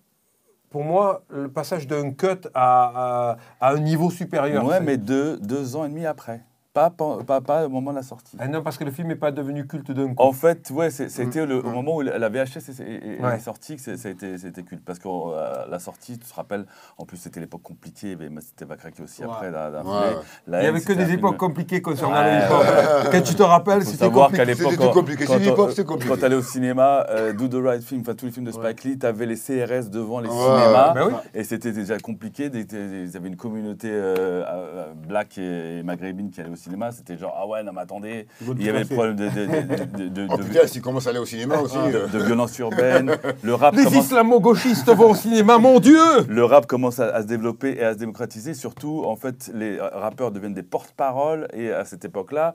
pour 0.70 0.84
moi 0.84 1.22
le 1.30 1.48
passage 1.48 1.86
d'un 1.86 2.12
cut 2.12 2.48
à, 2.54 3.32
à, 3.32 3.36
à 3.60 3.72
un 3.72 3.78
niveau 3.80 4.10
supérieur. 4.10 4.64
Ouais, 4.64 4.80
mais 4.80 4.96
deux, 4.96 5.38
deux 5.38 5.76
ans 5.76 5.84
et 5.84 5.88
demi 5.88 6.06
après. 6.06 6.42
Pas, 6.76 6.90
pas, 6.90 7.16
pas, 7.26 7.40
pas 7.40 7.64
au 7.64 7.70
moment 7.70 7.90
de 7.92 7.96
la 7.96 8.02
sortie. 8.02 8.36
Ah 8.38 8.48
non, 8.48 8.60
parce 8.62 8.76
que 8.76 8.84
le 8.84 8.90
film 8.90 9.08
n'est 9.08 9.14
pas 9.16 9.30
devenu 9.30 9.66
culte 9.66 9.92
d'un 9.92 10.08
coup. 10.08 10.22
En 10.22 10.32
fait, 10.32 10.70
ouais, 10.70 10.90
c'était 10.90 11.46
le, 11.46 11.60
au 11.64 11.70
moment 11.70 11.96
où 11.96 12.02
la 12.02 12.28
VHS 12.28 12.58
est, 12.68 12.80
est- 12.80 13.16
est 13.16 13.24
Ouais. 13.24 13.38
sortie 13.38 13.76
que 13.76 13.80
c'est- 13.80 13.96
ça 13.96 14.08
a 14.08 14.10
été, 14.12 14.36
c'était 14.36 14.62
culte. 14.62 14.84
Parce 14.84 14.98
que 14.98 15.08
euh, 15.08 15.64
la 15.70 15.78
sortie, 15.78 16.18
tu 16.18 16.28
te 16.28 16.34
rappelles, 16.34 16.66
en 16.98 17.06
plus 17.06 17.16
c'était 17.16 17.40
l'époque 17.40 17.62
compliquée, 17.62 18.14
mais 18.18 18.28
c'était 18.42 18.66
pas 18.66 18.76
craqué 18.76 19.02
aussi 19.02 19.22
Ouais. 19.22 19.28
après. 19.32 19.50
La, 19.50 19.70
la 19.70 19.78
Ouais. 19.78 19.84
foulée. 19.84 20.16
La 20.48 20.58
Il 20.58 20.62
n'y 20.64 20.68
avait 20.68 20.80
que 20.82 20.92
des 20.92 21.06
film- 21.06 21.18
époques 21.18 21.38
compliquées 21.38 21.80
concernant 21.80 22.20
hip-hop. 22.20 23.08
Quand 23.10 23.22
tu 23.24 23.34
te 23.34 23.42
rappelles, 23.42 23.82
c'était 23.82 23.96
savoir 23.96 24.30
qu'à 24.30 24.44
compliqué. 24.44 24.52
l'époque, 24.58 24.72
C'était 24.72 24.84
quand- 24.84 24.92
compliqué. 24.92 25.24
quand 25.24 25.70
c'est 25.74 25.84
compliqué. 25.86 26.10
Quand 26.10 26.18
tu 26.18 26.24
allais 26.26 26.36
au 26.36 26.42
cinéma, 26.42 27.06
euh, 27.08 27.32
Do 27.32 27.48
the 27.48 27.54
Right 27.64 27.82
Film, 27.82 28.02
enfin 28.02 28.14
tous 28.14 28.26
les 28.26 28.32
films 28.32 28.44
de 28.44 28.50
Spike 28.52 28.84
Lee, 28.84 28.98
tu 28.98 29.06
avais 29.06 29.24
les 29.24 29.36
CRS 29.36 29.88
devant 29.88 30.20
les 30.20 30.28
Ouais. 30.28 30.34
cinémas. 30.34 30.92
Ben 30.92 31.06
oui. 31.06 31.12
Et 31.32 31.42
c'était 31.42 31.72
déjà 31.72 31.98
compliqué. 31.98 32.50
Ils 32.52 33.16
avaient 33.16 33.28
une 33.28 33.36
communauté 33.36 33.88
euh, 33.90 34.44
euh, 34.46 34.92
black 35.08 35.38
et 35.38 35.82
maghrébine 35.82 36.28
qui 36.30 36.42
allait 36.42 36.50
au 36.50 36.56
cinéma. 36.66 36.92
C'était 36.92 37.16
genre, 37.16 37.34
ah 37.38 37.46
ouais, 37.46 37.62
non, 37.62 37.72
mais 37.74 37.80
attendez. 37.82 38.26
Il 38.58 38.62
y 38.64 38.68
avait 38.68 38.80
le 38.80 38.86
problème 38.86 39.16
de, 39.16 39.28
de, 39.28 39.46
de, 39.46 40.04
de, 40.04 40.08
de- 40.08 40.26
Oh 40.30 40.36
de- 40.36 40.42
putain, 40.42 40.66
s'il 40.66 40.82
commence 40.82 41.06
à 41.06 41.10
aller 41.10 41.18
au 41.18 41.24
cinéma 41.24 41.58
aussi. 41.60 41.76
euh, 41.78 42.06
de 42.08 42.18
violence 42.18 42.58
urbaine. 42.58 43.16
Le 43.42 43.54
rap 43.54 43.74
Les 43.74 43.84
commence, 43.84 44.04
islamo-gauchistes 44.04 44.90
vont 44.90 45.10
au 45.10 45.14
cinéma, 45.14 45.58
mon 45.68 45.80
Dieu 45.80 45.98
le 46.28 46.44
rap 46.44 46.66
commence 46.66 46.98
à, 47.00 47.06
à 47.14 47.22
se 47.22 47.26
développer 47.26 47.76
et 47.78 47.84
à 47.84 47.92
se 47.94 47.98
démocratiser. 47.98 48.54
Surtout, 48.54 49.04
en 49.06 49.16
fait, 49.16 49.50
les 49.54 49.78
rappeurs 49.80 50.30
deviennent 50.30 50.54
des 50.54 50.62
porte-paroles. 50.62 51.48
Et 51.54 51.70
à 51.70 51.84
cette 51.84 52.04
époque-là, 52.04 52.54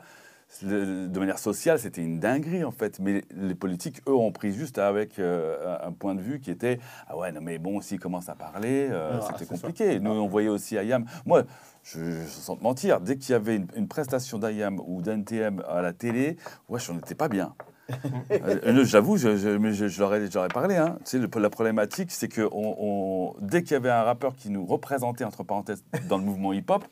le- 0.63 1.07
de 1.07 1.19
manière 1.19 1.39
sociale, 1.39 1.79
c'était 1.79 2.01
une 2.03 2.19
dinguerie, 2.19 2.63
en 2.63 2.71
fait. 2.71 2.99
Mais 2.99 3.23
les 3.35 3.55
politiques, 3.55 4.01
eux, 4.07 4.13
ont 4.13 4.31
pris 4.31 4.53
juste 4.53 4.77
avec 4.77 5.17
euh, 5.19 5.77
un 5.83 5.91
point 5.91 6.13
de 6.15 6.21
vue 6.21 6.39
qui 6.39 6.51
était 6.51 6.79
Ah 7.07 7.17
ouais, 7.17 7.31
non, 7.31 7.41
mais 7.41 7.57
bon, 7.57 7.81
s'ils 7.81 7.99
commencent 7.99 8.29
à 8.29 8.35
parler, 8.35 8.87
euh, 8.91 9.19
Ah, 9.21 9.27
c'était 9.37 9.45
ça. 9.45 9.55
compliqué. 9.55 9.99
Nous, 9.99 10.11
on 10.11 10.27
voyait 10.27 10.49
aussi 10.49 10.77
Ayam. 10.77 11.05
Moi, 11.25 11.43
je, 11.83 11.99
je 12.21 12.25
sans 12.27 12.55
te 12.57 12.63
mentir, 12.63 12.99
dès 13.01 13.17
qu'il 13.17 13.31
y 13.31 13.35
avait 13.35 13.55
une, 13.55 13.67
une 13.75 13.87
prestation 13.87 14.37
d'Ayam 14.37 14.79
ou 14.85 15.01
d'NTM 15.01 15.63
à 15.67 15.81
la 15.81 15.93
télé, 15.93 16.37
wesh, 16.69 16.89
on 16.89 16.95
n'était 16.95 17.15
pas 17.15 17.27
bien. 17.29 17.53
Euh, 18.31 18.85
J'avoue, 18.85 19.17
je, 19.17 19.35
je, 19.35 19.49
mais 19.49 19.73
je, 19.73 19.87
je 19.87 19.99
leur 19.99 20.13
ai, 20.13 20.25
je 20.27 20.33
leur 20.33 20.45
ai 20.45 20.49
parlé. 20.49 20.75
Hein. 20.77 20.95
Tu 21.03 21.11
sais, 21.11 21.19
le- 21.19 21.29
la 21.41 21.49
problématique, 21.49 22.11
c'est 22.11 22.29
que 22.29 22.41
on, 22.51 22.75
on- 22.79 23.35
dès 23.41 23.63
qu'il 23.63 23.71
y 23.73 23.75
avait 23.75 23.89
un 23.89 24.03
rappeur 24.03 24.35
qui 24.35 24.49
nous 24.49 24.65
représentait, 24.65 25.25
entre 25.25 25.43
parenthèses, 25.43 25.83
dans 26.07 26.17
le 26.17 26.23
mouvement 26.23 26.53
hip-hop, 26.53 26.85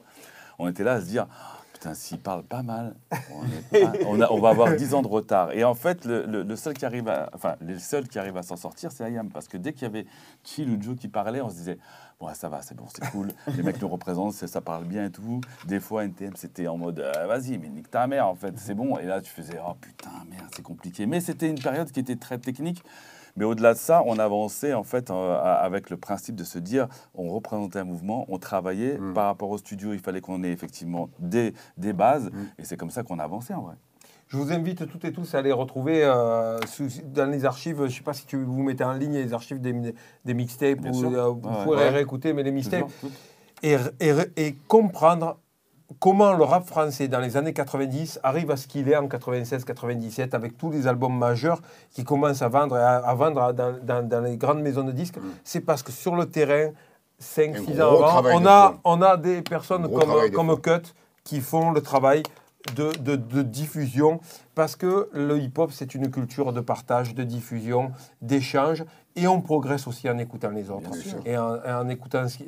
on 0.57 0.67
était 0.67 0.83
là 0.83 0.93
à 0.93 0.99
se 1.01 1.05
dire 1.05 1.27
Putain, 1.79 1.93
s'il 1.93 2.19
parle 2.19 2.43
pas 2.43 2.61
mal, 2.61 2.93
on, 4.05 4.39
va 4.39 4.49
avoir 4.49 4.75
10 4.75 4.95
ans 4.95 5.01
de 5.01 5.07
retard. 5.07 5.53
Et 5.53 5.63
en 5.63 5.75
fait, 5.75 6.03
le, 6.03 6.55
seul 6.57 6.73
qui 6.73 6.85
arrive 6.85 7.07
à, 7.07 7.29
enfin, 7.33 7.55
les 7.61 7.79
seuls 7.79 8.05
qui 8.05 8.19
arrivent 8.19 8.35
à 8.35 8.43
s'en 8.43 8.57
sortir, 8.57 8.91
c'est 8.91 9.05
Ayam. 9.05 9.29
Parce 9.29 9.47
que 9.47 9.55
dès 9.55 9.71
qu'il 9.71 9.83
y 9.83 9.85
avait 9.85 10.05
Chill 10.43 10.69
ou 10.69 10.81
Joe 10.81 10.97
qui 10.97 11.07
parlait, 11.07 11.39
on 11.39 11.49
se 11.49 11.55
disait 11.55 11.77
Bon, 12.19 12.27
ça 12.33 12.49
va, 12.49 12.61
c'est 12.61 12.75
bon, 12.75 12.83
c'est 12.93 13.09
cool. 13.11 13.29
Les 13.55 13.63
mecs 13.63 13.81
nous 13.81 13.87
représentent, 13.87 14.33
ça 14.33 14.59
parle 14.59 14.83
bien 14.83 15.05
et 15.05 15.09
tout. 15.09 15.39
Des 15.67 15.79
fois, 15.79 16.03
NTM, 16.03 16.35
c'était 16.35 16.67
en 16.67 16.77
mode 16.77 16.99
euh, 16.99 17.27
Vas-y, 17.27 17.57
mais 17.57 17.69
nique 17.69 17.89
ta 17.89 18.07
mère, 18.07 18.27
en 18.27 18.35
fait, 18.35 18.59
c'est 18.59 18.75
bon. 18.75 18.97
Et 18.97 19.05
là, 19.05 19.21
tu 19.21 19.31
faisais 19.31 19.57
Oh 19.65 19.73
putain, 19.79 20.11
merde, 20.29 20.47
c'est 20.53 20.61
compliqué. 20.61 21.05
Mais 21.05 21.21
c'était 21.21 21.49
une 21.49 21.61
période 21.61 21.89
qui 21.93 22.01
était 22.01 22.17
très 22.17 22.39
technique. 22.39 22.83
Mais 23.35 23.45
au-delà 23.45 23.73
de 23.73 23.79
ça, 23.79 24.03
on 24.05 24.17
avançait 24.19 24.73
en 24.73 24.83
fait 24.83 25.09
euh, 25.11 25.39
avec 25.41 25.89
le 25.89 25.97
principe 25.97 26.35
de 26.35 26.43
se 26.43 26.59
dire, 26.59 26.87
on 27.15 27.29
représentait 27.29 27.79
un 27.79 27.83
mouvement, 27.85 28.25
on 28.29 28.37
travaillait 28.37 28.97
Mm. 28.97 29.13
par 29.13 29.25
rapport 29.25 29.49
au 29.49 29.57
studio, 29.57 29.93
il 29.93 29.99
fallait 29.99 30.21
qu'on 30.21 30.43
ait 30.43 30.51
effectivement 30.51 31.09
des, 31.19 31.53
des 31.77 31.93
bases, 31.93 32.29
Mm. 32.31 32.37
et 32.59 32.65
c'est 32.65 32.77
comme 32.77 32.91
ça 32.91 33.03
qu'on 33.03 33.19
avançait 33.19 33.53
en 33.53 33.61
vrai. 33.61 33.75
Je 34.27 34.37
vous 34.37 34.51
invite 34.51 34.87
toutes 34.87 35.05
et 35.05 35.11
tous 35.11 35.33
à 35.33 35.39
aller 35.39 35.51
retrouver 35.51 36.03
euh, 36.03 36.59
sous- 36.67 37.01
dans 37.03 37.25
les 37.31 37.45
archives, 37.45 37.77
je 37.77 37.83
ne 37.83 37.89
sais 37.89 38.03
pas 38.03 38.13
si 38.13 38.25
tu, 38.27 38.37
vous 38.43 38.61
mettez 38.61 38.83
en 38.83 38.93
ligne 38.93 39.13
les 39.13 39.33
archives 39.33 39.59
des, 39.59 39.73
des 40.23 40.33
mixtapes, 40.35 40.81
ou, 40.85 40.87
euh, 41.15 41.29
vous 41.29 41.49
Ouais, 41.49 41.63
pourrez 41.63 41.77
ouais. 41.77 41.89
réécouter, 41.89 42.33
mais 42.33 42.43
les 42.43 42.51
mixtapes, 42.51 42.85
Toujours, 43.01 43.15
et, 43.63 43.75
et, 43.99 44.13
et 44.37 44.55
comprendre 44.67 45.39
comment 45.99 46.33
le 46.33 46.43
rap 46.43 46.65
français 46.67 47.07
dans 47.07 47.19
les 47.19 47.35
années 47.37 47.53
90 47.53 48.19
arrive 48.23 48.51
à 48.51 48.57
ce 48.57 48.67
qu'il 48.67 48.87
est 48.89 48.95
en 48.95 49.07
96-97 49.07 50.35
avec 50.35 50.57
tous 50.57 50.69
les 50.71 50.87
albums 50.87 51.17
majeurs 51.17 51.61
qui 51.91 52.03
commencent 52.03 52.41
à 52.41 52.47
vendre, 52.47 52.77
et 52.77 52.81
à, 52.81 52.97
à 52.97 53.13
vendre 53.15 53.53
dans, 53.53 53.73
dans- 53.81 54.07
dans 54.07 54.21
les 54.21 54.37
grandes 54.37 54.61
maisons 54.61 54.83
de 54.83 54.91
disques. 54.91 55.15
C'est 55.43 55.61
parce 55.61 55.81
que 55.83 55.91
sur 55.91 56.15
le 56.15 56.25
terrain, 56.25 56.69
5-6 57.21 57.81
Un 57.81 57.81
ans 57.81 57.91
avant, 58.07 58.07
on 58.35 58.45
a, 58.45 58.77
on 58.83 59.01
a 59.01 59.17
des 59.17 59.41
personnes 59.41 59.83
comme, 59.99 60.09
de 60.29 60.35
comme 60.35 60.61
Cut 60.61 60.93
qui 61.23 61.41
font 61.41 61.71
le 61.71 61.81
travail 61.81 62.23
de, 62.75 62.91
de- 63.01 63.15
de 63.15 63.41
diffusion 63.41 64.19
parce 64.53 64.75
que 64.75 65.09
le 65.13 65.39
hip-hop, 65.39 65.71
c'est 65.71 65.95
une 65.95 66.11
culture 66.11 66.51
de 66.51 66.59
partage, 66.59 67.15
de 67.15 67.23
diffusion, 67.23 67.91
d'échange 68.21 68.83
et 69.15 69.27
on 69.27 69.41
progresse 69.41 69.87
aussi 69.87 70.09
en 70.09 70.17
écoutant 70.17 70.49
les 70.49 70.69
autres 70.69 70.91
et 71.25 71.37
en, 71.37 71.87
écoutant 71.89 72.27
ce 72.27 72.37
qui- 72.37 72.43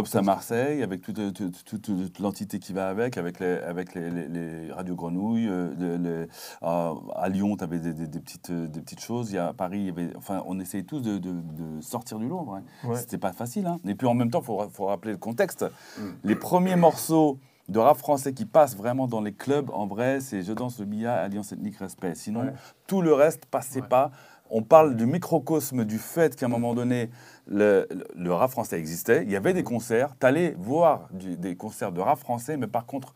écoutant 0.00 0.18
à 0.18 0.22
Marseille, 0.22 0.82
avec 0.82 1.00
toute, 1.00 1.32
toute- 1.32 1.64
toute- 1.64 1.82
toute 1.82 2.18
l'entité 2.18 2.58
qui 2.58 2.72
va 2.72 2.88
avec, 2.88 3.16
avec 3.16 3.38
les, 3.40 3.54
avec 3.58 3.94
les, 3.94 4.10
les- 4.10 4.28
les 4.28 4.72
radios 4.72 4.96
grenouilles. 4.96 5.48
euh, 5.48 6.26
euh, 6.62 6.94
à 7.14 7.28
Lyon, 7.28 7.56
tu 7.56 7.64
avais 7.64 7.78
des, 7.78 7.92
des- 7.94 8.08
des 8.08 8.20
petites, 8.20 8.50
euh, 8.50 8.66
des 8.66 8.80
petites 8.80 9.00
choses. 9.00 9.30
Il 9.30 9.36
y 9.36 9.38
a, 9.38 9.48
à 9.48 9.52
Paris, 9.52 9.78
il 9.78 9.86
y 9.86 9.90
avait, 9.90 10.10
enfin, 10.16 10.42
on 10.46 10.58
essayait 10.60 10.84
tous 10.84 11.00
de, 11.00 11.18
de- 11.18 11.40
de 11.40 11.80
sortir 11.80 12.18
du 12.18 12.28
lot. 12.28 12.42
vrai. 12.44 12.60
Ouais. 12.84 12.96
C'était 12.96 13.18
pas 13.18 13.32
facile. 13.32 13.66
hein. 13.66 13.78
Et 13.86 13.94
puis 13.94 14.06
en 14.08 14.14
même 14.14 14.30
temps, 14.30 14.40
il 14.40 14.44
faut, 14.44 14.60
faut 14.72 14.86
rappeler 14.86 15.12
le 15.12 15.18
contexte. 15.18 15.64
Mm. 15.98 16.02
Les 16.24 16.34
premiers 16.36 16.76
morceaux 16.76 17.38
de 17.68 17.78
rap 17.78 17.96
français 17.96 18.32
qui 18.32 18.44
passent 18.44 18.76
vraiment 18.76 19.06
dans 19.06 19.20
les 19.20 19.32
clubs, 19.32 19.70
en 19.70 19.86
vrai, 19.86 20.20
c'est 20.20 20.42
Je 20.42 20.52
danse 20.52 20.78
le 20.78 20.84
billard, 20.84 21.18
Alliance 21.18 21.52
ethnique, 21.52 21.76
respect. 21.76 22.14
Sinon, 22.14 22.40
Ouais. 22.46 22.52
tout 22.86 23.02
le 23.02 23.14
reste 23.14 23.46
passait 23.46 23.82
pas. 23.82 24.10
On 24.50 24.62
parle 24.62 24.96
du 24.96 25.06
microcosme 25.06 25.84
du 25.86 25.98
fait 25.98 26.36
qu'à 26.36 26.44
un 26.46 26.48
moment 26.50 26.74
donné, 26.74 27.08
le, 27.46 27.86
le- 27.90 28.06
le 28.14 28.32
rap 28.34 28.50
français 28.50 28.78
existait. 28.78 29.22
Il 29.24 29.30
y 29.30 29.36
avait 29.36 29.54
des 29.54 29.62
concerts. 29.62 30.14
Tu 30.20 30.26
allais 30.26 30.54
voir 30.58 31.08
du- 31.12 31.36
des 31.38 31.56
concerts 31.56 31.92
de 31.92 32.00
rap 32.00 32.18
français, 32.18 32.56
mais 32.58 32.66
par 32.66 32.84
contre, 32.84 33.14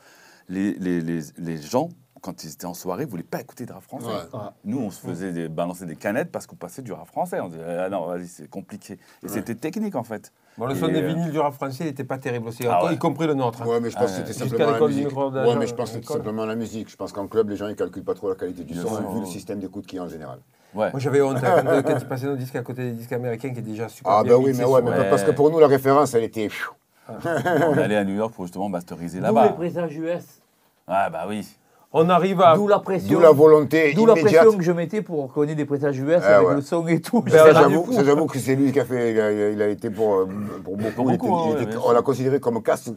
les, 0.49 0.73
les, 0.75 1.01
les, 1.03 1.21
les 1.37 1.57
gens, 1.59 1.91
quand 2.23 2.43
ils 2.43 2.51
étaient 2.53 2.65
en 2.65 2.73
soirée, 2.73 3.05
ne 3.05 3.11
voulaient 3.11 3.23
pas 3.23 3.41
écouter 3.43 3.67
de 3.67 3.73
rap 3.75 3.83
français. 3.83 4.07
Ouais. 4.07 4.39
Nous, 4.65 4.79
on 4.79 4.91
se 4.91 5.01
faisait 5.01 5.33
des- 5.33 5.49
balancer 5.49 5.85
des 5.85 5.97
canettes 5.97 6.33
parce 6.33 6.47
qu'on 6.47 6.57
passait 6.57 6.83
du 6.83 6.93
rap 6.93 7.07
français. 7.09 7.39
On 7.41 7.49
disait, 7.49 7.65
ah 7.65 7.91
non, 7.91 8.07
vas-y, 8.07 8.29
c'est 8.29 8.49
compliqué. 8.49 8.99
Et 9.23 9.29
c'était 9.29 9.55
technique, 9.57 9.95
en 9.97 10.05
fait. 10.05 10.33
Bon, 10.59 10.67
le 10.67 10.75
son 10.75 10.89
des 10.89 11.03
euh, 11.03 11.07
vinyles 11.09 11.31
du 11.31 11.39
rap 11.39 11.53
français 11.53 11.85
n'était 11.85 12.05
pas 12.05 12.17
terrible 12.17 12.49
aussi, 12.49 12.65
Ah 12.67 12.85
ouais. 12.87 12.95
y 12.95 12.99
compris 12.99 13.27
le 13.27 13.35
nôtre. 13.35 13.61
hein. 13.63 13.67
Ouais, 13.67 13.79
mais 13.81 13.91
je 13.91 13.97
pense 13.97 14.05
Ah, 14.07 14.23
que 14.23 14.27
c'était 14.27 14.33
jusqu'à 14.33 14.49
simplement 14.49 14.71
la 14.79 14.87
musique. 14.87 15.05
micro-ordinateur, 15.05 15.53
Ouais, 15.53 15.59
mais 15.61 15.67
je 15.67 15.75
pense 15.75 15.89
que 15.91 15.95
c'était 15.97 16.01
l'école. 16.07 16.17
simplement 16.17 16.47
la 16.47 16.55
musique. 16.55 16.91
Je 16.91 16.97
pense 16.97 17.13
qu'en 17.13 17.27
club, 17.27 17.51
les 17.51 17.57
gens, 17.57 17.69
ils 17.69 17.77
calculent 17.77 18.05
pas 18.05 18.15
trop 18.15 18.29
la 18.31 18.37
qualité 18.37 18.65
du 18.65 18.75
son, 18.75 18.89
vu 19.13 19.21
le 19.21 19.27
système 19.27 19.59
d'écoute 19.61 19.87
qu'il 19.87 19.99
y 19.99 20.01
a 20.01 20.05
en 20.05 20.09
général. 20.09 20.39
Ouais. 20.75 20.91
Moi 20.93 21.01
j'avais 21.01 21.23
honte 21.23 21.37
hein, 21.43 21.63
quand, 21.65 21.83
quand 21.93 21.99
ils 22.01 22.07
passaient 22.09 22.27
nos 22.27 22.37
disques 22.37 22.57
à 22.57 22.63
côté 22.63 22.83
des 22.83 22.93
disques 22.93 23.13
américains 23.13 23.49
qui 23.49 23.61
étaient 23.61 23.71
déjà 23.71 23.89
super 23.89 24.13
Ah, 24.13 24.23
ben 24.25 24.35
oui, 24.35 24.53
mais 24.57 24.65
ouais, 24.65 24.81
sur- 24.81 24.83
mais 24.83 24.91
Ouais. 24.91 25.11
parce 25.11 25.23
que 25.23 25.31
pour 25.31 25.51
nous, 25.51 25.59
la 25.59 25.69
référence, 25.69 26.13
elle 26.15 26.25
était. 26.25 26.49
On 27.09 27.75
est 27.77 27.83
allé 27.83 27.97
à 27.97 28.05
New 28.05 28.15
York 28.15 28.35
pour 28.35 28.45
justement 28.45 28.69
masteriser 28.69 29.19
D'où 29.21 29.27
les 29.27 29.33
là-bas. 29.33 29.49
présages 29.51 29.95
US. 29.97 30.25
Ah 30.89 31.09
bah 31.11 31.25
oui. 31.29 31.47
On 31.93 32.09
arrive 32.11 32.41
à... 32.43 32.57
D'où 32.57 32.69
la 32.69 32.79
pression. 32.81 33.09
D'où 33.15 33.21
la 33.21 33.31
volonté 33.31 33.95
D'où 33.95 34.07
la 34.07 34.15
pression 34.15 34.57
que 34.57 34.63
je 34.63 34.73
mettais 34.73 35.03
pour 35.03 35.33
qu'on 35.33 35.45
ait 35.45 35.55
des 35.55 35.65
présages 35.65 35.99
US 35.99 36.21
Ah 36.23 36.37
avec 36.37 36.49
ouais. 36.49 36.55
le 36.57 36.61
son 36.61 36.87
et 36.89 37.01
tout. 37.01 37.25
Ça, 37.29 37.53
j'avoue, 37.53 38.27
que 38.27 38.39
c'est 38.39 38.55
lui 38.57 38.73
qui 38.73 38.81
a 38.81 38.85
fait. 38.85 39.13
Il 39.13 39.21
a, 39.21 39.51
il 39.51 39.63
a 39.63 39.69
été 39.69 39.89
pour, 39.91 40.17
euh, 40.17 40.29
pour 40.65 40.77
beaucoup. 40.77 41.11
Il 41.11 41.57
il 41.57 41.63
était- 41.63 41.77
on 41.83 41.93
l'a 41.93 42.03
considéré 42.03 42.41
comme 42.41 42.63
casse 42.63 42.91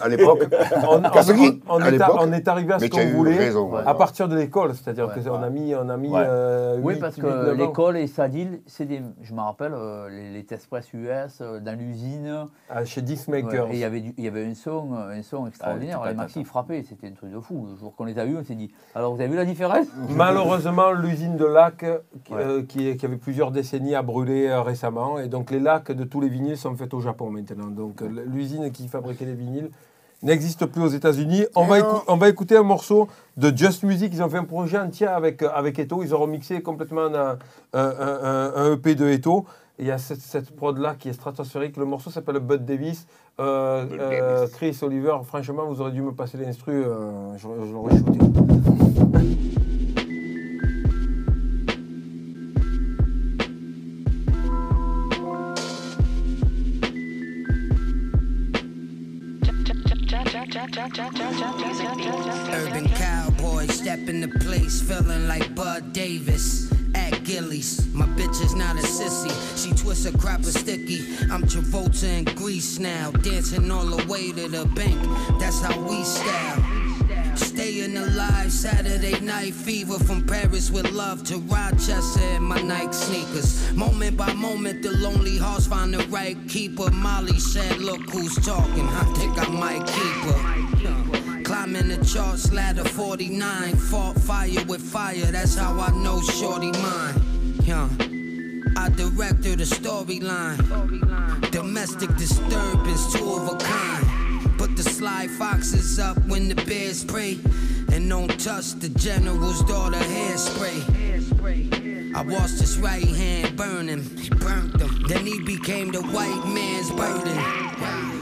à 0.00 0.08
l'époque. 0.08 0.46
on, 0.88 0.96
on- 1.04 1.10
Casse-gris, 1.10 1.60
on- 1.68 1.76
on 1.76 1.82
à 1.82 1.88
est, 1.88 1.90
l'époque. 1.92 2.16
on 2.20 2.32
est 2.32 2.48
arrivé 2.48 2.72
à 2.74 2.78
ce 2.78 2.86
qu'on 2.86 3.06
voulait 3.08 3.36
raison, 3.36 3.70
ouais. 3.72 3.82
à 3.84 3.94
partir 3.94 4.28
de 4.28 4.36
l'école, 4.36 4.74
c'est-à-dire 4.74 5.08
Ouais. 5.08 5.22
qu'on 5.22 5.42
a 5.42 5.50
mis, 5.50 5.74
on 5.74 5.88
a 5.88 5.96
mis 5.96 6.08
Ouais. 6.10 6.22
euh, 6.24 6.78
Oui, 6.82 6.96
parce 7.00 7.16
que 7.16 7.54
l'école 7.54 7.96
et 7.96 8.06
Sadil, 8.06 8.60
c'est 8.66 8.84
des. 8.86 9.02
Je 9.22 9.34
me 9.34 9.40
rappelle, 9.40 9.72
euh, 9.74 10.08
les, 10.08 10.32
les 10.32 10.44
tests 10.44 10.68
press 10.68 10.92
US, 10.92 11.40
euh, 11.40 11.60
dans 11.60 11.76
l'usine. 11.78 12.46
Ah, 12.70 12.84
chez 12.84 13.00
et 13.00 13.44
il 13.72 13.78
y 13.78 13.84
avait 13.84 14.02
il 14.16 14.24
y 14.24 14.28
avait 14.28 14.44
un 14.46 14.54
son, 14.54 14.94
euh, 14.94 15.18
un 15.18 15.22
son 15.22 15.46
extraordinaire. 15.46 16.00
Ah, 16.04 16.10
les 16.10 16.14
maxi 16.14 16.44
frappaient, 16.44 16.84
c'était 16.88 17.08
un 17.08 17.12
truc 17.12 17.32
de 17.32 17.40
fou. 17.40 17.66
Le 17.70 17.76
jour 17.76 17.94
qu'on 17.96 18.04
les 18.04 18.18
a 18.18 18.24
vus, 18.24 18.36
on 18.38 18.44
s'est 18.44 18.54
dit 18.54 18.70
Alors 18.94 19.14
vous 19.14 19.20
avez 19.20 19.30
vu 19.30 19.36
la 19.36 19.44
différence? 19.44 19.86
Malheureusement, 20.10 20.90
l'usine 20.92 21.36
de 21.36 21.46
lac, 21.46 21.84
qui, 22.24 22.32
Ouais. 22.34 22.42
euh, 22.42 22.62
qui, 22.62 22.96
qui 22.96 23.06
avait 23.06 23.16
plusieurs 23.16 23.50
décennies, 23.50 23.94
a 23.94 24.02
brûlé 24.02 24.46
euh, 24.48 24.60
récemment. 24.62 25.18
Et 25.18 25.28
donc, 25.28 25.50
les 25.50 25.60
lacs 25.60 25.90
de 25.92 26.04
tous 26.04 26.20
les 26.20 26.28
vinyles 26.28 26.56
sont 26.58 26.74
faits 26.76 26.92
au 26.94 27.00
Japon 27.00 27.30
maintenant. 27.30 27.68
Donc, 27.68 28.02
l'usine 28.26 28.70
qui 28.70 28.88
fabriquait 28.88 29.24
les 29.24 29.34
n'existe 30.22 30.66
plus 30.66 30.82
aux 30.82 30.88
États-Unis. 30.88 31.44
On, 31.54 31.64
va 31.66 32.02
on 32.08 32.16
va 32.16 32.28
écouter 32.28 32.56
un 32.56 32.62
morceau 32.62 33.08
de 33.36 33.56
Just 33.56 33.82
Music. 33.84 34.10
Ils 34.12 34.22
ont 34.22 34.28
fait 34.28 34.38
un 34.38 34.44
projet 34.44 34.78
entier 34.78 35.06
avec, 35.06 35.42
euh, 35.42 35.48
avec 35.54 35.78
Eto. 35.78 36.02
Ils 36.02 36.14
ont 36.14 36.18
remixé 36.18 36.60
complètement 36.60 37.02
un, 37.06 37.38
un- 37.72 37.94
un- 38.00 38.52
un 38.56 38.72
EP 38.72 38.94
de 38.94 39.06
Eto. 39.06 39.46
Et 39.78 39.82
il 39.82 39.86
y 39.86 39.92
a 39.92 39.98
cette, 39.98 40.20
cette 40.20 40.50
prod-là 40.56 40.96
qui 40.98 41.08
est 41.08 41.12
stratosphérique. 41.12 41.76
Le 41.76 41.84
morceau 41.84 42.10
s'appelle 42.10 42.40
Bud 42.40 42.64
Davis. 42.64 43.06
Euh, 43.38 43.84
Bud 43.86 44.00
euh, 44.00 44.40
Davis. 44.40 44.54
Chris 44.56 44.78
Oliver, 44.82 45.16
franchement, 45.24 45.66
vous 45.68 45.80
auriez 45.80 45.94
dû 45.94 46.02
me 46.02 46.12
passer 46.12 46.36
l'instru. 46.36 46.72
euh, 46.84 47.36
j'aurais- 47.38 47.64
je 47.66 47.72
l'aurais 47.72 47.96
shooté. 47.96 48.18
Step 64.08 64.14
into 64.14 64.38
place, 64.38 64.80
feeling 64.80 65.28
like 65.28 65.54
Bud 65.54 65.92
Davis. 65.92 66.72
At 66.94 67.24
Gillies, 67.24 67.86
my 67.94 68.06
bitch 68.06 68.42
is 68.42 68.54
not 68.54 68.76
a 68.76 68.82
sissy. 68.82 69.32
She 69.62 69.70
twists 69.72 70.04
her 70.04 70.16
crop 70.18 70.40
of 70.40 70.46
sticky. 70.46 71.00
I'm 71.30 71.42
Travolta 71.42 72.04
in 72.04 72.24
Greece 72.24 72.78
now, 72.78 73.10
dancing 73.10 73.70
all 73.70 73.84
the 73.84 74.04
way 74.06 74.32
to 74.32 74.48
the 74.48 74.64
bank. 74.74 74.98
That's 75.38 75.60
how 75.60 75.78
we 75.80 76.02
style. 76.04 76.64
Staying 77.36 77.96
alive, 77.96 78.50
Saturday 78.50 79.20
night 79.20 79.54
fever 79.54 79.98
from 79.98 80.26
Paris 80.26 80.70
with 80.70 80.90
love 80.92 81.22
to 81.24 81.38
Rochester 81.38 82.20
in 82.36 82.42
my 82.44 82.60
Nike 82.62 82.92
sneakers. 82.92 83.72
Moment 83.74 84.16
by 84.16 84.32
moment, 84.32 84.82
the 84.82 84.92
lonely 84.92 85.36
hearts 85.36 85.66
find 85.66 85.92
the 85.92 86.04
right 86.08 86.36
keeper. 86.48 86.90
Molly 86.90 87.38
said, 87.38 87.78
Look 87.78 88.00
who's 88.10 88.34
talking. 88.36 88.88
I 88.88 89.04
think 89.16 89.38
I 89.38 89.48
might 89.48 89.86
keep 89.86 90.32
her. 90.32 90.97
Climbing 91.68 91.88
the 91.88 92.02
charts, 92.02 92.50
ladder 92.50 92.82
49. 92.82 93.76
Fought 93.76 94.18
fire 94.22 94.64
with 94.68 94.80
fire, 94.80 95.26
that's 95.26 95.54
how 95.54 95.78
I 95.78 95.90
know 95.90 96.22
Shorty 96.22 96.72
mine. 96.72 97.14
Yeah. 97.62 97.90
I 98.74 98.88
directed 98.88 99.58
the 99.58 99.64
storyline. 99.64 100.56
Domestic 101.50 102.16
disturbance, 102.16 103.12
two 103.12 103.30
of 103.34 103.52
a 103.52 103.56
kind. 103.58 104.58
Put 104.58 104.76
the 104.76 104.82
sly 104.82 105.26
foxes 105.26 105.98
up 105.98 106.16
when 106.26 106.48
the 106.48 106.54
bears 106.54 107.00
spray. 107.00 107.38
And 107.92 108.08
don't 108.08 108.40
touch 108.40 108.72
the 108.80 108.88
general's 108.88 109.62
daughter 109.64 109.98
hairspray. 109.98 110.84
I 112.14 112.22
watched 112.22 112.60
his 112.60 112.78
right 112.78 113.04
hand 113.04 113.58
burn 113.58 113.88
him. 113.88 114.16
He 114.16 114.30
burnt 114.30 114.80
him. 114.80 115.02
Then 115.06 115.26
he 115.26 115.38
became 115.42 115.92
the 115.92 116.00
white 116.00 116.46
man's 116.46 116.90
burden. 116.92 118.17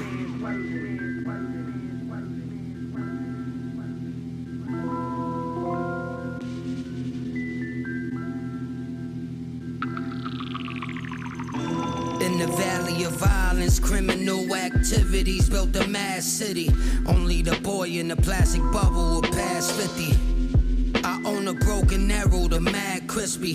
Violence, 13.57 13.81
criminal 13.81 14.55
activities 14.55 15.49
built 15.49 15.75
a 15.77 15.87
mass 15.89 16.25
city. 16.25 16.71
Only 17.07 17.41
the 17.41 17.59
boy 17.63 17.89
in 17.89 18.09
the 18.09 18.17
plastic 18.17 18.61
bubble 18.71 19.15
will 19.15 19.23
pass 19.23 19.71
50. 19.71 21.01
I 21.03 21.23
own 21.25 21.49
a 21.49 21.55
broken 21.55 22.11
arrow, 22.11 22.49
the 22.49 22.61
mad 22.61 23.09
crispy. 23.09 23.55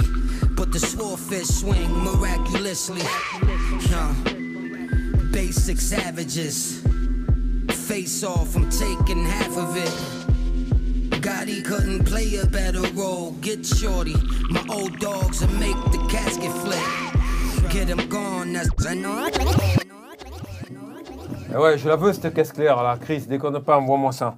But 0.55 0.71
the 0.71 0.79
swordfish 0.79 1.47
swing 1.47 1.91
miraculously. 2.03 3.01
Huh. 3.03 4.13
Basic 5.31 5.77
savages. 5.77 6.81
Face 7.87 8.23
off, 8.23 8.55
I'm 8.55 8.69
taking 8.71 9.23
half 9.23 9.55
of 9.55 9.77
it. 9.77 10.21
He 11.47 11.61
couldn't 11.61 12.05
play 12.05 12.37
a 12.37 12.45
better 12.45 12.81
role. 12.93 13.31
Get 13.41 13.65
shorty, 13.65 14.15
my 14.49 14.65
old 14.69 14.99
dogs 14.99 15.41
and 15.41 15.59
make 15.59 15.75
the 15.91 15.97
casket 16.09 16.51
flip. 16.63 17.71
Get 17.71 17.89
him 17.89 18.07
gone, 18.07 18.53
that's 18.53 18.69
ouais, 21.59 21.77
je 21.77 21.87
la 21.87 21.95
veux 21.95 22.13
cette 22.13 22.33
caisse 22.33 22.51
claire 22.51 22.81
là, 22.83 22.97
Chris, 22.99 23.21
déconne 23.27 23.59
pas, 23.61 23.77
envoie-moi 23.77 24.11
ça. 24.11 24.35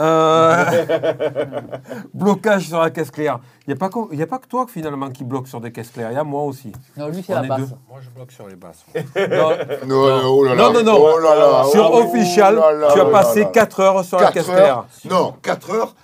Euh, 0.00 0.64
blocage 2.14 2.68
sur 2.68 2.80
la 2.80 2.90
caisse 2.90 3.10
claire. 3.10 3.38
Il 3.66 3.70
n'y 3.70 3.74
a, 3.74 3.76
pas 3.76 3.88
que- 3.88 4.14
y 4.14 4.22
a 4.22 4.26
pas 4.26 4.38
que 4.38 4.46
toi 4.46 4.66
finalement 4.68 5.10
qui 5.10 5.24
bloque 5.24 5.48
sur 5.48 5.60
des 5.60 5.72
caisses 5.72 5.90
claires, 5.90 6.10
il 6.10 6.14
y 6.14 6.18
a 6.18 6.24
moi 6.24 6.42
aussi. 6.42 6.72
Non, 6.96 7.08
lui, 7.08 7.22
c'est 7.26 7.34
la 7.34 7.42
basse. 7.42 7.60
deux. 7.60 7.68
Moi, 7.88 8.00
je 8.02 8.10
bloque 8.10 8.32
sur 8.32 8.46
les 8.48 8.56
basses. 8.56 8.84
Non, 8.94 9.50
Non, 9.86 10.20
oh 10.24 10.44
là 10.44 10.54
là. 10.54 10.62
non, 10.62 10.72
non, 10.72 10.82
non. 10.82 10.96
Oh 10.98 11.18
là 11.18 11.34
là, 11.34 11.64
sur 11.70 11.90
oh 11.92 12.02
Official, 12.04 12.54
là 12.56 12.72
là 12.72 12.88
tu 12.92 13.00
as 13.00 13.04
là 13.04 13.10
passé 13.10 13.40
là. 13.40 13.46
4 13.46 13.80
heures 13.80 14.04
sur 14.04 14.18
la 14.18 14.24
4 14.26 14.34
caisse 14.34 14.46
claire. 14.46 14.84
Non, 15.10 15.34
4 15.42 15.70
heures 15.74 15.94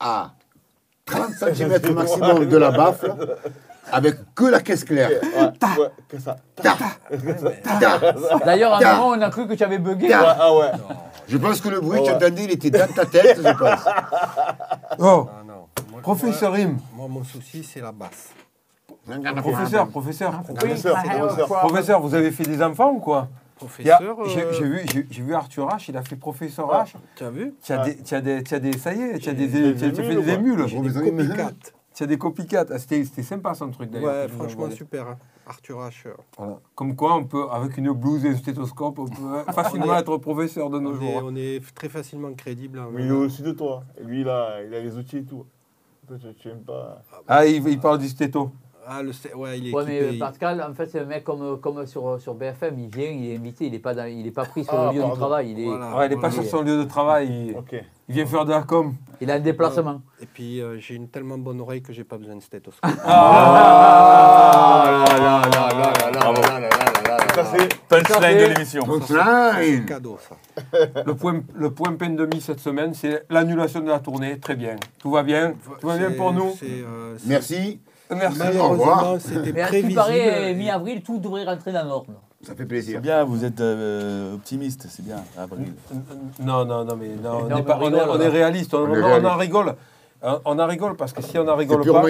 à 0.00 0.30
30 1.06 1.30
cm 1.54 1.94
maximum 1.94 2.44
de 2.46 2.56
la 2.56 2.70
baffle, 2.70 3.14
avec 3.92 4.14
que 4.34 4.44
la 4.44 4.60
caisse 4.60 4.84
claire. 4.84 5.10
Ouais, 5.10 5.42
ouais, 5.78 5.88
que 6.08 6.18
ça. 6.18 6.36
Ta, 6.56 6.76
ta. 6.76 8.44
D'ailleurs, 8.44 8.74
à 8.74 8.78
un 8.86 8.96
moment, 8.96 9.08
on 9.16 9.20
a 9.22 9.30
cru 9.30 9.46
que 9.46 9.54
tu 9.54 9.62
avais 9.64 9.78
bugué. 9.78 10.12
Ah 10.12 10.54
ouais. 10.54 10.70
Je 11.28 11.36
pense 11.36 11.60
que 11.60 11.68
le 11.68 11.80
bruit 11.80 12.00
que 12.00 12.06
tu 12.06 12.12
entendais, 12.12 12.44
il 12.44 12.50
était 12.52 12.70
dans 12.70 12.86
ta 12.92 13.04
tête, 13.06 13.36
je 13.38 13.52
pense. 13.52 13.80
Oh, 15.00 15.28
Ah 15.30 15.44
non. 15.46 15.66
Moi, 15.92 16.00
professeur 16.02 16.50
moi, 16.50 16.58
Rim, 16.58 16.78
Moi, 16.94 17.06
mon 17.08 17.22
souci, 17.24 17.62
c'est 17.62 17.80
la 17.80 17.92
basse. 17.92 18.30
professeur, 19.42 19.88
professeur. 19.88 20.42
Professeur, 20.42 20.96
professeur. 21.02 21.48
Professeur, 21.60 22.00
vous 22.00 22.14
avez 22.14 22.30
fait 22.30 22.44
des 22.44 22.62
enfants 22.62 22.90
ou 22.92 22.98
quoi? 23.00 23.28
Professeur, 23.56 24.00
J'ai 24.26 24.42
euh, 24.42 24.52
j'ai 24.52 24.64
vu, 24.64 24.80
j'ai- 24.92 25.06
j'ai 25.10 25.22
vu 25.22 25.34
Arthur 25.34 25.66
H, 25.68 25.86
il 25.88 25.96
a 25.96 26.02
fait 26.02 26.14
professeur. 26.16 26.68
H. 26.72 26.92
tu 27.16 27.24
as 27.24 27.30
vu? 27.30 27.54
Tu 27.62 27.72
as, 27.72 27.78
des, 27.78 27.96
tu 27.96 28.14
as 28.14 28.20
des, 28.20 28.42
tu 28.44 28.54
as 28.54 28.58
des, 28.60 28.78
ça 28.78 28.92
y 28.94 29.02
est, 29.02 29.18
tu 29.18 29.28
as 29.28 29.32
des, 29.32 29.48
Des 29.48 29.74
tu 29.74 29.84
as- 29.84 29.90
tu 29.90 30.00
as 30.00 30.04
fait 30.04 30.12
émules, 30.12 30.24
des 30.24 30.24
quoi. 30.24 30.32
émules. 30.34 30.68
J'ai 30.68 30.80
des 30.80 30.96
as 32.02 32.06
des 32.06 32.18
copycats. 32.18 32.66
Ah, 32.70 32.78
C'était 32.78 33.04
c'était 33.04 33.22
sympa 33.22 33.54
son 33.54 33.70
truc 33.70 33.90
d'ailleurs. 33.90 34.08
Ouais, 34.24 34.28
franchement, 34.28 34.70
super. 34.70 35.08
hein. 35.08 35.18
Arthur 35.46 35.78
H. 35.78 36.06
euh, 36.06 36.12
Voilà. 36.36 36.58
Comme 36.74 36.94
quoi, 36.94 37.14
on 37.16 37.24
peut, 37.24 37.46
avec 37.50 37.76
une 37.78 37.90
blouse 37.92 38.24
et 38.24 38.28
un 38.30 38.36
stéthoscope, 38.36 38.98
on 38.98 39.06
peut 39.06 39.42
facilement 39.52 39.94
être 39.96 40.16
professeur 40.18 40.68
de 40.70 40.78
nos 40.78 40.90
On 40.90 41.00
est, 41.00 41.12
jours. 41.12 41.22
on 41.24 41.36
est 41.36 41.74
très 41.74 41.88
facilement 41.88 42.32
crédible. 42.34 42.78
hein. 42.78 42.88
Mais 42.92 43.02
il 43.04 43.08
est 43.08 43.12
au-dessus 43.12 43.42
de 43.42 43.52
toi. 43.52 43.82
Et 43.98 44.04
lui, 44.04 44.24
là, 44.24 44.62
il 44.66 44.74
a 44.74 44.80
les 44.80 44.96
outils 44.96 45.18
et 45.18 45.24
tout. 45.24 45.46
Toi, 46.06 46.16
tu, 46.20 46.34
tu 46.34 46.48
aimes 46.48 46.62
pas. 46.64 47.02
Ah, 47.26 47.46
il, 47.46 47.66
il 47.66 47.78
parle 47.80 47.98
du 47.98 48.08
stéto. 48.08 48.50
Ah, 48.90 49.02
le, 49.02 49.10
ouais, 49.36 49.58
il 49.58 49.68
est 49.68 49.74
Ouais, 49.74 49.84
mais 49.86 50.00
euh, 50.02 50.18
Pascal, 50.18 50.64
en 50.66 50.72
fait, 50.72 50.86
c'est 50.86 51.00
un 51.00 51.04
mec 51.04 51.22
comme, 51.22 51.60
comme 51.60 51.84
sur, 51.86 52.18
sur 52.18 52.32
BFM. 52.34 52.78
Il 52.78 52.88
vient, 52.88 53.10
il 53.10 53.30
est 53.32 53.36
invité, 53.36 53.66
il 53.66 53.72
n'est 53.72 53.78
pas, 53.78 53.92
dans- 53.94 54.06
il 54.06 54.26
est 54.26 54.30
pas 54.30 54.46
pris 54.46 54.64
sur 54.64 54.72
Ah, 54.72 54.86
le 54.90 54.94
lieu 54.96 55.00
pardon. 55.00 55.12
du 55.14 55.20
travail. 55.20 55.50
Il, 55.50 55.60
est, 55.60 55.66
Voilà. 55.66 55.94
Ouais, 55.96 56.08
n'est 56.08 56.16
pas 56.16 56.30
sur 56.30 56.44
son 56.44 56.62
lieu 56.62 56.78
de 56.78 56.84
travail, 56.84 57.54
il, 58.08 58.14
vient 58.14 58.24
faire 58.24 58.46
de 58.46 58.50
la 58.52 58.62
com. 58.62 58.94
il 59.20 59.30
a 59.30 59.34
un 59.34 59.40
déplacement. 59.40 60.00
Et 60.22 60.26
puis, 60.26 60.62
euh, 60.62 60.78
j'ai 60.78 60.94
une 60.94 61.08
tellement 61.08 61.36
bonne 61.36 61.60
oreille 61.60 61.82
que 61.82 61.92
j'ai 61.92 62.04
pas 62.04 62.16
besoin 62.16 62.36
de 62.36 62.40
stéthoscope. 62.40 62.90
Ah, 63.04 65.04
là, 65.06 65.18
là, 65.18 65.42
là, 65.50 65.50
là, 65.50 65.92
là, 65.92 66.10
là. 66.10 66.20
Bravo. 66.20 66.42
Ça, 67.34 67.44
c'est. 67.56 67.68
Punchline 67.88 68.38
de 68.38 68.44
l'émission. 68.54 68.82
Punchline 68.84 69.84
cadeau, 69.84 70.18
ça. 70.28 70.36
Le 71.06 71.14
point, 71.14 71.40
le 71.54 71.70
point 71.70 71.92
peine 71.94 72.16
de 72.16 72.26
mi 72.26 72.40
cette 72.40 72.60
semaine, 72.60 72.94
c'est 72.94 73.24
l'annulation 73.30 73.80
de 73.80 73.88
la 73.88 73.98
tournée. 74.00 74.38
Très 74.40 74.56
bien. 74.56 74.76
Tout 74.98 75.10
va 75.10 75.22
bien. 75.22 75.54
Tout 75.80 75.86
va 75.86 75.96
bien 75.98 76.10
pour 76.12 76.32
nous. 76.32 76.52
euh, 76.62 77.16
Merci. 77.26 77.80
Merci. 78.10 78.38
Malheureusement, 78.38 79.18
c'était 79.18 79.52
Mais 79.52 79.60
à 79.60 79.66
ce 79.66 79.70
qui 79.72 79.78
prévisible. 79.80 79.94
paraît, 79.94 80.50
et- 80.52 80.54
mi-avril, 80.54 81.02
tout 81.02 81.18
devrait 81.18 81.44
rentrer 81.44 81.72
dans 81.72 81.84
l'ordre. 81.84 82.12
Ça 82.42 82.52
fait 82.52 82.58
C'est 82.58 82.64
plaisir. 82.66 83.00
bien, 83.00 83.24
vous 83.24 83.44
êtes 83.44 83.60
euh, 83.60 84.34
optimiste, 84.34 84.86
c'est 84.88 85.04
bien, 85.04 85.16
Avril. 85.36 85.72
Non, 86.40 86.64
non, 86.64 86.84
non, 86.84 86.96
mais 86.96 87.08
non, 87.22 87.30
on, 87.30 87.42
non, 87.42 87.48
est 87.50 87.54
mais 87.56 87.62
pas- 87.62 87.76
on 87.76 87.84
on 87.86 87.92
est, 87.92 88.00
rigole, 88.00 88.08
on 88.10 88.20
est 88.20 88.24
là. 88.24 88.30
réaliste, 88.30 88.74
on, 88.74 88.78
On 88.84 88.94
est 88.94 89.02
on 89.02 89.24
en 89.24 89.36
rigole. 89.36 89.74
On 90.20 90.58
en 90.58 90.66
rigole 90.66 90.96
parce 90.96 91.12
que 91.12 91.22
si 91.22 91.38
on 91.38 91.44
C'est 91.44 91.52
rigole 91.52 91.78
pas, 91.92 92.02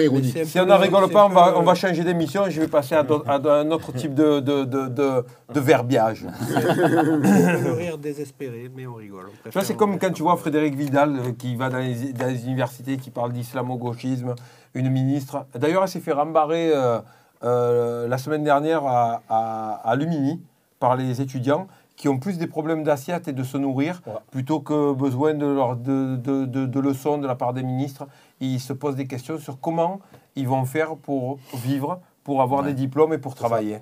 si 0.45 0.59
on 0.59 0.65
n'en 0.65 0.77
rigole 0.77 1.09
pas, 1.09 1.25
on 1.25 1.29
va, 1.29 1.51
peu- 1.51 1.57
on 1.57 1.61
va 1.61 1.75
changer 1.75 2.03
d'émission 2.03 2.47
et 2.47 2.51
je 2.51 2.59
vais 2.61 2.67
passer 2.67 2.95
à, 2.95 3.03
un 3.05 3.71
autre 3.71 3.91
type 3.93 4.15
de, 4.15 4.39
de, 4.39 4.63
de, 4.63 4.87
de, 4.87 5.25
de 5.53 5.59
verbiage. 5.59 6.25
le 6.49 7.71
rire 7.73 7.97
désespéré, 7.99 8.71
mais 8.75 8.87
on 8.87 8.95
rigole. 8.95 9.25
on 9.45 9.49
vois, 9.49 9.63
c'est 9.63 9.75
comme 9.75 9.99
quand 9.99 10.11
tu 10.11 10.23
vois 10.23 10.37
Frédéric 10.37 10.75
Vidal 10.75 11.15
euh, 11.17 11.31
qui 11.37 11.55
va 11.55 11.69
dans 11.69 11.77
les, 11.77 12.11
dans 12.13 12.25
les 12.27 12.43
universités, 12.45 12.97
qui 12.97 13.11
parle 13.11 13.31
d'islamo-gauchisme, 13.31 14.33
une 14.73 14.89
ministre. 14.89 15.45
D'ailleurs, 15.55 15.83
elle 15.83 15.89
s'est 15.89 15.99
fait 15.99 16.11
rembarrer 16.13 16.71
euh, 16.73 16.99
euh, 17.43 18.07
la 18.07 18.17
semaine 18.17 18.43
dernière 18.43 18.85
à, 18.85 19.21
à, 19.29 19.81
à 19.83 19.95
Lumini 19.95 20.41
par 20.79 20.95
les 20.95 21.21
étudiants 21.21 21.67
qui 21.99 22.07
ont 22.07 22.17
plus 22.17 22.37
des 22.37 22.47
problèmes 22.47 22.83
d'assiette 22.85 23.27
et 23.27 23.33
de 23.33 23.43
se 23.43 23.57
nourrir 23.57 24.01
Ouais. 24.07 24.13
plutôt 24.31 24.61
que 24.61 24.93
besoin 24.93 25.33
de, 25.33 25.45
leur, 25.45 25.75
de, 25.75 26.15
de, 26.15 26.45
de, 26.45 26.65
de 26.65 26.79
leçons 26.79 27.17
de 27.17 27.27
la 27.27 27.35
part 27.35 27.53
des 27.53 27.61
ministres. 27.61 28.07
Ils 28.39 28.61
se 28.61 28.71
posent 28.71 28.95
des 28.95 29.05
questions 29.05 29.37
sur 29.37 29.59
comment 29.59 29.99
ils 30.37 30.47
vont 30.47 30.63
faire 30.63 30.95
pour 30.95 31.39
vivre, 31.55 31.99
pour 32.23 32.41
avoir 32.41 32.63
des 32.63 32.73
diplômes 32.73 33.11
et 33.13 33.17
pour 33.17 33.35
travailler. 33.35 33.79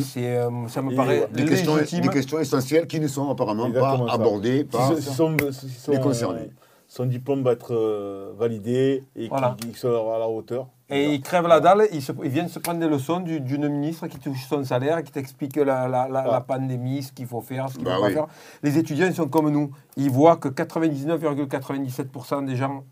C'est, 0.00 0.38
euh, 0.38 0.48
ça 0.68 0.80
me 0.80 0.92
Et 0.92 0.96
paraît 0.96 1.28
Des 1.30 1.44
questions, 1.44 1.76
légitime. 1.76 2.00
des 2.00 2.08
questions 2.08 2.38
essentielles 2.40 2.86
qui 2.86 3.00
ne 3.00 3.06
sont 3.08 3.28
apparemment 3.28 3.66
Exactement 3.66 4.06
pas 4.06 4.12
ça. 4.12 4.14
abordées 4.14 4.64
par. 4.64 4.96
Si 4.96 5.02
son, 5.02 5.36
si 5.52 5.68
son- 5.68 5.92
les 5.92 6.00
concernés. 6.00 6.50
Son 6.88 7.04
diplôme 7.06 7.42
va 7.42 7.52
être 7.52 7.74
euh, 7.74 8.32
validé 8.36 9.04
et 9.14 9.28
Voilà. 9.28 9.54
qu'il 9.60 9.86
à 9.86 10.18
la 10.18 10.28
hauteur. 10.28 10.66
Et 10.90 11.12
ils 11.12 11.20
crèvent 11.20 11.46
la 11.46 11.60
dalle, 11.60 11.86
ils, 11.92 12.00
se- 12.00 12.12
viennent 12.12 12.48
se 12.48 12.58
prendre 12.58 12.80
des 12.80 12.88
leçons 12.88 13.20
du- 13.20 13.40
d'une 13.40 13.68
ministre 13.68 14.06
qui 14.06 14.18
touche 14.18 14.46
son 14.48 14.64
salaire, 14.64 15.04
qui 15.04 15.12
t'explique 15.12 15.56
la, 15.56 15.86
la, 15.86 16.08
la, 16.08 16.24
la 16.26 16.40
pandémie, 16.40 17.02
ce 17.02 17.12
qu'il 17.12 17.26
faut 17.26 17.42
faire, 17.42 17.68
ce 17.68 17.74
qu'il 17.74 17.84
ne 17.84 17.90
Bah 17.90 17.96
faut 17.96 18.02
pas 18.04 18.10
faire. 18.10 18.26
Les 18.62 18.78
étudiants, 18.78 19.06
ils 19.06 19.14
sont 19.14 19.28
comme 19.28 19.50
nous. 19.50 19.70
Ils 19.98 20.10
voient 20.10 20.38
que 20.38 20.48
99,97% 20.48 22.44
des 22.46 22.56
gens 22.56 22.84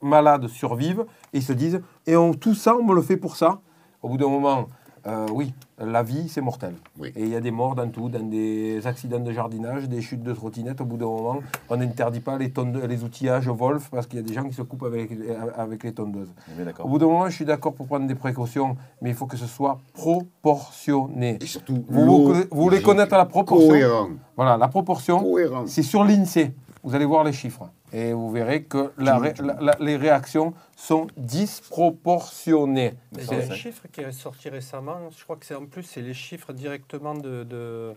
malades 0.00 0.48
survivent 0.48 1.04
et 1.34 1.38
ils 1.38 1.42
se 1.42 1.52
disent 1.52 1.82
Et 2.06 2.16
on, 2.16 2.32
tout 2.34 2.54
ça, 2.54 2.74
on 2.74 2.82
me 2.84 2.94
le 2.94 3.02
fait 3.02 3.16
pour 3.18 3.36
ça. 3.36 3.60
Au 4.02 4.08
bout 4.08 4.16
d'un 4.16 4.28
moment, 4.28 4.66
euh, 5.06 5.26
oui, 5.32 5.52
la 5.78 6.02
vie, 6.02 6.28
c'est 6.28 6.40
mortel. 6.40 6.74
Oui. 6.98 7.12
Et 7.16 7.22
il 7.22 7.28
y 7.28 7.34
a 7.36 7.40
des 7.40 7.50
morts 7.50 7.74
dans 7.74 7.88
tout, 7.88 8.08
dans 8.08 8.22
des 8.28 8.86
accidents 8.86 9.18
de 9.20 9.32
jardinage, 9.32 9.88
des 9.88 10.00
chutes 10.00 10.22
de 10.22 10.32
trottinettes. 10.32 10.80
Au 10.80 10.84
bout 10.84 10.96
d'un 10.96 11.06
moment, 11.06 11.38
on 11.68 11.76
n'interdit 11.76 12.20
pas 12.20 12.38
les, 12.38 12.50
tonde- 12.50 12.82
les 12.88 13.02
outillages 13.02 13.48
Wolf 13.48 13.88
parce 13.90 14.06
qu'il 14.06 14.20
y 14.20 14.22
a 14.22 14.26
des 14.26 14.34
gens 14.34 14.44
qui 14.44 14.54
se 14.54 14.62
coupent 14.62 14.84
avec, 14.84 15.10
avec 15.56 15.82
les 15.82 15.92
tondeuses. 15.92 16.32
On 16.56 16.66
est 16.68 16.80
Au 16.80 16.88
bout 16.88 16.98
d'un 16.98 17.06
moment, 17.06 17.28
je 17.28 17.34
suis 17.34 17.44
d'accord 17.44 17.74
pour 17.74 17.86
prendre 17.86 18.06
des 18.06 18.14
précautions, 18.14 18.76
mais 19.00 19.10
il 19.10 19.14
faut 19.16 19.26
que 19.26 19.36
ce 19.36 19.46
soit 19.46 19.78
proportionné. 19.92 21.38
Et 21.40 21.46
surtout, 21.46 21.84
Vous, 21.88 22.34
voulez 22.50 22.82
connaître 22.82 23.16
la 23.16 23.24
proportion 23.26 23.68
Cohérent. 23.68 24.08
Voilà, 24.36 24.56
la 24.56 24.68
proportion, 24.68 25.24
c'est 25.66 25.82
sur 25.82 26.04
l'INSEE. 26.04 26.52
Vous 26.84 26.94
allez 26.94 27.04
voir 27.04 27.22
les 27.24 27.32
chiffres. 27.32 27.68
Et 27.92 28.12
vous 28.12 28.30
verrez 28.30 28.64
que 28.64 28.92
la 28.98 29.18
ré- 29.18 29.34
la- 29.38 29.56
la- 29.60 29.76
les 29.80 29.96
réactions 29.96 30.52
sont 30.76 31.06
disproportionnées. 31.16 32.94
Mais 33.14 33.22
C'est- 33.22 33.42
C'est 33.42 33.52
un 33.52 33.54
chiffre 33.54 33.86
qui 33.92 34.00
est 34.00 34.12
sorti 34.12 34.48
récemment. 34.48 34.98
Je 35.16 35.22
crois 35.24 35.36
que 35.36 35.46
c'est 35.46 35.54
en 35.54 35.66
plus 35.66 35.82
c'est 35.84 36.00
les 36.02 36.14
chiffres 36.14 36.52
directement 36.52 37.14
de, 37.14 37.44
de, 37.44 37.92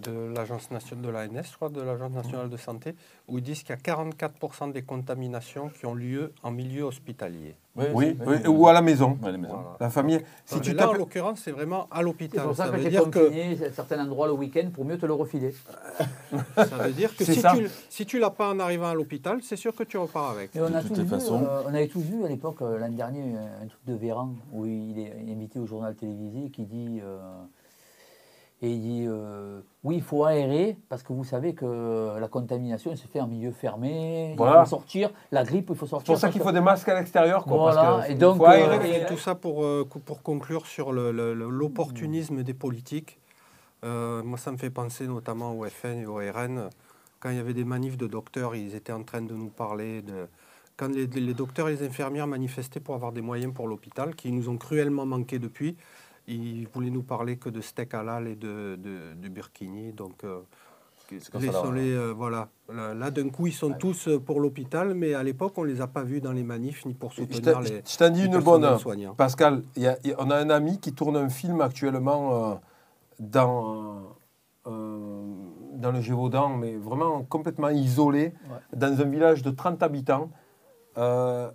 de 0.00 0.32
l'agence 0.36 0.70
nationale 0.70 1.04
de 1.04 1.10
l'ANS, 1.10 1.44
je 1.50 1.56
crois, 1.56 1.68
de 1.68 1.80
l'agence 1.80 2.12
nationale 2.12 2.48
de 2.48 2.56
santé, 2.56 2.94
où 3.28 3.38
ils 3.38 3.42
disent 3.44 3.62
qu'il 3.62 3.70
y 3.74 3.78
a 3.78 3.94
44% 3.94 4.72
des 4.72 4.82
contaminations 4.82 5.68
qui 5.68 5.86
ont 5.86 5.94
lieu 5.94 6.32
en 6.42 6.50
milieu 6.50 6.84
hospitalier. 6.84 7.54
Oui, 7.76 7.86
oui, 8.26 8.46
ou 8.48 8.66
à 8.66 8.72
la 8.72 8.82
maison. 8.82 9.16
À 9.22 9.30
la 9.30 9.38
maison. 9.38 9.54
Voilà. 9.54 9.76
La 9.80 9.90
famille. 9.90 10.20
Si 10.44 10.60
tu 10.60 10.72
là, 10.72 10.90
en 10.90 10.92
l'occurrence, 10.92 11.40
c'est 11.44 11.52
vraiment 11.52 11.86
à 11.90 11.98
C'est 11.98 12.02
l'hôpital. 12.02 12.44
pour 12.46 12.56
ça, 12.56 12.64
Ça 12.66 12.70
que 12.72 13.10
que 13.10 13.18
confiné 13.20 13.64
à 13.64 13.72
certains 13.72 14.04
endroits 14.04 14.26
le 14.26 14.32
week-end 14.32 14.70
pour 14.74 14.84
mieux 14.84 14.98
te 14.98 15.06
le 15.06 15.12
refiler. 15.12 15.54
ça 16.56 16.64
veut 16.78 16.92
dire 16.92 17.14
que 17.16 17.24
C'est 17.24 17.34
si 17.34 17.40
ça. 17.40 17.52
tu 17.56 17.68
si 17.88 18.06
tu 18.06 18.18
l'as 18.18 18.30
pas 18.30 18.50
en 18.50 18.58
arrivant 18.58 18.88
à 18.88 18.94
l'hôpital, 18.94 19.38
c'est 19.42 19.56
sûr 19.56 19.74
que 19.74 19.84
tu 19.84 19.96
repars 19.98 20.30
avec. 20.30 20.54
Et 20.56 20.60
on, 20.60 20.66
a 20.74 20.82
De 20.82 21.02
vu, 21.02 21.06
façon. 21.08 21.42
euh, 21.44 21.62
on 21.66 21.68
avait 21.74 21.86
tous 21.88 22.00
vu 22.00 22.24
à 22.24 22.28
l'époque, 22.28 22.60
euh, 22.62 22.78
l'an 22.78 22.90
dernier, 22.90 23.22
un 23.62 23.66
truc 23.66 23.84
de 23.86 23.94
Véran, 23.94 24.34
où 24.52 24.66
il 24.66 24.98
est 24.98 25.12
invité 25.32 25.58
au 25.58 25.66
journal 25.66 25.94
télévisé 25.94 26.50
qui 26.50 26.64
dit. 26.64 27.00
euh, 27.02 27.18
et 28.62 28.70
il 28.70 28.80
dit 28.80 29.04
euh, 29.08 29.60
Oui, 29.84 29.96
il 29.96 30.02
faut 30.02 30.24
aérer 30.24 30.76
parce 30.88 31.02
que 31.02 31.12
vous 31.12 31.24
savez 31.24 31.54
que 31.54 32.18
la 32.18 32.28
contamination 32.28 32.90
elle 32.90 32.98
se 32.98 33.06
fait 33.06 33.20
en 33.20 33.26
milieu 33.26 33.52
fermé. 33.52 34.34
Voilà. 34.36 34.60
Il 34.60 34.64
faut 34.64 34.70
sortir. 34.70 35.10
La 35.32 35.44
grippe, 35.44 35.68
il 35.70 35.76
faut 35.76 35.86
C'est 35.86 35.90
sortir. 35.90 36.12
pour 36.14 36.20
ça 36.20 36.28
qu'il 36.30 36.42
faut 36.42 36.52
des 36.52 36.60
masques 36.60 36.88
à 36.88 36.94
l'extérieur. 36.98 37.44
quoi, 37.44 37.72
parce 37.72 37.76
Voilà, 37.76 38.06
que 38.06 38.12
et 38.12 38.14
donc, 38.16 38.36
faut 38.36 38.44
aérer. 38.46 38.76
euh, 39.00 39.02
Et 39.02 39.06
tout 39.06 39.16
ça 39.18 39.34
pour, 39.34 39.64
euh, 39.64 39.88
pour 40.04 40.22
conclure 40.22 40.66
sur 40.66 40.92
le- 40.92 41.10
le- 41.12 41.34
le- 41.34 41.48
l'opportunisme 41.48 42.42
des 42.42 42.54
politiques. 42.54 43.18
Euh, 43.84 44.22
moi, 44.22 44.36
ça 44.36 44.52
me 44.52 44.58
fait 44.58 44.68
penser 44.70 45.06
notamment 45.06 45.52
au 45.58 45.64
FN 45.64 46.00
et 46.00 46.06
au 46.06 46.16
RN. 46.16 46.68
Quand 47.18 47.30
il 47.30 47.36
y 47.36 47.40
avait 47.40 47.54
des 47.54 47.64
manifs 47.64 47.96
de 47.96 48.06
docteurs, 48.06 48.54
ils 48.54 48.74
étaient 48.74 48.92
en 48.92 49.02
train 49.04 49.22
de 49.22 49.34
nous 49.34 49.48
parler 49.48 50.02
de... 50.02 50.26
Quand 50.76 50.88
les, 50.88 51.06
les 51.06 51.34
docteurs 51.34 51.68
et 51.68 51.76
les 51.76 51.86
infirmières 51.86 52.26
manifestaient 52.26 52.80
pour 52.80 52.94
avoir 52.94 53.12
des 53.12 53.20
moyens 53.20 53.52
pour 53.52 53.68
l'hôpital, 53.68 54.14
qui 54.14 54.32
nous 54.32 54.48
ont 54.48 54.56
cruellement 54.56 55.04
manqué 55.04 55.38
depuis, 55.38 55.76
ils 56.26 56.66
voulaient 56.68 56.90
nous 56.90 57.02
parler 57.02 57.36
que 57.36 57.48
de 57.48 57.60
steak 57.60 57.94
halal 57.94 58.26
et 58.28 58.36
de, 58.36 58.76
de, 58.76 59.14
de 59.14 59.28
burkini. 59.28 59.92
Donc, 59.92 60.22
euh, 60.24 60.40
ça, 61.18 61.30
là, 61.34 61.40
laissons-les, 61.40 61.92
euh, 61.92 62.12
voilà. 62.16 62.48
Là, 62.72 62.94
là, 62.94 63.10
d'un 63.10 63.28
coup, 63.30 63.46
ils 63.48 63.52
sont 63.52 63.72
tous 63.72 64.06
euh, 64.08 64.18
pour 64.20 64.38
l'hôpital, 64.40 64.94
mais 64.94 65.14
à 65.14 65.22
l'époque, 65.24 65.54
on 65.56 65.64
ne 65.64 65.68
les 65.70 65.80
a 65.80 65.86
pas 65.88 66.04
vus 66.04 66.20
dans 66.20 66.32
les 66.32 66.44
manifs 66.44 66.84
ni 66.86 66.94
pour 66.94 67.10
Je 67.12 67.22
soutenir 67.22 67.54
t'en- 67.54 67.60
les, 67.60 67.82
je 67.84 67.96
t'en 67.98 68.10
dis 68.10 68.20
les 68.20 68.26
une 68.28 68.38
bonne. 68.38 68.62
Pascal, 69.16 69.62
il 69.76 69.82
y 69.82 69.86
a- 69.88 69.98
il 70.04 70.10
y 70.10 70.12
a- 70.12 70.16
on 70.20 70.30
a 70.30 70.36
un 70.36 70.50
ami 70.50 70.78
qui 70.78 70.92
tourne 70.92 71.16
un 71.16 71.28
film 71.28 71.60
actuellement 71.60 72.52
euh, 72.52 72.54
dans, 73.18 74.16
dans 74.66 75.92
le 75.92 76.00
Gévaudan, 76.00 76.50
mais 76.56 76.76
vraiment 76.76 77.22
complètement 77.24 77.70
isolé, 77.70 78.34
dans 78.74 79.00
un 79.00 79.04
village 79.04 79.42
de 79.42 79.50
30 79.50 79.82
habitants. 79.82 80.30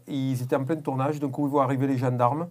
Ils 0.08 0.42
étaient 0.42 0.56
en 0.56 0.66
plein 0.66 0.76
tournage, 0.78 1.20
d'un 1.20 1.30
coup 1.30 1.48
ils 1.48 1.52
voient 1.52 1.64
arriver 1.64 1.88
les 1.88 1.98
gendarmes 1.98 2.48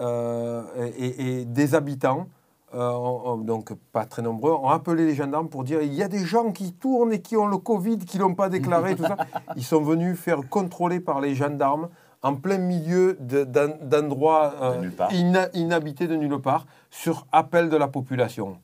et, 0.00 1.40
et 1.40 1.44
des 1.44 1.74
habitants, 1.74 2.26
euh, 2.74 3.36
donc 3.36 3.72
pas 3.92 4.04
très 4.04 4.22
nombreux, 4.22 4.50
ont 4.52 4.68
appelé 4.68 5.06
les 5.06 5.14
gendarmes 5.14 5.48
pour 5.48 5.62
dire 5.64 5.80
il 5.82 5.94
y 5.94 6.02
a 6.02 6.08
des 6.08 6.24
gens 6.24 6.50
qui 6.52 6.72
tournent 6.72 7.12
et 7.12 7.20
qui 7.20 7.36
ont 7.36 7.46
le 7.46 7.58
Covid, 7.58 7.98
qui 7.98 8.16
ne 8.18 8.22
l'ont 8.22 8.34
pas 8.34 8.48
déclaré, 8.48 8.96
tout 8.96 9.04
ça. 9.04 9.16
Ils 9.56 9.64
sont 9.64 9.82
venus 9.82 10.18
faire 10.18 10.40
contrôler 10.50 11.00
par 11.00 11.20
les 11.20 11.34
gendarmes 11.34 11.88
en 12.22 12.34
plein 12.34 12.58
milieu 12.58 13.16
de- 13.20 13.44
d'en- 13.44 13.76
d'endroits 13.82 14.54
euh, 14.60 14.80
De 15.10 15.14
ina- 15.14 15.48
inhabités 15.54 16.06
de 16.08 16.16
nulle 16.16 16.40
part, 16.40 16.66
sur 16.90 17.26
appel 17.32 17.68
de 17.68 17.76
la 17.76 17.86
population. 17.86 18.56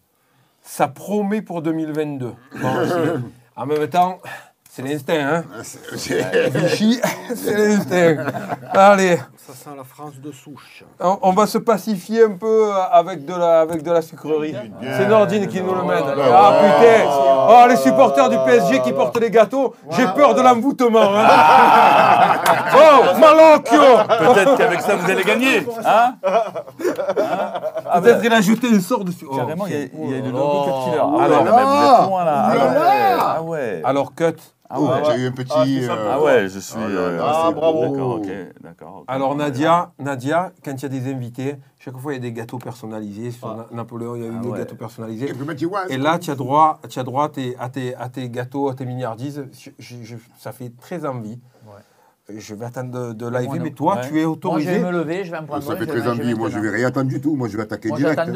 Ça 0.62 0.88
promet 0.88 1.42
pour 1.42 1.62
2022. 1.62 2.32
Bon, 2.60 2.68
en 3.56 3.66
même 3.66 3.86
temps, 3.88 4.18
c'est 4.82 4.88
l'instinct, 4.88 5.14
hein? 5.36 5.44
Ah, 5.52 5.60
c'est- 5.62 6.50
Vichy, 6.50 7.00
l'instinct. 7.46 8.16
Allez, 8.72 9.16
Ça 9.36 9.52
sent 9.52 9.70
la 9.76 9.84
France 9.84 10.14
de 10.22 10.30
souche. 10.32 10.84
on, 11.00 11.18
on 11.22 11.32
va 11.32 11.46
se 11.46 11.58
pacifier 11.58 12.24
un 12.24 12.32
peu 12.36 12.70
avec 12.92 13.24
de 13.24 13.34
la, 13.34 13.60
avec 13.60 13.82
de 13.82 13.90
la 13.90 14.00
sucrerie. 14.02 14.54
C'est 14.96 15.06
Nordine 15.08 15.46
qui 15.48 15.60
nous 15.60 15.74
le 15.74 15.82
mène. 15.82 16.04
Ah 16.32 16.52
putain 16.60 17.10
Oh, 17.52 17.64
les 17.68 17.76
supporters 17.76 18.28
du 18.28 18.36
PSG 18.46 18.80
qui 18.80 18.92
portent 18.92 19.18
les 19.20 19.30
gâteaux, 19.30 19.74
j'ai 19.90 20.06
peur 20.14 20.34
de 20.34 20.40
l'envoûtement. 20.42 21.16
hein. 21.16 21.26
oh, 22.76 23.18
Malocchio 23.18 23.80
Peut-être 24.34 24.56
qu'avec 24.56 24.80
ça, 24.82 24.94
vous 24.94 25.10
allez 25.10 25.24
gagner. 25.24 25.66
Hein? 25.84 26.14
Peut-être 28.02 28.20
qu'il 28.22 28.32
a 28.32 28.40
jeté 28.40 28.68
un 28.72 28.80
sort 28.80 29.04
dessus. 29.04 29.26
Oh. 29.30 29.36
Carrément, 29.36 29.66
il 29.66 29.72
y 29.72 29.76
a, 29.76 29.86
il 29.86 30.10
y 30.10 30.14
a 30.14 30.22
Oh 30.22 30.26
le 30.26 30.32
là 30.32 30.38
logo 30.38 30.64
là. 30.64 30.64
Cut 30.64 30.84
Killer. 30.84 31.00
Ah 31.00 31.06
Oh 31.10 31.18
ouais, 31.20 31.28
là 31.28 31.42
mais 31.44 31.50
vous 31.50 32.02
êtes 32.02 32.08
loin 32.08 32.24
là. 32.24 32.46
Ah 32.46 32.54
là 32.54 32.64
ouais. 32.66 33.16
là. 33.16 33.34
Ah 33.36 33.42
ouais. 33.42 33.82
Alors, 33.84 34.14
cut. 34.14 34.36
Ah 34.72 34.76
Oh, 34.78 34.86
ouais. 34.86 34.92
as 35.10 35.16
eu 35.18 35.26
un 35.26 35.32
petit. 35.32 35.50
Ah, 35.52 35.64
euh, 35.92 36.08
Ah 36.12 36.22
ouais, 36.22 36.48
je 36.48 36.60
suis. 36.60 36.76
Oh 36.78 36.88
là 36.88 37.00
euh, 37.00 37.18
Ah, 37.20 37.50
bravo. 37.52 37.80
D'accord, 37.88 38.14
ok. 38.18 38.28
D'accord. 38.62 38.96
ok. 38.98 39.04
Alors 39.08 39.34
Nadia, 39.34 39.90
Nadia, 39.98 40.52
quand 40.64 40.72
il 40.74 40.82
y 40.82 40.86
a 40.86 40.88
des 40.88 41.10
invités, 41.12 41.56
chaque 41.80 41.96
fois 41.98 42.12
il 42.12 42.16
y 42.16 42.18
a 42.18 42.22
des 42.22 42.32
gâteaux 42.32 42.58
personnalisés. 42.58 43.32
Sur 43.32 43.56
Na- 43.56 43.66
Napoléon, 43.72 44.14
il 44.14 44.22
y 44.22 44.24
a 44.26 44.28
eu 44.28 44.34
Ah 44.38 44.42
le 44.44 44.48
ouais. 44.50 44.58
gâteau 44.58 44.76
personnalisé. 44.76 45.26
Et. 45.28 45.92
Et 45.94 45.98
là, 45.98 46.18
tu 46.20 46.30
as 46.30 46.36
droit, 46.36 46.78
tu 46.88 46.98
as 47.00 47.02
droit 47.02 47.24
à, 47.24 47.28
tes, 47.30 47.56
à, 47.58 47.68
tes, 47.68 47.96
à 47.96 48.08
tes 48.08 48.28
gâteaux, 48.30 48.68
à 48.68 48.74
tes 48.74 48.86
mignardises. 48.86 49.44
Je- 49.58 49.70
je- 49.78 49.96
je- 50.04 50.16
ça 50.38 50.52
fait 50.52 50.70
très 50.80 51.04
envie. 51.04 51.40
Je 52.32 52.54
vais 52.54 52.64
attendre 52.66 52.92
de, 52.92 53.12
de 53.12 53.26
live, 53.28 53.50
mais 53.60 53.72
toi, 53.72 53.96
Ouais. 53.96 54.00
tu 54.02 54.10
es 54.10 54.12
Moi, 54.12 54.20
je 54.22 54.26
autorisé. 54.28 54.70
vais 54.74 54.78
me 54.78 54.92
lever, 54.92 55.24
je 55.24 55.32
vais 55.32 55.38
en 55.38 55.46
prendre 55.46 55.64
Ça 55.64 55.72
un, 55.72 55.76
fait 55.76 55.86
très 55.86 56.06
envie. 56.08 56.32
Moi, 56.34 56.48
je 56.48 56.60
vais 56.60 56.70
rien 56.70 56.86
attendre 56.86 57.08
du 57.08 57.20
tout. 57.20 57.34
Moi, 57.34 57.48
je 57.48 57.56
vais 57.56 57.64
attaquer 57.64 57.88
Moi, 57.88 57.98
direct. 57.98 58.20
hein. 58.20 58.26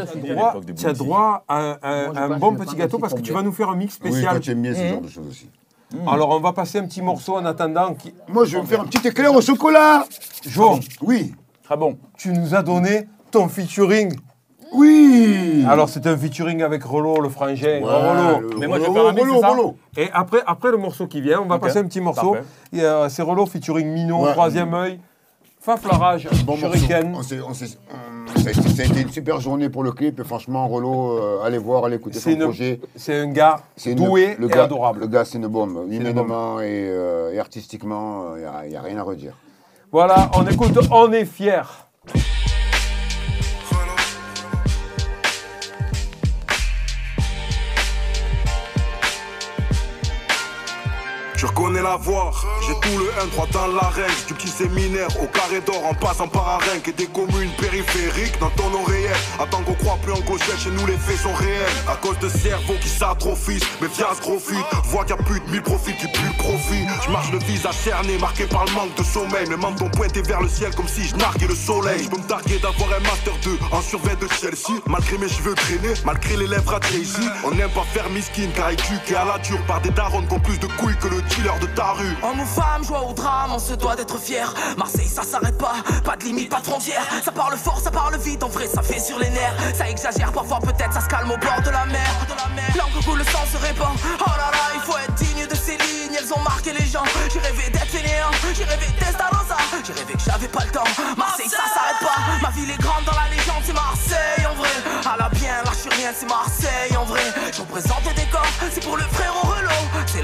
des 0.67 0.75
tu 0.75 0.87
as 0.87 0.93
droit 0.95 1.45
à 1.47 1.61
un, 1.61 1.79
un- 1.81 2.05
Moi, 2.07 2.13
je 2.17 2.21
un 2.21 2.29
pense 2.31 2.41
bon 2.41 2.57
petit 2.57 2.75
gâteau 2.75 2.99
parce 2.99 3.15
que 3.15 3.21
tu 3.21 3.33
vas 3.33 3.43
nous 3.43 3.53
faire 3.53 3.69
un 3.71 3.77
mix 3.77 3.97
Oui, 4.03 4.11
spécial. 4.11 4.33
toi, 4.33 4.41
tu 4.41 4.51
aimes 4.51 4.63
bien 4.63 4.75
ce 4.75 4.81
Mmh. 4.83 4.89
genre 4.89 5.01
de 5.01 5.09
choses 5.09 5.29
aussi. 5.29 5.49
Alors, 6.07 6.31
on 6.31 6.41
va 6.41 6.53
passer 6.53 6.79
un 6.79 6.87
petit 6.87 7.03
morceau 7.03 7.37
en 7.37 7.45
attendant. 7.45 7.95
Qui... 7.95 8.15
Moi, 8.29 8.45
je 8.45 8.57
vais 8.57 8.63
me 8.63 8.67
faire 8.67 8.81
un 8.81 8.85
petit 8.87 9.07
éclair 9.07 9.35
au 9.35 9.41
chocolat. 9.41 10.05
Jo, 10.47 10.79
Oui. 11.03 11.35
Très 11.63 11.77
bon. 11.77 11.97
tu 12.19 12.31
nous 12.33 12.55
as 12.55 12.63
donné 12.63 13.09
ton 13.31 13.49
featuring. 13.49 14.13
Oui. 14.73 15.65
Alors, 15.69 15.89
c'est 15.89 16.07
un 16.07 16.17
featuring 16.17 16.63
avec 16.63 16.83
Rolo, 16.85 17.21
le 17.21 17.29
frangin. 17.29 17.81
Ouais, 17.81 17.85
Rolo. 17.85 18.41
le- 18.51 18.57
Mais 18.59 18.67
moi, 18.67 18.79
je 18.79 18.83
vais 18.83 18.89
Rolo, 18.89 19.01
faire 19.01 19.09
un 19.09 19.13
mix, 19.13 19.23
Rolo, 19.27 19.35
c'est 19.35 19.41
ça 19.41 19.49
Rolo. 19.49 19.77
Et 19.97 20.11
après, 20.13 20.43
après 20.47 20.71
le 20.71 20.77
morceau 20.79 21.07
qui 21.07 21.21
vient, 21.21 21.41
on 21.41 21.47
va 21.47 21.59
passer 21.59 21.79
un 21.79 21.85
petit 21.85 22.01
morceau. 22.01 22.37
Euh, 22.75 23.09
c'est 23.09 23.23
Rolo 23.23 23.47
featuring 23.47 23.87
Minon, 23.89 24.23
Ouais. 24.25 24.33
troisième 24.33 24.75
œil, 24.75 24.99
Faflarage, 25.65 26.29
Bon 26.45 26.59
morceau. 26.59 26.77
Shuriken. 26.77 27.17
A 27.17 28.85
été 28.85 29.01
une 29.01 29.11
super 29.11 29.41
journée 29.41 29.71
pour 29.71 29.83
le 29.83 29.93
clip. 29.93 30.21
Et 30.21 30.25
franchement, 30.25 30.69
Rolo, 30.69 31.13
euh, 31.19 31.43
allez 31.43 31.57
voir, 31.57 31.87
allez 31.87 31.97
écouter 31.97 32.19
C'est 32.19 32.33
son 32.33 32.37
une- 32.37 32.43
projet. 32.43 32.81
C'est 32.95 33.17
un 33.17 33.29
gars 33.29 33.61
doué 33.97 34.37
le 34.39 34.47
et 34.47 34.51
gars, 34.51 34.65
adorable. 34.65 35.01
Le 35.01 35.07
gars, 35.07 35.25
c'est 35.25 35.39
une 35.39 35.47
bombe. 35.47 35.87
Humainement 35.91 36.61
et, 36.61 36.67
euh, 36.91 37.33
et 37.33 37.39
artistiquement, 37.39 38.37
il 38.37 38.69
n'y 38.69 38.77
a, 38.77 38.83
rien 38.83 38.99
à 38.99 39.03
redire. 39.03 39.33
Voilà, 39.91 40.31
on 40.35 40.47
écoute, 40.47 40.79
on 40.91 41.11
est 41.13 41.25
fiers. 41.25 41.63
J'ai 51.65 52.75
tout 52.81 52.99
le 52.99 53.07
1-3 53.41 53.51
dans 53.53 53.67
l'arène, 53.69 54.05
du 54.27 54.35
petit 54.35 54.49
séminaire 54.49 55.09
au 55.23 55.27
carré 55.27 55.63
d'or 55.63 55.83
en 55.87 55.95
passant 55.95 56.29
par 56.29 56.47
Arenque 56.47 56.89
et 56.89 56.93
des 56.93 57.07
communes 57.07 57.51
périphériques 57.59 58.39
dans 58.39 58.51
ton 58.51 58.73
oreillette. 58.75 59.17
Attends 59.41 59.63
qu'on 59.63 59.73
croit 59.75 59.97
plus 60.03 60.13
en 60.13 60.21
clochette, 60.21 60.59
chez 60.59 60.71
nous 60.71 60.87
les 60.87 60.99
faits 60.99 61.19
sont 61.19 61.33
réels. 61.33 61.73
À 61.89 61.97
cause 61.97 62.19
de 62.19 62.29
cerveaux 62.29 62.77
qui 62.83 62.89
s'atrophient, 62.89 63.61
mes 63.81 63.89
fias 63.89 64.15
profitent. 64.21 64.59
Vois 64.85 65.05
qu'il 65.05 65.17
y 65.17 65.19
a 65.19 65.23
plus 65.23 65.41
de 65.41 65.51
1000 65.51 65.63
profits 65.63 65.97
qui 65.97 66.07
plus 66.09 66.33
profit. 66.37 66.85
Je 67.07 67.11
marche 67.11 67.33
le 67.33 67.39
visage 67.39 67.77
cerné, 67.77 68.19
marqué 68.19 68.45
par 68.45 68.67
le 68.67 68.73
manque 68.73 68.95
de 68.97 69.03
sommeil. 69.03 69.49
Mes 69.49 69.57
menton 69.57 69.89
pointé 69.89 70.21
vers 70.21 70.43
le 70.43 70.49
ciel 70.49 70.75
comme 70.75 70.89
si 70.89 71.05
je 71.05 71.17
narguais 71.17 71.47
le 71.47 71.55
soleil. 71.55 72.05
Je 72.05 72.11
peux 72.11 72.19
me 72.19 72.29
targuer 72.29 72.59
d'avoir 72.59 72.91
un 72.93 73.01
master 73.01 73.33
2 73.43 73.59
en 73.73 73.81
survêt 73.81 74.17
de 74.17 74.29
Chelsea. 74.29 74.81
Malgré 74.87 75.17
mes 75.17 75.29
cheveux 75.29 75.55
traînés, 75.55 75.95
malgré 76.05 76.37
les 76.37 76.47
lèvres 76.47 76.75
à 76.75 76.81
Jay-Z. 76.91 77.21
On 77.45 77.53
n'aime 77.53 77.71
pas 77.71 77.85
faire 77.95 78.09
miskin 78.11 78.49
car 78.55 78.71
éduqué 78.71 79.17
à 79.17 79.25
la 79.25 79.39
dure 79.39 79.65
par 79.67 79.81
des 79.81 79.91
darons 79.91 80.23
qui 80.27 80.35
ont 80.35 80.41
plus 80.41 80.59
de 80.59 80.67
couilles 80.67 80.97
que 81.01 81.09
le 81.09 81.23
dealer 81.23 81.54
de 81.61 81.67
ta 81.67 81.93
rue. 81.93 82.17
Homme 82.23 82.41
ou 82.41 82.47
femme, 82.47 82.85
joie 82.85 83.03
au 83.03 83.13
drame, 83.13 83.53
on 83.53 83.59
se 83.59 83.75
doit 83.75 83.97
d'être 83.97 84.19
fier. 84.19 84.53
Marseille, 84.77 85.09
ça 85.09 85.23
s'arrête 85.23 85.59
pas, 85.59 85.75
pas 86.05 86.17
de 86.17 86.25
limite, 86.25 86.51
pas 86.51 86.61
de 86.61 86.67
frontière. 86.67 87.03
Ça 87.25 87.33
parle 87.33 87.57
fort, 87.57 87.81
ça 87.81 87.91
parle 87.91 88.17
vite, 88.19 88.43
en 88.43 88.49
vrai, 88.49 88.67
ça 88.67 88.83
fait 88.83 88.99
sur 88.99 89.19
les 89.19 89.31
nerfs. 89.31 89.55
Ça 89.75 89.89
exagère, 89.89 90.33
parfois 90.33 90.59
peut-être, 90.61 90.93
ça 90.93 91.01
se 91.01 91.09
calme 91.09 91.31
au 91.31 91.37
bord 91.37 91.63
de 91.65 91.71
la 91.71 91.87
mer. 91.87 92.09
L'encre 92.77 93.05
coule, 93.05 93.19
le 93.19 93.25
sang 93.25 93.45
se 93.51 93.59
répand. 93.59 93.97
Oh 94.21 94.31
là 94.31 94.51
là, 94.53 94.75
il 94.75 94.81
faut 94.81 94.99
être 94.99 95.15
digne 95.15 95.47
de 95.47 95.55
ces 95.55 95.77
lignes, 95.77 96.17
elles 96.19 96.33
ont 96.33 96.43
marqué 96.43 96.73
les 96.73 96.87
gens. 96.87 97.05
J'ai 97.33 97.41
rêvé 97.41 97.71
d'être 97.71 97.87
fainéant, 97.87 98.31
j'ai 98.55 98.65
rêvé 98.65 98.87
d'Estarosa. 98.99 99.57
J'ai 99.85 99.93
rêvé 99.93 100.15
que 100.15 100.21
j'avais 100.21 100.49
pas 100.49 100.65
le 100.65 100.71
temps. 100.71 100.91
Marseille, 101.17 101.49
ça 101.49 101.65
s'arrête 101.73 102.01
pas. 102.01 102.21
Ma 102.43 102.51
ville 102.51 102.71
est 102.71 102.81
grande 102.81 103.05
dans 103.05 103.13
la 103.13 103.29
légende, 103.31 103.63
c'est 103.65 103.73
Marseille 103.73 104.47
en 104.51 104.55
vrai. 104.55 104.71
À 105.05 105.17
la 105.17 105.29
bien, 105.29 105.63
suis 105.85 106.01
rien, 106.01 106.13
c'est 106.17 106.29
Marseille 106.29 106.97
en 106.97 107.05
vrai. 107.05 107.23
Je 107.53 107.61
représente 107.61 108.03
des 108.05 108.15
décors, 108.15 108.47
c'est 108.73 108.83
pour 108.83 108.97
le 108.97 109.05
frère 109.05 109.35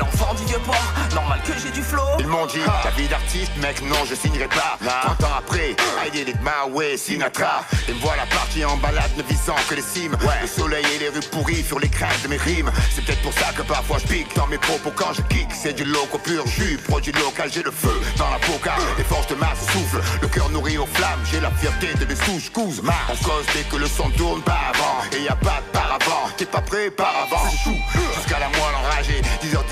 l'enfant 0.01 0.35
du 0.35 0.45
vieux 0.45 0.59
port, 0.65 0.93
normal 1.15 1.41
que 1.45 1.53
j'ai 1.63 1.71
du 1.71 1.83
flow. 1.83 2.03
Ils 2.19 2.27
m'ont 2.27 2.47
dit, 2.47 2.61
ta 2.83 2.91
vie 2.91 3.09
d'artiste, 3.09 3.53
mec, 3.61 3.81
non, 3.83 4.03
je 4.09 4.15
signerai 4.15 4.49
pas. 4.49 4.79
30 4.81 5.25
ans 5.25 5.37
après, 5.39 5.77
I 6.05 6.11
did 6.11 6.29
it 6.29 6.41
my 6.43 6.73
way, 6.73 6.97
Sinatra. 6.97 7.65
Et 7.89 7.93
me 7.93 7.99
voilà 8.01 8.25
parti 8.27 8.65
en 8.65 8.77
balade, 8.79 9.11
ne 9.17 9.23
visant 9.23 9.55
que 9.69 9.75
les 9.75 9.83
cimes. 9.83 10.17
Le 10.41 10.47
soleil 10.49 10.85
et 10.97 10.99
les 10.99 11.09
rues 11.11 11.27
pourries 11.31 11.63
sur 11.63 11.79
les 11.79 11.89
crêtes 11.89 12.23
de 12.23 12.29
mes 12.29 12.39
rimes. 12.39 12.71
C'est 12.95 13.05
peut-être 13.05 13.23
pour 13.23 13.35
ça 13.35 13.53
que 13.57 13.63
parfois 13.63 13.99
je 13.99 14.07
pique 14.07 14.35
dans 14.35 14.47
mes 14.47 14.59
propos 14.59 14.93
quand 14.95 15.13
je 15.13 15.23
kick. 15.23 15.49
C'est 15.53 15.75
du 15.75 15.85
loco 15.85 16.19
pur 16.19 16.47
jus, 16.47 16.79
produit 16.89 17.13
local, 17.13 17.51
j'ai 17.53 17.63
le 17.63 17.71
feu 17.71 18.01
dans 18.17 18.31
la 18.31 18.39
boca. 18.47 18.75
Les 18.97 19.05
forces 19.05 19.29
de 19.29 19.35
masse 19.35 19.61
soufflent, 19.73 20.03
le 20.23 20.29
cœur 20.29 20.49
nourri 20.51 20.79
aux 20.79 20.87
flammes. 20.87 21.21
J'ai 21.31 21.41
la 21.41 21.51
fierté 21.51 21.89
de 21.95 22.05
mes 22.07 22.17
souches 22.17 22.51
couses. 22.51 22.83
On 22.85 23.17
cause 23.25 23.45
dès 23.55 23.63
que 23.63 23.77
le 23.77 23.87
son 23.87 24.09
tourne 24.11 24.43
pas 24.43 24.61
avant. 24.73 25.05
Et 25.17 25.23
y 25.23 25.29
a 25.29 25.37
pas 25.37 25.61
de 25.61 25.73
paravent, 25.73 26.31
t'es 26.37 26.47
pas 26.47 26.63
prêt 26.63 26.91
par 26.91 27.13
avant. 27.25 27.51
Jusqu'à 27.51 28.39
la 28.39 28.49
moelle 28.49 28.75
enragée. 28.85 29.21
10 29.43 29.55
heures 29.55 29.65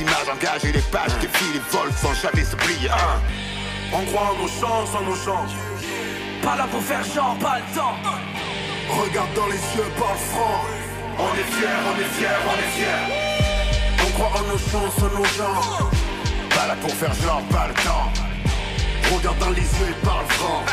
Hein. 2.90 3.20
On 3.92 4.04
croit 4.06 4.32
en 4.32 4.42
nos 4.42 4.48
chances, 4.48 4.94
en 4.94 5.02
nos 5.02 5.16
chances. 5.16 5.52
Pas 6.42 6.56
là 6.56 6.66
pour 6.70 6.82
faire 6.82 7.04
genre, 7.04 7.36
pas 7.40 7.58
le 7.58 7.76
temps. 7.76 7.96
Regarde 8.88 9.32
dans 9.34 9.46
les 9.46 9.62
yeux, 9.76 9.90
parle 9.98 10.18
franc. 10.32 10.64
On 11.18 11.34
est 11.34 11.50
fiers, 11.54 11.80
on 11.88 12.00
est 12.00 12.12
fiers, 12.16 12.40
on 12.46 12.56
est 12.58 12.72
fiers. 12.76 13.04
On 14.06 14.10
croit 14.12 14.40
en 14.40 14.52
nos 14.52 14.58
chances, 14.58 15.02
en 15.02 15.18
nos 15.18 15.24
gens. 15.24 15.88
Pas 16.50 16.66
là 16.66 16.76
pour 16.80 16.90
faire 16.90 17.14
genre, 17.14 17.42
pas 17.50 17.68
le 17.68 17.74
temps. 17.74 18.10
Regarde 19.14 19.38
dans 19.38 19.50
les 19.50 19.62
yeux 19.62 19.90
et 19.90 20.04
parle 20.04 20.26
franc. 20.26 20.64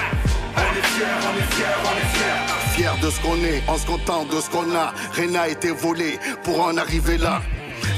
On 0.58 0.78
est 0.78 0.88
fiers, 0.96 1.06
on 1.22 1.38
est 1.38 1.54
fiers, 1.56 1.80
on 1.84 1.98
est 1.98 2.12
fiers. 2.18 2.76
Fier 2.76 2.98
de 3.02 3.10
ce 3.10 3.20
qu'on 3.22 3.38
est, 3.44 3.64
en 3.68 3.78
se 3.78 3.86
content 3.86 4.26
de 4.26 4.40
ce 4.42 4.50
qu'on 4.50 4.76
a. 4.76 4.94
Rien 5.14 5.28
n'a 5.28 5.48
été 5.48 5.72
volé 5.72 6.20
pour 6.44 6.62
en 6.62 6.78
arriver 6.78 7.18
là. 7.18 7.42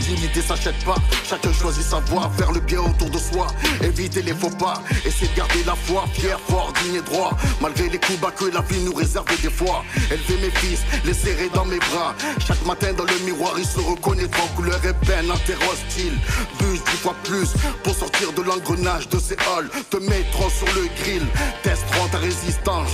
Dignité 0.01 0.41
s'achète 0.41 0.83
pas, 0.85 0.95
chacun 1.27 1.51
choisit 1.53 1.83
sa 1.83 1.99
voie, 1.99 2.31
faire 2.37 2.51
le 2.51 2.59
bien 2.59 2.79
autour 2.79 3.09
de 3.09 3.17
soi, 3.17 3.47
éviter 3.81 4.21
les 4.21 4.33
faux 4.33 4.49
pas, 4.49 4.81
essayer 5.05 5.27
de 5.27 5.35
garder 5.35 5.63
la 5.65 5.75
foi, 5.75 6.05
fier, 6.13 6.39
fort, 6.47 6.73
digne 6.83 6.95
et 6.95 7.01
droit, 7.01 7.31
malgré 7.61 7.89
les 7.89 7.99
coups 7.99 8.19
bas 8.19 8.31
que 8.31 8.45
la 8.45 8.61
vie 8.61 8.79
nous 8.81 8.93
réserve 8.93 9.25
des 9.41 9.49
fois. 9.49 9.83
Élever 10.09 10.47
mes 10.47 10.51
fils, 10.51 10.79
les 11.05 11.13
serrer 11.13 11.49
dans 11.53 11.65
mes 11.65 11.79
bras, 11.79 12.15
chaque 12.45 12.63
matin 12.65 12.93
dans 12.93 13.03
le 13.03 13.19
miroir, 13.25 13.53
ils 13.57 13.65
se 13.65 13.79
reconnaîtront, 13.79 14.47
couleur 14.55 14.79
ébène, 14.85 15.31
terre 15.45 15.59
hostile, 15.69 16.13
bus 16.59 16.81
dix 16.83 16.97
fois 16.97 17.15
plus, 17.23 17.49
pour 17.83 17.95
sortir 17.95 18.31
de 18.33 18.41
l'engrenage 18.41 19.09
de 19.09 19.19
ces 19.19 19.35
halls, 19.35 19.69
te 19.89 19.97
mettront 19.97 20.49
sur 20.49 20.67
le 20.67 20.87
grill, 21.01 21.25
testeront 21.63 22.07
ta 22.11 22.17
résistance. 22.19 22.91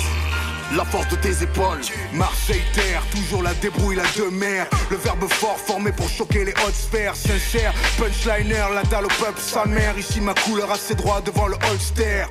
La 0.75 0.85
force 0.85 1.07
de 1.09 1.15
tes 1.17 1.43
épaules. 1.43 1.81
Marseille 2.13 2.63
terre, 2.73 3.03
toujours 3.11 3.43
la 3.43 3.53
débrouille, 3.55 3.95
la 3.95 4.03
demeure. 4.17 4.67
Le 4.89 4.97
verbe 4.97 5.27
fort 5.29 5.57
formé 5.57 5.91
pour 5.91 6.09
choquer 6.09 6.45
les 6.45 6.53
hautes 6.65 6.73
sphères. 6.73 7.15
Sincère, 7.15 7.73
punchliner, 7.97 8.65
la 8.73 8.83
dalle 8.83 9.05
au 9.05 9.23
peuple, 9.23 9.39
sa 9.39 9.65
mère. 9.65 9.97
Ici 9.97 10.19
ma 10.21 10.33
couleur 10.33 10.71
a 10.71 10.77
ses 10.77 10.95
droits 10.95 11.21
devant 11.21 11.47
le 11.47 11.55
holster. 11.69 12.25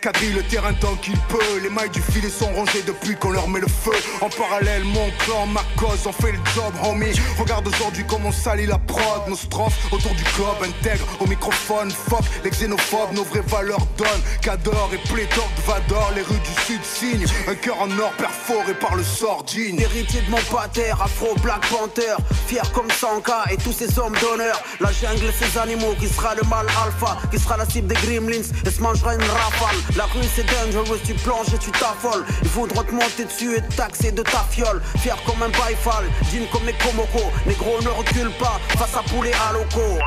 Quadrille 0.00 0.32
le 0.32 0.42
terrain 0.44 0.72
tant 0.74 0.94
qu'il 0.96 1.18
peut. 1.28 1.58
Les 1.60 1.70
mailles 1.70 1.90
du 1.90 2.00
filet 2.00 2.28
sont 2.28 2.46
rongées 2.52 2.82
depuis 2.86 3.16
qu'on 3.16 3.30
leur 3.30 3.48
met 3.48 3.58
le 3.58 3.66
feu. 3.66 3.96
En 4.20 4.28
parallèle, 4.28 4.84
mon 4.84 5.10
clan, 5.18 5.46
ma 5.46 5.62
cause, 5.76 6.06
on 6.06 6.12
fait 6.12 6.30
le 6.30 6.38
job, 6.54 6.72
homie. 6.84 7.18
Regarde 7.36 7.66
aujourd'hui 7.66 8.04
comment 8.06 8.28
on 8.28 8.32
salit 8.32 8.66
la 8.66 8.78
prod. 8.78 9.28
Nos 9.28 9.36
strophes 9.36 9.92
autour 9.92 10.14
du 10.14 10.22
globe 10.36 10.62
intègre 10.62 11.04
au 11.18 11.26
microphone. 11.26 11.90
Fuck 11.90 12.22
les 12.44 12.50
xénophobes, 12.50 13.12
nos 13.12 13.24
vraies 13.24 13.42
valeurs 13.48 13.86
donnent. 13.96 14.22
Cador 14.40 14.90
et 14.94 15.08
pléthore 15.12 15.50
de 15.56 15.62
Vador, 15.62 16.12
les 16.14 16.22
rues 16.22 16.40
du 16.40 16.62
sud 16.62 16.84
signent. 16.84 17.26
Un 17.48 17.56
cœur 17.56 17.80
en 17.80 17.90
or 17.98 18.12
perforé 18.12 18.74
par 18.74 18.94
le 18.94 19.02
sort 19.02 19.42
digne. 19.44 19.80
Héritier 19.80 20.20
de 20.20 20.30
mon 20.30 20.40
pater, 20.50 20.90
afro 20.90 21.34
Black 21.42 21.66
Panther 21.68 22.14
Fier 22.46 22.70
comme 22.72 22.90
Sanka 22.90 23.44
et 23.50 23.56
tous 23.56 23.72
ces 23.72 23.98
hommes 23.98 24.14
d'honneur 24.20 24.62
La 24.80 24.92
jungle, 24.92 25.32
ces 25.38 25.58
animaux, 25.58 25.94
qui 25.98 26.08
sera 26.08 26.34
le 26.34 26.42
mal 26.48 26.66
alpha 26.84 27.18
Qui 27.30 27.38
sera 27.38 27.56
la 27.56 27.66
cible 27.66 27.88
des 27.88 27.94
gremlins 27.96 28.46
et 28.64 28.70
se 28.70 28.80
mangera 28.80 29.14
une 29.14 29.22
rafale 29.22 29.87
La 29.96 30.04
rue 30.04 30.24
c'est 30.34 30.44
dangerous, 30.44 30.98
tu 31.04 31.14
plonges 31.14 31.52
et 31.54 31.58
tu 31.58 31.70
t'affoles 31.70 32.24
Ils 32.42 32.48
voudront 32.48 32.82
te 32.84 32.92
monter 32.92 33.24
dessus 33.24 33.56
et 33.56 33.62
te 33.62 33.74
taxer 33.74 34.12
de 34.12 34.22
ta 34.22 34.44
fiole 34.50 34.82
Fier 34.98 35.16
comme 35.26 35.42
un 35.42 35.48
baïfal, 35.48 36.04
digne 36.30 36.46
comme 36.52 36.66
les 36.66 36.74
Komoko 36.74 37.32
Négro 37.46 37.80
ne 37.82 37.88
recule 37.88 38.30
pas 38.38 38.60
face 38.76 38.96
à 38.96 39.02
poulet 39.02 39.32
à 39.48 39.52
loco 39.52 39.98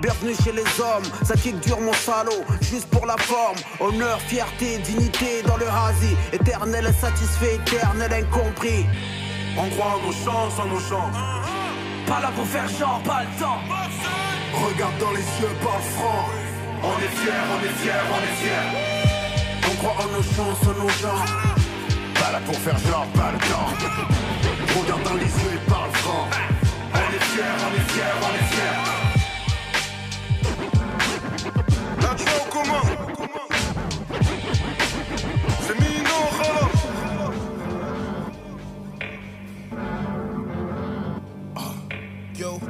Bienvenue 0.00 0.32
chez 0.44 0.52
les 0.52 0.80
hommes, 0.80 1.02
ça 1.24 1.34
kick 1.34 1.58
dur 1.58 1.80
mon 1.80 1.92
salaud, 1.92 2.44
juste 2.60 2.86
pour 2.86 3.04
la 3.04 3.16
forme. 3.16 3.56
Honneur, 3.80 4.20
fierté, 4.20 4.78
dignité 4.78 5.42
dans 5.44 5.56
le 5.56 5.66
hasi. 5.66 6.14
Éternel 6.32 6.86
insatisfait, 6.86 7.56
éternel 7.56 8.12
incompris. 8.12 8.86
On 9.56 9.68
croit 9.70 9.96
en 9.96 10.06
nos 10.06 10.12
chances, 10.12 10.56
en 10.60 10.66
nos 10.66 10.78
chances. 10.78 11.16
Pas 12.06 12.20
là 12.20 12.30
pour 12.36 12.46
faire 12.46 12.68
genre, 12.68 13.00
pas 13.04 13.22
le 13.24 13.40
temps. 13.40 13.58
Regarde 14.54 14.98
dans 15.00 15.10
les 15.10 15.18
yeux, 15.18 15.56
parle 15.64 15.82
franc. 15.96 16.28
On 16.82 16.96
est 16.98 17.12
fiers, 17.18 17.32
on 17.52 17.58
est 17.64 17.76
fiers, 17.80 18.06
on 18.14 18.20
est 18.22 18.36
fiers. 18.40 18.68
On 19.70 19.74
croit 19.76 19.96
en 20.04 20.08
nos 20.16 20.22
chances, 20.22 20.66
en 20.66 20.74
nos 20.82 20.88
gens. 20.88 21.24
Pas 22.14 22.30
là 22.32 22.40
pour 22.44 22.54
faire 22.56 22.78
genre, 22.78 23.06
pas 23.14 23.32
le 23.32 23.38
temps. 23.38 23.70
Regarde 24.80 25.02
dans 25.02 25.14
les 25.14 25.24
yeux 25.24 25.54
et 25.54 25.70
parle 25.70 25.90
franc. 25.92 26.28
On 26.94 26.98
est 26.98 27.24
fiers, 27.24 27.56
on 27.64 27.72
est 27.74 27.88
fiers, 27.92 28.18
on 28.22 28.32
est 28.34 28.48
fiers. 28.52 28.78
Là 32.02 32.10
tu 32.16 32.24
comment 32.50 32.84
C'est 35.60 35.76
Mino, 35.80 36.18
Khala. 36.38 36.64
Yo, 42.38 42.60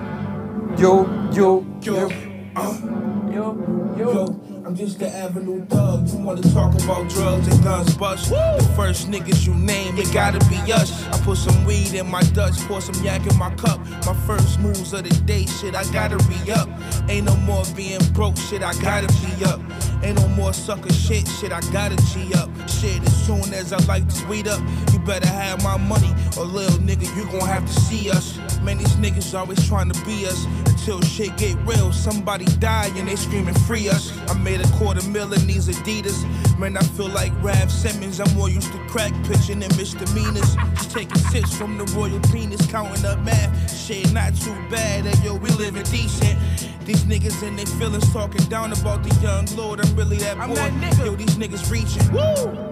Yo, 0.78 1.06
yo, 1.32 1.64
yo, 1.82 2.27
uh, 2.58 3.32
yo, 3.32 3.56
yo. 3.96 4.47
I'm 4.68 4.76
just 4.76 4.98
the 4.98 5.08
avenue 5.08 5.64
thug. 5.64 6.06
You 6.10 6.18
wanna 6.18 6.42
talk 6.42 6.74
about 6.74 7.08
drugs 7.08 7.48
and 7.48 7.64
guns 7.64 7.96
bust? 7.96 8.28
The 8.28 8.72
first 8.76 9.10
niggas 9.10 9.46
you 9.46 9.54
name, 9.54 9.96
it 9.96 10.12
gotta 10.12 10.40
be 10.50 10.56
us. 10.70 11.06
I 11.08 11.18
put 11.20 11.38
some 11.38 11.64
weed 11.64 11.94
in 11.94 12.06
my 12.10 12.20
Dutch, 12.34 12.58
pour 12.68 12.82
some 12.82 13.02
yak 13.02 13.26
in 13.26 13.34
my 13.38 13.48
cup. 13.54 13.80
My 14.04 14.12
first 14.26 14.60
moves 14.60 14.92
of 14.92 15.04
the 15.04 15.24
day, 15.24 15.46
shit, 15.46 15.74
I 15.74 15.84
gotta 15.90 16.18
re 16.18 16.52
up. 16.52 16.68
Ain't 17.08 17.24
no 17.24 17.34
more 17.36 17.64
being 17.74 18.04
broke, 18.12 18.36
shit, 18.36 18.62
I 18.62 18.74
gotta 18.82 19.06
be 19.24 19.42
up. 19.46 19.58
Ain't 20.02 20.20
no 20.20 20.28
more 20.28 20.52
sucker 20.52 20.92
shit, 20.92 21.26
shit, 21.26 21.50
I 21.50 21.62
gotta 21.72 21.96
G 22.12 22.34
up. 22.34 22.50
Shit, 22.68 23.02
as 23.02 23.26
soon 23.26 23.54
as 23.54 23.72
I 23.72 23.78
light 23.86 24.04
this 24.04 24.22
weed 24.26 24.48
up, 24.48 24.60
you 24.92 24.98
better 24.98 25.28
have 25.28 25.64
my 25.64 25.78
money, 25.78 26.12
or 26.36 26.44
little 26.44 26.78
nigga, 26.80 27.08
you 27.16 27.24
gon' 27.32 27.48
have 27.48 27.64
to 27.64 27.72
see 27.72 28.10
us. 28.10 28.38
Man, 28.62 28.76
these 28.76 28.96
niggas 28.96 29.38
always 29.38 29.66
trying 29.66 29.90
to 29.90 30.04
be 30.04 30.26
us. 30.26 30.44
Until 30.66 31.00
shit 31.02 31.36
get 31.36 31.56
real, 31.66 31.92
somebody 31.92 32.44
die 32.60 32.90
and 32.96 33.08
they 33.08 33.16
screaming 33.16 33.54
free 33.54 33.88
us. 33.88 34.12
I 34.28 34.34
made 34.34 34.57
a 34.60 34.68
a 34.68 34.76
quarter 34.76 35.06
mil 35.08 35.32
in 35.32 35.46
these 35.46 35.68
Adidas. 35.68 36.24
Man, 36.58 36.76
I 36.76 36.80
feel 36.80 37.08
like 37.08 37.32
Rav 37.42 37.70
Simmons. 37.70 38.20
I'm 38.20 38.32
more 38.34 38.48
used 38.48 38.70
to 38.72 38.78
crack 38.88 39.12
pitching 39.24 39.62
and 39.62 39.76
misdemeanors. 39.76 40.54
Just 40.74 40.90
taking 40.90 41.16
sips 41.16 41.56
from 41.56 41.78
the 41.78 41.84
royal 41.96 42.20
penis, 42.32 42.66
counting 42.66 43.04
up 43.04 43.18
math. 43.20 43.74
Shit, 43.74 44.12
not 44.12 44.34
too 44.36 44.54
bad. 44.70 45.04
Hey, 45.06 45.24
yo, 45.24 45.34
we 45.34 45.50
living 45.50 45.82
decent. 45.84 46.38
These 46.84 47.04
niggas 47.04 47.46
and 47.46 47.58
they 47.58 47.64
feelings 47.64 48.10
talking 48.12 48.44
down 48.46 48.72
about 48.72 49.02
the 49.02 49.14
young 49.20 49.46
lord. 49.56 49.80
I'm 49.80 49.94
really 49.94 50.18
that 50.18 50.36
boy. 50.38 51.04
Yo, 51.04 51.14
these 51.14 51.36
niggas 51.36 51.70
reaching. 51.70 52.10
Woo! 52.12 52.68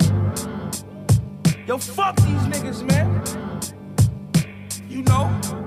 Yo, 1.67 1.79
fuck 1.79 2.17
these 2.17 2.47
niggas, 2.49 2.83
man. 2.85 3.23
You 4.89 5.03
know. 5.03 5.66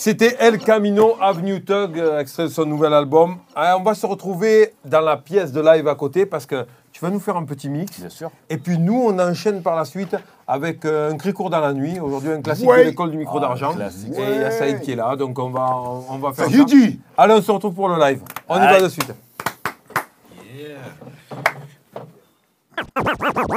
C'était 0.00 0.34
El 0.40 0.56
Camino 0.56 1.14
Avenue 1.20 1.62
Tug, 1.62 1.98
euh, 1.98 2.20
extrait 2.20 2.44
de 2.44 2.48
son 2.48 2.64
nouvel 2.64 2.94
album. 2.94 3.36
Ah, 3.54 3.76
on 3.78 3.82
va 3.82 3.92
se 3.92 4.06
retrouver 4.06 4.72
dans 4.82 5.02
la 5.02 5.18
pièce 5.18 5.52
de 5.52 5.60
live 5.60 5.86
à 5.88 5.94
côté 5.94 6.24
parce 6.24 6.46
que 6.46 6.64
tu 6.90 7.04
vas 7.04 7.10
nous 7.10 7.20
faire 7.20 7.36
un 7.36 7.44
petit 7.44 7.68
mix. 7.68 8.00
Bien 8.00 8.08
sûr. 8.08 8.30
Et 8.48 8.56
puis 8.56 8.78
nous, 8.78 8.94
on 8.98 9.18
enchaîne 9.18 9.60
par 9.60 9.76
la 9.76 9.84
suite 9.84 10.16
avec 10.48 10.86
euh, 10.86 11.12
un 11.12 11.18
cri 11.18 11.34
court 11.34 11.50
dans 11.50 11.60
la 11.60 11.74
nuit. 11.74 12.00
Aujourd'hui, 12.00 12.30
un 12.32 12.40
classique 12.40 12.66
Ouais. 12.66 12.78
de 12.78 12.88
l'école 12.88 13.10
du 13.10 13.18
micro 13.18 13.36
Ah, 13.36 13.40
d'argent. 13.42 13.74
Et 13.78 14.08
il 14.16 14.40
y 14.40 14.42
a 14.42 14.50
Saïd 14.50 14.80
qui 14.80 14.92
est 14.92 14.96
là, 14.96 15.14
donc 15.16 15.38
on 15.38 15.50
va, 15.50 15.68
on, 15.70 16.04
on 16.14 16.16
va 16.16 16.32
faire 16.32 16.46
Ça 16.50 16.64
dit. 16.64 16.98
Allez, 17.18 17.34
on 17.34 17.42
se 17.42 17.52
retrouve 17.52 17.74
pour 17.74 17.90
le 17.90 18.00
live. 18.00 18.22
On 18.48 18.56
y 18.56 18.60
va 18.60 18.80
de 18.80 18.88
suite. 18.88 19.12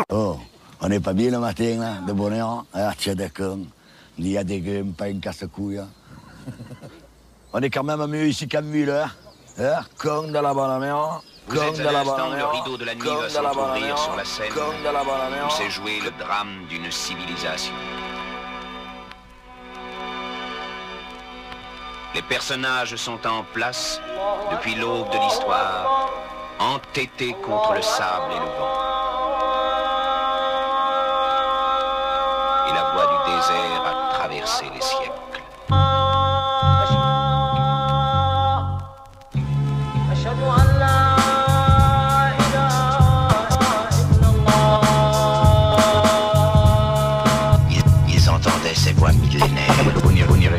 Oh, 0.10 0.36
on 0.82 0.90
n'est 0.90 0.99
pas 0.99 1.14
bien 1.14 1.32
le 1.32 1.40
matin, 1.40 1.78
là, 1.80 1.94
de 2.06 2.11
bonheur. 2.11 2.65
D'accord. 3.15 3.60
Il 4.18 4.28
y 4.28 4.38
a 4.38 4.44
des 4.44 4.60
gueules, 4.60 4.88
pas 4.88 5.07
une 5.07 5.22
casse-couille. 5.22 5.80
On 7.53 7.61
est 7.61 7.70
quand 7.70 7.84
même 7.84 8.06
mieux 8.07 8.28
ici 8.28 8.48
qu'à 8.48 8.61
ville, 8.61 8.90
hein. 8.90 9.11
Hein, 9.60 9.86
Comme 9.98 10.32
de 10.32 10.40
la 10.40 10.53
bonne 10.53 10.80
mer. 10.80 11.22
Vous 11.48 11.56
Comme 11.56 11.76
êtes 11.76 11.80
à 11.86 11.91
l'instant, 11.91 12.30
le 12.36 12.45
rideau 12.45 12.78
de 12.78 12.86
la 12.86 12.95
nuit 12.95 13.03
va 13.03 13.30
s'entrouvrir 13.30 13.98
sur 13.98 14.15
la 14.15 14.26
scène 14.26 14.52
où 14.53 15.49
s'est 15.52 15.70
joué 15.70 15.99
le 15.99 16.11
drame 16.24 16.65
d'une 16.70 16.90
civilisation. 16.91 17.74
Les 22.15 22.22
personnages 22.22 22.95
sont 22.95 23.26
en 23.28 23.44
place 23.53 23.99
depuis 24.52 24.76
l'aube 24.76 25.10
de 25.11 25.18
l'histoire, 25.18 26.11
entêtés 26.60 27.36
contre 27.44 27.74
le 27.74 27.82
sable 27.82 28.32
et 28.32 28.40
le 28.40 28.45
vent. 28.45 28.78
Et 32.70 32.74
la 32.74 32.91
voie 32.94 33.07
du 33.07 33.32
désert 33.32 33.84
a 33.86 34.14
traversé 34.14 34.65
les 34.74 34.82
siècles. 34.82 35.03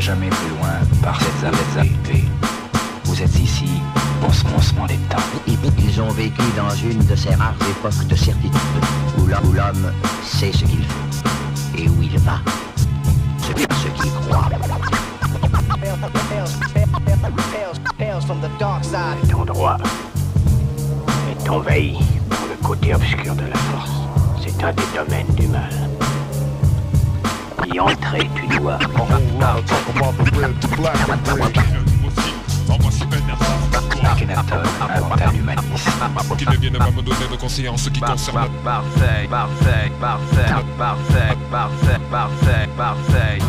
Jamais 0.05 0.29
plus 0.29 0.49
loin 0.51 0.69
par 1.03 1.19
cette 1.19 1.79
arrêtés. 1.79 2.25
Vous 3.05 3.23
êtes 3.23 3.39
ici 3.39 3.71
au 4.23 4.45
commencement 4.45 4.85
des 4.85 4.99
temps. 5.09 5.17
Ils, 5.47 6.03
ont 6.03 6.11
vécu 6.11 6.43
dans 6.55 6.75
une 6.75 7.03
de 7.07 7.17
ces 7.17 7.35
rares 7.35 7.55
époques 7.71 8.07
de 8.07 8.15
certitude 8.15 8.53
où 9.19 9.27
l'homme, 9.27 9.93
sait 10.23 10.53
ce 10.53 10.65
qu'il 10.65 10.85
fait 10.85 11.83
et 11.83 11.89
où 11.89 12.03
il 12.03 12.19
va, 12.19 12.39
ce, 13.39 13.53
ce 13.53 14.03
qu'il 14.03 14.13
croit. 14.13 14.51
Cet 18.83 19.35
endroit 19.35 19.79
est 21.31 21.49
envahi 21.49 21.97
par 22.29 22.41
le 22.51 22.67
côté 22.67 22.95
obscur 22.95 23.35
de 23.35 23.47
la 23.47 23.57
force. 23.57 23.91
C'est 24.43 24.65
un 24.65 24.73
des 24.73 24.83
domaines 24.95 25.35
du 25.35 25.47
mal. 25.47 25.94
Y 27.73 27.81
entrer, 27.81 28.31
tu 28.35 28.59
dois. 28.59 28.79
Akhenaton 34.05 34.57
inventa 34.81 35.33
l'humanisme. 35.33 36.37
Qu'il 36.37 36.51
ne 36.51 36.57
vienne 36.57 36.79
pas 36.79 36.91
me 36.91 37.03
donner 37.03 37.29
de 37.31 37.37
conseils 37.37 37.69
en 37.69 37.77
ce 37.77 37.89
qui 37.89 38.01
concerne 38.01 38.49
Marseille, 38.65 39.29
Marseille, 39.29 39.93
Marseille, 40.01 40.65
Marseille, 40.79 41.37
Marseille, 41.51 41.99
Marseille, 42.11 42.69
Marseille. 42.77 43.43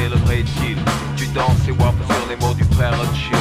Le 0.00 0.16
vrai 0.24 0.44
deal. 0.44 0.78
Tu 1.16 1.26
danses 1.34 1.66
et 1.66 1.72
wap 1.72 1.94
sur 2.06 2.28
les 2.30 2.36
mots 2.36 2.54
du 2.54 2.62
frère 2.76 2.94
Chill. 3.12 3.36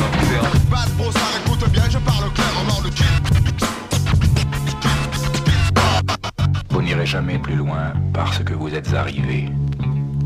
Bad 0.72 0.90
bro, 0.98 1.12
ça 1.12 1.20
écoute 1.46 1.70
bien, 1.70 1.84
je 1.88 2.00
parle 2.00 2.34
clairement 2.34 2.82
le 2.84 2.90
Vous 6.70 6.82
n'irez 6.82 7.06
jamais 7.06 7.38
plus 7.38 7.56
loin 7.56 7.94
parce 8.12 8.40
que 8.40 8.54
vous 8.54 8.74
êtes 8.74 8.92
arrivés. 8.96 9.50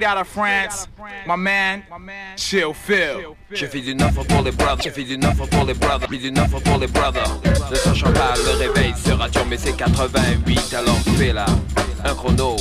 Straight 0.00 0.16
out 0.16 0.18
of 0.22 0.28
France, 0.28 0.88
my 1.26 1.36
man, 1.36 1.82
Chill 2.34 2.72
Phil. 2.72 3.36
Je 3.50 3.66
fais 3.66 3.82
du 3.82 3.94
neuf 3.94 4.14
pour 4.14 4.40
les 4.40 4.50
brothers, 4.50 4.82
je 4.82 4.88
fais 4.88 5.04
du 5.04 5.18
neuf 5.18 5.36
pour 5.50 5.64
les 5.66 5.74
brothers, 5.74 6.08
puis 6.08 6.18
du 6.18 6.32
neuf 6.32 6.50
pour 6.64 6.78
les 6.78 6.86
brothers. 6.86 7.38
Ne 7.70 7.76
sachant 7.76 8.10
pas, 8.14 8.32
le 8.36 8.56
réveil 8.56 8.94
sera 8.96 9.28
dur, 9.28 9.44
mais 9.46 9.58
c'est 9.58 9.76
88, 9.76 10.72
alors 10.72 10.96
fais 11.18 11.34
là 11.34 11.44
un 12.02 12.14
chrono. 12.14 12.56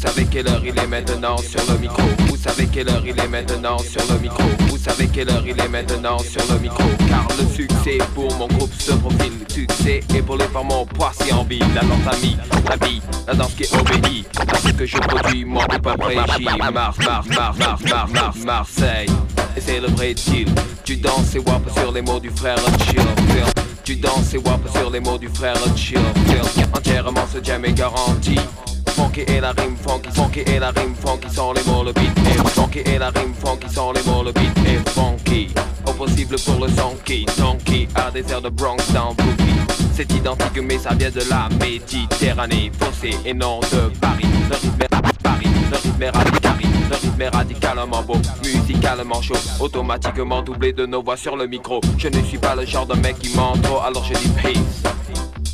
Vous 0.00 0.06
savez 0.06 0.26
quelle 0.26 0.46
heure 0.46 0.62
il 0.64 0.78
est 0.78 0.86
maintenant 0.86 1.36
sur 1.38 1.60
le 1.72 1.76
micro. 1.76 2.04
Vous 2.28 2.36
savez 2.36 2.68
quelle 2.68 2.88
heure 2.88 3.02
il 3.04 3.18
est 3.18 3.26
maintenant 3.26 3.78
sur 3.78 4.00
le 4.08 4.20
micro. 4.20 4.44
Vous 4.68 4.78
savez 4.78 5.08
quelle 5.08 5.28
heure 5.28 5.42
il 5.44 5.60
est 5.60 5.68
maintenant 5.68 6.18
sur 6.18 6.40
le 6.52 6.60
micro. 6.60 6.84
Car 7.08 7.26
le 7.36 7.52
succès 7.52 7.98
pour 8.14 8.32
mon 8.36 8.46
groupe 8.46 8.72
se 8.78 8.92
profile. 8.92 9.32
Le 9.40 9.52
succès 9.52 10.00
est 10.14 10.22
pour 10.22 10.38
femmes 10.40 10.68
mon 10.68 10.86
poids 10.86 11.10
si 11.20 11.32
en 11.32 11.42
ville. 11.42 11.64
La 11.74 11.80
danse 11.80 12.14
amie, 12.14 12.36
la 12.68 12.86
vie, 12.86 13.02
la 13.26 13.34
danse 13.34 13.54
qui 13.54 13.64
obéit. 13.74 14.28
À 14.38 14.58
ce 14.58 14.68
que 14.68 14.86
je 14.86 14.98
produis, 14.98 15.44
mon 15.44 15.64
groupe 15.64 15.88
J. 16.38 16.44
Mars, 16.72 16.96
Mars, 16.98 17.26
Mars, 17.26 17.58
Mars, 17.58 17.80
Mars, 17.82 18.10
Mars, 18.12 18.36
Marseille. 18.44 19.10
Et 19.56 19.60
c'est 19.60 19.80
le 19.80 19.88
vrai 19.88 20.14
deal. 20.14 20.48
Tu 20.84 20.94
danses 20.94 21.34
et 21.34 21.40
wap 21.40 21.68
sur 21.76 21.90
les 21.90 22.02
mots 22.02 22.20
du 22.20 22.30
frère 22.30 22.58
Chill. 22.86 23.02
Tu 23.82 23.96
danses 23.96 24.32
et 24.32 24.38
wap 24.38 24.60
sur 24.70 24.90
les 24.90 25.00
mots 25.00 25.18
du 25.18 25.28
frère 25.28 25.56
Chill. 25.74 25.98
Entièrement 26.72 27.26
ce 27.34 27.42
jam 27.42 27.64
est 27.64 27.72
garanti. 27.72 28.38
Funky 28.98 29.20
et 29.28 29.40
la 29.40 29.52
rime 29.52 29.76
funky, 29.76 30.10
funky 30.10 30.40
et 30.40 30.58
la 30.58 30.70
rime 30.70 30.92
funky 30.96 31.32
sont 31.32 31.52
les 31.52 31.62
mots, 31.70 31.84
le 31.84 31.92
beat 31.92 32.10
est 32.18 32.48
funky 32.48 32.80
et 32.80 32.98
la 32.98 33.10
rime 33.10 33.32
funky 33.32 33.72
sont 33.72 33.92
les 33.92 34.02
mots, 34.02 34.24
le 34.24 34.32
beat 34.32 34.58
est 34.66 34.90
funky. 34.90 35.54
Au 35.86 35.92
possible 35.92 36.34
pour 36.44 36.66
le 36.66 36.68
sonky, 36.72 37.24
sonky 37.36 37.86
à 37.94 38.10
des 38.10 38.28
airs 38.32 38.42
de 38.42 38.48
Bronx 38.48 38.78
dans 38.92 39.14
Brooklyn. 39.14 39.54
C'est 39.94 40.10
identique 40.12 40.60
mais 40.64 40.78
ça 40.78 40.94
vient 40.94 41.10
de 41.10 41.22
la 41.30 41.48
Méditerranée, 41.60 42.72
fossé 42.76 43.16
et 43.24 43.34
non 43.34 43.60
de 43.60 43.96
Paris. 44.00 44.26
Le 44.50 44.56
rythme 44.56 44.82
est 44.82 44.88
Paris, 45.22 45.46
le 45.70 45.76
rythme 45.76 46.02
est 46.02 46.10
radical, 46.10 46.56
le 46.90 46.96
rythme 46.96 47.22
est 47.22 47.28
radicalement 47.28 48.02
beau, 48.02 48.16
musicalement 48.42 49.22
chaud, 49.22 49.36
automatiquement 49.60 50.42
doublé 50.42 50.72
de 50.72 50.86
nos 50.86 51.04
voix 51.04 51.16
sur 51.16 51.36
le 51.36 51.46
micro. 51.46 51.80
Je 51.98 52.08
ne 52.08 52.20
suis 52.24 52.38
pas 52.38 52.56
le 52.56 52.66
genre 52.66 52.86
de 52.86 52.96
mec 52.96 53.16
qui 53.20 53.32
ment 53.36 53.52
trop, 53.62 53.78
alors 53.78 54.04
je 54.04 54.14
dis 54.14 54.28
peace 54.42 54.82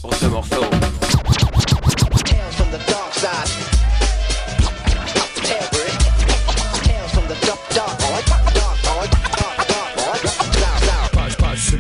pour 0.01 0.15
ce 0.15 0.25
morceau. 0.29 0.65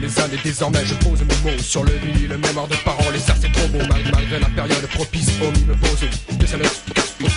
Les 0.00 0.20
années 0.20 0.38
désormais 0.42 0.84
je 0.84 0.94
pose 0.94 1.20
mes 1.20 1.50
mots 1.50 1.58
sur 1.58 1.84
le 1.84 1.92
vinyle, 1.92 2.36
mémoire 2.36 2.66
de 2.68 2.76
paroles 2.76 3.14
et 3.14 3.18
ça 3.18 3.34
c'est 3.40 3.52
trop 3.52 3.68
beau 3.68 3.78
malgré, 3.88 4.38
la 4.38 4.48
période 4.48 4.86
propice 4.94 5.28
au 5.42 5.50
mime 5.52 5.76
pose 5.80 6.08
que 6.38 6.46
ça 6.46 6.56
me 6.56 6.64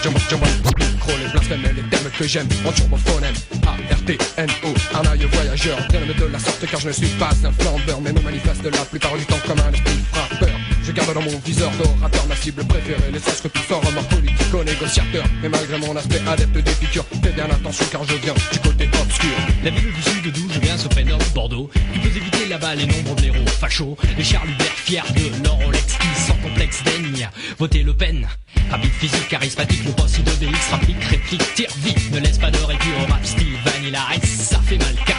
Jumbo, 0.03 0.19
jumbo, 0.29 0.45
micro, 0.77 1.11
les 1.17 1.31
blasphèmes 1.31 1.63
les 1.63 1.81
thèmes 1.89 2.11
que 2.17 2.27
j'aime. 2.27 2.47
En 2.65 2.71
turbophonème 2.71 3.33
A-R-T-N-O, 3.65 4.73
arnaille 4.93 5.27
voyageur. 5.31 5.77
Rien 5.89 6.01
de 6.01 6.25
la 6.31 6.39
sorte 6.39 6.65
car 6.69 6.79
je 6.79 6.89
ne 6.89 6.93
suis 6.93 7.07
pas 7.17 7.31
un 7.43 7.51
flambeur 7.51 7.99
Mais 8.01 8.13
me 8.13 8.21
manifeste 8.21 8.63
la 8.63 8.85
plupart 8.85 9.17
du 9.17 9.25
temps 9.25 9.39
comme 9.47 9.59
un 9.59 9.71
esprit 9.71 9.99
frappeur 10.11 10.76
Je 10.87 10.93
garde 10.93 11.13
dans 11.13 11.21
mon 11.21 11.37
viseur 11.39 11.69
d'orateur, 11.71 12.25
ma 12.27 12.35
cible 12.37 12.63
préférée. 12.63 13.11
Les 13.11 13.19
sens 13.19 13.41
que 13.41 13.49
tout 13.49 13.61
sans 13.67 13.81
remords 13.81 14.07
politico-négociateur. 14.07 15.25
Et 15.43 15.49
malgré 15.49 15.77
mon 15.79 15.93
aspect 15.97 16.21
adepte 16.25 16.59
des 16.59 16.71
piqûres, 16.71 17.03
fais 17.21 17.31
bien 17.31 17.43
attention 17.43 17.85
car 17.91 18.05
je 18.05 18.15
viens 18.15 18.33
du 18.53 18.59
côté 18.59 18.89
obscur. 19.01 19.35
La 19.65 19.71
ville 19.71 19.91
du 19.91 20.01
sud 20.01 20.33
d'où 20.33 20.49
je 20.49 20.59
viens 20.61 20.77
se 20.77 20.87
prénomme 20.87 21.19
Bordeaux. 21.35 21.69
Tu 21.91 21.99
peux 21.99 22.07
éviter 22.07 22.47
là-bas 22.47 22.75
les 22.75 22.85
nombres 22.85 23.15
blaireaux 23.15 23.45
fachos. 23.59 23.97
Les 24.17 24.23
Charles 24.23 24.47
Hubert 24.47 24.77
fiers 24.77 25.01
de 25.13 25.43
leur 25.43 25.55
Rolex 25.55 25.83
qui 25.83 26.21
sans 26.21 26.35
complexe 26.35 26.81
daigne 26.85 27.29
voter 27.59 27.83
Le 27.83 27.93
Pen. 27.93 28.25
Rapide 28.71 28.91
physique, 28.93 29.27
charismatique, 29.27 29.83
le 29.83 29.91
boss 29.91 30.13
de 30.13 30.45
DX, 30.45 30.71
rapide, 30.71 31.03
réplique, 31.09 31.53
tire 31.55 31.69
vite, 31.83 32.11
ne 32.13 32.19
laisse 32.19 32.37
pas 32.37 32.49
de 32.49 32.59
répit 32.59 32.89
au 33.01 33.11
rap 33.11 33.25
style 33.25 33.57
Vanilla 33.65 33.99
Ice. 34.15 34.47
Ça 34.51 34.59
fait 34.65 34.77
mal 34.77 34.95
car 35.05 35.16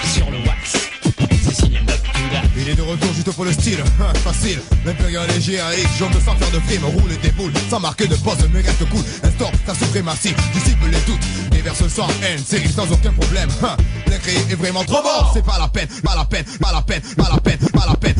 pour 3.33 3.45
le 3.45 3.53
style, 3.53 3.79
facile. 4.25 4.61
L'impérial 4.85 5.27
léger 5.29 5.61
à 5.61 5.75
X, 5.75 5.89
sans 5.99 6.35
faire 6.37 6.51
de 6.51 6.61
film, 6.67 6.85
roule 6.85 7.13
et 7.13 7.17
déboule, 7.17 7.53
sans 7.69 7.81
marquer 7.81 8.07
de 8.07 8.17
pause, 8.17 8.37
mais 8.53 8.61
reste 8.61 8.89
cool. 8.89 9.03
Instaure 9.23 9.53
ta 9.67 9.75
suprématie, 9.75 10.35
dissipe 10.53 10.79
les 10.85 11.01
doutes, 11.01 11.51
déverse 11.51 11.87
sans 11.89 12.09
haine, 12.23 12.39
série 12.39 12.71
sans 12.71 12.91
aucun 12.91 13.13
problème. 13.13 13.49
L'écrit 14.09 14.37
est 14.51 14.55
vraiment 14.55 14.85
trop 14.85 15.03
bon, 15.03 15.27
c'est 15.33 15.45
pas 15.45 15.59
la 15.59 15.69
peine, 15.69 15.89
pas 16.03 16.15
la 16.17 16.25
peine, 16.25 16.45
pas 16.61 16.73
la 16.73 16.83
peine, 16.83 17.01
pas 17.17 17.29
la 17.31 17.41
peine, 17.41 17.59
pas 17.73 17.87
la 17.87 17.97
peine. 17.97 18.15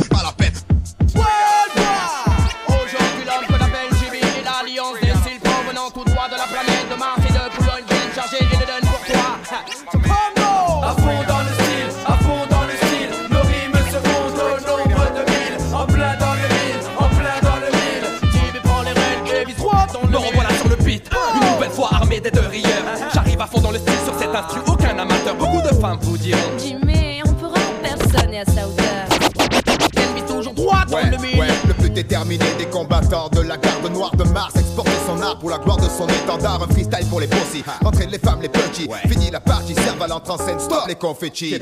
Déterminé 32.09 32.45
des 32.57 32.65
combattants 32.67 33.29
de 33.29 33.43
la 33.43 33.59
garde 33.59 33.93
noire 33.93 34.15
de 34.17 34.25
Mars. 34.25 34.55
Exporter 34.57 34.91
son 35.07 35.21
art 35.21 35.39
pour 35.39 35.51
la 35.51 35.59
gloire 35.59 35.77
de 35.77 35.89
son 35.89 36.07
étendard. 36.09 36.63
Un 36.63 36.73
freestyle 36.73 37.07
pour 37.11 37.21
les 37.21 37.27
bossy, 37.27 37.63
entraîne 37.85 38.11
les 38.11 38.19
femmes, 38.19 38.41
les 38.41 38.49
petits. 38.49 38.89
Fini 39.09 39.31
la 39.31 39.41
partie, 39.41 39.75
serve 39.75 40.03
à 40.03 40.07
l'entrée 40.07 40.33
en 40.33 40.39
scène, 40.39 40.59
stop 40.59 40.85
les 40.89 40.95
confettis. 40.95 41.59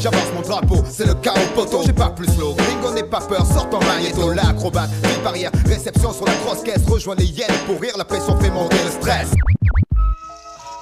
J'avance 0.00 0.32
mon 0.34 0.42
drapeau, 0.42 0.84
c'est 0.88 1.06
le 1.06 1.14
chaos 1.14 1.34
poteau. 1.54 1.82
J'ai 1.84 1.92
pas 1.92 2.10
plus 2.10 2.28
slow, 2.32 2.54
Ringo 2.54 2.94
n'est 2.94 3.02
pas 3.02 3.20
peur, 3.20 3.44
sort 3.44 3.68
ton 3.70 3.80
magnéto. 3.80 4.32
L'acrobate, 4.32 4.90
les 5.02 5.22
barrières, 5.24 5.52
réception 5.66 6.12
sur 6.12 6.26
la 6.26 6.34
grosse 6.44 6.62
caisse. 6.62 6.86
Rejoins 6.88 7.16
les 7.16 7.26
hyènes 7.26 7.48
pour 7.66 7.80
rire, 7.80 7.94
la 7.98 8.04
pression 8.04 8.38
fait 8.38 8.50
monter 8.50 8.76
le 8.84 8.90
stress. 8.90 9.30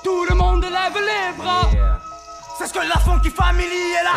Tout 0.05 0.27
le 0.29 0.37
monde 0.37 0.63
lève 0.63 0.95
les 0.95 1.43
bras. 1.43 1.71
C'est 2.59 2.67
ce 2.69 2.73
que 2.73 2.79
la 2.79 2.99
funky 3.01 3.29
family 3.29 3.67
est 4.01 4.05
là. 4.05 4.13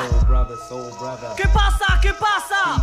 Que 1.35 1.43
passa, 1.47 1.97
que 2.01 2.09
passa 2.13 2.77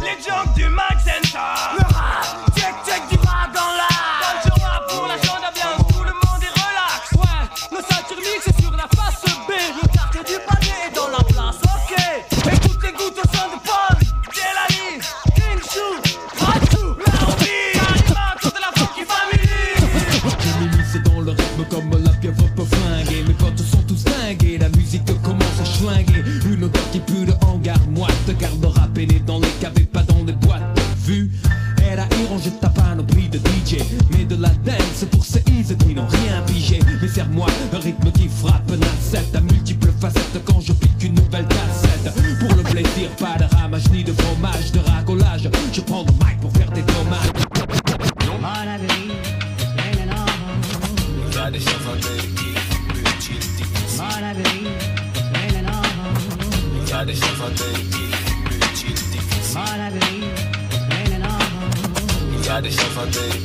Les 0.00 0.20
junk 0.20 0.52
du 0.54 0.68
Max 0.68 1.04
Center. 1.04 1.38
Le 1.78 1.94
rap, 1.94 2.50
check, 2.56 2.74
check 2.84 3.13
mecs. 63.06 63.44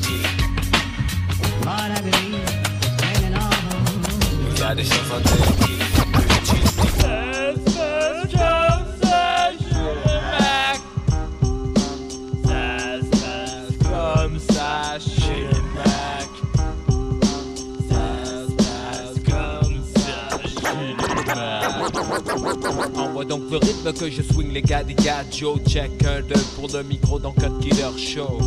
Envoie 22.96 23.26
donc 23.26 23.44
le 23.50 23.58
rythme 23.58 23.94
que 23.94 24.10
je 24.10 24.22
swing 24.22 24.52
les 24.52 24.62
gars 24.62 24.84
des 24.84 24.94
gars 24.94 25.24
Joe 25.32 25.60
check 25.68 25.92
un 26.04 26.22
deux 26.22 26.42
pour 26.56 26.68
le 26.68 26.84
micro 26.84 27.18
dans 27.20 27.32
Cut 27.32 27.60
Killer 27.62 27.98
Show. 27.98 28.38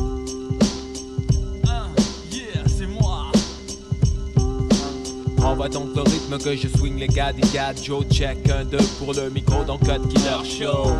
Envoie 5.52 5.68
donc 5.68 5.94
le 5.94 6.00
rythme 6.00 6.38
que 6.38 6.56
je 6.56 6.66
swing 6.66 6.98
les 6.98 7.08
gars 7.08 7.30
des 7.30 7.46
gars 7.52 7.74
Joe 7.74 8.06
check 8.10 8.48
un 8.48 8.64
deux 8.64 8.78
pour 8.98 9.12
le 9.12 9.28
micro 9.28 9.62
dans 9.64 9.76
Cut 9.76 10.00
Killer 10.08 10.42
Show. 10.44 10.96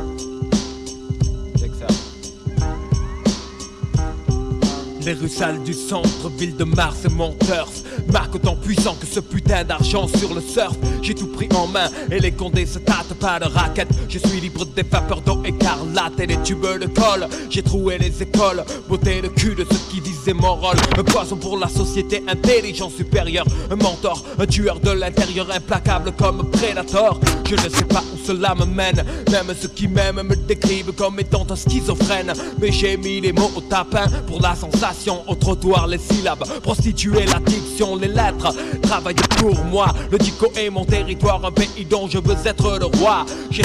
Les 5.05 5.15
rues 5.15 5.29
sales 5.29 5.65
du 5.65 5.73
centre, 5.73 6.31
ville 6.39 6.55
de 6.55 6.63
Mars 6.63 6.99
et 7.05 7.09
mon 7.09 7.33
turf. 7.33 7.83
Marque 8.13 8.37
autant 8.37 8.55
puissant 8.55 8.95
que 8.95 9.07
ce 9.07 9.19
putain 9.19 9.65
d'argent 9.65 10.07
sur 10.07 10.33
le 10.33 10.41
surf. 10.41 10.77
J'ai 11.03 11.15
tout 11.15 11.27
pris 11.27 11.49
en 11.57 11.67
main 11.67 11.89
et 12.11 12.21
les 12.21 12.31
condés 12.31 12.67
se 12.67 12.79
tâtent 12.79 13.15
pas 13.19 13.41
de 13.41 13.47
raquettes. 13.47 13.89
Je 14.09 14.19
suis 14.19 14.41
libre 14.41 14.65
des 14.65 14.85
vapeurs 14.85 15.23
d'eau 15.23 15.43
écarlate 15.45 16.21
et 16.21 16.27
des 16.29 16.37
tubes 16.43 16.79
de 16.81 16.87
colle 16.87 17.27
J'ai 17.51 17.63
troué 17.63 17.99
les 17.99 18.23
écoles, 18.23 18.63
beauté 18.89 19.23
de 19.23 19.29
cul 19.29 19.57
de 19.57 19.65
ceux 19.69 19.79
qui 19.91 20.01
mon 20.31 20.55
rôle 20.55 20.77
Un 20.97 21.03
poison 21.03 21.37
pour 21.37 21.59
la 21.59 21.69
société, 21.69 22.23
intelligent 22.29 22.89
supérieur. 22.89 23.45
Un 23.71 23.77
mentor, 23.77 24.23
un 24.39 24.47
tueur 24.47 24.79
de 24.79 24.91
l'intérieur 24.91 25.49
implacable 25.51 26.13
comme 26.13 26.49
Predator 26.51 27.19
Je 27.45 27.57
ne 27.57 27.69
sais 27.69 27.85
pas 27.85 28.03
où 28.15 28.19
cela 28.25 28.55
me 28.55 28.65
mène. 28.65 29.05
Même 29.31 29.55
ceux 29.61 29.69
qui 29.69 29.89
m'aiment 29.89 30.23
me 30.23 30.37
décrivent 30.37 30.93
comme 30.93 31.19
étant 31.19 31.47
un 31.51 31.57
schizophrène. 31.57 32.33
Mais 32.61 32.71
j'ai 32.71 32.97
mis 32.97 33.21
les 33.21 33.33
mots 33.33 33.51
au 33.57 33.61
tapin 33.61 34.07
pour 34.29 34.41
la 34.41 34.55
sensation 34.55 35.23
Au 35.29 35.35
trottoir. 35.35 35.89
Les 35.89 35.99
syllabes, 35.99 36.45
prostituer 36.63 37.27
la 37.27 37.41
diction, 37.41 37.97
les 37.97 38.09
lettres. 38.09 38.55
Travailler 38.83 39.27
pour 39.39 39.65
moi, 39.65 39.93
le 40.11 40.19
dico 40.19 40.53
est 40.57 40.71
mon 40.71 40.85
territoire 40.85 41.45
Un 41.45 41.51
pays 41.51 41.85
dont 41.91 42.09
je 42.09 42.19
veux 42.19 42.37
être 42.47 42.79
le 42.79 42.87
roi. 42.87 43.27
J'ai 43.51 43.65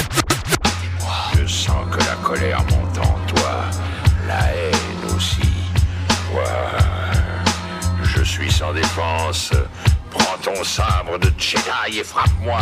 Je 1.40 1.46
sens 1.46 1.76
que 1.92 2.00
la 2.00 2.16
colère 2.24 2.64
monte 2.64 2.87
sans 8.58 8.74
défense. 8.74 9.52
Prends 10.10 10.38
ton 10.42 10.64
sabre 10.64 11.20
de 11.20 11.32
Jedi 11.38 12.00
et 12.00 12.04
frappe-moi. 12.04 12.60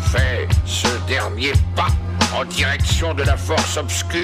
Fais 0.00 0.48
ce 0.64 0.88
dernier 1.06 1.52
pas 1.76 1.88
en 2.34 2.44
direction 2.44 3.14
de 3.14 3.22
la 3.22 3.36
force 3.36 3.76
obscure. 3.76 4.20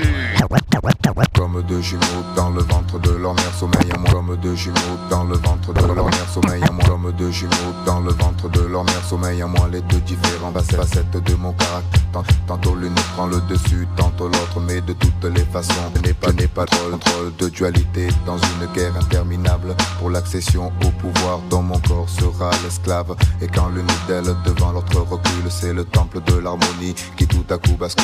Comme 1.34 1.62
deux 1.62 1.80
jumeaux 1.80 2.02
dans 2.36 2.50
le 2.50 2.62
ventre 2.62 2.98
de 2.98 3.10
leur 3.10 3.34
mère 3.34 3.54
sommeil 3.58 3.90
à 3.94 3.98
moi. 3.98 4.10
Comme 4.10 4.36
deux 4.36 4.54
jumeaux 4.56 4.76
dans 5.10 5.24
le 5.24 5.36
ventre 5.36 5.72
de 5.72 5.80
leur 5.86 6.04
mère 6.06 6.28
sommeil 6.32 6.62
à 6.64 6.72
moi. 6.72 6.84
Comme 6.86 7.12
deux 7.12 7.30
jumeaux 7.30 7.52
dans 7.86 8.00
le 8.00 8.10
ventre 8.12 8.48
de 8.48 8.60
leur 8.62 8.84
mère 8.84 9.04
sommeil 9.08 9.40
à 9.42 9.46
moi. 9.46 9.68
Les 9.70 9.80
deux 9.82 10.00
différents 10.00 10.52
facettes 10.52 11.10
de 11.22 11.34
mon 11.34 11.52
caractère. 11.52 12.00
Tant- 12.12 12.24
Tantôt 12.46 12.74
l'une 12.74 12.94
prend 13.14 13.26
le 13.26 13.40
dessus, 13.42 13.86
tantôt 13.96 14.26
l'autre 14.28 14.60
Mais 14.66 14.80
de 14.80 14.94
toutes 14.94 15.24
les 15.24 15.44
façons, 15.44 15.72
n'ai 16.04 16.14
pas, 16.14 16.32
n'ai 16.32 16.46
pas 16.48 16.64
trop 16.64 16.90
contrôle 16.90 17.32
de 17.38 17.48
dualité 17.50 18.08
Dans 18.26 18.38
une 18.38 18.72
guerre 18.74 18.96
interminable. 18.96 19.74
Pour 19.98 20.10
l'accession 20.10 20.72
au 20.84 20.90
pouvoir 20.90 21.38
dont 21.50 21.62
mon 21.62 21.78
corps 21.80 22.08
sera 22.08 22.50
l'esclave. 22.64 23.14
Et 23.40 23.46
quand 23.46 23.68
l'une 23.68 23.86
d'elles 24.08 24.34
devant 24.44 24.72
l'autre 24.72 24.98
recule 25.00 25.50
C'est 25.50 25.72
le 25.72 25.84
temple 25.84 26.20
de 26.26 26.34
l'harmonie 26.38 26.94
qui 27.16 27.26
tout 27.26 27.44
à 27.50 27.58
coup 27.58 27.76
bascule 27.78 27.97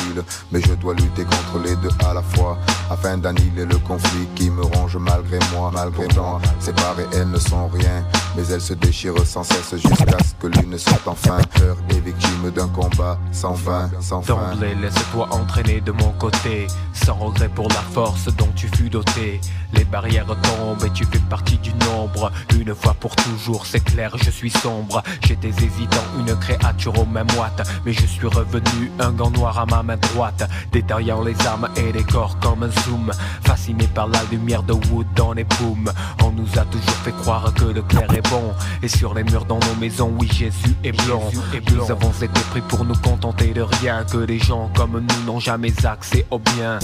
Mais 0.51 0.61
je 0.61 0.73
dois 0.73 0.93
lutter 0.93 1.23
contre 1.23 1.63
les 1.63 1.75
deux 1.77 1.89
à 2.07 2.13
la 2.13 2.21
fois 2.21 2.57
Afin 2.89 3.17
d'annihiler 3.17 3.65
le 3.65 3.77
conflit 3.79 4.27
qui 4.35 4.49
me 4.49 4.61
ronge 4.63 4.97
malgré 4.97 5.39
moi, 5.53 5.71
malgré 5.73 6.07
moi. 6.15 6.39
Séparées, 6.59 7.07
elles 7.13 7.29
ne 7.29 7.39
sont 7.39 7.67
rien, 7.67 8.05
mais 8.35 8.43
elles 8.47 8.61
se 8.61 8.73
déchirent 8.73 9.25
sans 9.25 9.43
cesse 9.43 9.75
jusqu'à 9.75 10.17
ce 10.23 10.33
que 10.39 10.47
l'une 10.47 10.77
soit 10.77 11.01
enfin 11.05 11.37
peur 11.55 11.77
et 11.89 11.99
victime 11.99 12.51
d'un 12.55 12.67
combat 12.67 13.17
sans 13.31 13.55
fin, 13.55 13.89
sans 14.01 14.21
fin. 14.21 14.51
D'emblée, 14.51 14.75
laisse-toi 14.75 15.27
entraîner 15.31 15.81
de 15.81 15.91
mon 15.91 16.11
côté, 16.13 16.67
sans 16.93 17.15
regret 17.15 17.49
pour 17.49 17.67
la 17.69 17.81
force 17.93 18.25
dont 18.35 18.49
tu 18.55 18.67
fus 18.67 18.89
doté. 18.89 19.41
Les 19.73 19.83
barrières 19.83 20.27
tombent 20.27 20.83
et 20.85 20.91
tu 20.91 21.05
fais 21.05 21.19
partie 21.29 21.57
du 21.57 21.73
nombre. 21.85 22.31
Une 22.57 22.73
fois 22.75 22.93
pour 22.93 23.15
toujours, 23.15 23.65
c'est 23.65 23.83
clair, 23.83 24.15
je 24.17 24.29
suis 24.29 24.49
sombre. 24.51 25.01
J'étais 25.25 25.49
hésitant, 25.49 26.03
une 26.19 26.35
créature 26.37 26.97
aux 26.99 27.05
mains 27.05 27.25
moites. 27.35 27.67
Mais 27.85 27.93
je 27.93 28.05
suis 28.05 28.27
revenu, 28.27 28.91
un 28.99 29.11
gant 29.11 29.31
noir 29.31 29.57
à 29.59 29.65
ma 29.65 29.83
main 29.85 29.97
droite. 29.97 30.47
Détaillant 30.71 31.23
les 31.23 31.35
armes 31.47 31.69
et 31.77 31.91
les 31.91 32.03
corps 32.03 32.37
comme 32.39 32.63
un 32.63 32.69
zoom. 32.83 33.11
Fasciné 33.43 33.87
par 33.87 34.07
la 34.07 34.19
lumière 34.31 34.63
de 34.63 34.73
Wood 34.73 35.07
dans 35.15 35.33
les 35.33 35.45
paumes. 35.45 35.91
On 36.23 36.31
nous 36.31 36.47
a 36.59 36.65
toujours 36.65 36.89
fait 37.03 37.13
croire 37.21 37.53
que 37.53 37.65
le 37.65 37.81
clair 37.81 38.11
est 38.13 38.27
bon. 38.29 38.53
Et 38.83 38.87
sur 38.87 39.13
les 39.13 39.23
murs 39.23 39.45
dans 39.45 39.59
nos 39.59 39.75
maisons, 39.79 40.11
oui, 40.19 40.27
Jésus 40.31 40.75
est 40.83 40.91
blanc. 41.05 41.23
Et 41.53 41.61
nous 41.71 41.91
avons 41.91 42.11
été 42.11 42.27
pris 42.51 42.61
pour 42.61 42.83
nous 42.85 42.95
contenter 42.95 43.53
de 43.53 43.61
rien. 43.61 44.03
Que 44.11 44.17
les 44.17 44.39
gens 44.39 44.69
comme 44.75 45.01
nous 45.07 45.23
n'ont 45.25 45.39
jamais 45.39 45.73
accès 45.85 46.25
au 46.31 46.39
bien. 46.39 46.79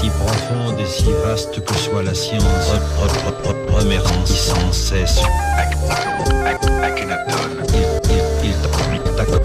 Si 0.00 0.08
profonde 0.08 0.80
et 0.80 0.86
si 0.86 1.06
vaste 1.24 1.62
que 1.64 1.74
soit 1.74 2.02
la 2.02 2.14
science, 2.14 2.42
re- 2.42 3.06
re- 3.06 3.52
re- 3.52 3.80
remercie 3.80 4.36
sans 4.36 4.72
cesse. 4.72 5.20
T'a- 5.20 6.60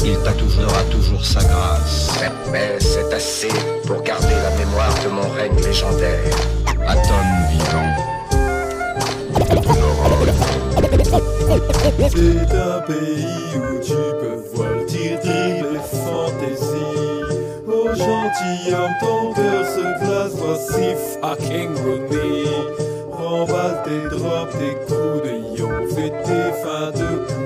il 0.03 0.18
t'a 0.20 0.32
toujours, 0.34 1.26
sa 1.26 1.41
grâce. 1.41 2.12
Mais 2.52 2.78
c'est 2.80 3.14
assez 3.14 3.49
pour 3.86 4.02
garder 4.02 4.36
la 4.44 4.52
mémoire 4.57 4.94
de 5.03 5.10
mon 5.10 5.30
règne 5.30 5.60
légendaire. 5.64 6.36
Atome 6.88 7.36
vivant. 7.49 7.91
C'est 11.98 12.56
un 12.56 12.82
pays 12.82 13.26
où 13.56 13.80
tu 13.82 13.94
peux 13.94 14.40
voltiger 14.53 15.62
les 15.62 15.80
fantaisies. 16.03 17.26
Au 17.68 17.88
gentilhomme, 17.90 18.95
ton 19.02 19.34
cœur 19.34 19.66
se 19.66 20.06
glace, 20.06 20.34
voici 20.36 20.95
fucking 21.22 21.74
Rooney. 21.84 22.45
Remballe 23.12 23.82
tes 23.86 24.16
drops, 24.16 24.52
tes 24.60 24.76
coups 24.86 25.24
de 25.24 25.60
yon, 25.60 25.76
fais 25.95 26.14
tes 26.24 26.49
fins 26.64 26.91
de 26.91 27.07
pourri. 27.26 27.44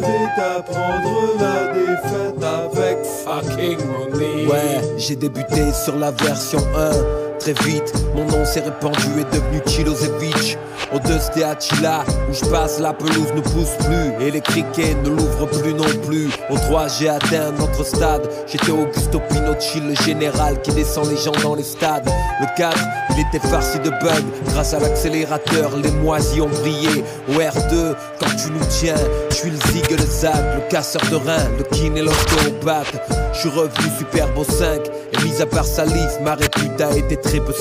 Vais 0.00 0.28
t'apprendre 0.36 1.36
la 1.40 1.72
défaite 1.72 2.42
avec 2.42 2.98
fucking 3.24 3.78
Rooney. 3.78 4.46
Ouais, 4.46 4.80
j'ai 4.98 5.16
débuté 5.16 5.72
sur 5.72 5.96
la 5.96 6.10
version 6.10 6.58
1. 6.76 7.25
Vite, 7.52 7.92
mon 8.14 8.24
nom 8.24 8.44
s'est 8.44 8.60
répandu 8.60 9.20
et 9.20 9.36
devenu 9.36 9.60
Chilosevic. 9.66 10.58
Au 10.92 10.98
2 10.98 11.18
c'était 11.20 11.44
Attila, 11.44 12.04
où 12.28 12.34
je 12.34 12.44
passe 12.50 12.80
la 12.80 12.92
pelouse 12.92 13.32
ne 13.34 13.40
pousse 13.40 13.76
plus 13.84 14.24
et 14.26 14.30
les 14.30 14.40
criquets 14.40 14.96
ne 15.04 15.10
l'ouvrent 15.10 15.46
plus 15.46 15.74
non 15.74 15.84
plus. 16.06 16.28
Au 16.50 16.56
3 16.56 16.88
j'ai 16.88 17.08
atteint 17.08 17.52
notre 17.58 17.84
stade, 17.84 18.28
j'étais 18.46 18.70
Augusto 18.70 19.20
Pinocchi, 19.28 19.80
le 19.80 19.94
général 19.94 20.60
qui 20.62 20.72
descend 20.72 21.08
les 21.08 21.16
gens 21.16 21.32
dans 21.42 21.54
les 21.54 21.62
stades. 21.62 22.08
Le 22.40 22.46
4, 22.56 22.78
il 23.16 23.20
était 23.20 23.46
farci 23.46 23.78
de 23.78 23.90
bugs, 23.90 24.26
grâce 24.48 24.74
à 24.74 24.80
l'accélérateur, 24.80 25.76
les 25.76 25.90
moisis 25.90 26.40
ont 26.40 26.48
brillé. 26.48 27.04
Au 27.28 27.32
R2, 27.32 27.94
quand 28.20 28.36
tu 28.36 28.50
nous 28.50 28.66
tiens, 28.68 28.94
je 29.30 29.34
suis 29.34 29.50
le 29.50 29.56
zig 29.72 29.90
et 29.90 29.96
le 29.96 30.06
zag, 30.06 30.34
le 30.54 30.70
casseur 30.70 31.02
de 31.10 31.16
rein, 31.16 31.48
le 31.56 31.64
kiné 31.64 32.02
l'ostéopathe. 32.02 32.94
Je 33.32 33.40
suis 33.40 33.48
revenu 33.48 33.90
superbe 33.98 34.36
au 34.36 34.44
5, 34.44 34.80
et 35.12 35.24
mis 35.24 35.40
à 35.40 35.46
part 35.46 35.64
salive, 35.64 36.18
ma 36.22 36.34
répute 36.34 36.80
a 36.80 36.94
été 36.96 37.16
très 37.16 37.35
peu. 37.40 37.52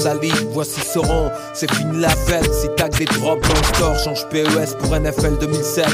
Voici 0.52 0.82
Sauron, 0.82 1.32
c'est 1.54 1.72
fini 1.74 2.00
la 2.00 2.10
fête. 2.10 2.52
Si 2.54 2.68
t'as 2.76 2.90
que 2.90 2.98
des 2.98 3.06
drops 3.06 3.48
dans 3.48 3.56
le 3.56 3.64
store, 3.76 4.00
change 4.00 4.28
PES 4.30 4.78
pour 4.80 4.96
NFL 4.98 5.38
2007. 5.40 5.86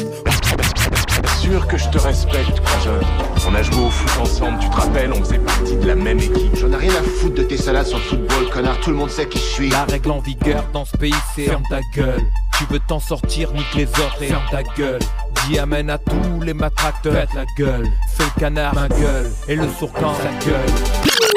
Sûr 1.41 1.65
que 1.67 1.77
je 1.77 1.89
te 1.89 1.97
respecte, 1.97 2.59
cousin. 2.59 2.99
On 3.47 3.55
a 3.55 3.63
joué 3.63 3.83
au 3.83 3.89
foot 3.89 4.21
ensemble, 4.21 4.59
tu 4.59 4.69
te 4.69 4.75
rappelles, 4.75 5.11
on 5.11 5.23
faisait 5.23 5.39
partie 5.39 5.75
de 5.75 5.87
la 5.87 5.95
même 5.95 6.19
équipe. 6.19 6.55
J'en 6.55 6.71
ai 6.71 6.75
rien 6.75 6.93
à 6.93 7.01
foutre 7.01 7.35
de 7.35 7.43
tes 7.43 7.57
salades 7.57 7.87
sur 7.87 7.97
le 7.97 8.03
football, 8.03 8.49
connard. 8.51 8.79
Tout 8.81 8.91
le 8.91 8.95
monde 8.97 9.09
sait 9.09 9.27
qui 9.27 9.39
je 9.39 9.43
suis. 9.43 9.69
La 9.69 9.85
règle 9.85 10.11
en 10.11 10.19
vigueur 10.19 10.63
dans 10.71 10.85
ce 10.85 10.95
pays, 10.97 11.15
c'est 11.35 11.45
ferme 11.45 11.63
ta 11.69 11.79
gueule. 11.95 12.21
Tu 12.57 12.65
veux 12.69 12.79
t'en 12.87 12.99
sortir, 12.99 13.51
nique 13.53 13.73
les 13.75 13.87
autres 13.87 14.21
et 14.21 14.27
ferme 14.27 14.43
ta 14.51 14.61
gueule. 14.63 14.99
Dis 15.47 15.57
amène 15.57 15.89
à 15.89 15.97
tous 15.97 16.41
les 16.41 16.53
matracteurs, 16.53 17.13
pète 17.13 17.33
la 17.33 17.45
gueule. 17.57 17.87
Fais 18.15 18.23
le 18.23 18.39
canard, 18.39 18.75
ma 18.75 18.87
gueule. 18.87 19.31
Et 19.47 19.55
le 19.55 19.67
sourcan, 19.79 20.13
sa 20.13 20.45
gueule. 20.45 21.30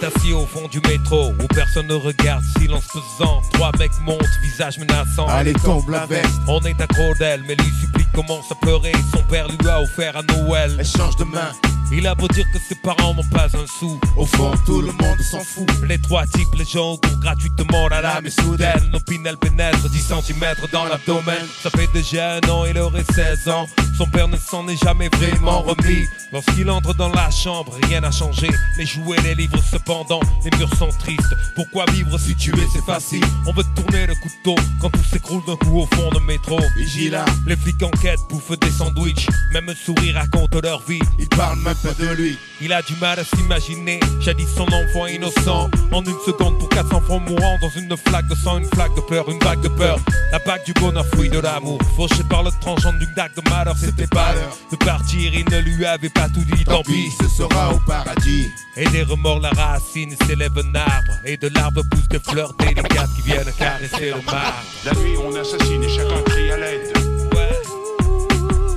Est 0.00 0.06
assis 0.06 0.32
au 0.32 0.46
fond 0.46 0.68
du 0.68 0.80
métro 0.80 1.32
où 1.32 1.46
personne 1.54 1.86
ne 1.86 1.94
regarde, 1.94 2.42
silence 2.58 2.84
pesant. 2.92 3.40
Trois 3.52 3.70
mecs 3.78 3.98
montent, 4.02 4.22
visage 4.42 4.78
menaçant. 4.78 5.26
Allez, 5.28 5.52
tombe 5.52 5.88
la 5.88 6.06
veste. 6.06 6.30
On 6.48 6.60
est 6.60 6.80
accro 6.80 7.14
d'elle, 7.18 7.42
mais 7.46 7.54
lui 7.54 7.70
supplie 7.80 8.04
commence 8.14 8.50
à 8.50 8.54
pleurer. 8.56 8.92
Son 9.14 9.22
père 9.24 9.48
lui 9.48 9.68
a 9.68 9.80
offert 9.80 10.16
à 10.16 10.22
Noël. 10.22 10.76
Elle 10.78 10.86
change 10.86 11.16
de 11.16 11.24
main. 11.24 11.52
Il 11.92 12.06
a 12.06 12.14
beau 12.14 12.26
dire 12.28 12.46
que 12.52 12.58
ses 12.58 12.74
parents 12.76 13.14
n'ont 13.14 13.28
pas 13.30 13.46
un 13.46 13.66
sou. 13.78 14.00
Au 14.16 14.26
fond, 14.26 14.52
tout 14.66 14.80
le 14.80 14.92
monde 14.92 15.20
s'en 15.30 15.40
fout. 15.40 15.68
Les 15.86 15.98
trois 15.98 16.26
types, 16.26 16.54
les 16.56 16.64
gens 16.64 16.96
courent 16.96 17.20
gratuitement 17.20 17.88
la 17.88 18.00
lame 18.00 18.26
est 18.26 18.40
soudaine. 18.40 18.90
L'opinel 18.92 19.36
pénètre 19.36 19.88
10 19.88 19.98
cm 19.98 20.54
dans 20.72 20.84
l'abdomen. 20.84 21.46
Ça 21.62 21.70
fait 21.70 21.88
déjà 21.92 22.34
un 22.34 22.48
an, 22.48 22.64
il 22.64 22.78
aurait 22.78 23.04
16 23.04 23.48
ans. 23.48 23.66
Son 23.96 24.06
père 24.06 24.28
ne 24.28 24.36
s'en 24.36 24.66
est 24.68 24.82
jamais 24.82 25.08
vraiment 25.08 25.62
remis. 25.62 26.04
Lorsqu'il 26.32 26.68
entre 26.70 26.94
dans 26.94 27.10
la 27.10 27.30
chambre, 27.30 27.76
rien 27.84 28.00
n'a 28.00 28.10
changé. 28.10 28.48
Les 28.78 28.86
jouets, 28.86 29.20
les 29.22 29.34
livres 29.34 29.62
cependant, 29.94 30.20
les 30.44 30.56
murs 30.56 30.74
sont 30.76 30.88
tristes. 30.98 31.34
Pourquoi 31.54 31.84
vivre 31.92 32.18
si 32.18 32.34
tu 32.34 32.50
es, 32.50 32.66
c'est 32.72 32.84
facile. 32.84 33.24
On 33.46 33.52
veut 33.52 33.64
tourner 33.76 34.06
le 34.06 34.14
couteau 34.14 34.60
quand 34.80 34.90
tout 34.90 35.04
s'écroule 35.04 35.42
d'un 35.46 35.56
coup 35.56 35.80
au 35.80 35.86
fond 35.86 36.10
de 36.10 36.18
métro. 36.20 36.58
Vigila. 36.76 37.24
Les 37.46 37.56
flics 37.56 37.82
enquêtent, 37.82 38.20
bouffent 38.28 38.58
des 38.58 38.70
sandwichs. 38.70 39.28
Même 39.52 39.72
souris 39.74 40.12
racontent 40.12 40.60
leur 40.62 40.82
vie. 40.82 41.00
Il 41.18 41.28
parle 41.28 41.58
même 41.60 41.74
pas 41.76 41.94
de 41.94 42.08
lui. 42.14 42.36
Il 42.60 42.72
a 42.72 42.82
du 42.82 42.94
mal 42.96 43.18
à 43.18 43.24
s'imaginer, 43.24 44.00
jadis 44.20 44.48
son 44.56 44.66
enfant 44.66 45.06
innocent. 45.06 45.70
En 45.92 46.02
une 46.02 46.18
seconde 46.24 46.58
pour 46.58 46.68
400 46.68 46.96
enfants 46.96 47.20
mourants 47.20 47.58
dans 47.60 47.70
une 47.70 47.96
flaque 47.96 48.28
de 48.28 48.34
sang, 48.34 48.58
une 48.58 48.66
flaque 48.66 48.94
de 48.94 49.00
peur, 49.00 49.28
une 49.28 49.38
vague 49.40 49.60
de 49.60 49.68
peur. 49.68 49.98
La 50.32 50.38
bague 50.38 50.64
du 50.64 50.72
bonheur, 50.72 51.06
fruit 51.06 51.28
de 51.28 51.38
l'amour. 51.38 51.78
Fauché 51.96 52.22
par 52.28 52.42
le 52.42 52.50
tranchant 52.60 52.92
d'une 52.92 53.12
dague 53.14 53.34
de 53.34 53.50
malheur, 53.50 53.76
c'était 53.76 54.06
pas 54.06 54.32
l'heure 54.34 54.56
de 54.70 54.76
partir. 54.76 55.34
Il 55.34 55.44
ne 55.50 55.58
lui 55.60 55.84
avait 55.84 56.08
pas 56.08 56.28
tout 56.28 56.44
dit, 56.44 56.64
tant 56.64 56.82
pis. 56.82 57.10
ce 57.20 57.28
sera 57.28 57.74
au 57.74 57.78
paradis. 57.86 58.46
Et 58.76 58.88
des 58.88 59.02
remords, 59.02 59.40
la 59.40 59.50
racine 59.74 60.14
s'élève 60.26 60.56
un 60.56 60.74
arbre. 60.74 61.14
Et 61.24 61.36
de 61.36 61.48
l'arbre 61.48 61.82
poussent 61.90 62.08
des 62.08 62.20
fleurs 62.20 62.54
délicates 62.54 63.10
qui 63.16 63.22
viennent 63.22 63.52
caresser 63.58 64.10
le 64.10 64.22
marbre. 64.24 64.62
La 64.84 64.92
nuit, 64.92 65.16
on 65.18 65.34
assassine 65.34 65.82
et 65.82 65.88
chacun 65.88 66.22
crie 66.22 66.50
à 66.52 66.56
l'aide. 66.56 66.92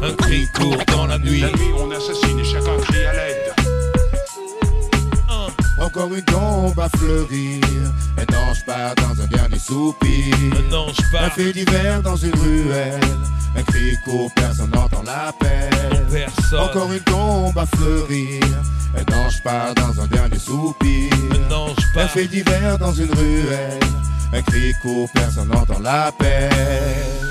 Un 0.02 0.14
cri 0.14 0.48
court 0.56 0.84
dans 0.88 1.06
la 1.06 1.20
nuit. 1.20 1.42
La 1.42 1.50
nuit, 1.50 1.74
on 1.78 1.92
assassine 1.92 2.27
Encore 5.98 6.14
une 6.14 6.24
tombe 6.26 6.80
à 6.80 6.90
fleurir. 6.96 7.60
Un 8.18 8.36
ange 8.36 8.64
part 8.68 8.94
dans 8.98 9.20
un 9.20 9.26
dernier 9.26 9.58
soupir. 9.58 10.36
Un 10.54 10.72
ange 10.72 10.96
part. 11.12 11.24
Un 11.24 11.30
fait 11.32 11.52
d'hiver 11.52 12.04
dans 12.04 12.16
une 12.16 12.36
ruelle. 12.36 13.00
Un 13.56 13.64
cri 13.64 13.98
court, 14.06 14.30
personne 14.36 14.70
n'entend 14.70 15.02
l'appel. 15.02 15.72
Personne. 16.12 16.60
Encore 16.60 16.94
une 16.94 17.00
tombe 17.00 17.58
à 17.58 17.66
fleurir. 17.66 18.44
Un 18.96 19.16
ange 19.16 19.42
part 19.44 19.74
dans 19.74 20.00
un 20.00 20.06
dernier 20.06 20.38
soupir. 20.38 21.12
Un 21.32 21.52
ange 21.52 21.76
part. 21.96 22.04
Un 22.04 22.08
fait 22.10 22.28
d'hiver 22.28 22.78
dans 22.78 22.94
une 22.94 23.12
ruelle. 23.16 23.80
Un 24.34 24.42
cri 24.44 24.74
court, 24.84 25.10
personne 25.16 25.48
n'entend 25.48 25.80
l'appel. 25.80 27.27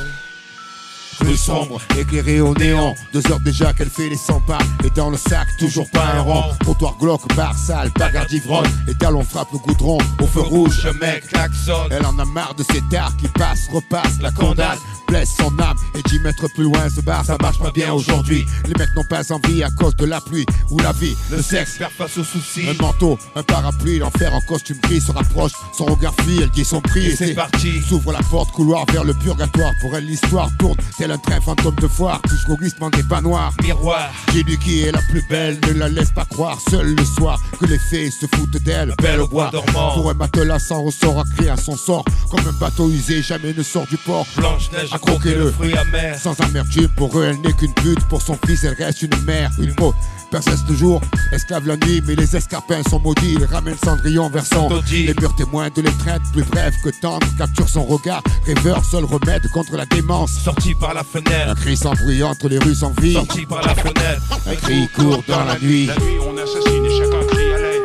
Rue 1.21 1.37
sombre, 1.37 1.81
éclairée 1.99 2.41
au 2.41 2.55
néant. 2.55 2.95
Deux 3.13 3.23
heures 3.31 3.41
déjà 3.41 3.73
qu'elle 3.73 3.91
fait 3.91 4.09
les 4.09 4.17
100 4.17 4.41
pas. 4.41 4.59
Et 4.85 4.91
dans 4.91 5.11
le 5.11 5.17
sac, 5.17 5.47
toujours 5.59 5.89
pas 5.91 6.05
un 6.15 6.21
rang. 6.21 6.45
Trottoir 6.61 6.97
glauque, 6.99 7.35
bar 7.35 7.57
sale, 7.57 7.91
bagarre 7.99 8.27
d'ivrogne. 8.27 8.71
Les 8.87 8.95
talons 8.95 9.25
frappent 9.25 9.53
le 9.53 9.59
goudron. 9.59 9.99
Au 10.21 10.27
feu 10.27 10.41
rouge, 10.41 10.87
mec 11.01 11.27
klaxonne. 11.29 11.91
Elle 11.91 12.07
en 12.07 12.19
a 12.19 12.25
marre 12.25 12.55
de 12.55 12.65
ces 12.71 12.81
dards 12.91 13.17
qui 13.17 13.29
passent, 13.29 13.69
repassent, 13.73 14.21
la 14.21 14.31
condamne. 14.31 14.79
Blesse 15.09 15.35
son 15.39 15.57
âme 15.61 15.77
et 15.95 16.03
10 16.03 16.21
mètres 16.21 16.47
plus 16.55 16.65
loin 16.65 16.89
ce 16.95 17.01
bar, 17.01 17.25
ça 17.25 17.37
marche 17.41 17.59
pas 17.59 17.71
bien 17.71 17.93
aujourd'hui. 17.93 18.47
Les 18.67 18.75
mecs 18.75 18.95
n'ont 18.97 19.05
pas 19.05 19.33
envie 19.33 19.63
à 19.63 19.71
cause 19.71 19.95
de 19.97 20.05
la 20.05 20.21
pluie 20.21 20.47
ou 20.71 20.79
la 20.79 20.93
vie, 20.93 21.17
le 21.31 21.43
sexe. 21.43 21.77
Faire 21.77 21.93
face 21.93 22.17
aux 22.19 22.25
soucis. 22.25 22.69
Un 22.69 22.83
manteau, 22.83 23.19
un 23.35 23.43
parapluie, 23.43 23.99
l'enfer 23.99 24.33
en 24.35 24.41
costume 24.43 24.79
gris 24.83 25.01
se 25.01 25.13
rapproche. 25.13 25.53
Son 25.77 25.85
regard 25.85 26.15
fuit, 26.23 26.41
elle 26.43 26.51
dit 26.51 26.65
son 26.65 26.81
prix. 26.81 27.07
Et 27.07 27.17
c'est 27.17 27.35
parti. 27.35 27.81
S'ouvre 27.83 28.13
la 28.13 28.21
porte, 28.31 28.51
couloir 28.53 28.85
vers 28.93 29.05
le 29.05 29.15
purgatoire. 29.15 29.73
Pour 29.81 29.95
elle, 29.97 30.07
l'histoire 30.07 30.49
tourne. 30.59 30.77
tel 30.99 31.11
un 31.11 31.19
train 31.19 31.41
fantôme 31.41 31.77
de 31.77 31.89
foire, 31.89 32.21
jusqu'au 32.29 32.57
glissement 32.57 32.91
des 32.91 33.03
pas 33.03 33.21
noirs. 33.21 33.53
Miroir, 33.63 34.11
J'ai 34.33 34.43
dit 34.45 34.59
qui 34.59 34.83
est 34.83 34.93
la 34.93 35.03
plus 35.03 35.25
belle, 35.29 35.59
ne 35.69 35.73
la 35.73 35.89
laisse 35.89 36.11
pas 36.11 36.25
croire, 36.25 36.59
seul 36.71 36.95
le 36.95 37.05
soir, 37.05 37.39
que 37.59 37.67
les 37.67 37.79
fées 37.79 38.11
se 38.11 38.27
foutent 38.35 38.63
d'elle. 38.65 38.95
belle 39.03 39.21
au 39.21 39.29
bois 39.29 39.51
dormant. 39.53 39.95
Pour 39.95 40.11
un 40.11 40.15
matelas 40.15 40.59
sans 40.59 40.83
ressort, 40.83 41.21
à 41.21 41.25
crier 41.37 41.51
à 41.51 41.57
son 41.57 41.77
sort, 41.77 42.05
comme 42.31 42.47
un 42.47 42.59
bateau 42.59 42.89
usé, 42.89 43.23
jamais 43.23 43.53
ne 43.53 43.63
sort 43.63 43.87
du 43.87 43.97
port. 43.99 44.27
Blanche-Neige 44.37 44.93
à 44.97 44.99
a 44.99 44.99
croqué 44.99 45.35
le 45.35 45.51
fruit 45.51 45.77
amer. 45.77 46.19
Sans 46.19 46.39
amertume, 46.41 46.89
pour 46.97 47.19
eux, 47.19 47.25
elle 47.31 47.41
n'est 47.41 47.53
qu'une 47.53 47.73
pute, 47.75 48.05
pour 48.09 48.23
son 48.23 48.39
fils, 48.47 48.65
elle 48.65 48.75
reste 48.75 49.03
une 49.03 49.17
mère, 49.25 49.51
une 49.59 49.75
peau. 49.75 49.95
Perseste 50.31 50.67
toujours, 50.67 51.01
esclave 51.33 51.67
la 51.69 51.77
nuit, 51.77 52.03
mais 52.07 52.15
les 52.17 52.35
escarpins 52.35 52.83
sont 52.91 52.99
maudits. 52.99 53.37
Il 53.39 53.45
ramène 53.45 53.77
Cendrillon 53.85 54.29
vers 54.29 54.45
son. 54.45 54.69
Les 54.91 55.15
purs 55.15 55.35
témoins 55.37 55.69
de 55.75 55.83
l'étreinte, 55.83 56.23
plus 56.33 56.43
bref 56.45 56.75
que 56.83 56.91
tendre, 57.01 57.27
capture 57.39 57.69
son 57.69 57.85
regard. 57.85 58.23
Rêveur, 58.45 58.85
seul 58.85 59.05
remède 59.05 59.47
contre 59.53 59.77
la 59.77 59.87
démence. 59.87 60.33
Sorti 60.33 60.75
par 60.75 60.95
la 60.95 61.05
fenêtre, 61.05 61.51
Un 61.51 61.55
cri 61.55 61.77
sans 61.77 61.93
bruit 61.95 62.23
entre 62.23 62.49
les 62.49 62.59
rues 62.59 62.75
sans 62.75 62.93
vie. 63.01 63.13
sorti 63.15 63.47
par 63.47 63.63
la 63.63 63.75
fenêtre. 63.75 64.23
Un 64.47 64.55
cri 64.57 64.89
court 64.97 65.23
dans 65.29 65.45
la 65.45 65.59
nuit. 65.59 65.87
La 65.87 65.95
nuit, 65.95 66.17
on 66.27 66.37
assassine 66.37 66.85
et 66.85 66.99
chacun 66.99 67.27
crie 67.29 67.53
à 67.53 67.59
l'aide. 67.59 67.83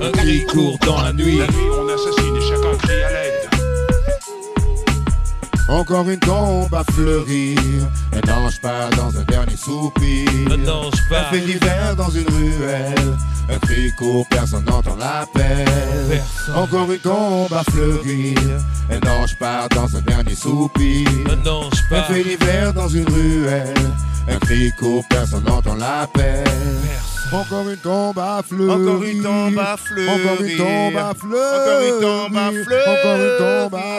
Un 0.00 0.10
cri 0.12 0.44
court 0.46 0.78
dans 0.86 1.02
la 1.02 1.12
nuit. 1.12 1.38
La 1.38 1.46
nuit, 1.46 1.68
Encore 5.68 6.08
une 6.08 6.18
tombe 6.18 6.74
à 6.74 6.82
fleurir. 6.92 7.58
Un 8.12 8.32
ange 8.32 8.58
part 8.60 8.90
dans 8.96 9.16
un 9.18 9.24
dernier 9.24 9.56
soupir. 9.56 10.28
Un 10.50 10.66
ange 10.68 10.94
Un 11.10 11.14
part. 11.14 11.30
fait 11.30 11.40
d'hiver 11.40 11.94
dans 11.94 12.08
une 12.08 12.26
ruelle. 12.28 13.16
Un 13.50 13.58
cri 13.58 13.92
court, 13.98 14.26
personne 14.30 14.64
n'entend 14.64 14.96
l'appel. 14.96 16.22
Encore 16.54 16.90
une 16.90 16.98
tombe 16.98 17.52
à 17.52 17.62
fleurir. 17.70 18.38
Un 18.90 19.10
ange 19.10 19.36
part 19.38 19.68
dans 19.70 19.94
un 19.94 20.00
dernier 20.00 20.34
soupir. 20.34 21.08
Un 21.30 21.46
Un 21.90 22.02
fait 22.04 22.24
d'hiver 22.24 22.72
dans 22.72 22.88
une 22.88 23.08
ruelle. 23.08 23.74
Un 24.26 24.38
cri 24.38 24.70
court, 24.78 25.04
personne 25.10 25.44
n'entend 25.44 25.74
l'appel. 25.74 26.44
Encore 27.30 27.68
une 27.68 27.76
tombe 27.76 28.18
à 28.18 28.42
fleurir. 28.42 28.74
Encore 28.74 29.02
une 29.04 29.22
tombe 29.22 29.58
à 29.58 29.76
fleurir. 29.76 30.12
Encore 30.12 30.40
une 30.42 30.56
tombe 30.56 30.96
à 30.96 31.12
fleurir. 31.14 31.52
Encore 31.58 31.82
une 31.82 32.00
tombe 32.00 32.36
à 32.36 32.48
Encore 32.48 33.16
une 33.16 33.36
tombe 33.38 33.74
à. 33.74 33.98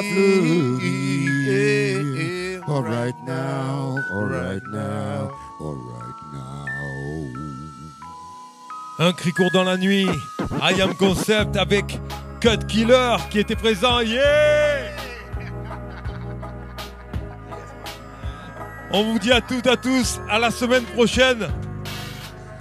All 2.72 2.84
right 2.84 3.16
now, 3.26 3.98
all 4.14 4.26
right 4.26 4.64
now, 4.72 5.32
all 5.60 5.76
right 5.76 6.20
now. 6.32 6.66
Un 9.00 9.14
cri 9.14 9.32
court 9.32 9.52
dans 9.54 9.64
la 9.64 9.78
nuit. 9.78 10.10
I 10.62 10.82
am 10.82 10.96
Concept 10.96 11.56
avec 11.56 12.00
Cut 12.42 12.66
Killer 12.68 13.18
qui 13.30 13.40
était 13.40 13.56
présent. 13.56 14.02
Yeah! 14.02 14.92
On 18.92 19.04
vous 19.04 19.20
dit 19.20 19.32
à 19.32 19.42
toutes, 19.42 19.68
à 19.68 19.78
tous, 19.78 20.20
à 20.30 20.40
la 20.40 20.50
semaine 20.50 20.84
prochaine 20.84 21.48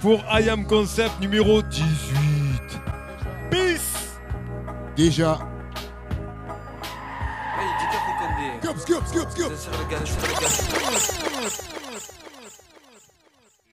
pour 0.01 0.23
I 0.31 0.49
am 0.49 0.65
Concept 0.65 1.19
numéro 1.19 1.61
18. 1.61 2.79
Peace! 3.49 4.19
Déjà. 4.95 5.39
Hey, 7.57 7.67